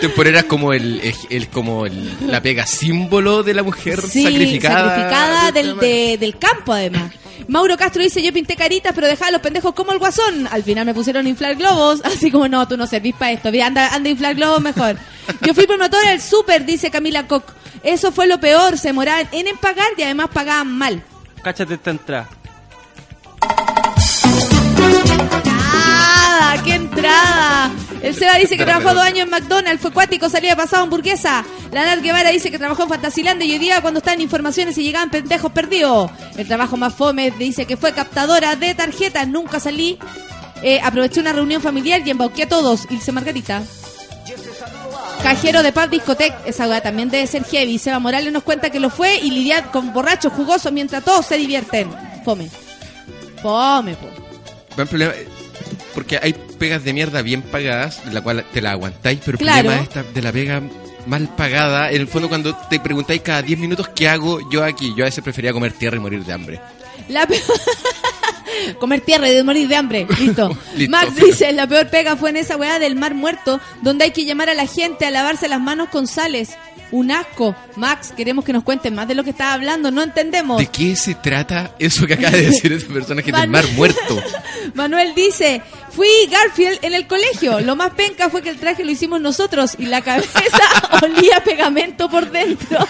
Temporera 0.00 0.40
es 0.40 0.44
como 0.44 0.72
el, 0.74 1.00
el, 1.00 1.14
el- 1.30 1.48
como 1.48 1.86
el- 1.86 2.10
la 2.30 2.42
pega 2.42 2.66
símbolo 2.66 3.42
de 3.42 3.54
la 3.54 3.62
mujer 3.62 4.02
Sí, 4.02 4.24
sacrificada. 4.24 4.90
sacrificada 4.90 5.52
de- 5.52 5.62
del, 5.62 5.78
de- 5.78 6.18
del 6.18 6.38
campo, 6.38 6.72
además. 6.74 7.12
Mauro 7.48 7.76
Castro 7.76 8.02
dice, 8.02 8.22
yo 8.22 8.32
pinté 8.32 8.56
caritas, 8.56 8.92
pero 8.94 9.06
dejaba 9.06 9.28
a 9.28 9.32
los 9.32 9.40
pendejos 9.40 9.74
como 9.74 9.92
el 9.92 9.98
guasón. 9.98 10.46
Al 10.50 10.62
final 10.62 10.86
me 10.86 10.94
pusieron 10.94 11.26
a 11.26 11.28
inflar 11.28 11.56
globos, 11.56 12.00
así 12.04 12.30
como, 12.30 12.48
no, 12.48 12.66
tú 12.68 12.76
no 12.76 12.86
servís 12.86 13.14
para 13.14 13.32
esto. 13.32 13.48
Anda, 13.48 13.94
anda 13.94 14.08
a 14.08 14.12
inflar 14.12 14.34
globos 14.34 14.60
mejor. 14.60 14.96
Yo 15.42 15.54
fui 15.54 15.66
promotora 15.66 16.10
del 16.10 16.20
súper, 16.20 16.64
dice 16.64 16.90
Camila 16.90 17.26
Koch. 17.26 17.44
Eso 17.82 18.12
fue 18.12 18.26
lo 18.26 18.40
peor, 18.40 18.78
se 18.78 18.88
demoraban 18.88 19.28
en, 19.32 19.46
en 19.46 19.56
pagar 19.58 19.88
y 19.96 20.02
además 20.02 20.28
pagaban 20.32 20.72
mal. 20.72 21.02
Cáchate 21.42 21.74
esta 21.74 21.90
entrada. 21.90 22.28
¡Nada! 25.44 26.62
¡Qué 26.62 26.74
entrada! 26.74 27.70
El 28.04 28.14
Seba 28.14 28.34
dice 28.34 28.58
que 28.58 28.66
trabajó 28.66 28.92
dos 28.92 29.02
años 29.02 29.20
en 29.20 29.30
McDonald's, 29.30 29.80
fue 29.80 29.90
cuático, 29.90 30.28
salía 30.28 30.54
pasado 30.54 30.82
hamburguesa. 30.82 31.42
La 31.72 31.86
Nat 31.86 32.02
Guevara 32.02 32.28
dice 32.28 32.50
que 32.50 32.58
trabajó 32.58 32.82
en 32.82 32.90
Fantasyland 32.90 33.42
y 33.42 33.52
hoy 33.52 33.58
día 33.58 33.80
cuando 33.80 33.98
están 33.98 34.20
informaciones 34.20 34.76
y 34.76 34.82
llegaban 34.82 35.08
pendejos 35.08 35.50
perdidos. 35.52 36.10
El 36.36 36.46
trabajo 36.46 36.76
más 36.76 36.92
fome 36.94 37.30
dice 37.30 37.64
que 37.64 37.78
fue 37.78 37.94
captadora 37.94 38.56
de 38.56 38.74
tarjetas, 38.74 39.26
nunca 39.26 39.58
salí. 39.58 39.98
Eh, 40.62 40.80
aproveché 40.84 41.18
una 41.18 41.32
reunión 41.32 41.62
familiar 41.62 42.02
y 42.04 42.10
embauqué 42.10 42.42
a 42.42 42.48
todos. 42.48 42.86
Ilse 42.90 43.10
Margarita. 43.10 43.62
Cajero 45.22 45.62
de 45.62 45.72
pub 45.72 45.88
discotec, 45.88 46.34
esa 46.44 46.68
weá 46.68 46.82
también 46.82 47.08
debe 47.08 47.26
ser 47.26 47.44
heavy. 47.44 47.78
Seba 47.78 48.00
Morales 48.00 48.30
nos 48.34 48.42
cuenta 48.42 48.68
que 48.68 48.80
lo 48.80 48.90
fue 48.90 49.16
y 49.16 49.30
lidiar 49.30 49.70
con 49.70 49.94
borrachos 49.94 50.34
jugosos 50.34 50.70
mientras 50.72 51.02
todos 51.02 51.24
se 51.24 51.38
divierten. 51.38 51.90
Fome. 52.22 52.50
Fome, 53.40 53.94
po. 53.94 54.08
Buen 54.76 54.88
problema, 54.88 55.14
porque 55.94 56.18
hay 56.22 56.34
pegas 56.64 56.82
de 56.84 56.92
mierda 56.94 57.20
bien 57.20 57.42
pagadas, 57.42 58.00
la 58.10 58.22
cual 58.22 58.42
te 58.52 58.62
la 58.62 58.70
aguantáis, 58.72 59.20
pero 59.24 59.32
el 59.36 59.38
Claro. 59.38 59.62
problema 59.68 59.82
esta 59.82 60.02
de 60.02 60.22
la 60.22 60.32
pega 60.32 60.62
mal 61.06 61.28
pagada, 61.36 61.90
en 61.90 62.00
el 62.00 62.08
fondo 62.08 62.30
cuando 62.30 62.56
te 62.70 62.80
preguntáis 62.80 63.20
cada 63.20 63.42
10 63.42 63.58
minutos 63.58 63.88
qué 63.94 64.08
hago 64.08 64.40
yo 64.50 64.64
aquí, 64.64 64.94
yo 64.96 65.04
a 65.04 65.08
veces 65.08 65.22
prefería 65.22 65.52
comer 65.52 65.72
tierra 65.74 65.98
y 65.98 66.00
morir 66.00 66.24
de 66.24 66.32
hambre. 66.32 66.60
La 67.08 67.28
Comer 68.78 69.00
tierra 69.02 69.30
y 69.30 69.42
morir 69.42 69.68
de 69.68 69.76
hambre. 69.76 70.06
Listo. 70.18 70.56
Listo. 70.76 70.90
Max 70.90 71.14
dice, 71.16 71.52
la 71.52 71.66
peor 71.66 71.88
pega 71.90 72.16
fue 72.16 72.30
en 72.30 72.36
esa 72.36 72.56
weá 72.56 72.78
del 72.78 72.96
mar 72.96 73.14
muerto, 73.14 73.60
donde 73.82 74.04
hay 74.04 74.10
que 74.12 74.24
llamar 74.24 74.48
a 74.48 74.54
la 74.54 74.66
gente 74.66 75.04
a 75.04 75.10
lavarse 75.10 75.48
las 75.48 75.60
manos 75.60 75.88
con 75.90 76.06
sales. 76.06 76.50
Un 76.90 77.10
asco. 77.10 77.56
Max, 77.76 78.12
queremos 78.16 78.44
que 78.44 78.52
nos 78.52 78.62
cuenten 78.62 78.94
más 78.94 79.08
de 79.08 79.14
lo 79.14 79.24
que 79.24 79.30
estaba 79.30 79.52
hablando. 79.54 79.90
No 79.90 80.02
entendemos. 80.02 80.58
¿De 80.58 80.66
qué 80.66 80.94
se 80.96 81.14
trata 81.14 81.74
eso 81.78 82.06
que 82.06 82.14
acaba 82.14 82.30
de 82.30 82.42
decir 82.50 82.72
ese 82.72 82.86
personaje 82.86 83.32
del 83.32 83.48
mar 83.48 83.66
muerto? 83.74 84.22
Manuel 84.74 85.14
dice, 85.14 85.62
fui 85.90 86.08
Garfield 86.30 86.78
en 86.82 86.94
el 86.94 87.06
colegio. 87.06 87.60
Lo 87.60 87.76
más 87.76 87.92
penca 87.94 88.30
fue 88.30 88.42
que 88.42 88.50
el 88.50 88.58
traje 88.58 88.84
lo 88.84 88.90
hicimos 88.90 89.20
nosotros 89.20 89.76
y 89.78 89.86
la 89.86 90.02
cabeza 90.02 90.40
olía 91.02 91.42
pegamento 91.42 92.08
por 92.08 92.30
dentro. 92.30 92.86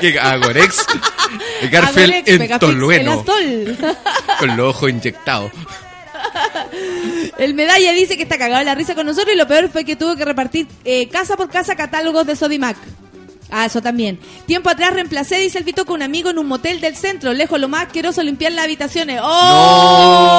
Que 0.00 0.18
Agorex, 0.18 0.84
Garfield 1.70 2.12
Agorex, 2.12 2.28
en 2.28 2.38
Pegafix, 2.38 2.60
Tolueno, 2.60 3.24
el 3.40 3.78
con 4.38 4.56
los 4.56 4.74
ojos 4.74 4.90
inyectados. 4.90 5.52
El 7.38 7.54
medalla 7.54 7.92
dice 7.92 8.16
que 8.16 8.22
está 8.24 8.38
cagado 8.38 8.58
de 8.58 8.64
la 8.64 8.74
risa 8.74 8.94
con 8.94 9.06
nosotros 9.06 9.32
y 9.34 9.38
lo 9.38 9.46
peor 9.46 9.68
fue 9.70 9.84
que 9.84 9.96
tuvo 9.96 10.16
que 10.16 10.24
repartir 10.24 10.66
eh, 10.84 11.08
casa 11.08 11.36
por 11.36 11.48
casa 11.50 11.76
catálogos 11.76 12.26
de 12.26 12.34
Sodimac. 12.36 12.76
Ah, 13.50 13.64
eso 13.64 13.80
también. 13.80 14.20
Tiempo 14.46 14.68
atrás 14.68 14.92
reemplacé, 14.92 15.38
dice 15.38 15.56
el 15.56 15.64
Vito, 15.64 15.86
con 15.86 15.94
un 15.96 16.02
amigo 16.02 16.28
en 16.28 16.38
un 16.38 16.46
motel 16.46 16.80
del 16.82 16.94
centro. 16.96 17.32
Lejos 17.32 17.58
lo 17.58 17.66
más 17.68 17.86
asqueroso 17.86 18.22
limpiar 18.22 18.52
las 18.52 18.66
habitaciones. 18.66 19.20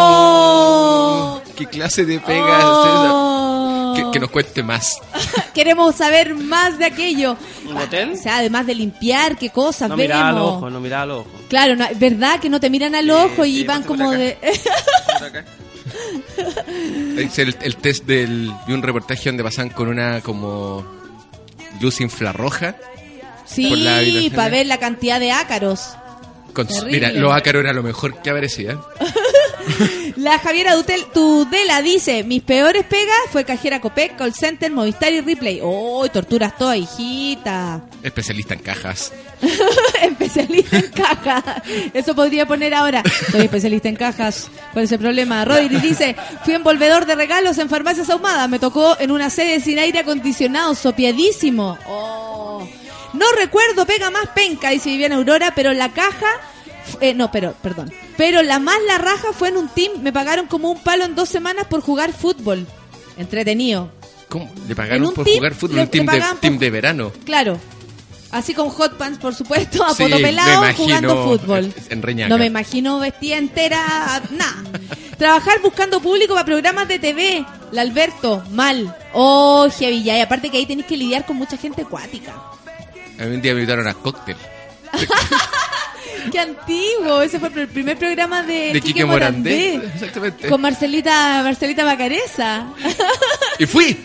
¡Oh! 0.09 1.41
¿Qué 1.57 1.65
clase 1.65 2.05
de 2.05 2.19
pega 2.19 2.59
es 2.59 2.63
¡Oh! 2.65 3.93
esa? 3.95 4.03
Que, 4.05 4.11
que 4.11 4.19
nos 4.19 4.29
cuente 4.29 4.61
más. 4.61 4.97
Queremos 5.55 5.95
saber 5.95 6.35
más 6.35 6.77
de 6.77 6.85
aquello. 6.85 7.35
¿Un 7.67 7.77
hotel? 7.77 8.11
O 8.13 8.15
sea, 8.15 8.37
además 8.37 8.67
de 8.67 8.75
limpiar, 8.75 9.37
qué 9.37 9.49
cosas 9.49 9.89
No 9.89 9.97
miraba 9.97 10.29
al 10.29 10.37
ojo, 10.37 10.69
no 10.69 10.79
miraba 10.79 11.03
al 11.03 11.11
ojo. 11.11 11.27
Claro, 11.49 11.75
no, 11.75 11.87
¿verdad? 11.95 12.39
Que 12.39 12.49
no 12.49 12.59
te 12.59 12.69
miran 12.69 12.93
al 12.93 13.05
Sí, 13.05 13.11
ojo 13.11 13.43
y 13.43 13.55
sí, 13.57 13.63
van 13.63 13.81
como 13.83 14.09
acá. 14.09 14.17
de... 14.19 14.37
Es 17.17 17.37
el, 17.39 17.55
el 17.61 17.75
test 17.75 18.05
del, 18.05 18.51
de 18.67 18.73
un 18.73 18.81
reportaje 18.81 19.29
donde 19.29 19.43
pasan 19.43 19.69
con 19.69 19.87
una 19.87 20.21
como 20.21 20.85
luz 21.81 22.01
infrarroja. 22.01 22.75
Sí, 23.45 24.31
para 24.35 24.49
ver 24.49 24.67
la 24.67 24.77
cantidad 24.77 25.19
de 25.19 25.31
ácaros. 25.31 25.95
Con, 26.65 26.91
mira, 26.91 27.11
lo 27.11 27.31
ácaro 27.33 27.59
era 27.59 27.73
lo 27.73 27.83
mejor 27.83 28.21
que 28.21 28.29
aparecía. 28.29 28.79
La 30.15 30.39
Javiera 30.39 30.75
Dutel, 30.75 31.05
Tudela 31.13 31.81
dice, 31.81 32.23
mis 32.23 32.41
peores 32.41 32.83
pegas 32.85 33.15
fue 33.31 33.45
cajera 33.45 33.79
Copec, 33.79 34.15
call 34.17 34.33
center, 34.33 34.71
Movistar 34.71 35.13
y 35.13 35.21
Replay. 35.21 35.59
¡Oh, 35.63 36.07
torturas 36.09 36.57
toda, 36.57 36.75
hijita! 36.75 37.81
Especialista 38.03 38.53
en 38.53 38.59
cajas. 38.61 39.13
especialista 40.01 40.77
en 40.77 40.91
cajas. 40.91 41.43
Eso 41.93 42.15
podría 42.15 42.45
poner 42.45 42.73
ahora. 42.73 43.03
Soy 43.31 43.41
especialista 43.41 43.89
en 43.89 43.95
cajas. 43.95 44.49
¿Cuál 44.73 44.85
es 44.85 44.91
el 44.91 44.99
problema? 44.99 45.45
Rodri 45.45 45.69
dice, 45.81 46.15
fui 46.43 46.53
envolvedor 46.53 47.05
de 47.05 47.15
regalos 47.15 47.57
en 47.57 47.69
farmacias 47.69 48.09
ahumadas. 48.09 48.49
Me 48.49 48.59
tocó 48.59 48.97
en 48.99 49.11
una 49.11 49.29
sede 49.29 49.59
sin 49.59 49.79
aire 49.79 49.99
acondicionado, 49.99 50.75
sopiadísimo. 50.75 51.77
Oh. 51.87 52.67
No 53.13 53.25
recuerdo 53.37 53.85
pega 53.85 54.09
más 54.11 54.27
penca, 54.35 54.69
dice 54.69 54.89
Viviana 54.89 55.15
Aurora, 55.15 55.53
pero 55.55 55.73
la 55.73 55.91
caja... 55.93 56.27
eh, 57.01 57.13
no, 57.13 57.31
pero, 57.31 57.53
perdón. 57.61 57.91
Pero 58.17 58.41
la 58.43 58.59
más 58.59 58.77
la 58.87 58.97
raja 58.97 59.33
fue 59.33 59.49
en 59.49 59.57
un 59.57 59.69
team. 59.69 60.01
Me 60.01 60.11
pagaron 60.13 60.47
como 60.47 60.69
un 60.71 60.81
palo 60.83 61.05
en 61.05 61.15
dos 61.15 61.29
semanas 61.29 61.65
por 61.69 61.81
jugar 61.81 62.13
fútbol. 62.13 62.67
Entretenido. 63.17 63.91
¿Cómo? 64.29 64.49
Le 64.67 64.75
pagaron 64.75 65.07
un 65.07 65.13
por 65.13 65.25
team 65.25 65.37
jugar 65.37 65.55
fútbol, 65.55 65.75
le- 65.77 65.81
un 65.83 65.87
team, 65.89 66.05
de, 66.05 66.11
por- 66.11 66.71
verano. 66.71 67.11
Claro. 67.25 67.59
Así 68.31 68.53
con 68.53 68.69
hot 68.69 68.95
pants, 68.95 69.17
por 69.17 69.33
supuesto, 69.33 69.83
a 69.83 69.95
Sí, 69.95 70.03
pelado 70.21 70.63
imagino 70.63 70.85
jugando 70.85 71.23
fútbol. 71.25 71.73
en. 71.89 72.29
No 72.29 72.37
me 72.37 72.45
imagino 72.45 72.99
vestida 72.99 73.37
entera, 73.37 74.21
nada. 74.29 74.63
Trabajar 75.17 75.59
buscando 75.63 75.99
público 75.99 76.35
para 76.35 76.45
programas 76.45 76.87
de 76.87 76.99
TV. 76.99 77.43
La 77.71 77.81
Alberto, 77.81 78.43
mal. 78.51 78.95
Oh, 79.13 79.67
ya. 80.03 80.15
Y 80.15 80.21
aparte 80.21 80.51
que 80.51 80.57
ahí 80.57 80.67
tenéis 80.67 80.85
que 80.85 80.95
lidiar 80.95 81.25
con 81.25 81.37
mucha 81.37 81.57
gente 81.57 81.81
acuática. 81.81 82.35
A 83.19 83.25
mí 83.25 83.35
un 83.35 83.41
día 83.41 83.53
me 83.53 83.61
invitaron 83.61 83.87
a 83.87 83.93
cóctel. 83.93 84.37
Qué 86.31 86.39
antiguo. 86.39 87.21
Ese 87.21 87.39
fue 87.39 87.49
el 87.53 87.67
primer 87.67 87.97
programa 87.97 88.43
de, 88.43 88.73
De 88.73 88.81
Quique 88.81 89.05
Morandé. 89.05 89.75
Exactamente. 89.93 90.47
Con 90.47 90.61
Marcelita, 90.61 91.41
Marcelita 91.43 91.83
Bacareza. 91.83 92.67
Y 93.57 93.65
fui. 93.65 93.89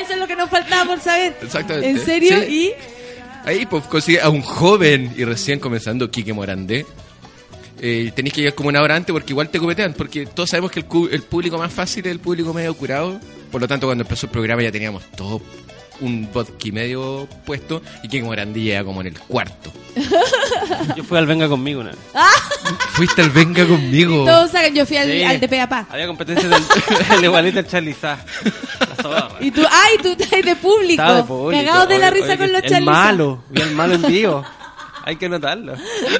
Eso 0.00 0.12
es 0.12 0.18
lo 0.18 0.26
que 0.26 0.36
nos 0.36 0.50
faltaba 0.50 0.84
por 0.84 1.00
saber. 1.00 1.36
Exactamente. 1.40 1.88
¿En 1.88 2.04
serio? 2.04 2.42
Sí. 2.46 2.72
Ahí 3.44 3.66
pues 3.66 3.84
consigue 3.84 4.20
a 4.20 4.28
un 4.28 4.42
joven 4.42 5.14
y 5.16 5.24
recién 5.24 5.60
comenzando, 5.60 6.10
Quique 6.10 6.32
Morandé. 6.32 6.86
Eh, 7.80 8.12
tenéis 8.14 8.34
que 8.34 8.40
llegar 8.42 8.54
como 8.54 8.68
una 8.68 8.82
hora 8.82 8.96
antes 8.96 9.12
porque 9.12 9.32
igual 9.32 9.50
te 9.50 9.58
copetean, 9.58 9.94
porque 9.94 10.26
todos 10.26 10.50
sabemos 10.50 10.70
que 10.70 10.80
el, 10.80 10.86
el 11.10 11.22
público 11.22 11.58
más 11.58 11.72
fácil 11.72 12.06
es 12.06 12.12
el 12.12 12.20
público 12.20 12.52
medio 12.52 12.74
curado. 12.74 13.18
Por 13.50 13.60
lo 13.60 13.68
tanto, 13.68 13.86
cuando 13.86 14.02
empezó 14.02 14.26
el 14.26 14.32
programa 14.32 14.62
ya 14.62 14.72
teníamos 14.72 15.04
todo 15.16 15.40
un 16.00 16.28
vodka 16.32 16.54
y 16.68 16.72
medio 16.72 17.28
puesto 17.44 17.82
y 18.02 18.08
Quique 18.08 18.24
Morandé 18.24 18.60
llega 18.60 18.84
como 18.84 19.00
en 19.00 19.08
el 19.08 19.18
cuarto. 19.18 19.72
Yo 20.96 21.04
fui 21.04 21.16
al 21.18 21.26
Venga 21.26 21.48
conmigo 21.48 21.80
una 21.80 21.90
vez. 21.90 21.98
Fuiste 22.94 23.22
al 23.22 23.30
Venga 23.30 23.64
conmigo. 23.66 24.24
Todos 24.24 24.50
saben, 24.50 24.74
yo 24.74 24.84
fui 24.86 24.96
al, 24.96 25.10
Sí. 25.10 25.22
al 25.22 25.38
de 25.40 25.48
Peapá. 25.48 25.86
Había 25.90 26.06
competencia 26.06 26.48
del, 26.48 26.62
del 27.10 27.24
igualito 27.24 27.58
al 27.60 27.66
Charlie 27.66 27.94
Sá. 27.94 28.18
La 28.80 29.02
zorra. 29.02 29.28
Y 29.40 29.50
tú, 29.50 29.62
ay, 29.70 29.96
tú 30.02 30.08
estás 30.18 30.42
de 30.42 30.56
público. 30.56 31.02
Estaba 31.02 31.16
de 31.18 31.24
público. 31.24 31.64
Cagados 31.64 31.88
de 31.88 31.98
la 31.98 32.08
Oye, 32.08 32.14
risa 32.14 32.26
oye, 32.26 32.38
con 32.38 32.52
los 32.52 32.62
El 32.64 32.84
malo. 32.84 33.44
Vi 33.50 33.62
el 33.62 33.70
malo 33.72 33.94
en 33.94 34.02
vivo. 34.02 34.44
Hay 35.06 35.16
que 35.16 35.28
notarlo. 35.28 35.74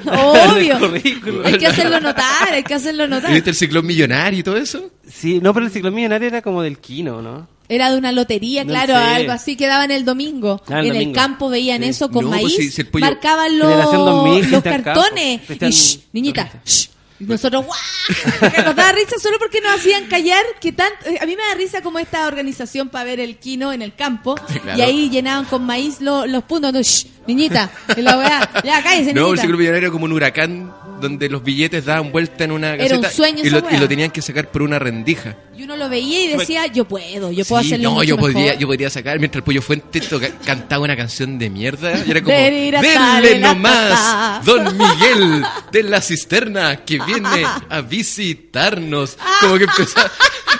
Obvio. 0.06 0.76
En 0.76 0.84
el 0.94 1.00
currículum. 1.00 1.46
Hay 1.46 1.58
que 1.58 1.66
hacerlo 1.66 2.00
notar, 2.00 2.52
hay 2.52 2.62
que 2.62 2.74
hacerlo 2.74 3.06
¿Y 3.06 3.08
notar. 3.08 3.32
¿Viste 3.32 3.50
el 3.50 3.56
ciclón 3.56 3.86
millonario 3.86 4.38
y 4.40 4.42
todo 4.42 4.56
eso? 4.56 4.90
Sí, 5.08 5.40
no, 5.40 5.54
pero 5.54 5.66
el 5.66 5.72
ciclo 5.72 5.90
millonario 5.90 6.28
era 6.28 6.42
como 6.42 6.62
del 6.62 6.78
Kino, 6.78 7.22
¿no? 7.22 7.48
Era 7.68 7.90
de 7.90 7.96
una 7.98 8.12
lotería, 8.12 8.62
No 8.64 8.70
claro, 8.70 8.94
sé. 8.94 9.00
algo 9.00 9.32
así 9.32 9.56
que 9.56 9.66
daban 9.66 9.90
el 9.90 10.04
domingo. 10.04 10.60
Ah, 10.68 10.80
el 10.80 10.86
en 10.88 10.96
el 10.96 11.12
campo 11.12 11.48
veían 11.48 11.82
Sí. 11.82 11.88
eso 11.88 12.10
con 12.10 12.24
No, 12.24 12.30
pues 12.32 12.42
maíz, 12.42 12.74
si 12.74 12.84
pollo- 12.84 13.00
marcaban 13.06 13.58
los, 13.58 13.68
Generación 13.68 14.04
2000, 14.04 14.50
los 14.50 14.62
cartones. 14.62 15.40
Cristian- 15.46 15.70
y 15.70 15.74
shh, 15.74 15.98
niñita, 16.12 16.52
shh. 16.64 16.88
Y 17.20 17.24
nosotros, 17.24 17.64
¡guau! 17.64 17.78
Nos 18.66 18.74
daba 18.76 18.92
risa 18.92 19.16
solo 19.22 19.38
porque 19.38 19.60
nos 19.60 19.72
hacían 19.76 20.06
callar. 20.08 20.44
que 20.60 20.72
tan, 20.72 20.90
eh, 21.06 21.16
A 21.22 21.26
mí 21.26 21.36
me 21.36 21.42
da 21.48 21.54
risa 21.54 21.80
como 21.80 21.98
esta 22.00 22.26
organización 22.26 22.88
para 22.88 23.04
ver 23.04 23.20
el 23.20 23.36
kino 23.38 23.72
en 23.72 23.82
el 23.82 23.94
campo. 23.94 24.34
claro. 24.34 24.76
Y 24.78 24.82
ahí 24.82 25.08
llenaban 25.10 25.44
con 25.46 25.64
maíz 25.64 26.00
lo- 26.00 26.26
los 26.26 26.42
puntos. 26.44 26.68
Entonces, 26.70 27.06
shh, 27.06 27.13
niñita, 27.26 27.70
y 27.96 28.02
la 28.02 28.16
weá, 28.18 28.50
ya 28.64 28.82
cállese, 28.82 29.14
No, 29.14 29.32
el 29.32 29.38
ciclo 29.38 29.56
millonario 29.56 29.86
era 29.88 29.92
como 29.92 30.04
un 30.04 30.12
huracán 30.12 30.72
donde 31.00 31.28
los 31.28 31.42
billetes 31.42 31.84
daban 31.84 32.10
vuelta 32.12 32.44
en 32.44 32.52
una 32.52 32.74
Era 32.74 32.96
un 32.98 33.04
sueño 33.04 33.42
y, 33.42 33.48
esa 33.48 33.56
lo, 33.60 33.66
weá. 33.66 33.76
y 33.76 33.80
lo 33.80 33.88
tenían 33.88 34.10
que 34.10 34.22
sacar 34.22 34.48
por 34.50 34.62
una 34.62 34.78
rendija. 34.78 35.36
Y 35.56 35.62
uno 35.62 35.76
lo 35.76 35.88
veía 35.88 36.22
y 36.24 36.28
decía, 36.36 36.66
yo 36.66 36.84
puedo, 36.84 37.30
yo 37.30 37.44
puedo 37.44 37.62
Sí, 37.62 37.68
hacerlo 37.68 37.90
no, 37.90 37.94
mucho 37.96 38.04
yo 38.04 38.16
mejor. 38.16 38.32
podría, 38.32 38.54
yo 38.54 38.66
podría 38.66 38.90
sacar 38.90 39.18
mientras 39.18 39.38
el 39.40 39.44
pollo 39.44 39.62
fuente 39.62 40.00
toca- 40.00 40.30
cantaba 40.44 40.82
una 40.84 40.96
canción 40.96 41.38
de 41.38 41.50
mierda 41.50 41.92
y 42.04 42.10
era 42.10 42.22
como 42.22 42.36
Deriratare, 42.36 43.28
denle 43.28 43.38
nomás 43.40 43.90
ta". 43.90 44.42
Don 44.44 44.76
Miguel 44.76 45.44
de 45.70 45.82
la 45.84 46.00
cisterna 46.00 46.76
que 46.84 46.98
viene 47.04 47.44
a 47.68 47.80
visitarnos 47.82 49.16
como 49.40 49.58
que 49.58 49.64
empezaba 49.64 50.10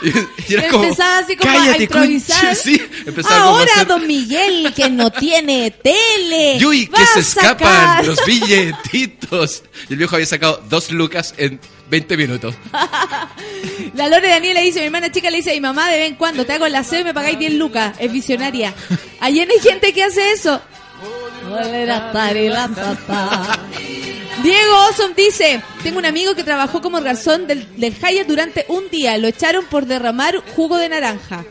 y, 0.02 0.08
y 0.52 0.54
era 0.54 0.68
como 0.68 0.84
Empezaba 0.84 1.18
así 1.18 1.36
como 1.36 1.50
a 1.50 1.54
"Cállate, 1.54 1.82
improvisar. 1.84 2.40
conche", 2.40 2.54
sí 2.56 2.82
empezaba 3.06 3.36
como 3.36 3.56
a 3.56 3.58
Ahora, 3.60 3.72
hacer 3.74 3.86
don 3.86 4.06
Miguel, 4.06 4.72
que 4.76 4.90
no 4.90 5.10
tiene 5.10 5.70
tele. 5.70 6.53
Yui, 6.58 6.86
que 6.86 7.06
se 7.06 7.20
escapan 7.20 8.06
los 8.06 8.24
billetitos. 8.26 9.62
Y 9.88 9.92
el 9.92 9.98
viejo 9.98 10.16
había 10.16 10.26
sacado 10.26 10.62
dos 10.68 10.90
lucas 10.90 11.34
en 11.36 11.60
20 11.90 12.16
minutos. 12.16 12.54
La 13.94 14.08
Lore 14.08 14.28
Daniela 14.28 14.60
dice, 14.60 14.80
mi 14.80 14.86
hermana 14.86 15.10
chica 15.12 15.30
le 15.30 15.38
dice 15.38 15.50
a 15.50 15.54
mi 15.54 15.60
mamá 15.60 15.88
de 15.90 15.98
vez 15.98 16.08
en 16.08 16.16
cuando, 16.16 16.44
te 16.44 16.52
hago 16.52 16.68
la 16.68 16.84
C 16.84 17.00
y 17.00 17.04
me 17.04 17.14
pagáis 17.14 17.38
10 17.38 17.54
lucas. 17.54 17.96
Es 17.98 18.12
visionaria. 18.12 18.74
Ayer 19.20 19.48
hay 19.50 19.60
gente 19.60 19.92
que 19.92 20.02
hace 20.02 20.32
eso. 20.32 20.60
Diego 24.42 24.86
Osom 24.90 25.14
dice, 25.14 25.62
tengo 25.82 25.98
un 25.98 26.06
amigo 26.06 26.34
que 26.34 26.44
trabajó 26.44 26.82
como 26.82 27.00
garzón 27.00 27.46
del, 27.46 27.66
del 27.76 27.94
Hyatt 27.94 28.26
durante 28.26 28.66
un 28.68 28.88
día. 28.90 29.16
Lo 29.18 29.28
echaron 29.28 29.64
por 29.66 29.86
derramar 29.86 30.42
jugo 30.54 30.76
de 30.78 30.88
naranja. 30.88 31.44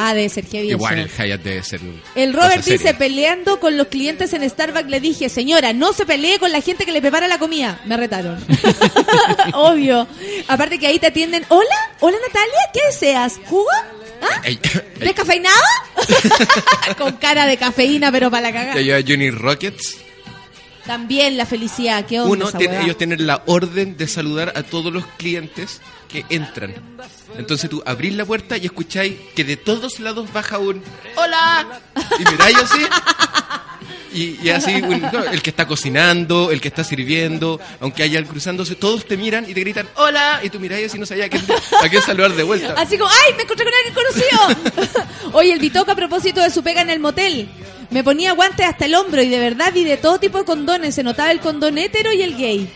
Ah, 0.00 0.14
debe 0.14 0.28
ser 0.28 0.46
heavy 0.46 0.70
Igual 0.70 0.96
el. 1.00 1.08
Hyatt 1.10 1.42
debe 1.42 1.60
ser. 1.64 1.80
El 2.14 2.32
Robert 2.32 2.64
dice, 2.64 2.78
seria. 2.78 2.96
peleando 2.96 3.58
con 3.58 3.76
los 3.76 3.88
clientes 3.88 4.32
en 4.32 4.48
Starbucks, 4.48 4.88
le 4.88 5.00
dije, 5.00 5.28
señora, 5.28 5.72
no 5.72 5.92
se 5.92 6.06
pelee 6.06 6.38
con 6.38 6.52
la 6.52 6.60
gente 6.60 6.84
que 6.84 6.92
le 6.92 7.00
prepara 7.00 7.26
la 7.26 7.40
comida. 7.40 7.80
Me 7.84 7.96
retaron. 7.96 8.38
Obvio. 9.54 10.06
Aparte 10.46 10.78
que 10.78 10.86
ahí 10.86 11.00
te 11.00 11.08
atienden, 11.08 11.44
hola, 11.48 11.74
hola 11.98 12.16
Natalia, 12.28 12.60
¿qué 12.72 12.80
deseas? 12.86 13.40
¿Jugo? 13.46 13.66
¿Ah? 14.22 14.40
¿Descafeinado? 15.00 15.56
con 16.96 17.16
cara 17.16 17.46
de 17.46 17.56
cafeína, 17.56 18.12
pero 18.12 18.30
para 18.30 18.42
la 18.42 18.52
cagada. 18.52 18.80
lleva 18.80 19.00
Johnny 19.04 19.30
Rockets. 19.30 19.96
También 20.86 21.36
la 21.36 21.44
felicidad, 21.44 22.06
¿qué 22.06 22.20
onda 22.20 22.46
Uno, 22.46 22.52
tiene- 22.56 22.84
ellos 22.84 22.96
tienen 22.96 23.26
la 23.26 23.42
orden 23.46 23.96
de 23.96 24.06
saludar 24.06 24.52
a 24.54 24.62
todos 24.62 24.92
los 24.92 25.04
clientes 25.18 25.80
que 26.08 26.24
entran. 26.30 26.72
Entonces 27.38 27.70
tú 27.70 27.82
abrís 27.86 28.14
la 28.14 28.24
puerta 28.26 28.56
y 28.58 28.66
escucháis 28.66 29.14
que 29.34 29.44
de 29.44 29.56
todos 29.56 29.98
lados 30.00 30.30
baja 30.32 30.58
un 30.58 30.82
¡Hola! 31.16 31.80
Y 32.18 32.30
miráis 32.30 32.56
así. 32.58 32.86
Y, 34.12 34.38
y 34.42 34.50
así, 34.50 34.74
un- 34.74 35.00
no, 35.02 35.22
el 35.22 35.40
que 35.42 35.50
está 35.50 35.66
cocinando, 35.66 36.50
el 36.50 36.60
que 36.60 36.68
está 36.68 36.82
sirviendo, 36.82 37.60
aunque 37.80 38.02
haya 38.02 38.22
cruzándose, 38.24 38.74
todos 38.74 39.06
te 39.06 39.16
miran 39.16 39.44
y 39.48 39.54
te 39.54 39.60
gritan 39.60 39.86
¡Hola! 39.96 40.40
Y 40.42 40.50
tú 40.50 40.58
miráis 40.58 40.86
así 40.86 40.96
y 40.96 41.00
no 41.00 41.06
sabías 41.06 41.26
a 41.26 41.30
quién, 41.30 41.44
a 41.82 41.88
quién 41.88 42.02
saludar 42.02 42.32
de 42.32 42.42
vuelta. 42.42 42.74
Así 42.76 42.98
como, 42.98 43.10
¡ay! 43.10 43.34
Me 43.36 43.42
encontré 43.44 43.66
con 43.66 43.74
alguien 43.74 43.94
conocido. 43.94 44.98
Oye, 45.32 45.52
el 45.52 45.58
Bitoca 45.60 45.92
a 45.92 45.96
propósito 45.96 46.40
de 46.40 46.50
su 46.50 46.62
pega 46.62 46.80
en 46.80 46.90
el 46.90 47.00
motel. 47.00 47.48
Me 47.90 48.02
ponía 48.02 48.32
guantes 48.32 48.66
hasta 48.66 48.86
el 48.86 48.94
hombro 48.94 49.22
y 49.22 49.28
de 49.28 49.38
verdad 49.38 49.72
vi 49.72 49.84
de 49.84 49.96
todo 49.96 50.18
tipo 50.18 50.38
de 50.38 50.44
condones. 50.44 50.94
Se 50.94 51.02
notaba 51.02 51.30
el 51.30 51.40
condón 51.40 51.78
hétero 51.78 52.12
y 52.12 52.22
el 52.22 52.36
gay. 52.36 52.68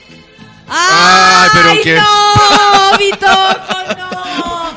Ay, 0.68 1.48
pero 1.52 1.82
qué- 1.82 1.97
no! 1.97 2.98
¡Bitoco, 2.98 3.97
no! 3.98 4.11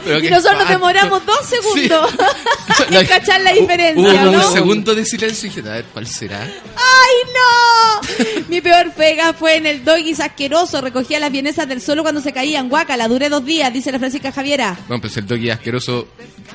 Pero 0.05 0.19
y 0.19 0.29
nosotros 0.29 0.59
nos 0.59 0.69
demoramos 0.69 1.25
dos 1.25 1.39
segundos 1.45 2.11
La- 2.89 3.01
en 3.01 3.07
cachar 3.07 3.41
la 3.41 3.51
Hubo 3.51 3.61
diferencia, 3.61 4.23
un 4.25 4.31
¿no? 4.31 4.51
segundo 4.51 4.95
de 4.95 5.05
silencio 5.05 5.47
y 5.47 5.49
dije, 5.53 5.67
a 5.69 5.73
ver, 5.73 5.85
¿cuál 5.93 6.07
será? 6.07 6.41
¡Ay, 6.43 7.31
no! 7.33 8.45
Mi 8.47 8.61
peor 8.61 8.91
pega 8.91 9.33
fue 9.33 9.55
en 9.57 9.65
el 9.65 9.83
doggies 9.83 10.19
asqueroso. 10.19 10.79
Recogía 10.81 11.19
las 11.19 11.31
vienesas 11.31 11.67
del 11.67 11.81
suelo 11.81 12.03
cuando 12.03 12.21
se 12.21 12.31
caían. 12.33 12.69
Guaca, 12.69 12.95
la 12.97 13.07
duré 13.07 13.29
dos 13.29 13.43
días, 13.45 13.71
dice 13.73 13.91
la 13.91 13.99
Francisca 13.99 14.31
Javiera. 14.31 14.77
Bueno, 14.87 15.01
pues 15.01 15.17
el 15.17 15.25
doggy 15.25 15.49
asqueroso, 15.49 16.07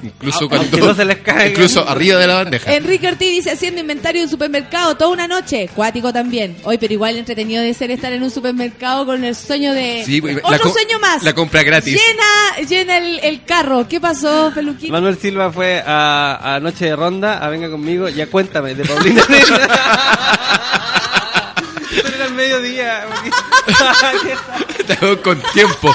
incluso 0.03 0.45
Ah, 0.45 0.49
cuando. 0.49 0.79
no 0.79 0.95
se 0.95 1.05
les 1.05 1.19
caiga. 1.19 1.49
Incluso 1.49 1.87
arriba 1.89 2.19
de 2.21 2.27
la 2.27 2.35
bandeja. 2.35 2.73
Enrique 2.75 3.09
Ortiz 3.09 3.31
dice 3.31 3.51
haciendo 3.51 3.81
inventario 3.81 4.21
de 4.21 4.27
un 4.27 4.31
supermercado 4.31 4.97
toda 4.97 5.11
una 5.11 5.27
noche. 5.27 5.69
Cuático 5.75 6.13
también. 6.13 6.57
Hoy, 6.65 6.79
pero 6.79 6.93
igual 6.93 7.17
entretenido 7.17 7.63
de 7.63 7.75
ser 7.75 7.91
estar 7.91 8.13
en 8.13 8.23
un 8.23 8.31
supermercado 8.31 9.07
con 9.07 9.25
el 9.25 9.35
sueño 9.35 9.73
de. 9.73 10.03
Sí, 10.07 10.21
pues, 10.21 10.39
Otro 10.43 10.73
sueño 10.73 10.99
más. 11.01 11.23
la 11.23 11.35
compra 11.35 11.63
gratis. 11.63 11.99
Llena, 12.01 12.69
llena 12.69 12.99
el, 12.99 13.19
el 13.21 13.40
carro. 13.47 13.87
¿Qué 13.89 14.01
pasó, 14.01 14.51
Peluquín? 14.55 14.93
Manuel 14.93 15.19
Silva 15.19 15.51
fue 15.53 15.83
a, 15.85 16.55
a 16.57 16.61
Noche 16.61 16.87
de 16.87 16.97
Ronda, 16.97 17.39
a 17.39 17.49
Venga 17.49 17.71
conmigo, 17.71 18.09
ya 18.09 18.27
cuéntame, 18.29 18.75
de 18.75 18.85
Paulina. 18.85 19.23
Eso 19.29 19.55
era 22.15 22.25
el 22.27 22.35
mediodía. 22.35 23.05
Estamos 24.79 25.17
con 25.19 25.41
tiempo. 25.53 25.95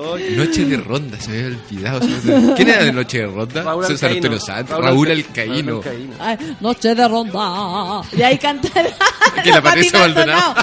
Oye, 0.00 0.30
Noche 0.36 0.64
de 0.64 0.76
ronda, 0.78 1.18
se 1.20 1.30
me 1.30 1.36
había 1.38 1.94
olvidado. 1.96 2.54
¿Quién 2.56 2.68
era 2.68 2.84
de 2.84 2.92
Noche 2.92 3.18
de 3.18 3.26
ronda? 3.26 3.62
Raúl 3.62 3.84
César 3.84 4.10
Alcaíno. 4.10 4.16
Antonio 4.16 4.40
Santos, 4.40 4.70
Raúl 4.70 4.84
Raúl 4.84 5.10
Alca- 5.10 5.42
Alcaíno. 5.42 5.82
Raúl 5.82 5.86
Alcaíno. 5.86 6.14
Ay, 6.20 6.56
noche 6.60 6.94
de 6.94 7.08
ronda. 7.08 8.02
Y 8.16 8.22
ahí 8.22 8.38
cantará. 8.38 8.90
Que 9.44 9.50
la 9.50 9.62
Patricia 9.62 9.98
Maldonado. 10.00 10.54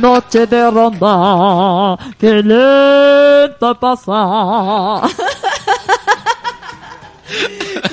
Noche 0.00 0.46
de 0.46 0.70
ronda, 0.70 1.96
que 2.18 2.42
lenta 2.42 3.74
pasa. 3.80 5.02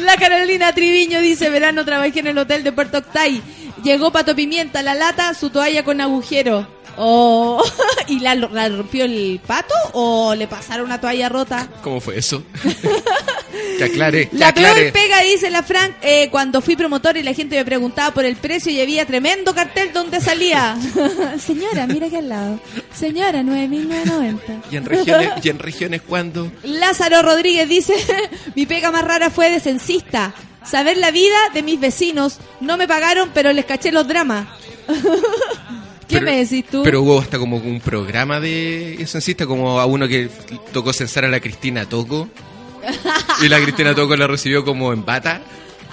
La 0.06 0.16
Carolina 0.18 0.72
Triviño 0.74 1.20
dice, 1.22 1.50
verano 1.50 1.84
trabajé 1.86 2.20
en 2.20 2.28
el 2.28 2.38
hotel 2.38 2.64
de 2.64 2.72
Puerto 2.72 3.00
Octay. 3.00 3.42
Llegó 3.84 4.12
Pato 4.12 4.36
Pimienta, 4.36 4.82
la 4.84 4.94
lata, 4.94 5.34
su 5.34 5.50
toalla 5.50 5.84
con 5.84 6.00
agujero. 6.02 6.68
Oh, 6.98 7.64
¿Y 8.08 8.20
la, 8.20 8.36
la 8.36 8.70
rompió 8.70 9.06
el 9.06 9.40
pato 9.46 9.74
o 9.94 10.36
le 10.36 10.48
pasaron 10.48 10.86
una 10.86 11.02
toalla 11.02 11.30
rota? 11.30 11.68
¿Cómo 11.82 12.00
fue 12.00 12.18
eso? 12.18 12.44
que 13.78 13.84
aclare, 13.84 14.30
que 14.30 14.38
La 14.38 14.54
peor 14.54 14.68
aclare. 14.70 14.92
pega, 14.92 15.22
dice 15.22 15.50
la 15.50 15.64
Frank, 15.64 15.94
eh, 16.02 16.30
cuando 16.32 16.62
fui 16.62 16.76
promotor 16.76 17.18
y 17.18 17.24
la 17.24 17.34
gente 17.34 17.56
me 17.56 17.66
preguntaba 17.66 18.14
por 18.14 18.26
el 18.26 18.36
precio 18.36 18.72
y 18.72 18.80
había 18.82 19.06
tremendo 19.06 19.54
cartel 19.56 19.92
donde 19.94 20.20
salía. 20.22 20.76
Señora, 21.44 21.88
mira 21.88 22.08
aquí 22.08 22.16
al 22.18 22.30
lado. 22.30 22.60
Señora, 22.94 23.42
9.990. 23.42 24.40
¿Y 24.72 24.76
en 24.78 24.86
regiones, 24.86 25.30
y 25.44 25.50
en 25.50 25.60
regiones 25.60 26.02
cuándo? 26.02 26.52
Lázaro 26.64 27.22
Rodríguez 27.22 27.68
dice, 27.68 27.96
mi 28.56 28.66
pega 28.66 28.92
más 28.92 29.04
rara 29.04 29.30
fue 29.30 29.50
de 29.50 29.60
censista. 29.60 30.34
Saber 30.64 30.96
la 30.98 31.12
vida 31.12 31.36
de 31.54 31.62
mis 31.64 31.80
vecinos. 31.80 32.38
No 32.62 32.78
me 32.78 32.88
pagaron, 32.88 33.32
pero 33.34 33.52
les 33.52 33.66
caché 33.66 33.92
los 33.92 34.08
dramas. 34.08 34.48
¿Qué 36.14 36.20
Pero- 36.20 36.32
me 36.32 36.38
decís 36.46 36.66
tú? 36.70 36.84
Pero 36.84 37.02
hubo 37.02 37.20
hasta 37.20 37.38
como 37.40 37.58
un 37.58 37.80
programa 37.82 38.40
de 38.40 39.02
eso 39.02 39.18
insiste 39.18 39.46
como 39.46 39.80
a 39.80 39.86
uno 39.86 40.08
que 40.08 40.30
tocó 40.72 40.94
censar 40.94 41.26
a 41.26 41.30
la 41.30 41.40
Cristina 41.40 41.86
Toco. 41.88 42.28
y 43.42 43.50
la 43.50 43.60
Cristina 43.62 43.96
Toco 43.96 44.16
la 44.16 44.28
recibió 44.28 44.64
como 44.64 44.94
en 44.94 45.06
bata. 45.06 45.42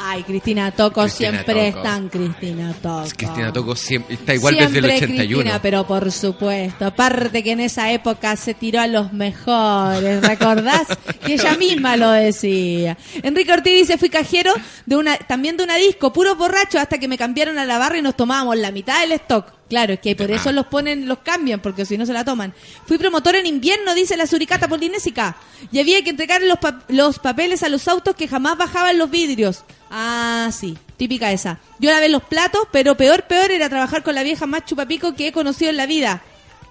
Ay, 0.03 0.23
Cristina 0.23 0.71
Toco, 0.71 1.03
Cristina 1.03 1.31
siempre 1.31 1.55
Tocco. 1.73 1.79
están 1.79 2.09
Cristina 2.09 2.73
Toco. 2.81 3.05
Cristina 3.17 3.53
Toco 3.53 3.77
siempre, 3.77 4.15
está 4.15 4.35
igual 4.35 4.55
Siempre 4.57 4.81
desde 4.81 4.89
el 4.89 4.97
81. 4.97 5.41
Cristina, 5.43 5.63
pero 5.63 5.87
por 5.87 6.11
supuesto. 6.11 6.87
Aparte 6.87 7.43
que 7.43 7.53
en 7.53 7.61
esa 7.61 7.93
época 7.93 8.35
se 8.37 8.55
tiró 8.55 8.81
a 8.81 8.87
los 8.87 9.13
mejores, 9.13 10.23
¿recordás? 10.27 10.87
que 11.27 11.35
ella 11.35 11.55
misma 11.59 11.97
lo 11.99 12.11
decía. 12.13 12.97
Enrique 13.23 13.53
Ortiz 13.53 13.75
dice, 13.75 13.99
fui 13.99 14.09
cajero 14.09 14.53
de 14.87 14.97
una, 14.97 15.17
también 15.19 15.59
de 15.59 15.65
una 15.65 15.77
disco, 15.77 16.13
puro 16.15 16.35
borracho, 16.35 16.79
hasta 16.79 16.97
que 16.99 17.07
me 17.07 17.19
cambiaron 17.19 17.59
a 17.59 17.67
la 17.67 17.77
barra 17.79 17.99
y 17.99 18.03
nos 18.03 18.17
tomábamos 18.17 18.57
la 18.57 18.73
mitad 18.73 19.01
del 19.03 19.13
stock. 19.13 19.53
Claro, 19.71 19.95
es 19.95 20.01
que 20.01 20.15
por 20.17 20.31
eso 20.33 20.51
los 20.53 20.67
ponen, 20.67 21.07
los 21.09 21.19
cambian, 21.21 21.61
porque 21.61 21.87
si 21.87 21.97
no 21.97 22.05
se 22.05 22.13
la 22.13 22.25
toman. 22.25 22.53
Fui 22.87 22.99
promotor 22.99 23.37
en 23.37 23.47
invierno, 23.47 23.95
dice 23.95 24.17
la 24.17 24.27
suricata 24.27 24.67
polinésica. 24.69 25.37
Y 25.73 25.79
había 25.79 26.03
que 26.03 26.11
entregar 26.11 26.43
los, 26.43 26.59
pa- 26.59 26.83
los 26.89 27.19
papeles 27.21 27.63
a 27.63 27.69
los 27.69 27.87
autos 27.87 28.17
que 28.17 28.27
jamás 28.27 28.59
bajaban 28.59 28.99
los 28.99 29.09
vidrios. 29.11 29.63
Ah, 29.89 30.51
sí, 30.53 30.77
típica 30.97 31.31
esa. 31.33 31.61
Yo 31.79 31.91
lavé 31.91 32.09
los 32.09 32.25
platos, 32.25 32.63
pero 32.73 32.97
peor, 32.97 33.23
peor 33.29 33.53
era 33.53 33.69
trabajar 33.69 34.03
con 34.03 34.15
la 34.17 34.25
vieja 34.25 34.45
más 34.47 34.65
chupapico 34.65 35.15
que 35.15 35.29
he 35.29 35.33
conocido 35.33 35.71
en 35.71 35.77
la 35.77 35.87
vida. 35.87 36.21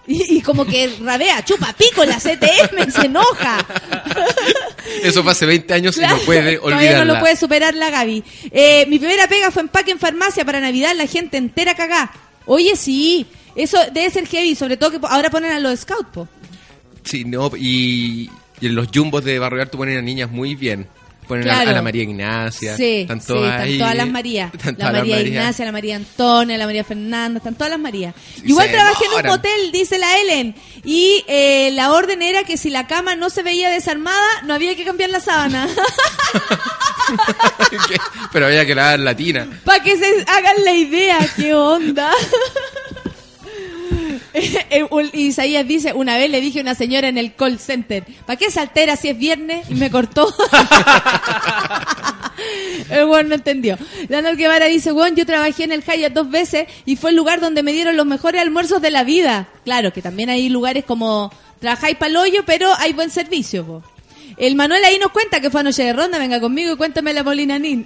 Y, 0.07 0.37
y 0.37 0.41
como 0.41 0.65
que 0.65 0.93
rabea, 1.01 1.45
chupapico 1.45 2.03
la 2.03 2.17
CTM, 2.17 2.91
se 2.91 3.05
enoja. 3.05 3.65
Eso 5.03 5.21
fue 5.23 5.31
hace 5.31 5.45
20 5.45 5.73
años 5.73 5.97
y 5.97 6.01
no 6.01 6.17
puede 6.25 6.57
olvidarla. 6.57 6.99
no 6.99 7.05
lo 7.05 7.19
puede 7.19 7.35
superar 7.35 7.75
la 7.75 7.89
Gaby. 7.91 8.23
Eh, 8.51 8.85
mi 8.89 8.97
primera 8.99 9.27
pega 9.27 9.51
fue 9.51 9.61
empaque 9.61 9.91
en 9.91 9.99
farmacia 9.99 10.43
para 10.43 10.59
Navidad, 10.59 10.93
la 10.95 11.05
gente 11.07 11.37
entera 11.37 11.75
cagá. 11.75 12.11
Oye, 12.51 12.75
sí, 12.75 13.27
eso 13.55 13.77
debe 13.93 14.09
ser 14.09 14.25
heavy, 14.25 14.55
sobre 14.55 14.75
todo 14.75 14.89
que 14.89 14.99
ahora 15.07 15.29
ponen 15.29 15.51
a 15.51 15.59
los 15.59 15.81
scouts, 15.81 16.09
po. 16.11 16.27
Sí, 17.03 17.23
no, 17.23 17.51
y, 17.55 18.27
y 18.59 18.65
en 18.65 18.73
los 18.73 18.87
jumbos 18.91 19.23
de 19.23 19.37
Barrio 19.37 19.61
Alto 19.61 19.77
ponen 19.77 19.99
a 19.99 20.01
niñas 20.01 20.31
muy 20.31 20.55
bien. 20.55 20.87
Ponen 21.29 21.47
a- 21.47 21.53
Claro. 21.53 21.69
a, 21.69 21.73
la 21.73 21.81
María 21.81 22.03
Ignacia. 22.03 22.75
Sí, 22.75 23.01
están 23.01 23.21
sí, 23.21 23.27
todas 23.27 23.51
están 23.51 23.61
ahí. 23.61 23.77
todas 23.77 23.95
las 23.95 24.07
Marías. 24.09 24.51
La 24.77 24.91
María 24.91 25.15
Marías. 25.15 25.27
Ignacia, 25.27 25.65
la 25.65 25.71
María 25.71 25.95
Antonia, 25.95 26.57
la 26.57 26.65
María 26.65 26.83
Fernanda, 26.83 27.37
están 27.37 27.53
todas 27.53 27.69
las 27.69 27.79
Marías. 27.79 28.13
Igual 28.43 28.69
trabajé 28.71 29.05
en 29.05 29.11
un 29.25 29.31
motel, 29.31 29.71
dice 29.71 29.97
la 29.99 30.17
Ellen. 30.19 30.55
Y 30.83 31.23
eh, 31.27 31.69
la 31.73 31.91
orden 31.93 32.21
era 32.23 32.43
que 32.43 32.57
si 32.57 32.69
la 32.69 32.87
cama 32.87 33.15
no 33.15 33.29
se 33.29 33.43
veía 33.43 33.69
desarmada, 33.69 34.25
no 34.45 34.53
había 34.55 34.75
que 34.75 34.83
cambiar 34.83 35.11
la 35.11 35.19
sábana. 35.21 35.67
Pero 38.33 38.47
había 38.47 38.65
que 38.65 38.75
lavar 38.75 38.99
latina. 38.99 39.47
Para 39.63 39.83
que 39.83 39.97
se 39.97 40.25
hagan 40.27 40.55
la 40.65 40.73
idea, 40.73 41.17
qué 41.35 41.53
onda. 41.53 42.11
Eh, 44.71 44.85
Isaías 45.13 45.67
dice, 45.67 45.93
una 45.93 46.15
vez 46.17 46.29
le 46.29 46.41
dije 46.41 46.59
a 46.59 46.61
una 46.61 46.75
señora 46.75 47.07
en 47.07 47.17
el 47.17 47.33
call 47.33 47.59
center, 47.59 48.03
¿para 48.25 48.37
qué 48.37 48.51
se 48.51 48.59
altera 48.59 48.95
si 48.95 49.09
es 49.09 49.17
viernes? 49.17 49.69
Y 49.69 49.73
me 49.73 49.89
cortó. 49.89 50.31
el 52.89 53.07
no 53.07 53.35
entendió. 53.35 53.77
Leonel 54.07 54.37
Guevara 54.37 54.65
dice, 54.67 54.91
weón, 54.91 55.15
yo 55.15 55.25
trabajé 55.25 55.63
en 55.63 55.71
el 55.71 55.83
Hyatt 55.83 56.13
dos 56.13 56.29
veces 56.29 56.67
y 56.85 56.95
fue 56.95 57.09
el 57.09 57.15
lugar 57.15 57.39
donde 57.39 57.63
me 57.63 57.73
dieron 57.73 57.97
los 57.97 58.05
mejores 58.05 58.41
almuerzos 58.41 58.81
de 58.81 58.91
la 58.91 59.03
vida. 59.03 59.49
Claro, 59.63 59.91
que 59.91 60.01
también 60.01 60.29
hay 60.29 60.49
lugares 60.49 60.85
como, 60.85 61.31
trabajáis 61.59 61.97
pa'l 61.97 62.15
hoyo, 62.15 62.43
pero 62.45 62.71
hay 62.77 62.93
buen 62.93 63.09
servicio, 63.09 63.65
po. 63.65 63.83
El 64.39 64.55
Manuel 64.55 64.83
ahí 64.85 64.97
nos 64.99 65.11
cuenta 65.11 65.41
que 65.41 65.49
fue 65.49 65.59
anoche 65.59 65.83
de 65.83 65.91
ronda, 65.91 66.17
venga 66.17 66.39
conmigo 66.39 66.71
y 66.73 66.77
cuéntame 66.77 67.13
la 67.13 67.23
Molina 67.23 67.59
Nin. 67.59 67.85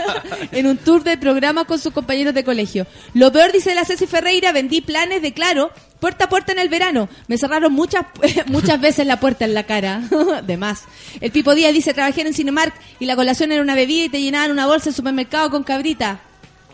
en 0.52 0.66
un 0.66 0.76
tour 0.76 1.02
de 1.02 1.16
programas 1.16 1.64
con 1.64 1.78
sus 1.78 1.94
compañeros 1.94 2.34
de 2.34 2.44
colegio. 2.44 2.86
Lo 3.14 3.32
peor, 3.32 3.52
dice 3.52 3.74
la 3.74 3.86
Ceci 3.86 4.06
Ferreira, 4.06 4.52
vendí 4.52 4.82
planes 4.82 5.22
de 5.22 5.32
claro, 5.32 5.70
puerta 6.00 6.26
a 6.26 6.28
puerta 6.28 6.52
en 6.52 6.58
el 6.58 6.68
verano. 6.68 7.08
Me 7.26 7.38
cerraron 7.38 7.72
muchas, 7.72 8.04
muchas 8.46 8.78
veces 8.82 9.06
la 9.06 9.18
puerta 9.18 9.46
en 9.46 9.54
la 9.54 9.62
cara. 9.64 10.02
de 10.46 10.56
más. 10.58 10.84
El 11.22 11.30
Pipo 11.30 11.54
Díaz 11.54 11.72
dice, 11.72 11.94
trabajé 11.94 12.20
en 12.20 12.34
Cinemark 12.34 12.74
y 13.00 13.06
la 13.06 13.16
colación 13.16 13.50
era 13.50 13.62
una 13.62 13.74
bebida 13.74 14.04
y 14.04 14.08
te 14.10 14.20
llenaban 14.20 14.50
una 14.50 14.66
bolsa 14.66 14.90
de 14.90 14.96
supermercado 14.96 15.50
con 15.50 15.64
cabrita. 15.64 16.20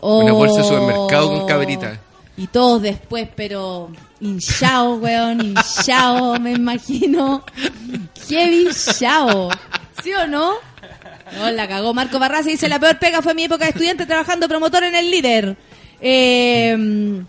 Una 0.01 0.33
bolsa 0.33 0.57
de 0.57 0.61
Oh. 0.63 0.67
supermercado 0.67 1.29
con 1.29 1.47
cabrita. 1.47 1.99
Y 2.37 2.47
todos 2.47 2.81
después, 2.81 3.27
pero 3.35 3.91
hinchao, 4.19 4.95
weón, 4.95 5.41
hinchao, 5.41 6.39
me 6.39 6.53
imagino. 6.53 7.43
Qué 8.27 8.51
hinchao. 8.51 9.49
¿Sí 10.01 10.13
o 10.13 10.27
no? 10.27 10.53
No, 11.37 11.51
la 11.51 11.67
cagó. 11.67 11.93
Marco 11.93 12.19
Barraza 12.19 12.49
dice, 12.49 12.67
la 12.69 12.79
peor 12.79 12.97
pega 12.99 13.21
fue 13.21 13.33
mi 13.33 13.43
época 13.43 13.65
de 13.65 13.71
estudiante 13.71 14.05
trabajando 14.05 14.47
promotor 14.47 14.83
en 14.83 14.95
el 14.95 15.11
líder. 15.11 15.55
Eh, 15.99 17.23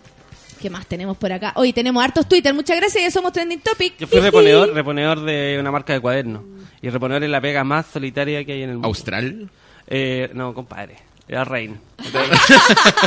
¿Qué 0.63 0.69
más 0.69 0.85
tenemos 0.87 1.17
por 1.17 1.29
acá? 1.29 1.51
Hoy 1.57 1.73
tenemos 1.73 2.01
hartos 2.01 2.25
Twitter. 2.25 2.53
Muchas 2.53 2.77
gracias, 2.77 3.03
ya 3.03 3.11
somos 3.11 3.33
Trending 3.33 3.59
Topic. 3.59 3.97
Yo 3.97 4.07
fui 4.07 4.21
reponedor, 4.21 4.69
reponedor 4.73 5.19
de 5.19 5.57
una 5.59 5.71
marca 5.71 5.91
de 5.91 5.99
cuadernos. 5.99 6.41
Y 6.81 6.89
reponedor 6.89 7.23
es 7.25 7.29
la 7.29 7.41
pega 7.41 7.65
más 7.65 7.87
solitaria 7.87 8.45
que 8.45 8.53
hay 8.53 8.63
en 8.63 8.69
el 8.69 8.75
mundo. 8.75 8.87
¿Austral? 8.87 9.49
Eh, 9.87 10.31
no, 10.33 10.53
compadre. 10.53 10.95
Era 11.27 11.43
Rain. 11.45 11.79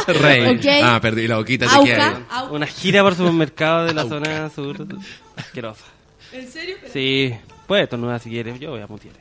Ok. 0.09 0.66
Ah, 0.82 0.98
perdí 1.01 1.28
la 1.28 1.36
boquita. 1.36 1.66
Te 1.68 1.74
Auca. 1.76 2.22
Au- 2.30 2.52
Una 2.55 2.66
gira 2.66 3.02
por 3.02 3.14
supermercado 3.14 3.84
de 3.86 3.94
la 3.94 4.05
zona 4.05 4.48
sur. 4.51 4.86
Asquerosa. 5.36 5.84
¿En 6.32 6.51
serio? 6.51 6.76
Sí, 6.93 7.34
puedes 7.66 7.84
estornudar 7.84 8.20
si 8.20 8.30
quieres. 8.30 8.59
Yo 8.59 8.70
voy 8.70 8.80
a 8.80 8.86
mutear. 8.86 9.14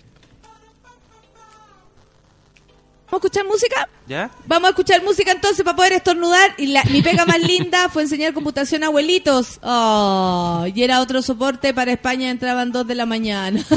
¿Vamos 3.11 3.23
a 3.23 3.27
escuchar 3.27 3.45
música? 3.45 3.87
¿Ya? 4.07 4.31
Vamos 4.47 4.67
a 4.67 4.69
escuchar 4.71 5.03
música 5.03 5.31
entonces 5.31 5.63
para 5.63 5.75
poder 5.75 5.93
estornudar. 5.93 6.53
Y 6.57 6.67
la- 6.67 6.83
mi 6.85 7.01
pega 7.01 7.25
más 7.25 7.39
linda 7.41 7.89
fue 7.89 8.01
enseñar 8.03 8.33
computación 8.33 8.83
a 8.83 8.87
abuelitos. 8.87 9.59
Oh, 9.61 10.65
y 10.73 10.83
era 10.83 11.01
otro 11.01 11.21
soporte 11.21 11.73
para 11.73 11.91
España, 11.91 12.29
entraban 12.31 12.71
dos 12.71 12.87
de 12.87 12.95
la 12.95 13.05
mañana. 13.05 13.61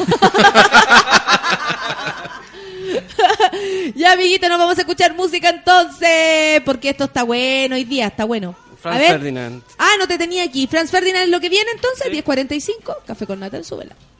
ya, 3.94 4.12
amiguito, 4.12 4.48
nos 4.48 4.59
vamos 4.59 4.78
a 4.78 4.82
escuchar 4.82 5.15
música 5.15 5.51
entonces. 5.51 6.60
Porque 6.65 6.90
esto 6.90 7.05
está 7.05 7.23
bueno 7.23 7.77
hoy 7.77 7.85
día, 7.85 8.06
está 8.06 8.24
bueno. 8.24 8.55
Franz 8.81 8.97
a 8.97 8.98
ver. 8.98 9.10
Ferdinand. 9.12 9.62
Ah, 9.78 9.93
no 9.98 10.06
te 10.06 10.19
tenía 10.19 10.44
aquí. 10.44 10.66
Franz 10.66 10.90
Ferdinand 10.90 11.24
es 11.24 11.31
lo 11.31 11.40
que 11.40 11.48
viene 11.48 11.70
entonces, 11.74 12.12
10.45. 12.12 12.97
Café 13.06 13.27
con 13.27 13.40
Natal, 13.40 13.65
súbela. 13.65 13.94
Come 13.94 14.18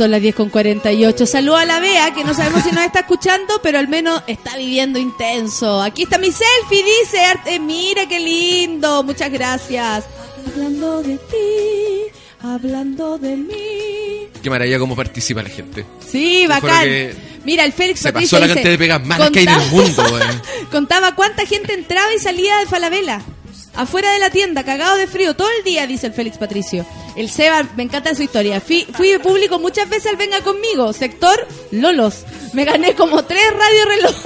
Son 0.00 0.10
las 0.10 0.22
10 0.22 0.34
con 0.34 0.48
48. 0.48 1.26
Saludo 1.26 1.56
a 1.58 1.66
la 1.66 1.78
Bea, 1.78 2.14
que 2.14 2.24
no 2.24 2.32
sabemos 2.32 2.62
si 2.62 2.70
nos 2.72 2.84
está 2.86 3.00
escuchando, 3.00 3.60
pero 3.62 3.78
al 3.78 3.86
menos 3.86 4.22
está 4.26 4.56
viviendo 4.56 4.98
intenso. 4.98 5.82
Aquí 5.82 6.04
está 6.04 6.16
mi 6.16 6.28
selfie, 6.32 6.82
dice 7.02 7.20
Arte. 7.22 7.60
Mira 7.60 8.08
qué 8.08 8.18
lindo. 8.18 9.02
Muchas 9.02 9.30
gracias. 9.30 10.04
Hablando 10.46 11.02
de 11.02 11.18
ti, 11.18 12.12
hablando 12.42 13.18
de 13.18 13.36
mí. 13.36 14.28
Qué 14.42 14.48
maravilla 14.48 14.78
cómo 14.78 14.96
participa 14.96 15.42
la 15.42 15.50
gente. 15.50 15.84
Sí, 16.10 16.46
bacán. 16.46 16.88
Mira, 17.44 17.64
el 17.64 17.72
Félix 17.74 18.00
Se 18.00 18.10
Patricio 18.10 18.38
pasó 18.38 18.40
la 18.40 18.46
dice, 18.46 18.54
cantidad 18.54 18.72
de 18.72 18.78
pegas 18.78 19.06
malas 19.06 19.30
que 19.30 19.38
hay 19.40 19.44
en 19.44 19.50
el 19.52 19.70
contaba- 19.70 20.08
mundo. 20.18 20.42
Contaba 20.70 21.14
cuánta 21.14 21.44
gente 21.44 21.74
entraba 21.74 22.10
y 22.14 22.18
salía 22.18 22.56
de 22.60 22.64
Falabella. 22.66 23.20
Afuera 23.80 24.12
de 24.12 24.18
la 24.18 24.28
tienda, 24.28 24.62
cagado 24.62 24.98
de 24.98 25.06
frío, 25.06 25.32
todo 25.34 25.48
el 25.56 25.64
día, 25.64 25.86
dice 25.86 26.06
el 26.06 26.12
Félix 26.12 26.36
Patricio. 26.36 26.84
El 27.16 27.30
Seba, 27.30 27.66
me 27.76 27.82
encanta 27.82 28.14
su 28.14 28.22
historia. 28.22 28.60
Fui, 28.60 28.86
fui 28.92 29.08
de 29.08 29.18
público 29.20 29.58
muchas 29.58 29.88
veces 29.88 30.10
al 30.10 30.16
Venga 30.16 30.42
Conmigo. 30.42 30.92
Sector 30.92 31.48
Lolos. 31.70 32.26
Me 32.52 32.66
gané 32.66 32.94
como 32.94 33.24
tres 33.24 33.42
radio 33.50 33.84
reloj. 33.86 34.16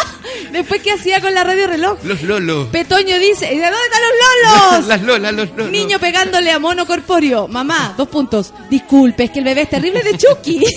Después, 0.52 0.80
¿qué 0.80 0.92
hacía 0.92 1.20
con 1.20 1.34
la 1.34 1.44
radio 1.44 1.66
reloj? 1.66 1.98
Los 2.02 2.22
lolos. 2.22 2.68
Petoño 2.68 3.18
dice, 3.18 3.52
¿y 3.52 3.58
de 3.58 3.64
dónde 3.64 3.78
están 3.84 4.00
los 4.00 4.12
lolos? 4.22 4.86
Las 4.88 5.02
lolas, 5.02 5.34
los 5.34 5.50
lolos. 5.50 5.70
Niño 5.70 5.98
pegándole 5.98 6.50
a 6.50 6.58
mono 6.58 6.86
corpóreo. 6.86 7.46
Mamá, 7.46 7.92
dos 7.98 8.08
puntos. 8.08 8.54
Disculpe, 8.70 9.24
es 9.24 9.30
que 9.30 9.40
el 9.40 9.44
bebé 9.44 9.62
es 9.62 9.68
terrible 9.68 10.02
de 10.02 10.16
Chucky. 10.16 10.64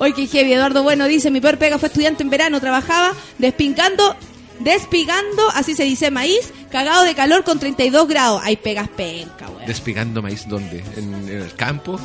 Hoy 0.00 0.12
que 0.12 0.28
heavy, 0.28 0.52
Eduardo 0.52 0.84
Bueno 0.84 1.06
dice, 1.06 1.28
mi 1.28 1.40
peor 1.40 1.58
pega 1.58 1.76
fue 1.78 1.88
estudiante 1.88 2.22
en 2.22 2.30
verano, 2.30 2.60
trabajaba 2.60 3.14
despingando, 3.38 4.14
despigando, 4.60 5.48
así 5.54 5.74
se 5.74 5.84
dice, 5.84 6.10
maíz, 6.10 6.52
cagado 6.70 7.04
de 7.04 7.14
calor 7.14 7.44
con 7.44 7.58
32 7.58 8.08
grados. 8.08 8.40
Hay 8.44 8.56
pegas 8.56 8.88
penca, 8.88 9.48
weón. 9.48 9.66
Despegando 9.66 10.22
maíz, 10.22 10.46
¿dónde? 10.48 10.84
¿En, 10.96 11.14
en 11.28 11.42
el 11.42 11.54
campo? 11.54 11.98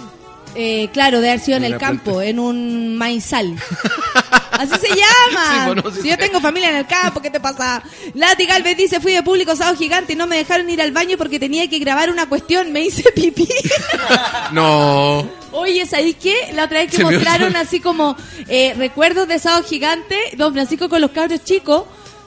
Eh, 0.56 0.90
claro, 0.94 1.20
de 1.20 1.30
haber 1.30 1.40
sido 1.40 1.58
en 1.58 1.64
En 1.66 1.74
el 1.74 1.80
campo, 1.80 2.12
planta. 2.12 2.26
en 2.26 2.40
un 2.40 2.96
maizal. 2.96 3.56
Así 4.52 4.76
se 4.80 4.90
llama. 4.90 5.46
Sí, 5.52 5.66
bueno, 5.66 5.84
sí 5.96 6.02
si 6.04 6.10
yo 6.10 6.18
tengo 6.18 6.40
familia 6.40 6.70
en 6.70 6.76
el 6.76 6.86
campo, 6.86 7.20
¿qué 7.20 7.32
te 7.32 7.40
pasa? 7.40 7.82
Lati 8.14 8.46
Galvez 8.46 8.78
dice, 8.78 9.00
fui 9.00 9.14
de 9.14 9.24
público 9.24 9.56
sábado 9.56 9.76
gigante 9.76 10.14
y 10.14 10.16
no 10.16 10.28
me 10.28 10.38
dejaron 10.38 10.70
ir 10.70 10.80
al 10.80 10.92
baño 10.92 11.18
porque 11.18 11.40
tenía 11.40 11.68
que 11.68 11.80
grabar 11.80 12.12
una 12.12 12.30
cuestión, 12.30 12.72
me 12.72 12.82
hice 12.82 13.04
pipí. 13.12 13.48
No. 14.52 15.28
Oye, 15.52 15.86
¿sabéis 15.88 16.18
qué? 16.22 16.52
La 16.54 16.66
otra 16.66 16.80
vez 16.80 16.92
que 16.92 16.98
Se 16.98 17.04
mostraron 17.04 17.56
así 17.56 17.80
como 17.80 18.16
eh, 18.48 18.74
recuerdos 18.78 19.28
de 19.28 19.40
sábado 19.40 19.64
gigante, 19.64 20.16
don 20.38 20.54
Francisco 20.54 20.90
con 20.90 21.02
los 21.02 21.12
cabros 21.12 21.44
chicos. 21.44 21.86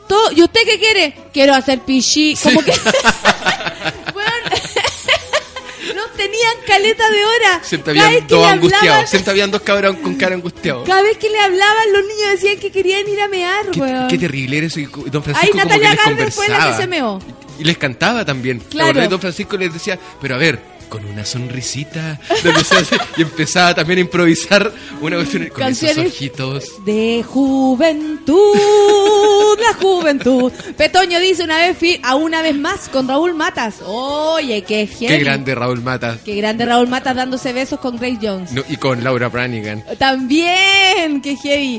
Todo, 0.08 0.32
¿Y 0.32 0.42
usted 0.42 0.60
qué 0.64 0.78
quiere? 0.78 1.14
Quiero 1.32 1.54
hacer 1.54 1.80
pichí. 1.80 2.36
Como 2.42 2.62
que... 2.62 2.72
No 5.94 6.02
tenían 6.16 6.54
caleta 6.66 7.08
de 7.10 7.24
hora. 7.24 7.60
Siempre 7.62 7.98
habían 8.00 8.26
dos 8.26 8.46
angustiados. 8.46 8.86
hablaban- 8.88 9.06
Siempre 9.06 9.30
habían 9.30 9.50
dos 9.50 9.62
cabrones 9.62 10.00
con 10.02 10.14
cara 10.16 10.34
angustiados. 10.34 10.86
Cada 10.86 11.02
vez 11.02 11.16
que 11.16 11.30
le 11.30 11.38
hablaban, 11.38 11.92
los 11.92 12.02
niños 12.02 12.30
decían 12.32 12.58
que 12.58 12.70
querían 12.72 13.08
ir 13.08 13.20
a 13.20 13.28
mear, 13.28 13.70
Qué, 13.70 13.80
weón. 13.80 14.08
qué 14.08 14.18
terrible 14.18 14.58
era 14.58 14.66
eso. 14.66 14.80
Y 14.80 14.86
don 14.86 15.22
Francisco 15.22 15.40
Ay, 15.42 15.50
como 15.50 15.64
Natalia 15.64 15.90
que 15.90 15.96
les 15.96 16.04
Galvez 16.04 16.34
fue 16.34 16.48
la 16.48 16.70
que 16.70 16.76
se 16.82 16.86
meó. 16.88 17.18
Y 17.58 17.64
les 17.64 17.78
cantaba 17.78 18.24
también. 18.24 18.60
¿Te 18.60 18.66
Claro. 18.68 19.08
Don 19.08 19.20
Francisco 19.20 19.56
les 19.56 19.72
decía, 19.72 19.98
pero 20.20 20.34
a 20.34 20.38
ver, 20.38 20.60
con 20.88 21.04
una 21.06 21.24
sonrisita. 21.24 22.18
Y 23.16 23.22
empezaba 23.22 23.74
también 23.74 23.98
a 23.98 24.02
improvisar 24.02 24.72
una 25.00 25.16
cuestión 25.16 25.48
con 25.48 25.62
esos 25.64 25.96
ojitos. 25.98 26.84
De 26.84 27.24
juventud, 27.26 28.36
la 29.60 29.74
juventud. 29.80 30.52
Petoño 30.76 31.18
dice 31.20 31.44
una 31.44 31.58
vez 31.58 31.76
a 32.02 32.14
una 32.16 32.42
vez 32.42 32.54
más 32.56 32.88
con 32.88 33.08
Raúl 33.08 33.34
Matas. 33.34 33.76
Oye, 33.84 34.62
qué 34.62 34.86
Qué 34.86 35.08
heavy. 35.08 35.24
grande 35.24 35.54
Raúl 35.54 35.82
Mata. 35.82 36.18
Qué 36.24 36.34
grande 36.36 36.64
Raúl 36.66 36.88
Matas 36.88 37.16
dándose 37.16 37.52
besos 37.52 37.80
con 37.80 37.96
Grace 37.96 38.18
Jones. 38.20 38.52
No, 38.52 38.62
y 38.68 38.76
con 38.76 39.02
Laura 39.04 39.28
Branigan. 39.28 39.84
También, 39.98 41.20
qué 41.22 41.36
heavy. 41.36 41.78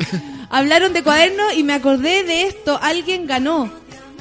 Hablaron 0.49 0.93
de 0.93 1.03
cuadernos 1.03 1.53
y 1.55 1.63
me 1.63 1.73
acordé 1.73 2.23
de 2.23 2.43
esto. 2.43 2.79
Alguien 2.81 3.27
ganó. 3.27 3.69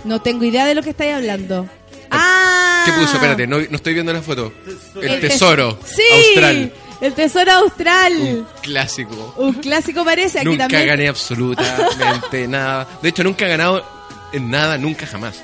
No 0.04 0.20
tengo 0.22 0.44
idea 0.44 0.66
de 0.66 0.74
lo 0.74 0.82
que 0.82 0.90
estáis 0.90 1.14
hablando. 1.14 1.68
Ah. 2.10 2.82
¿Qué 2.86 2.92
puso? 2.92 3.14
Espérate, 3.14 3.46
no, 3.46 3.58
no 3.58 3.76
estoy 3.76 3.94
viendo 3.94 4.12
la 4.12 4.22
foto. 4.22 4.52
El, 4.96 5.02
El 5.04 5.20
tes- 5.20 5.32
tesoro 5.32 5.78
Sí, 5.84 6.02
austral. 6.12 6.72
el 7.00 7.12
tesoro 7.14 7.52
austral. 7.52 8.46
Clásico. 8.62 9.34
Un 9.38 9.54
clásico 9.54 10.04
parece. 10.04 10.38
Aquí 10.40 10.46
nunca 10.48 10.64
también. 10.68 10.86
gané 10.86 11.08
absolutamente 11.08 12.46
nada. 12.48 12.86
De 13.02 13.08
hecho, 13.08 13.24
nunca 13.24 13.46
he 13.46 13.48
ganado 13.48 13.84
en 14.32 14.50
nada, 14.50 14.78
nunca 14.78 15.06
jamás. 15.06 15.42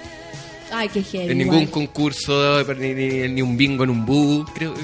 Ay, 0.72 0.89
qué 0.89 1.02
heavy. 1.02 1.30
En 1.32 1.39
ningún 1.39 1.66
concurso, 1.66 2.64
ni, 2.74 2.94
ni- 2.94 3.28
ni 3.28 3.43
un 3.43 3.56
bingo 3.56 3.84
en 3.84 3.90
un 3.90 4.06
bus, 4.06 4.48
creo. 4.55 4.74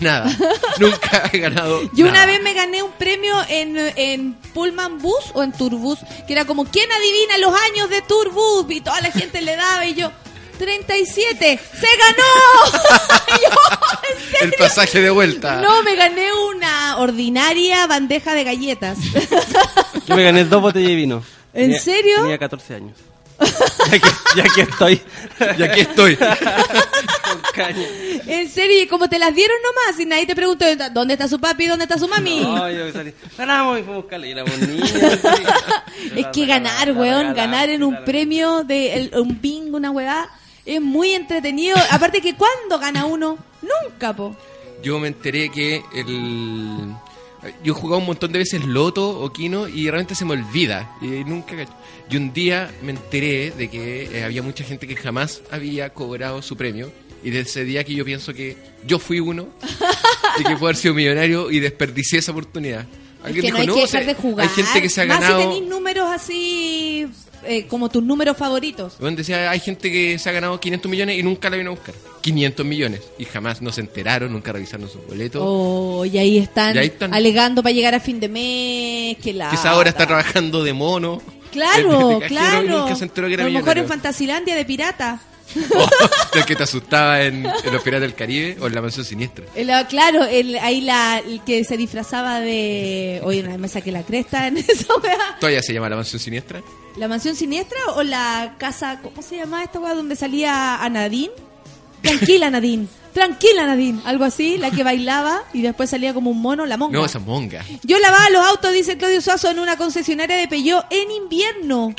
Nada. 0.00 0.30
nunca 0.78 1.28
he 1.32 1.38
ganado. 1.38 1.90
Yo 1.92 2.06
una 2.06 2.24
vez 2.24 2.40
me 2.40 2.54
gané 2.54 2.82
un 2.84 2.92
premio 2.92 3.34
en, 3.48 3.76
en 3.96 4.34
Pullman 4.54 4.98
Bus 4.98 5.32
o 5.34 5.42
en 5.42 5.50
Turbus, 5.52 5.98
que 6.26 6.32
era 6.32 6.44
como, 6.44 6.64
¿quién 6.66 6.88
adivina 6.92 7.38
los 7.38 7.52
años 7.72 7.90
de 7.90 8.00
Turbus? 8.02 8.70
Y 8.70 8.80
toda 8.80 9.00
la 9.00 9.10
gente 9.10 9.42
le 9.42 9.56
daba 9.56 9.84
y 9.84 9.94
yo, 9.94 10.12
37, 10.56 11.60
¡se 11.80 11.86
ganó! 11.98 13.36
El 14.42 14.52
pasaje 14.52 15.00
de 15.00 15.10
vuelta. 15.10 15.60
No, 15.60 15.82
me 15.82 15.94
gané 15.96 16.32
una 16.32 16.98
ordinaria 16.98 17.86
bandeja 17.86 18.34
de 18.34 18.44
galletas. 18.44 18.98
Yo 20.06 20.16
me 20.16 20.22
gané 20.22 20.44
dos 20.44 20.60
botellas 20.62 20.88
de 20.90 20.94
vino. 20.94 21.22
¿En 21.54 21.62
Tenía- 21.70 21.80
serio? 21.80 22.16
Tenía 22.22 22.38
14 22.38 22.74
años. 22.74 22.96
ya, 23.38 23.98
que, 23.98 24.08
ya 24.36 24.44
que 24.54 24.60
estoy. 24.62 25.02
Y 25.58 25.62
aquí 25.62 25.80
estoy. 25.80 26.16
Con 27.26 27.40
caña. 27.54 27.86
En 28.26 28.48
serio, 28.50 28.82
y 28.82 28.86
como 28.86 29.08
te 29.08 29.18
las 29.18 29.34
dieron 29.34 29.56
nomás, 29.62 30.00
y 30.00 30.06
nadie 30.06 30.26
te 30.26 30.34
preguntó, 30.36 30.64
¿dónde 30.92 31.14
está 31.14 31.28
su 31.28 31.38
papi? 31.38 31.66
¿Dónde 31.66 31.84
está 31.84 31.98
su 31.98 32.08
mami? 32.08 32.40
No, 32.40 32.70
yo 32.70 32.90
salí. 32.92 33.12
Ganamos 33.36 33.78
y 33.78 33.82
fuimos 33.82 33.98
a 33.98 34.00
buscarle. 34.02 34.28
Y 34.28 34.32
éramos 34.32 34.58
niños. 34.58 34.92
Es 36.16 36.26
que 36.32 36.46
ganar, 36.46 36.92
weón, 36.92 37.34
ganar 37.34 37.68
en 37.68 37.82
un 37.82 38.04
premio 38.04 38.62
de 38.64 38.94
el- 38.94 39.10
un 39.18 39.38
bingo, 39.40 39.76
una 39.76 39.90
weá, 39.90 40.28
es 40.66 40.80
muy 40.80 41.12
entretenido. 41.12 41.76
Aparte 41.90 42.20
que 42.20 42.34
cuando 42.34 42.78
gana 42.78 43.06
uno, 43.06 43.38
nunca, 43.62 44.14
po. 44.14 44.36
Yo 44.82 44.98
me 44.98 45.08
enteré 45.08 45.50
que 45.50 45.82
el. 45.94 46.94
Yo 47.62 47.72
he 47.72 47.76
jugado 47.76 48.00
un 48.00 48.06
montón 48.06 48.32
de 48.32 48.40
veces 48.40 48.64
Loto 48.64 49.08
o 49.20 49.32
Kino 49.32 49.68
y 49.68 49.88
realmente 49.88 50.14
se 50.14 50.24
me 50.24 50.32
olvida. 50.32 50.96
Y 51.00 51.06
nunca. 51.24 51.54
Y 52.10 52.16
un 52.16 52.32
día 52.32 52.70
me 52.82 52.90
enteré 52.92 53.52
de 53.52 53.70
que 53.70 54.04
eh, 54.04 54.24
había 54.24 54.42
mucha 54.42 54.64
gente 54.64 54.86
que 54.86 54.96
jamás 54.96 55.42
había 55.50 55.90
cobrado 55.90 56.42
su 56.42 56.56
premio. 56.56 56.90
Y 57.22 57.30
desde 57.30 57.50
ese 57.50 57.64
día 57.64 57.84
que 57.84 57.94
yo 57.94 58.04
pienso 58.04 58.34
que 58.34 58.56
yo 58.86 58.98
fui 58.98 59.20
uno 59.20 59.48
y 60.38 60.44
que 60.44 60.52
puedo 60.52 60.66
haber 60.66 60.76
sido 60.76 60.94
millonario 60.94 61.50
y 61.50 61.60
desperdicié 61.60 62.18
esa 62.18 62.32
oportunidad. 62.32 62.86
Es 63.24 63.40
que 63.40 63.50
no 63.50 63.58
hay 63.58 63.66
que 63.66 63.72
o 63.72 63.74
dejar 63.74 63.88
sea, 63.88 64.04
de 64.04 64.14
jugar. 64.14 64.48
Hay 64.48 64.54
gente 64.54 64.82
que 64.82 64.88
se 64.88 65.02
ha 65.02 65.06
Más 65.06 65.20
ganado. 65.20 65.52
si 65.54 65.60
números 65.62 66.08
así, 66.08 67.08
eh, 67.44 67.66
como 67.66 67.88
tus 67.88 68.02
números 68.02 68.36
favoritos. 68.36 68.94
Bueno, 68.98 69.16
decía, 69.16 69.50
hay 69.50 69.60
gente 69.60 69.90
que 69.90 70.18
se 70.18 70.28
ha 70.28 70.32
ganado 70.32 70.58
500 70.60 70.90
millones 70.90 71.18
y 71.18 71.22
nunca 71.22 71.50
la 71.50 71.56
vino 71.56 71.70
a 71.70 71.74
buscar. 71.74 71.94
500 72.20 72.66
millones. 72.66 73.02
Y 73.18 73.24
jamás 73.24 73.62
nos 73.62 73.78
enteraron, 73.78 74.32
nunca 74.32 74.52
revisaron 74.52 74.88
sus 74.88 75.06
boletos. 75.06 75.40
Oh, 75.44 76.04
y 76.04 76.18
ahí 76.18 76.38
están, 76.38 76.74
Y 76.74 76.78
ahí 76.78 76.86
están. 76.88 77.14
alegando 77.14 77.62
para 77.62 77.72
llegar 77.72 77.94
a 77.94 78.00
fin 78.00 78.18
de 78.20 78.28
mes, 78.28 79.16
que 79.22 79.32
la... 79.32 79.50
Quizá 79.50 79.70
ahora 79.70 79.90
está 79.90 80.06
trabajando 80.06 80.64
de 80.64 80.72
mono. 80.72 81.22
Claro, 81.52 82.08
de- 82.08 82.14
de 82.16 82.20
cajero 82.20 82.26
y 82.26 82.28
claro. 82.66 82.78
nunca 82.80 82.96
se 82.96 83.04
enteró 83.04 83.28
que 83.28 83.34
era 83.34 83.44
a 83.44 83.48
lo 83.48 83.52
mejor 83.52 83.78
en 83.78 83.86
Fantasilandia 83.86 84.56
de 84.56 84.64
pirata. 84.64 85.20
O 86.34 86.38
el 86.38 86.44
que 86.44 86.54
te 86.56 86.64
asustaba 86.64 87.22
en, 87.22 87.46
en 87.46 87.72
Los 87.72 87.82
Piratas 87.82 88.02
del 88.02 88.14
Caribe 88.14 88.58
o 88.60 88.66
en 88.66 88.74
La 88.74 88.82
Mansión 88.82 89.06
Siniestra. 89.06 89.46
El, 89.54 89.70
ah, 89.70 89.86
claro, 89.86 90.24
el, 90.24 90.56
ahí 90.58 90.82
la, 90.82 91.18
el 91.18 91.40
que 91.42 91.64
se 91.64 91.76
disfrazaba 91.76 92.40
de... 92.40 93.20
Oye, 93.24 93.40
una 93.40 93.50
vez 93.50 93.58
me 93.58 93.68
saqué 93.68 93.90
la 93.90 94.02
cresta 94.02 94.46
en 94.46 94.56
esa 94.68 94.94
weá. 95.02 95.36
¿Todavía 95.40 95.62
se 95.62 95.72
llama 95.72 95.88
La 95.88 95.96
Mansión 95.96 96.20
Siniestra? 96.20 96.62
¿La 96.96 97.08
mansión 97.08 97.36
siniestra 97.36 97.78
o 97.94 98.02
la 98.02 98.54
casa... 98.58 99.00
¿Cómo 99.02 99.20
se 99.20 99.36
llamaba 99.36 99.62
esta 99.62 99.78
weá 99.78 99.94
donde 99.94 100.16
salía 100.16 100.82
a 100.82 100.88
Nadine? 100.88 101.30
Tranquila, 102.00 102.50
Nadine. 102.50 102.86
Tranquila, 103.12 103.66
Nadine. 103.66 104.00
Algo 104.04 104.24
así, 104.24 104.56
la 104.56 104.70
que 104.70 104.82
bailaba 104.82 105.42
y 105.52 105.62
después 105.62 105.90
salía 105.90 106.14
como 106.14 106.30
un 106.30 106.40
mono, 106.40 106.64
la 106.64 106.76
monga. 106.76 106.98
No, 106.98 107.04
esa 107.04 107.18
monga. 107.18 107.64
Yo 107.82 107.98
lavaba 107.98 108.30
los 108.30 108.46
autos, 108.46 108.72
dice 108.72 108.96
Claudio 108.96 109.20
Suazo, 109.20 109.50
en 109.50 109.58
una 109.58 109.76
concesionaria 109.76 110.36
de 110.36 110.48
Peugeot 110.48 110.86
en 110.90 111.10
invierno. 111.10 111.94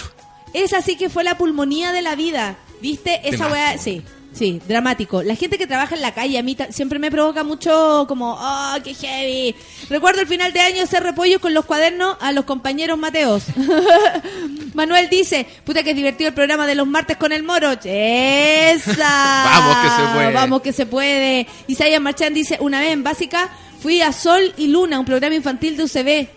Esa 0.54 0.82
sí 0.82 0.96
que 0.96 1.10
fue 1.10 1.24
la 1.24 1.38
pulmonía 1.38 1.92
de 1.92 2.02
la 2.02 2.16
vida. 2.16 2.58
¿Viste? 2.82 3.22
Esa 3.24 3.48
weá, 3.48 3.78
sí. 3.78 4.04
Sí, 4.38 4.62
dramático. 4.68 5.24
La 5.24 5.36
gente 5.36 5.58
que 5.58 5.66
trabaja 5.66 5.96
en 5.96 6.02
la 6.02 6.14
calle 6.14 6.38
a 6.38 6.44
mí 6.44 6.56
siempre 6.70 7.00
me 7.00 7.10
provoca 7.10 7.44
mucho 7.44 8.06
como, 8.08 8.38
oh, 8.40 8.76
qué 8.84 8.94
heavy. 8.94 9.56
Recuerdo 9.90 10.22
el 10.22 10.28
final 10.28 10.54
de 10.54 10.60
año 10.60 10.84
hacer 10.84 11.02
repollo 11.02 11.40
con 11.40 11.56
los 11.56 11.66
cuadernos 11.66 12.18
a 12.20 12.32
los 12.32 12.46
compañeros 12.46 13.00
Mateos. 13.00 13.46
Manuel 14.76 15.10
dice, 15.10 15.48
puta 15.66 15.82
que 15.82 15.92
es 15.92 15.96
divertido 15.96 16.28
el 16.28 16.36
programa 16.36 16.68
de 16.68 16.76
los 16.76 16.86
martes 16.86 17.18
con 17.18 17.32
el 17.32 17.42
moro. 17.42 17.72
Esa. 17.84 18.94
Vamos 19.46 19.78
que 19.78 19.90
se 19.90 20.14
puede. 20.14 20.34
Vamos 20.34 20.62
que 20.62 20.74
se 20.74 20.86
puede. 20.86 21.48
Isaías 21.66 22.02
Marchán 22.02 22.36
dice, 22.36 22.58
una 22.60 22.80
vez 22.80 22.92
en 22.92 23.02
básica 23.02 23.50
fui 23.82 24.02
a 24.02 24.12
Sol 24.12 24.54
y 24.58 24.68
Luna, 24.68 25.00
un 25.00 25.06
programa 25.06 25.34
infantil 25.34 25.78
de 25.78 25.84
UCB. 25.86 26.28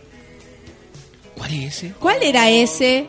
¿Cuál 1.36 1.52
es 1.52 1.76
ese? 1.76 1.92
¿Cuál 1.98 2.22
era 2.22 2.48
ese? 2.48 3.08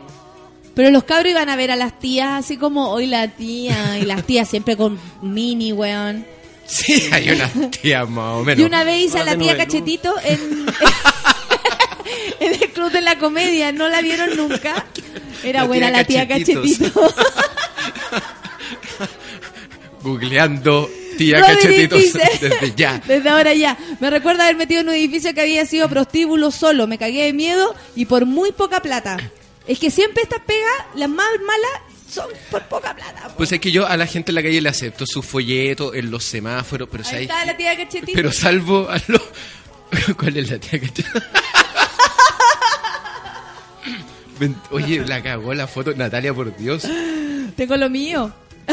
Pero 0.74 0.90
los 0.90 1.04
cabros 1.04 1.30
iban 1.30 1.48
a 1.48 1.56
ver 1.56 1.70
a 1.70 1.76
las 1.76 1.98
tías 1.98 2.44
así 2.44 2.56
como 2.56 2.90
hoy 2.90 3.06
la 3.06 3.28
tía 3.28 3.98
y 3.98 4.06
las 4.06 4.24
tías 4.24 4.48
siempre 4.48 4.76
con 4.76 4.98
mini, 5.20 5.72
weón. 5.72 6.24
Sí, 6.66 7.08
hay 7.12 7.30
una 7.30 7.70
tía 7.70 8.06
más 8.06 8.36
o 8.36 8.44
menos. 8.44 8.62
Y 8.62 8.64
una 8.64 8.82
vez 8.84 9.04
hice 9.04 9.18
a 9.18 9.24
la 9.24 9.36
tía. 9.36 9.56
Cachetito 9.56 10.14
en, 10.24 10.66
en 12.40 12.54
el 12.54 12.70
Club 12.70 12.90
de 12.90 13.02
la 13.02 13.18
Comedia. 13.18 13.72
¿No 13.72 13.88
la 13.88 14.00
vieron 14.00 14.36
nunca? 14.36 14.86
Era 15.44 15.60
La 15.60 15.66
buena 15.66 15.88
tía 15.88 15.98
la 15.98 16.04
tía. 16.04 16.28
Cachetito. 16.28 17.14
Googleando 20.02 20.88
tía 21.18 21.40
Roderick 21.40 21.90
cachetitos 21.90 21.98
dice, 21.98 22.20
desde 22.40 22.74
ya. 22.74 23.02
Desde 23.06 23.28
ahora 23.28 23.52
ya. 23.54 23.76
Me 24.00 24.08
recuerda 24.10 24.44
haber 24.44 24.56
metido 24.56 24.80
en 24.80 24.88
un 24.88 24.94
edificio 24.94 25.34
que 25.34 25.42
había 25.42 25.66
sido 25.66 25.88
prostíbulo 25.88 26.50
solo. 26.50 26.86
Me 26.86 26.96
cagué 26.98 27.24
de 27.24 27.32
miedo 27.32 27.74
y 27.94 28.06
por 28.06 28.24
muy 28.24 28.52
poca 28.52 28.80
plata. 28.80 29.18
Es 29.66 29.78
que 29.78 29.90
siempre 29.90 30.22
estas 30.22 30.40
pegas, 30.40 30.72
las 30.94 31.08
más 31.08 31.26
malas, 31.46 31.70
son 32.10 32.26
por 32.50 32.62
poca 32.64 32.94
plata. 32.94 33.32
Pues 33.36 33.52
es 33.52 33.60
que 33.60 33.70
yo 33.72 33.86
a 33.86 33.96
la 33.96 34.06
gente 34.06 34.30
en 34.30 34.34
la 34.34 34.42
calle 34.42 34.60
le 34.60 34.68
acepto 34.68 35.06
su 35.06 35.22
folleto 35.22 35.94
en 35.94 36.10
los 36.10 36.24
semáforos, 36.24 36.88
pero 36.90 37.04
Ahí 37.04 37.10
¿sabes 37.10 37.22
está 37.28 37.44
la 37.46 37.56
tía. 37.56 37.76
Pero 38.14 38.32
salvo 38.32 38.88
a 38.90 38.96
los... 39.06 39.22
¿Cuál 40.18 40.36
es 40.36 40.50
la 40.50 40.58
tía 40.58 40.80
cachetito? 40.80 41.08
Ven- 44.38 44.56
Oye, 44.70 45.04
la 45.06 45.22
cagó 45.22 45.54
la 45.54 45.66
foto. 45.66 45.92
Natalia, 45.94 46.34
por 46.34 46.54
Dios. 46.56 46.86
Tengo 47.56 47.76
lo 47.76 47.88
mío. 47.90 48.32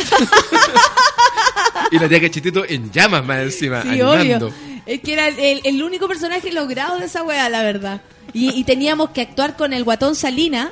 Y 1.92 1.98
la 1.98 2.08
tía 2.08 2.22
cachetito 2.22 2.66
en 2.68 2.92
llamas 2.92 3.26
más 3.26 3.40
encima, 3.40 3.82
Sí, 3.82 3.90
animando. 3.90 4.48
obvio. 4.50 4.54
Es 4.86 5.02
que 5.02 5.14
era 5.14 5.28
el, 5.28 5.40
el- 5.40 5.62
el 5.64 5.82
único 5.82 6.08
personaje 6.08 6.52
logrado 6.52 7.00
de 7.00 7.08
esa 7.08 7.24
weá, 7.24 7.50
la 7.50 7.64
verdad. 7.64 8.02
Y, 8.34 8.50
y 8.58 8.64
teníamos 8.64 9.10
que 9.12 9.22
actuar 9.22 9.56
con 9.58 9.74
el 9.74 9.84
guatón 9.84 10.16
Salina, 10.16 10.72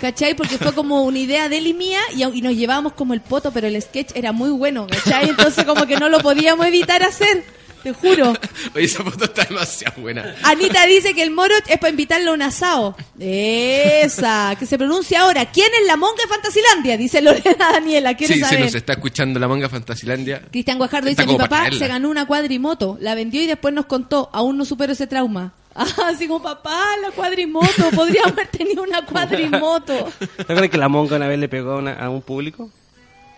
¿cachai? 0.00 0.34
Porque 0.34 0.58
fue 0.58 0.72
como 0.74 1.02
una 1.04 1.18
idea 1.18 1.48
de 1.48 1.58
él 1.58 1.66
y 1.68 1.74
mía 1.74 2.00
y, 2.14 2.22
y 2.24 2.42
nos 2.42 2.54
llevábamos 2.54 2.92
como 2.94 3.14
el 3.14 3.20
poto, 3.20 3.50
pero 3.52 3.66
el 3.66 3.80
sketch 3.80 4.10
era 4.14 4.32
muy 4.32 4.50
bueno, 4.50 4.86
¿cachai? 4.86 5.28
Entonces 5.30 5.64
como 5.64 5.86
que 5.86 5.96
no 5.96 6.08
lo 6.08 6.20
podíamos 6.20 6.66
evitar 6.66 7.02
hacer, 7.02 7.44
te 7.82 7.92
juro. 7.92 8.34
Oye, 8.74 8.84
esa 8.86 9.04
foto 9.04 9.24
está 9.24 9.44
demasiado 9.44 10.00
buena. 10.02 10.34
Anita 10.42 10.84
dice 10.86 11.14
que 11.14 11.22
el 11.22 11.30
moro 11.30 11.54
es 11.68 11.78
para 11.78 11.90
invitarle 11.90 12.28
a 12.28 12.32
un 12.32 12.42
asado. 12.42 12.96
Esa, 13.20 14.56
que 14.58 14.66
se 14.66 14.76
pronuncia 14.78 15.20
ahora. 15.20 15.46
¿Quién 15.50 15.68
es 15.80 15.86
la 15.86 15.96
monja 15.96 16.22
de 16.22 16.28
Fantasilandia? 16.28 16.96
Dice 16.96 17.20
Lorena 17.22 17.70
Daniela. 17.72 18.14
¿Quiere 18.16 18.34
Sí, 18.34 18.40
se 18.40 18.46
saber? 18.46 18.60
nos 18.64 18.74
está 18.74 18.94
escuchando 18.94 19.38
la 19.38 19.46
manga 19.48 19.68
Fantasilandia. 19.68 20.42
Cristian 20.50 20.78
Guajardo 20.78 21.08
Está 21.08 21.22
dice, 21.22 21.32
mi 21.32 21.38
papá 21.38 21.60
traerla". 21.60 21.78
se 21.78 21.86
ganó 21.88 22.10
una 22.10 22.26
cuadrimoto, 22.26 22.98
la 23.00 23.14
vendió 23.14 23.42
y 23.42 23.46
después 23.46 23.72
nos 23.74 23.86
contó, 23.86 24.28
aún 24.32 24.56
no 24.58 24.64
supero 24.64 24.92
ese 24.92 25.06
trauma. 25.06 25.52
Ah, 25.80 26.08
así 26.08 26.26
como 26.26 26.42
papá, 26.42 26.84
la 27.00 27.10
cuadrimoto, 27.12 27.90
podríamos 27.94 28.32
haber 28.32 28.48
tenido 28.48 28.82
una 28.82 29.04
cuadrimoto. 29.06 30.08
¿Te 30.36 30.42
acuerdas 30.42 30.68
que 30.70 30.76
la 30.78 30.88
monga 30.88 31.16
una 31.16 31.28
vez 31.28 31.38
le 31.38 31.48
pegó 31.48 31.72
a, 31.72 31.76
una- 31.76 31.94
a 31.94 32.10
un 32.10 32.20
público? 32.22 32.68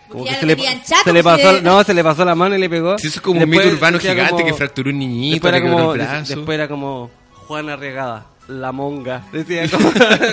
Como 0.09 0.25
que 0.25 0.35
se 0.35 0.47
le, 0.47 0.57
chato, 0.57 1.03
se 1.05 1.12
le 1.12 1.23
pasó, 1.23 1.61
no, 1.62 1.85
se 1.85 1.95
le 1.95 2.03
pasó 2.03 2.25
la 2.25 2.35
mano 2.35 2.57
y 2.57 2.59
le 2.59 2.69
pegó. 2.71 2.99
Sí, 2.99 3.09
eso 3.09 3.19
es 3.19 3.21
como 3.23 3.43
un 3.43 3.49
mito 3.49 3.69
urbano 3.69 3.99
gigante 3.99 4.31
como- 4.33 4.47
que 4.47 4.55
fracturó 4.55 4.91
un 4.91 4.99
niñito, 4.99 5.35
Después 5.35 5.53
le 5.53 5.59
era, 5.59 5.71
como, 5.77 5.93
el 5.93 5.99
brazo. 6.01 6.35
después 6.35 6.55
era 6.57 6.67
como 6.69 7.11
Juana 7.47 7.77
Regada, 7.77 8.27
la 8.49 8.73
monga. 8.73 9.25
Decía 9.33 9.69
como, 9.71 9.93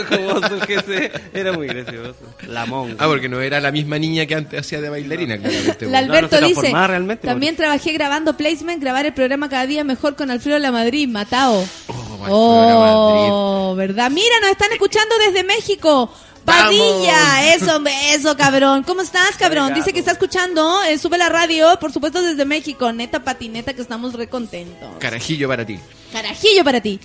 como 0.10 0.48
su 0.48 0.60
jefe. 0.62 1.12
Era 1.34 1.54
muy 1.54 1.68
gracioso. 1.68 2.16
La 2.48 2.66
monga. 2.66 2.96
Ah, 3.00 3.08
porque 3.08 3.30
no 3.30 3.40
era 3.42 3.60
la 3.60 3.72
misma 3.72 4.00
niña 4.00 4.26
que 4.26 4.36
antes 4.36 4.60
hacía 4.60 4.82
de 4.82 4.90
bailarina, 4.90 5.38
claramente. 5.38 5.86
La 5.86 6.02
no 6.02 6.14
Alberto 6.14 6.42
dice, 6.42 6.72
realmente, 6.72 7.28
también 7.28 7.56
trabajé 7.56 7.92
grabando 7.94 8.36
placement, 8.36 8.82
grabar 8.82 9.06
el 9.06 9.14
programa 9.14 9.50
cada 9.50 9.66
día 9.68 9.84
mejor 9.84 10.16
con 10.16 10.32
Alfredo 10.32 10.60
La 10.60 10.72
Madrid, 10.72 11.08
Matao. 11.08 11.66
Oh, 11.88 12.08
Oh, 12.30 13.76
¿verdad? 13.76 14.12
Mira, 14.12 14.40
nos 14.42 14.52
están 14.52 14.72
escuchando 14.72 15.16
desde 15.26 15.44
México. 15.44 16.12
Padilla, 16.48 17.54
eso, 17.54 17.84
eso, 18.14 18.38
cabrón. 18.38 18.84
¿Cómo 18.84 19.02
estás, 19.02 19.36
cabrón? 19.38 19.74
Dice 19.74 19.92
que 19.92 20.00
está 20.00 20.14
escuchando, 20.14 20.82
eh, 20.84 20.98
sube 20.98 21.18
la 21.18 21.28
radio, 21.28 21.78
por 21.78 21.92
supuesto 21.92 22.22
desde 22.22 22.46
México. 22.46 22.94
Neta 22.94 23.22
patineta 23.22 23.74
que 23.74 23.82
estamos 23.82 24.14
re 24.14 24.28
contentos. 24.30 24.90
Carajillo 24.98 25.50
para 25.50 25.66
ti. 25.66 25.78
Carajillo 26.14 26.64
para 26.64 26.80
ti. 26.80 27.02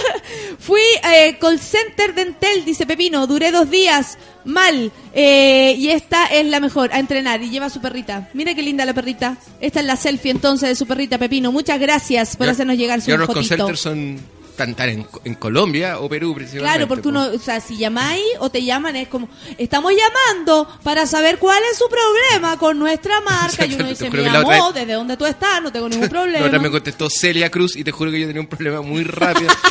Fui 0.58 0.82
eh, 1.02 1.38
call 1.40 1.58
center 1.58 2.14
dentel, 2.14 2.66
dice 2.66 2.84
Pepino. 2.84 3.26
Duré 3.26 3.50
dos 3.50 3.70
días 3.70 4.18
mal. 4.44 4.92
eh, 5.14 5.74
y 5.78 5.88
esta 5.88 6.26
es 6.26 6.44
la 6.46 6.60
mejor, 6.60 6.92
a 6.92 6.98
entrenar. 6.98 7.42
Y 7.42 7.48
lleva 7.48 7.66
a 7.66 7.70
su 7.70 7.80
perrita. 7.80 8.28
Mira 8.34 8.54
qué 8.54 8.62
linda 8.62 8.84
la 8.84 8.92
perrita. 8.92 9.38
Esta 9.60 9.80
es 9.80 9.86
la 9.86 9.96
selfie 9.96 10.30
entonces 10.30 10.68
de 10.68 10.74
su 10.74 10.86
perrita, 10.86 11.16
Pepino. 11.16 11.52
Muchas 11.52 11.80
gracias 11.80 12.36
por 12.36 12.50
hacernos 12.50 12.76
llegar 12.76 13.00
su 13.00 13.08
Y 13.08 13.12
ahora 13.12 13.24
los 13.24 13.34
call 13.34 13.46
centers 13.46 13.80
son 13.80 14.20
tan 14.56 14.74
en, 14.88 15.06
en 15.24 15.34
Colombia 15.34 15.98
o 15.98 16.08
Perú, 16.08 16.34
principalmente. 16.34 16.72
Claro, 16.76 16.88
porque 16.88 17.02
po. 17.02 17.08
uno, 17.10 17.24
o 17.34 17.38
sea, 17.38 17.60
si 17.60 17.76
llamáis 17.76 18.22
o 18.38 18.50
te 18.50 18.64
llaman 18.64 18.96
es 18.96 19.08
como, 19.08 19.28
estamos 19.58 19.92
llamando 19.92 20.68
para 20.82 21.06
saber 21.06 21.38
cuál 21.38 21.62
es 21.70 21.78
su 21.78 21.86
problema 21.88 22.56
con 22.58 22.78
nuestra 22.78 23.20
marca. 23.24 23.66
Y 23.66 23.74
uno 23.74 23.88
dice, 23.88 24.10
mi 24.10 24.18
que 24.22 24.28
amor, 24.28 24.52
vez- 24.72 24.74
desde 24.74 24.92
donde 24.94 25.16
tú 25.16 25.26
estás, 25.26 25.60
no 25.62 25.70
tengo 25.72 25.88
ningún 25.88 26.08
La 26.12 26.20
otra 26.20 26.22
problema. 26.32 26.58
me 26.58 26.70
contestó 26.70 27.08
Celia 27.10 27.50
Cruz 27.50 27.76
y 27.76 27.84
te 27.84 27.90
juro 27.92 28.10
que 28.10 28.20
yo 28.20 28.26
tenía 28.26 28.40
un 28.40 28.46
problema 28.48 28.80
muy 28.82 29.04
rápido. 29.04 29.48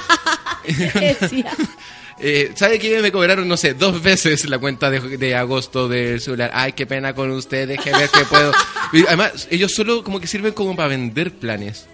Eh, 2.20 2.52
¿Sabe 2.56 2.80
qué? 2.80 3.02
Me 3.02 3.12
cobraron, 3.12 3.48
no 3.48 3.58
sé, 3.58 3.74
dos 3.74 4.02
veces 4.02 4.48
la 4.48 4.60
cuenta 4.60 4.90
de, 4.90 5.18
de 5.18 5.36
agosto 5.36 5.90
del 5.90 6.22
celular. 6.22 6.52
Ay, 6.54 6.72
qué 6.74 6.86
pena 6.86 7.14
con 7.14 7.32
usted, 7.32 7.68
déjeme 7.68 7.98
ver 7.98 8.10
qué 8.12 8.24
puedo. 8.26 8.52
Y 8.94 9.06
además, 9.08 9.48
ellos 9.50 9.74
solo 9.74 10.04
como 10.04 10.20
que 10.22 10.28
sirven 10.28 10.54
como 10.54 10.76
para 10.76 10.90
vender 10.90 11.34
planes. 11.34 11.88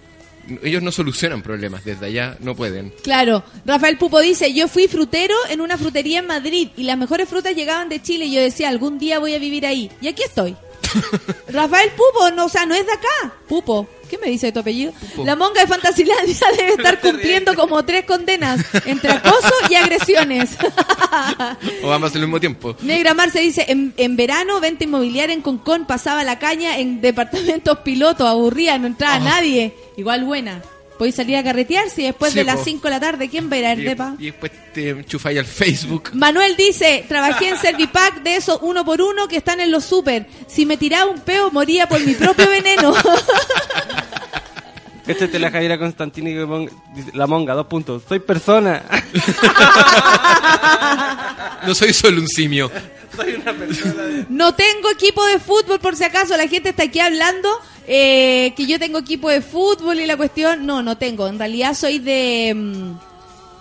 Ellos 0.62 0.82
no 0.82 0.92
solucionan 0.92 1.42
problemas, 1.42 1.84
desde 1.84 2.06
allá 2.06 2.36
no 2.40 2.54
pueden. 2.54 2.92
Claro, 3.02 3.44
Rafael 3.64 3.98
Pupo 3.98 4.20
dice, 4.20 4.52
yo 4.52 4.68
fui 4.68 4.88
frutero 4.88 5.34
en 5.48 5.60
una 5.60 5.78
frutería 5.78 6.20
en 6.20 6.26
Madrid 6.26 6.68
y 6.76 6.84
las 6.84 6.98
mejores 6.98 7.28
frutas 7.28 7.54
llegaban 7.54 7.88
de 7.88 8.02
Chile 8.02 8.26
y 8.26 8.34
yo 8.34 8.40
decía, 8.40 8.68
algún 8.68 8.98
día 8.98 9.18
voy 9.18 9.34
a 9.34 9.38
vivir 9.38 9.66
ahí. 9.66 9.90
Y 10.00 10.08
aquí 10.08 10.22
estoy. 10.22 10.56
Rafael 11.48 11.90
Pupo, 11.90 12.30
no, 12.32 12.46
o 12.46 12.48
sea, 12.48 12.66
no 12.66 12.74
es 12.74 12.86
de 12.86 12.92
acá. 12.92 13.34
Pupo, 13.48 13.88
¿qué 14.10 14.18
me 14.18 14.28
dice 14.28 14.46
de 14.46 14.52
tu 14.52 14.58
apellido? 14.60 14.92
Pupo. 14.92 15.24
La 15.24 15.36
monga 15.36 15.60
de 15.60 15.66
Fantasilandia 15.68 16.34
debe 16.56 16.70
estar 16.76 17.00
cumpliendo 17.00 17.54
como 17.54 17.84
tres 17.84 18.04
condenas 18.04 18.60
entre 18.84 19.12
acoso 19.12 19.54
y 19.70 19.76
agresiones. 19.76 20.50
O 21.82 21.90
ambas 21.92 22.14
al 22.14 22.20
mismo 22.20 22.38
tiempo. 22.38 22.76
Negra 22.82 23.14
Marce 23.14 23.40
dice, 23.40 23.64
en, 23.68 23.92
en 23.96 24.16
verano, 24.16 24.60
venta 24.60 24.84
inmobiliaria 24.84 25.34
en 25.34 25.42
Concón, 25.42 25.84
pasaba 25.86 26.24
la 26.24 26.38
caña 26.38 26.78
en 26.78 27.00
departamentos 27.00 27.78
pilotos, 27.80 28.26
aburrida, 28.28 28.78
no 28.78 28.86
entraba 28.86 29.18
nadie. 29.18 29.74
Igual 29.96 30.24
buena. 30.24 30.62
Podéis 31.00 31.14
salir 31.14 31.34
a 31.38 31.42
carretear 31.42 31.88
si 31.88 32.02
después 32.02 32.30
Sí, 32.34 32.40
de 32.40 32.44
las 32.44 32.56
po. 32.56 32.64
5 32.64 32.82
de 32.82 32.90
la 32.90 33.00
tarde, 33.00 33.30
¿quién 33.30 33.50
va 33.50 33.56
a 33.56 33.58
ir 33.58 33.64
a 33.64 33.72
Y, 33.72 33.82
depa? 33.84 34.14
y 34.18 34.26
después 34.26 34.52
te 34.74 34.90
enchufáis 34.90 35.38
al 35.38 35.46
Facebook. 35.46 36.10
Manuel 36.12 36.54
dice, 36.58 37.06
trabajé 37.08 37.48
en 37.48 37.56
Servipack 37.56 38.22
de 38.22 38.36
esos 38.36 38.58
uno 38.60 38.84
por 38.84 39.00
uno 39.00 39.26
que 39.26 39.38
están 39.38 39.60
en 39.60 39.70
los 39.70 39.82
super. 39.86 40.26
Si 40.46 40.66
me 40.66 40.76
tiraba 40.76 41.10
un 41.10 41.20
peo, 41.20 41.50
moría 41.52 41.88
por 41.88 42.04
mi 42.04 42.12
propio 42.12 42.50
veneno. 42.50 42.92
Esta 45.06 45.24
es 45.24 45.40
la 45.40 45.50
Javiera 45.50 45.78
Constantini 45.78 46.34
que 46.34 46.46
pon- 46.46 46.70
dice, 46.94 47.10
la 47.14 47.26
monga, 47.26 47.54
dos 47.54 47.66
puntos. 47.66 48.02
Soy 48.06 48.18
persona. 48.20 48.82
No 51.66 51.74
soy 51.74 51.92
solo 51.92 52.20
un 52.20 52.28
simio. 52.28 52.70
Soy 53.16 53.34
una 53.34 53.52
persona. 53.52 54.02
de- 54.04 54.26
no 54.28 54.54
tengo 54.54 54.90
equipo 54.90 55.24
de 55.26 55.38
fútbol, 55.38 55.80
por 55.80 55.96
si 55.96 56.04
acaso. 56.04 56.36
La 56.36 56.46
gente 56.48 56.70
está 56.70 56.84
aquí 56.84 57.00
hablando 57.00 57.48
eh, 57.86 58.52
que 58.56 58.66
yo 58.66 58.78
tengo 58.78 58.98
equipo 58.98 59.28
de 59.28 59.40
fútbol 59.40 59.98
y 60.00 60.06
la 60.06 60.16
cuestión... 60.16 60.64
No, 60.66 60.82
no 60.82 60.96
tengo. 60.96 61.26
En 61.28 61.38
realidad 61.38 61.74
soy 61.74 61.98
de... 61.98 62.52
mm, 62.56 62.92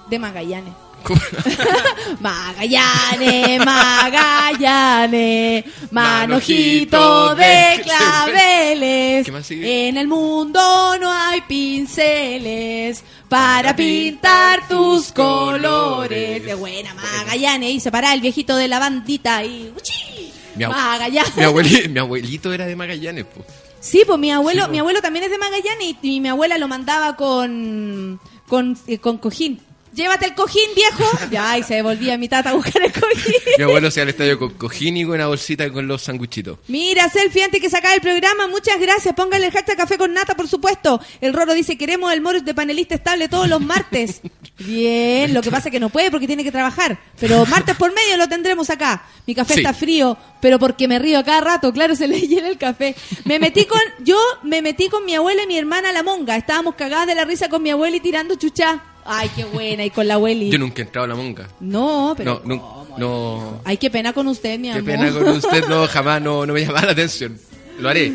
De 0.10 0.20
Magallanes. 0.20 0.74
Magallanes, 2.20 3.66
Magallanes, 3.66 5.64
manojito 5.92 7.36
de 7.36 7.44
de 7.46 7.82
claveles. 7.84 9.26
¿Qué 9.26 9.32
más 9.32 9.46
sigue? 9.46 9.88
En 9.88 9.98
el 9.98 10.08
mundo 10.08 10.60
no 11.00 11.10
hay 11.12 11.42
pinceles 11.42 13.04
para 13.30 13.76
pintar 13.76 14.68
tus 14.68 15.12
colores. 15.12 16.42
Qué 16.42 16.54
buena, 16.56 16.94
Magallanes. 16.96 17.70
Y 17.72 17.80
se 17.80 17.92
para 17.92 18.14
el 18.14 18.22
viejito 18.22 18.56
de 18.58 18.68
la 18.68 18.80
bandita 18.80 19.44
y. 19.44 19.72
¡Uchi! 19.78 20.32
Mi, 20.56 20.66
Magallanes. 20.66 21.36
mi, 21.38 21.44
abueli- 21.44 21.88
mi 21.90 22.00
abuelito 22.00 22.52
era 22.52 22.66
de 22.66 22.76
Magallanes, 22.76 23.26
po. 23.26 23.46
Sí, 23.80 24.04
pues 24.06 24.20
mi 24.20 24.32
abuelo, 24.32 24.66
Sí, 24.66 24.72
mi 24.72 24.80
abuelo 24.80 25.02
también 25.02 25.24
es 25.26 25.32
de 25.32 25.38
Magallanes 25.38 25.96
y, 26.02 26.16
y 26.16 26.20
mi 26.20 26.28
abuela 26.28 26.58
lo 26.58 26.68
mandaba 26.68 27.16
con 27.16 28.20
con, 28.48 28.78
eh, 28.88 28.98
con 28.98 29.18
cojín. 29.20 29.62
Llévate 30.00 30.26
el 30.26 30.34
cojín, 30.34 30.70
viejo. 30.76 31.04
Ya, 31.32 31.58
y 31.58 31.64
se 31.64 31.76
devolvía 31.76 32.18
mi 32.18 32.28
tata 32.28 32.50
a 32.52 32.54
buscar 32.54 32.82
el 32.82 32.92
cojín. 32.92 33.34
Mi 33.58 33.64
abuelo 33.64 33.92
se 33.92 34.02
al 34.02 34.10
estadio 34.10 34.40
con 34.40 34.50
cojín 34.56 34.98
y 34.98 35.04
con 35.04 35.16
una 35.16 35.28
bolsita 35.28 35.70
con 35.72 35.88
los 35.88 36.02
sanguchitos. 36.02 36.58
Mira, 36.68 37.10
selfie 37.10 37.44
antes 37.44 37.62
que 37.62 37.70
se 37.70 37.78
acabe 37.78 37.96
el 37.96 38.02
programa, 38.02 38.48
muchas 38.48 38.80
gracias. 38.80 39.14
Póngale 39.14 39.48
el 39.48 39.52
hashtag 39.52 39.78
café 39.78 39.98
con 39.98 40.14
nata, 40.14 40.36
por 40.36 40.48
supuesto. 40.48 41.00
El 41.22 41.34
Roro 41.34 41.54
dice, 41.54 41.78
queremos 41.78 42.12
el 42.14 42.22
Morris 42.22 42.46
de 42.46 42.54
panelista 42.54 42.96
estable 42.96 43.28
todos 43.28 43.48
los 43.48 43.62
martes. 43.62 44.22
Bien, 44.60 45.34
lo 45.34 45.42
que 45.42 45.52
pasa 45.52 45.70
es 45.70 45.72
que 45.72 45.80
no 45.80 45.90
puede 45.90 46.12
porque 46.12 46.28
tiene 46.28 46.44
que 46.44 46.52
trabajar. 46.52 47.00
Pero 47.20 47.46
martes 47.46 47.76
por 47.76 47.94
medio 47.94 48.18
lo 48.18 48.28
tendremos 48.28 48.70
acá. 48.70 49.04
Mi 49.28 49.36
café 49.36 49.54
Sí. 49.56 49.60
está 49.62 49.74
frío, 49.74 50.18
pero 50.42 50.60
porque 50.60 50.88
me 50.88 51.00
río 51.00 51.18
a 51.20 51.24
cada 51.24 51.42
rato, 51.42 51.72
claro, 51.74 51.96
se 51.96 52.08
le 52.08 52.20
llena 52.28 52.48
el 52.50 52.58
café. 52.58 52.96
Me 53.26 53.40
metí 53.40 53.66
con, 53.66 53.80
yo 54.00 54.18
me 54.44 54.62
metí 54.62 54.90
con 54.90 55.06
mi 55.06 55.16
abuela 55.16 55.44
y 55.44 55.48
mi 55.48 55.58
hermana 55.58 55.92
la 55.92 56.04
monga. 56.04 56.36
Estábamos 56.38 56.76
cagadas 56.76 57.08
de 57.08 57.16
la 57.16 57.26
risa 57.26 57.50
con 57.50 57.62
mi 57.64 57.70
abuela 57.72 57.96
y 57.98 58.00
tirando 58.00 58.36
chuchá. 58.36 58.84
Ay, 59.06 59.30
qué 59.36 59.46
buena, 59.46 59.84
y 59.86 59.90
con 59.90 60.08
la 60.08 60.16
abueli. 60.16 60.50
Yo 60.52 60.60
nunca 60.60 60.82
he 60.82 60.86
entrado 60.86 61.06
a 61.06 61.08
la 61.08 61.16
monga. 61.16 61.48
No, 61.60 62.14
pero... 62.16 62.42
No, 62.46 62.56
no, 62.58 62.88
no. 62.98 63.62
Ay, 63.66 63.78
qué 63.78 63.90
pena 63.90 64.14
con 64.14 64.28
usted, 64.28 64.60
mi 64.60 64.68
Qué 64.68 64.80
amor. 64.80 64.86
pena 64.86 65.12
con 65.12 65.28
usted, 65.30 65.68
no, 65.68 65.88
jamás 65.92 66.22
no, 66.22 66.46
no 66.46 66.54
me 66.54 66.62
llamaba 66.62 66.86
la 66.88 66.92
atención. 66.92 67.40
Lo 67.80 67.90
haré. 67.90 68.12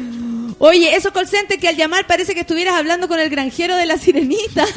Oye, 0.59 0.95
esos 0.95 1.13
call 1.13 1.27
center 1.27 1.59
que 1.59 1.67
al 1.69 1.77
llamar 1.77 2.07
parece 2.07 2.33
que 2.35 2.41
estuvieras 2.41 2.75
hablando 2.77 3.09
con 3.09 3.19
el 3.19 3.29
granjero 3.29 3.77
de 3.77 3.87
la 3.87 3.99
sirenita. 3.99 4.65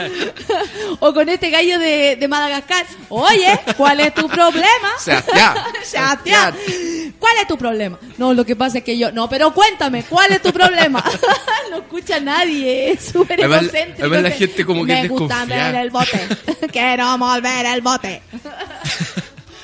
o 1.00 1.12
con 1.14 1.28
este 1.28 1.50
gallo 1.50 1.78
de, 1.78 2.16
de 2.16 2.28
Madagascar. 2.28 2.86
Oye, 3.08 3.58
¿cuál 3.76 4.00
es 4.00 4.14
tu 4.14 4.28
problema? 4.28 4.90
Sebastián. 4.98 5.54
Sebastián. 5.84 6.54
¿Cuál 7.18 7.36
es 7.40 7.48
tu 7.48 7.56
problema? 7.56 7.98
No, 8.18 8.34
lo 8.34 8.44
que 8.44 8.56
pasa 8.56 8.78
es 8.78 8.84
que 8.84 8.96
yo... 8.98 9.12
No, 9.12 9.28
pero 9.28 9.52
cuéntame, 9.54 10.02
¿cuál 10.04 10.32
es 10.32 10.42
tu 10.42 10.52
problema? 10.52 11.02
no 11.70 11.78
escucha 11.78 12.20
nadie, 12.20 12.92
es 12.92 13.04
súper 13.06 13.40
Además- 13.40 13.62
egocéntrico. 13.62 14.00
además 14.02 14.22
la 14.22 14.30
gente 14.30 14.64
como 14.66 14.84
que 14.86 14.92
Me 15.02 15.08
gusta 15.08 15.44
ver 15.44 15.74
el 15.74 15.90
bote. 15.90 16.20
Queremos 16.72 17.42
ver 17.42 17.66
el 17.66 17.80
bote. 17.80 18.22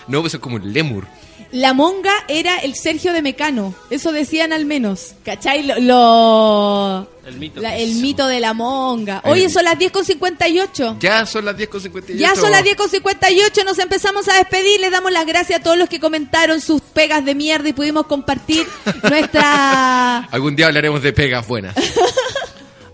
No, 0.09 0.21
pues 0.21 0.35
es 0.35 0.41
como 0.41 0.57
un 0.57 0.73
lemur. 0.73 1.07
La 1.53 1.75
monga 1.75 2.13
era 2.29 2.57
el 2.59 2.75
Sergio 2.75 3.13
de 3.13 3.21
Mecano. 3.23 3.75
Eso 3.91 4.11
decían 4.11 4.53
al 4.55 4.65
menos. 4.65 5.13
¿Cachai? 5.25 5.63
Lo, 5.65 5.79
lo- 5.81 7.09
El 7.27 7.37
mito. 7.39 7.61
la- 7.61 7.77
el 7.77 7.95
mito 7.97 8.27
de 8.27 8.41
la 8.41 8.55
monga. 8.55 9.21
Oye, 9.25 9.49
son 9.51 9.65
las 9.65 9.79
10.58. 9.79 10.97
Ya 10.99 11.27
son 11.27 11.45
las 11.45 11.55
10.58. 11.57 12.17
Ya 12.17 12.35
son 12.35 12.51
las 12.53 12.65
10.58, 12.65 13.65
nos 13.67 13.79
empezamos 13.79 14.29
a 14.29 14.35
despedir, 14.39 14.81
les 14.81 14.91
damos 14.91 15.13
las 15.13 15.27
gracias 15.27 15.61
a 15.61 15.63
todos 15.63 15.77
los 15.77 15.89
que 15.91 16.01
comentaron 16.01 16.61
sus 16.63 16.81
pegas 16.81 17.25
de 17.25 17.35
mierda 17.35 17.69
y 17.69 17.73
pudimos 17.75 18.07
compartir 18.07 18.67
nuestra... 19.11 20.19
Algún 20.31 20.57
día 20.57 20.67
hablaremos 20.69 21.03
de 21.03 21.13
pegas 21.13 21.47
buenas. 21.47 21.75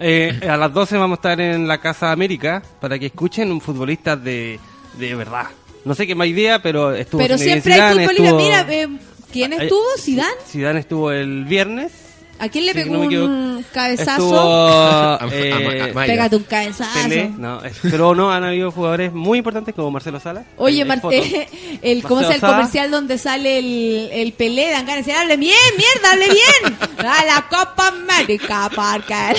Eh, 0.01 0.39
a 0.49 0.57
las 0.57 0.73
12 0.73 0.97
vamos 0.97 1.17
a 1.17 1.19
estar 1.19 1.41
en 1.41 1.67
la 1.67 1.81
Casa 1.81 2.13
América 2.13 2.63
para 2.81 3.01
que 3.01 3.07
escuchen 3.07 3.51
un 3.51 3.61
futbolista 3.61 4.15
de, 4.15 4.61
de 4.97 5.15
verdad. 5.17 5.47
No 5.85 5.95
sé 5.95 6.07
qué 6.07 6.15
más 6.15 6.27
idea, 6.29 6.61
pero 6.63 6.95
estuvo 6.95 7.21
Pero 7.21 7.39
Zinedine 7.39 7.63
siempre 7.63 7.81
hay 7.83 7.91
futbolistas. 8.07 8.27
estuvo- 8.27 8.39
Mira, 8.39 8.67
eh, 8.69 8.89
¿quién 9.33 9.53
estuvo? 9.55 9.85
¿Zidane? 10.01 10.35
Zidane 10.47 10.81
estuvo 10.81 11.11
el 11.13 11.45
viernes. 11.45 11.93
¿A 12.41 12.49
quién 12.49 12.67
le 12.67 12.73
Sí, 12.73 12.79
pegó 12.79 12.95
no 12.99 13.25
un 13.25 13.65
cabezazo? 13.73 14.13
Estuvo 14.23 15.33
eh. 15.33 15.93
Pégate 16.07 16.37
un 16.37 16.45
cabezazo. 16.45 17.09
Pelé, 17.09 17.33
no, 17.37 17.65
es- 17.65 17.79
pero 17.83 18.15
no, 18.15 18.31
han 18.31 18.45
habido 18.45 18.71
jugadores 18.71 19.13
muy 19.13 19.39
importantes 19.39 19.75
como 19.75 19.91
Marcelo 19.91 20.21
Sala. 20.21 20.45
Oye, 20.57 20.85
Marte, 20.85 21.49
el, 21.83 22.03
¿cómo 22.05 22.21
sea 22.21 22.37
el 22.37 22.41
comercial 22.41 22.93
donde 22.93 23.19
sale 23.19 23.59
el, 23.59 24.11
el 24.13 24.33
Pelé? 24.35 24.71
Dan 24.71 24.87
ganas 24.87 25.05
de 25.05 25.11
decir, 25.13 25.15
hable 25.21 25.37
bien, 25.37 25.57
mierda, 25.77 26.13
hable 26.13 26.27
bien. 26.27 26.79
A 27.09 27.25
la 27.25 27.45
Copa 27.51 27.89
América, 27.89 28.71
Parker. 28.73 29.37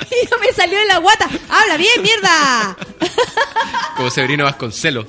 y 0.10 0.28
no 0.30 0.38
me 0.38 0.52
salió 0.52 0.78
de 0.78 0.86
la 0.86 0.98
guata. 0.98 1.28
Habla 1.48 1.76
bien, 1.76 2.02
mierda. 2.02 2.76
Como 3.96 4.10
Severino 4.10 4.44
Vasconcelos. 4.44 5.06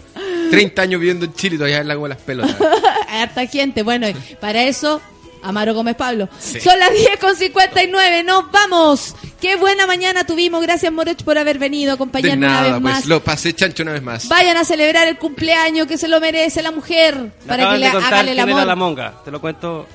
30 0.49 0.81
años 0.81 0.99
viviendo 0.99 1.25
en 1.25 1.33
Chile 1.33 1.55
y 1.55 1.57
todavía 1.57 1.77
habla 1.79 1.93
como 1.95 2.07
las 2.09 2.17
pelotas. 2.17 2.57
Harta 3.07 3.45
gente. 3.47 3.83
Bueno, 3.83 4.07
para 4.41 4.63
eso, 4.63 5.01
Amaro 5.43 5.73
Gómez 5.73 5.95
Pablo. 5.95 6.27
Sí. 6.39 6.59
Son 6.59 6.77
las 6.77 6.91
10 6.91 7.17
con 7.19 7.35
59. 7.37 8.23
Nos 8.23 8.51
vamos. 8.51 9.15
Qué 9.39 9.55
buena 9.55 9.87
mañana 9.87 10.25
tuvimos. 10.25 10.61
Gracias, 10.61 10.91
Moroch, 10.91 11.23
por 11.23 11.37
haber 11.37 11.57
venido 11.57 11.91
a 11.91 11.93
De 11.93 11.95
acompañarnos 11.95 12.37
una 12.37 12.47
nada, 12.47 12.63
vez 12.63 12.71
pues 12.73 12.83
más. 12.83 13.05
lo 13.05 13.23
pasé 13.23 13.53
chancho 13.53 13.83
una 13.83 13.93
vez 13.93 14.01
más. 14.03 14.27
Vayan 14.27 14.57
a 14.57 14.65
celebrar 14.65 15.07
el 15.07 15.17
cumpleaños 15.17 15.87
que 15.87 15.97
se 15.97 16.09
lo 16.09 16.19
merece 16.19 16.61
la 16.61 16.71
mujer. 16.71 17.15
Me 17.15 17.31
para 17.47 17.71
que 17.71 17.77
le 17.77 17.87
hagan 17.87 18.27
el 18.27 18.39
amor. 18.39 18.67
la 18.67 18.75
monga. 18.75 19.13
Te 19.23 19.31
lo 19.31 19.39
cuento 19.39 19.87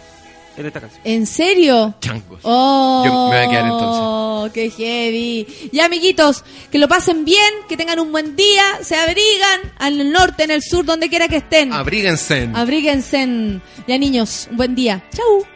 en 0.57 0.67
esta 0.67 0.81
canción. 0.81 1.01
¿En 1.05 1.27
serio? 1.27 1.95
Changos. 2.01 2.41
Oh, 2.43 3.03
Yo 3.05 3.13
me 3.13 3.37
voy 3.37 3.47
a 3.47 3.51
quedar 3.51 3.65
entonces. 3.67 4.53
qué 4.55 4.71
heavy. 4.71 5.71
Ya, 5.73 5.87
amiguitos, 5.87 6.45
que 6.71 6.79
lo 6.79 6.89
pasen 6.89 7.25
bien, 7.25 7.53
que 7.69 7.77
tengan 7.77 7.99
un 8.01 8.13
buen 8.13 8.37
día, 8.37 8.63
se 8.83 8.97
abrigan 8.97 9.61
al 9.79 10.11
norte, 10.13 10.45
en 10.45 10.51
el 10.51 10.63
sur, 10.63 10.85
donde 10.85 11.09
quiera 11.09 11.29
que 11.29 11.37
estén. 11.37 11.73
Abríguense. 11.73 12.49
Abríguense. 12.55 13.61
Ya, 13.87 13.99
niños, 13.99 14.49
un 14.51 14.57
buen 14.57 14.75
día. 14.75 15.03
Chau. 15.15 15.56